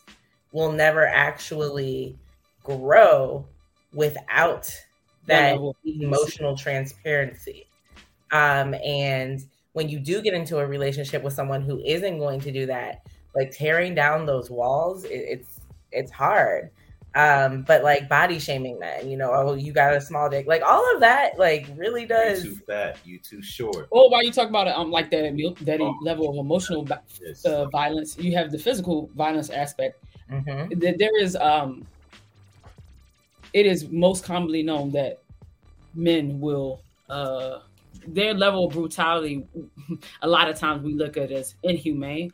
will 0.52 0.72
never 0.72 1.06
actually 1.06 2.18
grow 2.64 3.46
without 3.94 4.72
that 5.28 5.54
level. 5.54 5.76
emotional 5.86 6.56
transparency. 6.58 7.68
Um, 8.32 8.74
and 8.76 9.40
when 9.74 9.90
you 9.90 10.00
do 10.00 10.22
get 10.22 10.34
into 10.34 10.58
a 10.60 10.66
relationship 10.66 11.24
with 11.24 11.34
someone 11.34 11.62
who 11.62 11.80
isn't 11.80 12.20
going 12.20 12.40
to 12.42 12.52
do 12.52 12.66
that, 12.68 13.06
like 13.36 13.52
tearing 13.52 13.96
down 13.96 14.26
those 14.26 14.50
walls, 14.50 15.04
it, 15.06 15.10
it's 15.14 15.60
it's 15.92 16.12
hard. 16.12 16.72
Um, 17.16 17.64
but 17.64 17.84
like 17.84 18.08
body 18.08 18.38
shaming 18.38 18.78
men, 18.78 19.10
you 19.10 19.18
know, 19.18 19.32
oh, 19.34 19.56
you 19.56 19.74
got 19.74 19.96
a 19.96 20.02
small 20.02 20.30
dick, 20.30 20.46
like 20.46 20.62
all 20.62 20.86
of 20.94 21.00
that, 21.02 21.40
like 21.40 21.68
really 21.76 22.06
does. 22.06 22.44
You 22.44 22.52
does. 22.52 22.60
too 22.60 22.66
fat. 22.66 22.98
You 23.04 23.18
too 23.18 23.42
short. 23.42 23.88
Or 23.90 24.12
while 24.12 24.24
you 24.24 24.32
talk 24.32 24.48
about 24.48 24.68
it, 24.68 24.76
um, 24.76 24.92
like 24.92 25.10
that 25.10 25.24
that 25.62 25.82
Oh. 25.82 25.96
level 26.04 26.30
of 26.30 26.36
emotional 26.38 26.84
ba- 26.84 27.02
Yes. 27.20 27.44
uh, 27.46 27.66
violence, 27.70 28.16
you 28.20 28.34
have 28.36 28.52
the 28.52 28.60
physical 28.60 29.10
violence 29.16 29.50
aspect. 29.50 30.04
Mhm. 30.32 30.98
There 31.00 31.20
is 31.20 31.36
um, 31.36 31.88
it 33.54 33.66
is 33.66 33.90
most 33.90 34.24
commonly 34.24 34.64
known 34.64 34.92
that 34.92 35.20
men 35.96 36.40
will 36.40 36.82
uh 37.10 37.60
their 38.08 38.34
level 38.34 38.68
of 38.68 38.74
brutality. 38.74 39.46
A 40.22 40.28
lot 40.28 40.50
of 40.50 40.58
times 40.58 40.84
we 40.84 40.94
look 40.94 41.18
at 41.18 41.32
it 41.32 41.36
as 41.36 41.56
inhumane, 41.64 42.32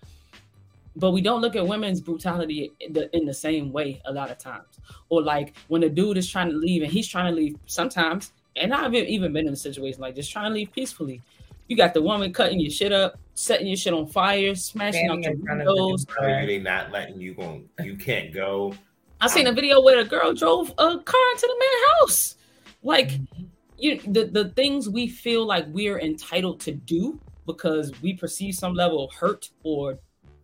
but 0.95 1.11
we 1.11 1.21
don't 1.21 1.41
look 1.41 1.55
at 1.55 1.65
women's 1.65 2.01
brutality 2.01 2.71
in 2.79 2.93
the, 2.93 3.15
in 3.15 3.25
the 3.25 3.33
same 3.33 3.71
way 3.71 4.01
a 4.05 4.13
lot 4.13 4.31
of 4.31 4.37
times. 4.37 4.79
Or 5.09 5.21
like 5.21 5.55
when 5.67 5.83
a 5.83 5.89
dude 5.89 6.17
is 6.17 6.29
trying 6.29 6.49
to 6.49 6.55
leave 6.55 6.83
and 6.83 6.91
he's 6.91 7.07
trying 7.07 7.33
to 7.33 7.35
leave 7.35 7.57
sometimes, 7.65 8.31
and 8.55 8.73
I've 8.73 8.93
even 8.93 9.33
been 9.33 9.47
in 9.47 9.53
a 9.53 9.57
situation 9.57 10.01
like 10.01 10.15
just 10.15 10.31
trying 10.31 10.51
to 10.51 10.55
leave 10.55 10.71
peacefully. 10.71 11.21
You 11.67 11.75
got 11.75 11.93
the 11.93 12.01
woman 12.01 12.31
cutting 12.31 12.59
your 12.59 12.69
shit 12.69 12.91
up, 12.91 13.17
setting 13.33 13.67
your 13.67 13.75
shit 13.75 13.93
on 13.93 14.07
fire, 14.07 14.53
smashing 14.53 15.09
out 15.09 15.23
your 15.23 15.33
in 15.33 15.43
front 15.43 15.61
of 15.61 15.67
the 15.67 15.73
windows. 15.73 16.05
door. 16.05 16.45
They 16.45 16.59
not 16.59 16.91
letting 16.91 17.19
you 17.19 17.33
go? 17.33 17.61
You 17.83 17.95
can't 17.95 18.31
go. 18.31 18.75
I 19.21 19.27
seen 19.27 19.47
a 19.47 19.51
video 19.51 19.81
where 19.81 19.99
a 19.99 20.05
girl 20.05 20.33
drove 20.33 20.69
a 20.71 20.99
car 20.99 21.31
into 21.31 21.47
the 21.47 21.55
man's 21.59 21.99
house. 21.99 22.35
Like 22.83 23.09
mm-hmm. 23.09 23.43
you 23.77 23.99
the, 24.07 24.25
the 24.25 24.49
things 24.49 24.89
we 24.89 25.07
feel 25.07 25.45
like 25.45 25.65
we're 25.69 25.99
entitled 25.99 26.59
to 26.61 26.71
do 26.71 27.19
because 27.45 27.91
we 28.01 28.13
perceive 28.13 28.55
some 28.55 28.73
level 28.73 29.05
of 29.05 29.13
hurt 29.13 29.49
or 29.63 29.97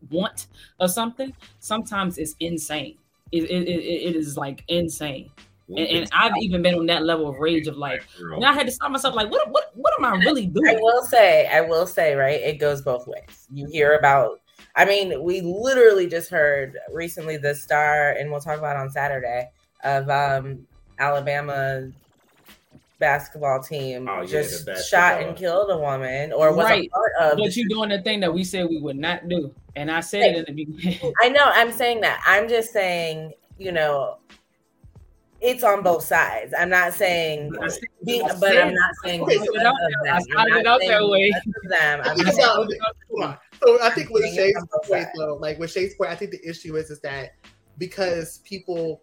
want 0.09 0.47
or 0.79 0.87
something, 0.87 1.33
sometimes 1.59 2.17
it's 2.17 2.35
insane. 2.39 2.97
It, 3.31 3.43
it, 3.43 3.67
it, 3.67 4.09
it 4.09 4.15
is 4.15 4.37
like 4.37 4.63
insane. 4.67 5.31
And, 5.69 5.79
and 5.79 6.09
I've 6.11 6.33
even 6.41 6.61
been 6.61 6.75
on 6.75 6.85
that 6.87 7.03
level 7.03 7.29
of 7.29 7.37
rage 7.39 7.67
of 7.67 7.77
like, 7.77 8.03
and 8.19 8.43
I 8.43 8.51
had 8.51 8.65
to 8.65 8.71
stop 8.73 8.91
myself 8.91 9.15
like, 9.15 9.31
what 9.31 9.49
what 9.51 9.71
what 9.75 9.93
am 9.97 10.03
I 10.03 10.17
really 10.17 10.47
doing? 10.47 10.67
I 10.67 10.77
will 10.81 11.01
say, 11.03 11.47
I 11.47 11.61
will 11.61 11.87
say, 11.87 12.13
right? 12.13 12.41
It 12.41 12.59
goes 12.59 12.81
both 12.81 13.07
ways. 13.07 13.47
You 13.53 13.67
hear 13.67 13.95
about, 13.95 14.40
I 14.75 14.85
mean, 14.85 15.23
we 15.23 15.41
literally 15.41 16.07
just 16.07 16.29
heard 16.29 16.77
recently 16.93 17.37
the 17.37 17.53
star, 17.55 18.11
and 18.11 18.31
we'll 18.31 18.39
talk 18.39 18.57
about 18.57 18.77
on 18.77 18.89
Saturday 18.89 19.49
of 19.83 20.09
um, 20.09 20.65
Alabama 20.99 21.89
basketball 22.99 23.61
team 23.61 24.07
Oh, 24.07 24.21
yeah, 24.21 24.27
just 24.27 24.65
the 24.65 24.75
shot 24.81 25.21
and 25.21 25.35
killed 25.35 25.71
a 25.71 25.77
woman, 25.77 26.31
or 26.31 26.53
was 26.53 26.65
Right. 26.65 26.85
a 26.85 26.89
part 26.89 27.11
of. 27.19 27.37
But 27.39 27.55
you're 27.57 27.67
doing 27.67 27.89
the 27.89 28.01
thing 28.01 28.19
that 28.21 28.33
we 28.33 28.43
said 28.43 28.67
we 28.69 28.79
would 28.79 28.97
not 28.97 29.27
do. 29.27 29.53
And 29.75 29.89
I 29.89 30.01
said 30.01 30.35
it 30.35 30.47
in 30.47 30.55
the 30.55 30.65
beginning. 30.65 31.13
I 31.21 31.29
know. 31.29 31.45
I'm 31.45 31.71
saying 31.71 32.01
that. 32.01 32.21
I'm 32.25 32.47
just 32.47 32.71
saying, 32.71 33.33
you 33.57 33.71
know, 33.71 34.17
it's 35.41 35.63
on 35.63 35.81
both 35.81 36.03
sides. 36.03 36.53
I'm 36.57 36.69
not 36.69 36.93
saying, 36.93 37.51
Right. 37.53 37.71
be, 38.05 38.21
I 38.21 38.35
but 38.35 38.55
I'm 38.55 38.73
not 38.75 38.91
saying 39.03 39.21
Okay, 39.23 39.37
because 39.39 39.47
so 39.47 39.55
of 39.55 39.65
I 39.65 40.13
them. 40.13 40.21
started 40.21 40.53
I'm 40.57 40.63
not 40.63 40.79
saying 40.81 40.91
that 40.91 41.09
way. 41.09 41.31
them. 41.69 42.01
I'm 42.03 42.15
Think 42.15 42.27
just 42.27 42.39
about- 42.39 42.69
saying 42.69 42.81
Hold 43.09 43.23
on. 43.23 43.37
So 43.63 43.81
I 43.81 43.89
think 43.91 44.09
with 44.09 44.23
Chae's 44.35 44.55
point, 44.85 45.07
though, 45.15 45.35
like 45.35 45.59
with 45.59 45.73
Chae's 45.73 45.93
point, 45.95 46.09
I 46.09 46.15
think 46.15 46.31
the 46.31 46.47
issue 46.47 46.77
is 46.77 46.89
is 46.89 46.99
that 47.01 47.33
because 47.77 48.39
people, 48.39 49.01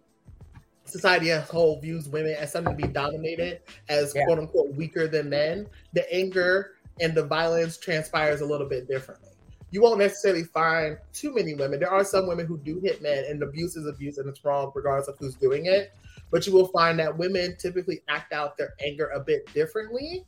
society 0.85 1.31
as 1.31 1.47
a 1.47 1.51
whole 1.51 1.79
views 1.79 2.09
women 2.09 2.35
as 2.37 2.51
something 2.51 2.75
to 2.75 2.87
be 2.87 2.91
dominated, 2.91 3.61
as 3.87 4.13
Yeah. 4.15 4.25
quote 4.25 4.39
unquote 4.39 4.73
weaker 4.75 5.07
than 5.07 5.29
men, 5.29 5.67
the 5.93 6.11
anger 6.13 6.71
and 6.99 7.15
the 7.15 7.23
violence 7.23 7.77
transpires 7.77 8.41
a 8.41 8.45
little 8.45 8.67
bit 8.67 8.87
differently. 8.87 9.29
You 9.71 9.81
won't 9.81 9.99
necessarily 9.99 10.43
find 10.43 10.97
too 11.13 11.33
many 11.33 11.53
women. 11.53 11.79
There 11.79 11.91
are 11.91 12.03
some 12.03 12.27
women 12.27 12.47
who 12.47 12.57
do 12.57 12.79
hit 12.79 13.01
men, 13.01 13.25
and 13.29 13.41
abuse 13.43 13.75
is 13.75 13.85
abuse, 13.85 14.17
and 14.17 14.27
it's 14.27 14.43
wrong 14.43 14.71
regardless 14.73 15.07
of 15.07 15.15
who's 15.19 15.35
doing 15.35 15.67
it. 15.67 15.93
But 16.31 16.45
you 16.47 16.53
will 16.53 16.67
find 16.67 16.99
that 16.99 17.15
women 17.15 17.55
typically 17.57 18.01
act 18.07 18.33
out 18.33 18.57
their 18.57 18.73
anger 18.83 19.07
a 19.09 19.19
bit 19.19 19.51
differently 19.53 20.25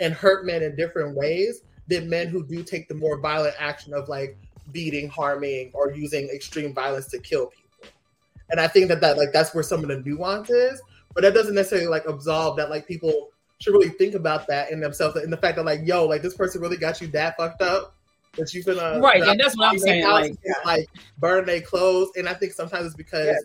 and 0.00 0.12
hurt 0.12 0.44
men 0.44 0.62
in 0.62 0.76
different 0.76 1.16
ways 1.16 1.62
than 1.88 2.08
men 2.08 2.28
who 2.28 2.44
do 2.44 2.62
take 2.62 2.88
the 2.88 2.94
more 2.94 3.18
violent 3.18 3.54
action 3.58 3.92
of 3.94 4.08
like 4.08 4.36
beating, 4.72 5.08
harming, 5.08 5.70
or 5.74 5.92
using 5.92 6.28
extreme 6.28 6.72
violence 6.72 7.06
to 7.08 7.18
kill 7.18 7.46
people. 7.46 7.90
And 8.50 8.60
I 8.60 8.68
think 8.68 8.88
that 8.88 9.00
that 9.00 9.16
like 9.16 9.32
that's 9.32 9.54
where 9.54 9.62
some 9.62 9.82
of 9.82 9.88
the 9.88 10.00
nuance 10.00 10.50
is, 10.50 10.80
but 11.14 11.22
that 11.22 11.34
doesn't 11.34 11.54
necessarily 11.54 11.88
like 11.88 12.04
absolve 12.06 12.56
that 12.56 12.70
like 12.70 12.86
people 12.86 13.30
should 13.60 13.72
really 13.72 13.90
think 13.90 14.14
about 14.14 14.46
that 14.48 14.70
in 14.70 14.80
themselves 14.80 15.16
and 15.16 15.32
the 15.32 15.36
fact 15.36 15.56
that 15.56 15.64
like 15.64 15.80
yo 15.84 16.04
like 16.06 16.22
this 16.22 16.34
person 16.34 16.60
really 16.60 16.76
got 16.76 17.00
you 17.00 17.06
that 17.08 17.36
fucked 17.36 17.62
up 17.62 17.94
that 18.36 18.52
you 18.52 18.62
finna 18.64 19.00
Right, 19.00 19.22
and 19.22 19.38
that's 19.38 19.56
what 19.56 19.68
I'm 19.70 19.78
saying, 19.78 20.04
like- 20.04 20.34
like 20.64 20.88
burn 21.18 21.46
their 21.46 21.60
clothes. 21.60 22.10
And 22.16 22.28
I 22.28 22.34
think 22.34 22.52
sometimes 22.52 22.86
it's 22.86 22.94
because 22.96 23.26
Yeah. 23.26 23.36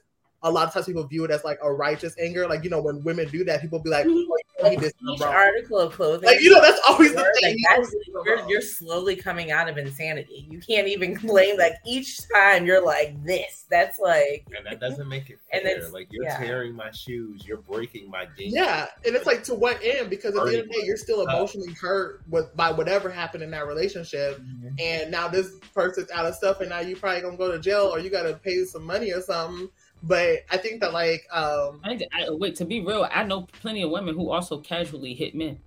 A 0.44 0.50
lot 0.52 0.68
of 0.68 0.74
times 0.74 0.86
people 0.86 1.04
view 1.04 1.26
it 1.26 1.32
as 1.32 1.44
like 1.44 1.60
a 1.62 1.72
righteous 1.72 2.16
anger. 2.20 2.48
Like 2.48 2.64
you 2.64 2.70
know 2.70 2.82
when 2.82 3.04
women 3.04 3.28
do 3.30 3.44
that, 3.46 3.62
people 3.62 3.80
be 3.80 3.90
like, 3.90 4.06
Mhm. 4.06 4.10
oh, 4.12 4.16
you 4.18 4.28
know, 4.28 4.64
like 4.70 4.80
did 4.80 4.94
each 5.14 5.20
wrong. 5.22 5.34
article 5.34 5.80
of 5.80 5.94
clothing. 5.94 6.28
Like 6.28 6.42
you 6.42 6.50
know 6.50 6.62
that's 6.62 6.80
always 6.88 7.14
the 7.14 7.24
thing. 7.42 7.56
He 7.58 7.64
that's- 7.64 7.78
always 7.78 7.90
did 7.92 8.14
something 8.14 8.24
you're, 8.38 8.50
you're 8.50 8.62
slowly 8.62 9.16
coming 9.16 9.52
out 9.52 9.68
of 9.70 9.78
insanity. 9.78 10.48
You 10.50 10.60
can't 10.60 10.88
even 10.88 11.16
claim 11.16 11.58
like 11.58 11.74
each 11.86 12.18
time 12.34 12.66
you're 12.66 12.84
like 12.86 13.22
this. 13.26 13.66
That's 13.70 14.00
like 14.00 14.48
and 14.56 14.66
that 14.66 14.80
doesn't 14.80 15.08
make 15.10 15.30
it 15.30 15.40
And 15.52 15.64
fair. 15.64 15.72
it's- 15.78 15.92
like 15.92 16.08
you're 16.12 16.24
yeah. 16.26 16.38
tearing 16.38 16.74
my 16.76 16.92
shoes, 16.92 17.46
you're 17.46 17.58
breaking 17.58 18.10
my 18.10 18.26
jeans. 18.38 18.54
Yeah, 18.54 18.88
and 19.06 19.16
it's 19.16 19.26
like 19.26 19.44
to 19.46 19.56
what 19.56 19.80
end? 19.84 20.10
Because 20.10 20.36
at 20.38 20.44
the 20.46 20.52
end 20.52 20.60
of 20.62 20.68
the 20.68 20.74
day, 20.74 20.86
you're 20.86 20.98
still 20.98 21.22
Uh, 21.22 21.24
emotionally 21.36 21.74
hurt 21.74 22.22
with 22.30 22.56
by 22.56 22.72
whatever 22.72 23.10
happened 23.10 23.44
in 23.44 23.52
that 23.52 23.68
relationship, 23.68 24.40
and 24.80 25.12
now 25.12 25.28
this 25.28 25.52
person's 25.74 26.10
out 26.12 26.26
of 26.26 26.36
stuff, 26.36 26.62
and 26.62 26.70
now 26.70 26.80
you're 26.80 26.98
probably 26.98 27.22
gonna 27.22 27.38
go 27.38 27.52
to 27.52 27.60
jail 27.60 27.90
or 27.94 28.00
you 28.00 28.10
got 28.10 28.24
to 28.24 28.34
pay 28.36 28.64
some 28.66 28.84
money 28.84 29.12
or 29.12 29.22
something. 29.22 29.70
But 30.04 30.40
I 30.50 30.58
think 30.58 30.80
that 30.82 30.94
like, 30.94 31.28
um, 31.32 31.82
I, 31.84 32.00
I, 32.14 32.30
wait, 32.30 32.56
to 32.56 32.66
be 32.66 32.80
real, 32.82 33.08
I 33.12 33.24
know 33.24 33.48
plenty 33.62 33.82
of 33.82 33.92
women 33.92 34.16
who 34.16 34.30
also 34.32 34.60
casually 34.60 35.14
hit 35.14 35.36
men. 35.36 35.60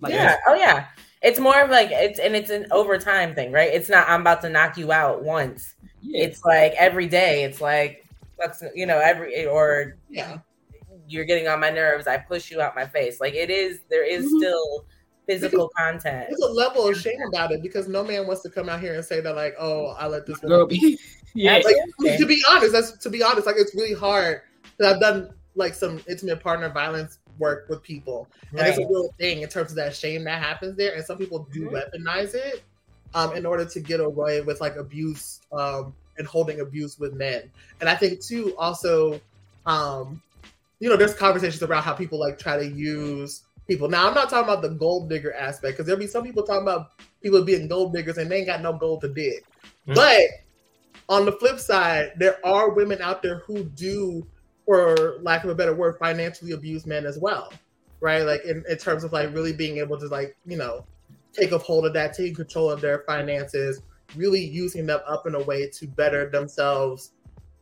Like, 0.00 0.12
yeah. 0.14 0.36
Oh 0.48 0.54
yeah. 0.54 0.86
It's 1.22 1.38
more 1.38 1.60
of 1.60 1.68
like 1.70 1.90
it's 1.90 2.18
and 2.18 2.34
it's 2.34 2.48
an 2.50 2.66
overtime 2.70 3.34
thing, 3.34 3.52
right? 3.52 3.70
It's 3.72 3.88
not 3.90 4.08
I'm 4.08 4.22
about 4.22 4.40
to 4.42 4.48
knock 4.48 4.78
you 4.78 4.92
out 4.92 5.22
once. 5.22 5.74
yeah. 6.00 6.24
It's 6.24 6.44
like 6.44 6.72
every 6.78 7.06
day. 7.06 7.44
It's 7.44 7.60
like 7.60 8.06
that's 8.38 8.62
you 8.74 8.86
know 8.86 8.98
every 8.98 9.46
or 9.46 9.96
yeah, 10.08 10.38
you're 11.08 11.26
getting 11.26 11.46
on 11.48 11.60
my 11.60 11.68
nerves. 11.68 12.06
I 12.06 12.16
push 12.16 12.50
you 12.50 12.62
out 12.62 12.74
my 12.74 12.86
face. 12.86 13.20
Like 13.20 13.34
it 13.34 13.50
is. 13.50 13.80
There 13.90 14.06
is 14.06 14.24
Mhm. 14.24 14.38
still 14.38 14.86
physical 15.30 15.70
contact. 15.76 16.30
there's 16.30 16.40
a 16.40 16.52
level 16.52 16.88
of 16.88 16.96
shame 16.96 17.20
about 17.28 17.52
it 17.52 17.62
because 17.62 17.88
no 17.88 18.02
man 18.04 18.26
wants 18.26 18.42
to 18.42 18.50
come 18.50 18.68
out 18.68 18.80
here 18.80 18.94
and 18.94 19.04
say 19.04 19.20
that 19.20 19.34
like, 19.36 19.54
oh, 19.58 19.88
I 19.98 20.06
let 20.06 20.26
this 20.26 20.38
girl 20.38 20.66
be. 20.66 20.98
yeah. 21.34 21.60
Like 21.64 21.76
to 22.18 22.26
be 22.26 22.42
honest, 22.48 22.72
that's 22.72 22.96
to 22.98 23.10
be 23.10 23.22
honest, 23.22 23.46
like 23.46 23.56
it's 23.58 23.74
really 23.74 23.94
hard. 23.94 24.42
'Cause 24.78 24.92
I've 24.94 25.00
done 25.00 25.34
like 25.54 25.74
some 25.74 26.00
intimate 26.08 26.40
partner 26.40 26.68
violence 26.70 27.18
work 27.38 27.66
with 27.68 27.82
people, 27.82 28.28
and 28.56 28.66
it's 28.66 28.78
a 28.78 28.86
real 28.86 29.10
thing 29.18 29.42
in 29.42 29.48
terms 29.48 29.70
of 29.70 29.76
that 29.76 29.94
shame 29.94 30.24
that 30.24 30.42
happens 30.42 30.76
there. 30.76 30.94
And 30.94 31.04
some 31.04 31.18
people 31.18 31.46
do 31.52 31.68
Mhm. 31.68 31.72
weaponize 31.74 32.34
it 32.34 32.62
um, 33.14 33.34
in 33.36 33.44
order 33.46 33.64
to 33.64 33.80
get 33.80 34.00
away 34.00 34.40
with 34.40 34.60
like 34.60 34.76
abuse 34.76 35.40
um, 35.52 35.94
and 36.18 36.26
holding 36.26 36.60
abuse 36.60 36.98
with 36.98 37.12
men. 37.14 37.50
And 37.80 37.88
I 37.88 37.94
think 37.96 38.22
too, 38.22 38.54
also, 38.56 39.20
um, 39.66 40.22
you 40.78 40.88
know, 40.88 40.96
there's 40.96 41.14
conversations 41.14 41.62
around 41.62 41.82
how 41.82 41.92
people 41.94 42.18
like 42.18 42.38
try 42.38 42.56
to 42.56 42.66
use 42.66 43.42
people. 43.70 43.88
Now, 43.88 44.08
I'm 44.08 44.14
not 44.14 44.28
talking 44.28 44.52
about 44.52 44.62
the 44.62 44.70
gold 44.70 45.08
digger 45.08 45.32
aspect 45.32 45.76
because 45.76 45.86
there'll 45.86 46.00
be 46.00 46.08
some 46.08 46.24
people 46.24 46.42
talking 46.42 46.62
about 46.62 46.90
people 47.22 47.42
being 47.44 47.68
gold 47.68 47.94
diggers 47.94 48.18
and 48.18 48.28
they 48.28 48.38
ain't 48.38 48.46
got 48.46 48.62
no 48.62 48.72
gold 48.72 49.00
to 49.02 49.08
dig. 49.08 49.44
Mhm. 49.86 49.94
But 49.94 50.22
on 51.08 51.24
the 51.24 51.32
flip 51.32 51.60
side, 51.60 52.12
there 52.18 52.44
are 52.44 52.70
women 52.70 53.00
out 53.00 53.22
there 53.22 53.38
who 53.46 53.62
do, 53.62 54.26
for 54.66 55.18
lack 55.22 55.44
of 55.44 55.50
a 55.50 55.54
better 55.54 55.74
word, 55.74 55.98
financially 56.00 56.50
abuse 56.50 56.84
men 56.84 57.06
as 57.06 57.16
well, 57.18 57.52
right? 58.00 58.22
Like 58.22 58.44
in, 58.44 58.64
in 58.68 58.76
terms 58.76 59.04
of 59.04 59.12
like 59.12 59.32
really 59.32 59.52
being 59.52 59.78
able 59.78 59.98
to 60.00 60.08
like 60.08 60.36
you 60.44 60.56
know 60.56 60.84
take 61.32 61.52
a 61.52 61.58
hold 61.58 61.86
of 61.86 61.92
that, 61.92 62.12
take 62.12 62.34
control 62.34 62.70
of 62.70 62.80
their 62.80 63.04
finances, 63.06 63.82
really 64.16 64.44
using 64.44 64.84
them 64.84 65.00
up 65.06 65.28
in 65.28 65.36
a 65.36 65.42
way 65.44 65.70
to 65.78 65.86
better 65.86 66.28
themselves 66.28 67.12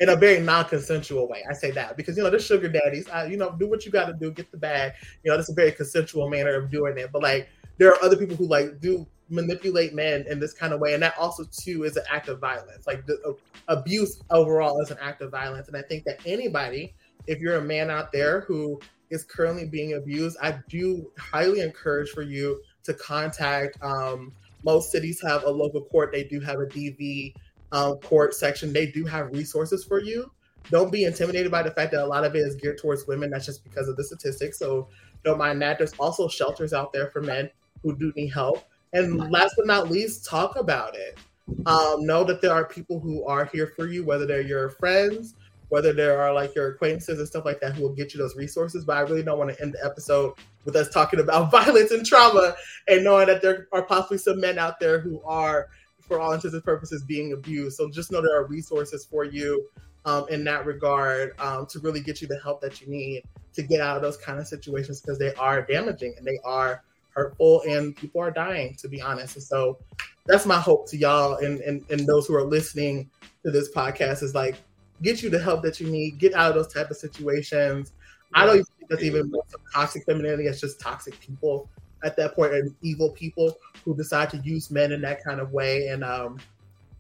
in 0.01 0.11
a 0.11 0.17
very 0.17 0.41
non-consensual 0.41 1.29
way. 1.29 1.45
I 1.49 1.53
say 1.53 1.71
that 1.73 1.97
because 1.97 2.17
you 2.17 2.23
know 2.23 2.31
the 2.31 2.39
sugar 2.39 2.69
daddies, 2.69 3.09
uh, 3.09 3.27
you 3.29 3.37
know, 3.37 3.55
do 3.59 3.69
what 3.69 3.85
you 3.85 3.91
got 3.91 4.07
to 4.07 4.13
do, 4.13 4.31
get 4.31 4.51
the 4.51 4.57
bag. 4.57 4.93
You 5.25 5.31
know, 5.31 5.37
that's 5.37 5.49
a 5.49 5.55
very 5.55 5.73
consensual 5.73 6.29
manner 6.29 6.55
of 6.55 6.71
doing 6.71 6.97
it. 6.99 7.11
But 7.13 7.23
like, 7.23 7.49
there 7.79 7.93
are 7.93 8.03
other 8.03 8.17
people 8.17 8.37
who 8.37 8.47
like 8.47 8.81
do 8.81 9.07
manipulate 9.29 9.95
men 9.95 10.25
in 10.29 10.39
this 10.39 10.53
kind 10.53 10.73
of 10.73 10.81
way, 10.81 10.95
and 10.95 11.03
that 11.03 11.17
also 11.19 11.45
too 11.45 11.85
is 11.85 11.97
an 11.97 12.05
act 12.11 12.29
of 12.29 12.39
violence. 12.39 12.87
Like 12.87 13.07
the, 13.07 13.21
uh, 13.27 13.33
abuse 13.69 14.23
overall 14.31 14.81
is 14.81 14.91
an 14.91 14.99
act 15.01 15.21
of 15.21 15.31
violence, 15.31 15.69
and 15.69 15.77
I 15.77 15.83
think 15.83 16.05
that 16.05 16.21
anybody, 16.25 16.95
if 17.27 17.41
you're 17.41 17.57
a 17.57 17.63
man 17.63 17.91
out 17.91 18.13
there 18.13 18.43
who 18.43 18.81
is 19.11 19.25
currently 19.25 19.67
being 19.67 19.95
abused, 19.95 20.37
I 20.41 20.59
do 20.69 21.11
highly 21.19 21.61
encourage 21.61 22.11
for 22.11 22.23
you 22.23 22.61
to 22.85 22.95
contact. 22.95 23.83
Um, 23.83 24.33
most 24.65 24.91
cities 24.91 25.21
have 25.23 25.43
a 25.45 25.51
local 25.51 25.83
court; 25.83 26.13
they 26.13 26.25
do 26.25 26.41
have 26.41 26.61
a 26.61 26.67
DV 26.67 27.35
um, 27.73 27.97
court 27.99 28.35
section. 28.35 28.73
They 28.73 28.87
do 28.87 29.05
have 29.05 29.33
resources 29.33 29.85
for 29.85 30.01
you. 30.01 30.31
Don't 30.71 30.93
be 30.93 31.05
intimidated 31.05 31.51
by 31.51 31.63
the 31.63 31.71
fact 31.71 31.93
that 31.93 32.03
a 32.03 32.07
lot 32.07 32.25
of 32.25 32.35
it 32.35 32.41
is 32.41 32.55
geared 32.57 32.79
towards 32.79 33.07
women. 33.07 33.31
That's 33.31 33.47
just 33.47 33.65
because 33.65 33.89
of 33.89 33.97
the 33.97 34.05
statistics. 34.05 34.59
So 34.59 34.89
don't 35.25 35.39
mind 35.39 35.63
that. 35.63 35.79
There's 35.79 35.95
also 35.95 36.29
shelters 36.29 36.73
out 36.73 36.93
there 36.93 37.09
for 37.09 37.23
men 37.23 37.51
who 37.83 37.97
do 37.97 38.13
need 38.17 38.29
help. 38.29 38.65
And 38.93 39.31
last 39.31 39.55
but 39.57 39.67
not 39.67 39.91
least, 39.91 40.27
talk 40.27 40.57
about 40.57 40.97
it. 40.97 41.19
Um, 41.67 42.05
know 42.05 42.25
that 42.25 42.43
there 42.43 42.53
are 42.53 42.65
people 42.65 43.01
who 43.01 43.25
are 43.25 43.47
here 43.47 43.73
for 43.75 43.87
you, 43.87 44.05
whether 44.05 44.27
they're 44.27 44.43
your 44.43 44.71
friends, 44.71 45.35
whether 45.69 45.93
there 45.93 46.21
are 46.21 46.33
like 46.33 46.55
your 46.55 46.69
acquaintances 46.69 47.19
and 47.19 47.29
stuff 47.29 47.45
like 47.45 47.61
that 47.61 47.75
who 47.75 47.83
will 47.83 47.95
get 47.95 48.13
you 48.13 48.19
those 48.19 48.37
resources. 48.37 48.85
But 48.85 48.97
I 48.97 49.01
really 49.01 49.23
don't 49.23 49.39
want 49.39 49.51
to 49.51 49.63
end 49.63 49.75
the 49.75 49.85
episode 49.85 50.35
with 50.65 50.77
us 50.77 50.89
talking 50.91 51.21
about 51.21 51.51
violence 51.51 51.91
and 51.91 52.05
trauma 52.05 52.55
and 52.87 53.05
knowing 53.05 53.27
that 53.27 53.43
there 53.43 53.69
are 53.73 53.83
possibly 53.83 54.19
some 54.19 54.41
men 54.41 54.59
out 54.59 54.81
there 54.81 55.01
who 55.01 55.23
are, 55.25 55.69
for 56.09 56.19
all 56.19 56.33
intents 56.33 56.55
and 56.55 56.65
purposes, 56.65 57.05
being 57.05 57.33
abused. 57.33 57.77
So 57.77 57.89
just 57.91 58.11
know 58.11 58.21
there 58.21 58.37
are 58.37 58.47
resources 58.47 59.05
for 59.05 59.25
you 59.25 59.69
um, 60.05 60.27
in 60.31 60.43
that 60.45 60.67
regard 60.67 61.39
um, 61.39 61.67
to 61.67 61.79
really 61.81 62.01
get 62.01 62.21
you 62.21 62.29
the 62.29 62.41
help 62.41 62.61
that 62.63 62.81
you 62.81 62.89
need 62.89 63.23
to 63.55 63.63
get 63.63 63.81
out 63.81 63.97
of 63.97 64.03
those 64.03 64.17
kind 64.17 64.39
of 64.39 64.47
situations 64.47 65.01
because 65.01 65.19
they 65.19 65.35
are 65.35 65.63
damaging 65.63 66.15
and 66.17 66.27
they 66.27 66.39
are 66.45 66.83
hurtful 67.11 67.63
and 67.69 67.95
people 67.97 68.21
are 68.21 68.31
dying, 68.31 68.75
to 68.77 68.89
be 68.89 69.01
honest. 69.01 69.37
And 69.37 69.45
so 69.45 69.79
that's 70.27 70.47
my 70.47 70.59
hope 70.59 70.89
to 70.91 70.97
y'all 70.97 71.37
and, 71.37 71.61
and, 71.61 71.85
and 71.91 72.07
those 72.07 72.27
who 72.27 72.35
are 72.35 72.45
listening 72.45 73.11
to 73.45 73.51
this 73.51 73.71
podcast 73.73 74.23
is 74.23 74.35
like 74.35 74.57
get 75.03 75.23
you 75.23 75.31
the 75.31 75.39
help 75.39 75.63
that 75.63 75.81
you 75.81 75.89
need, 75.89 76.19
get 76.19 76.35
out 76.35 76.51
of 76.51 76.55
those 76.55 76.73
type 76.73 76.91
of 76.91 76.97
situations. 76.97 77.93
I 78.35 78.45
don't 78.45 78.57
even 78.57 78.67
think 78.79 78.91
that's 78.91 79.03
even 79.03 79.33
toxic 79.73 80.05
femininity, 80.05 80.45
it's 80.47 80.61
just 80.61 80.81
toxic 80.81 81.19
people 81.21 81.69
at 82.05 82.17
that 82.17 82.35
point 82.35 82.55
and 82.55 82.75
evil 82.83 83.11
people 83.11 83.59
who 83.85 83.97
decide 83.97 84.31
to 84.31 84.39
use 84.39 84.71
men 84.71 84.93
in 84.93 85.01
that 85.03 85.23
kind 85.25 85.41
of 85.41 85.53
way. 85.53 85.89
And 85.89 86.05
um, 86.05 86.39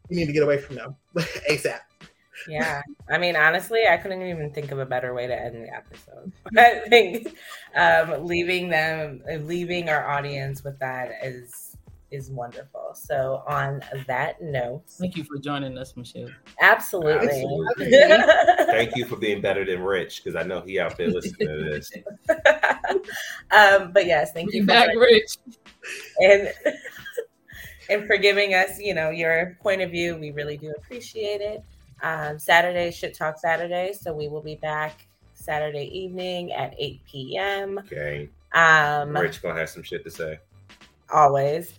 you 0.08 0.16
need 0.16 0.26
to 0.26 0.32
get 0.32 0.42
away 0.42 0.58
from 0.58 0.76
them 0.76 0.96
ASAP. 1.16 1.80
Yeah. 2.48 2.82
I 3.10 3.18
mean, 3.18 3.36
honestly, 3.36 3.82
I 3.90 3.96
couldn't 3.96 4.22
even 4.22 4.50
think 4.52 4.70
of 4.70 4.78
a 4.78 4.86
better 4.86 5.12
way 5.14 5.26
to 5.26 5.34
end 5.34 5.64
the 5.64 5.74
episode. 5.74 6.32
I 6.56 6.88
think 6.88 7.36
um, 7.74 8.24
leaving 8.26 8.68
them, 8.68 9.22
leaving 9.40 9.88
our 9.88 10.08
audience 10.08 10.62
with 10.62 10.78
that 10.78 11.12
is 11.22 11.67
is 12.10 12.30
wonderful. 12.30 12.92
So 12.94 13.42
on 13.46 13.82
that 14.06 14.40
note, 14.40 14.84
thank 14.88 15.16
you 15.16 15.24
for 15.24 15.38
joining 15.38 15.76
us, 15.78 15.96
Michelle. 15.96 16.28
Absolutely. 16.60 17.28
Absolutely. 17.28 17.90
thank 18.66 18.96
you 18.96 19.04
for 19.04 19.16
being 19.16 19.40
better 19.40 19.64
than 19.64 19.80
Rich 19.80 20.22
because 20.22 20.36
I 20.36 20.46
know 20.46 20.60
he 20.60 20.78
out 20.78 20.96
there 20.96 21.08
listening 21.08 21.48
to 21.48 21.64
this. 21.64 21.90
um, 23.50 23.92
but 23.92 24.06
yes, 24.06 24.32
thank 24.32 24.52
you 24.52 24.62
for 24.62 24.68
back, 24.68 24.94
Rich, 24.96 25.38
and 26.18 26.52
and 27.90 28.06
for 28.06 28.16
giving 28.16 28.54
us, 28.54 28.78
you 28.78 28.94
know, 28.94 29.10
your 29.10 29.56
point 29.62 29.82
of 29.82 29.90
view. 29.90 30.16
We 30.16 30.30
really 30.30 30.56
do 30.56 30.72
appreciate 30.76 31.40
it. 31.40 31.62
Um, 32.02 32.38
Saturday, 32.38 32.90
Shit 32.90 33.14
Talk 33.14 33.38
Saturday. 33.38 33.92
So 33.92 34.12
we 34.12 34.28
will 34.28 34.42
be 34.42 34.56
back 34.56 35.06
Saturday 35.34 35.90
evening 35.96 36.52
at 36.52 36.74
8 36.78 37.00
p.m. 37.10 37.78
Okay. 37.78 38.28
Um, 38.52 39.16
Rich 39.16 39.42
gonna 39.42 39.58
have 39.58 39.68
some 39.68 39.82
shit 39.82 40.04
to 40.04 40.10
say. 40.10 40.38
Always. 41.12 41.74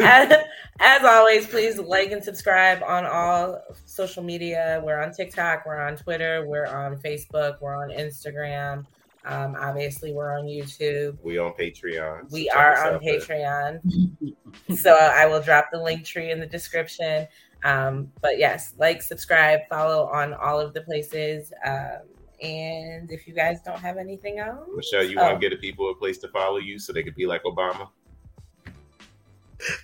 as, 0.00 0.32
as 0.80 1.04
always, 1.04 1.46
please 1.46 1.78
like 1.78 2.12
and 2.12 2.22
subscribe 2.22 2.82
on 2.82 3.04
all 3.06 3.62
social 3.84 4.22
media. 4.22 4.80
We're 4.84 5.00
on 5.00 5.12
TikTok, 5.12 5.66
we're 5.66 5.80
on 5.80 5.96
Twitter, 5.96 6.46
we're 6.46 6.66
on 6.66 6.96
Facebook, 6.96 7.60
we're 7.60 7.76
on 7.76 7.90
Instagram. 7.90 8.86
Um, 9.24 9.54
obviously, 9.60 10.12
we're 10.12 10.38
on 10.38 10.46
YouTube. 10.46 11.18
We 11.22 11.38
on 11.38 11.52
Patreon. 11.52 12.30
We 12.32 12.48
so 12.50 12.58
are 12.58 12.94
on 12.94 13.00
Patreon. 13.00 14.34
so 14.76 14.94
I 14.94 15.26
will 15.26 15.42
drop 15.42 15.68
the 15.70 15.78
Linktree 15.78 16.30
in 16.30 16.40
the 16.40 16.46
description. 16.46 17.26
Um, 17.62 18.10
but 18.22 18.38
yes, 18.38 18.72
like, 18.78 19.02
subscribe, 19.02 19.60
follow 19.68 20.06
on 20.06 20.32
all 20.32 20.58
of 20.58 20.72
the 20.72 20.80
places. 20.80 21.52
Um, 21.64 21.98
and 22.42 23.10
if 23.10 23.28
you 23.28 23.34
guys 23.34 23.60
don't 23.60 23.78
have 23.78 23.98
anything 23.98 24.38
else, 24.38 24.66
Michelle, 24.74 25.04
you 25.04 25.18
oh. 25.18 25.24
want 25.24 25.40
to 25.40 25.48
get 25.48 25.54
the 25.54 25.60
people 25.60 25.90
a 25.90 25.94
place 25.94 26.16
to 26.18 26.28
follow 26.28 26.56
you 26.56 26.78
so 26.78 26.92
they 26.92 27.02
could 27.02 27.14
be 27.14 27.26
like 27.26 27.42
Obama? 27.42 27.88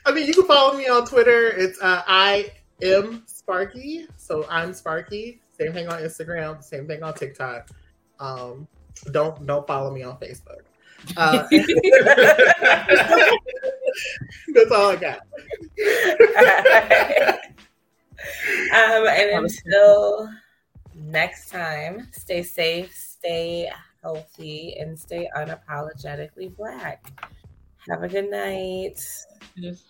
I 0.04 0.12
mean, 0.12 0.26
you 0.26 0.34
can 0.34 0.46
follow 0.46 0.76
me 0.76 0.88
on 0.88 1.06
Twitter. 1.06 1.48
It's 1.48 1.80
uh, 1.80 2.02
I 2.06 2.52
am 2.82 3.22
Sparky, 3.26 4.06
so 4.16 4.46
I'm 4.50 4.74
Sparky. 4.74 5.40
Same 5.52 5.72
thing 5.72 5.88
on 5.88 6.00
Instagram. 6.00 6.62
Same 6.62 6.86
thing 6.86 7.02
on 7.02 7.14
TikTok. 7.14 7.70
Um, 8.20 8.68
don't 9.12 9.46
don't 9.46 9.66
follow 9.66 9.90
me 9.92 10.02
on 10.02 10.18
Facebook. 10.18 10.60
Uh, 11.16 11.46
that's 14.54 14.70
all 14.70 14.90
I 14.90 14.96
got. 14.96 15.18
um, 18.72 19.06
and 19.06 19.44
until 19.44 20.28
next 20.94 21.50
time, 21.50 22.08
stay 22.12 22.42
safe, 22.42 22.94
stay 22.94 23.70
healthy, 24.02 24.76
and 24.78 24.98
stay 24.98 25.28
unapologetically 25.36 26.56
black. 26.56 27.04
Have 27.88 28.02
a 28.02 28.08
good 28.08 28.30
night. 28.30 29.00
Yes. 29.54 29.84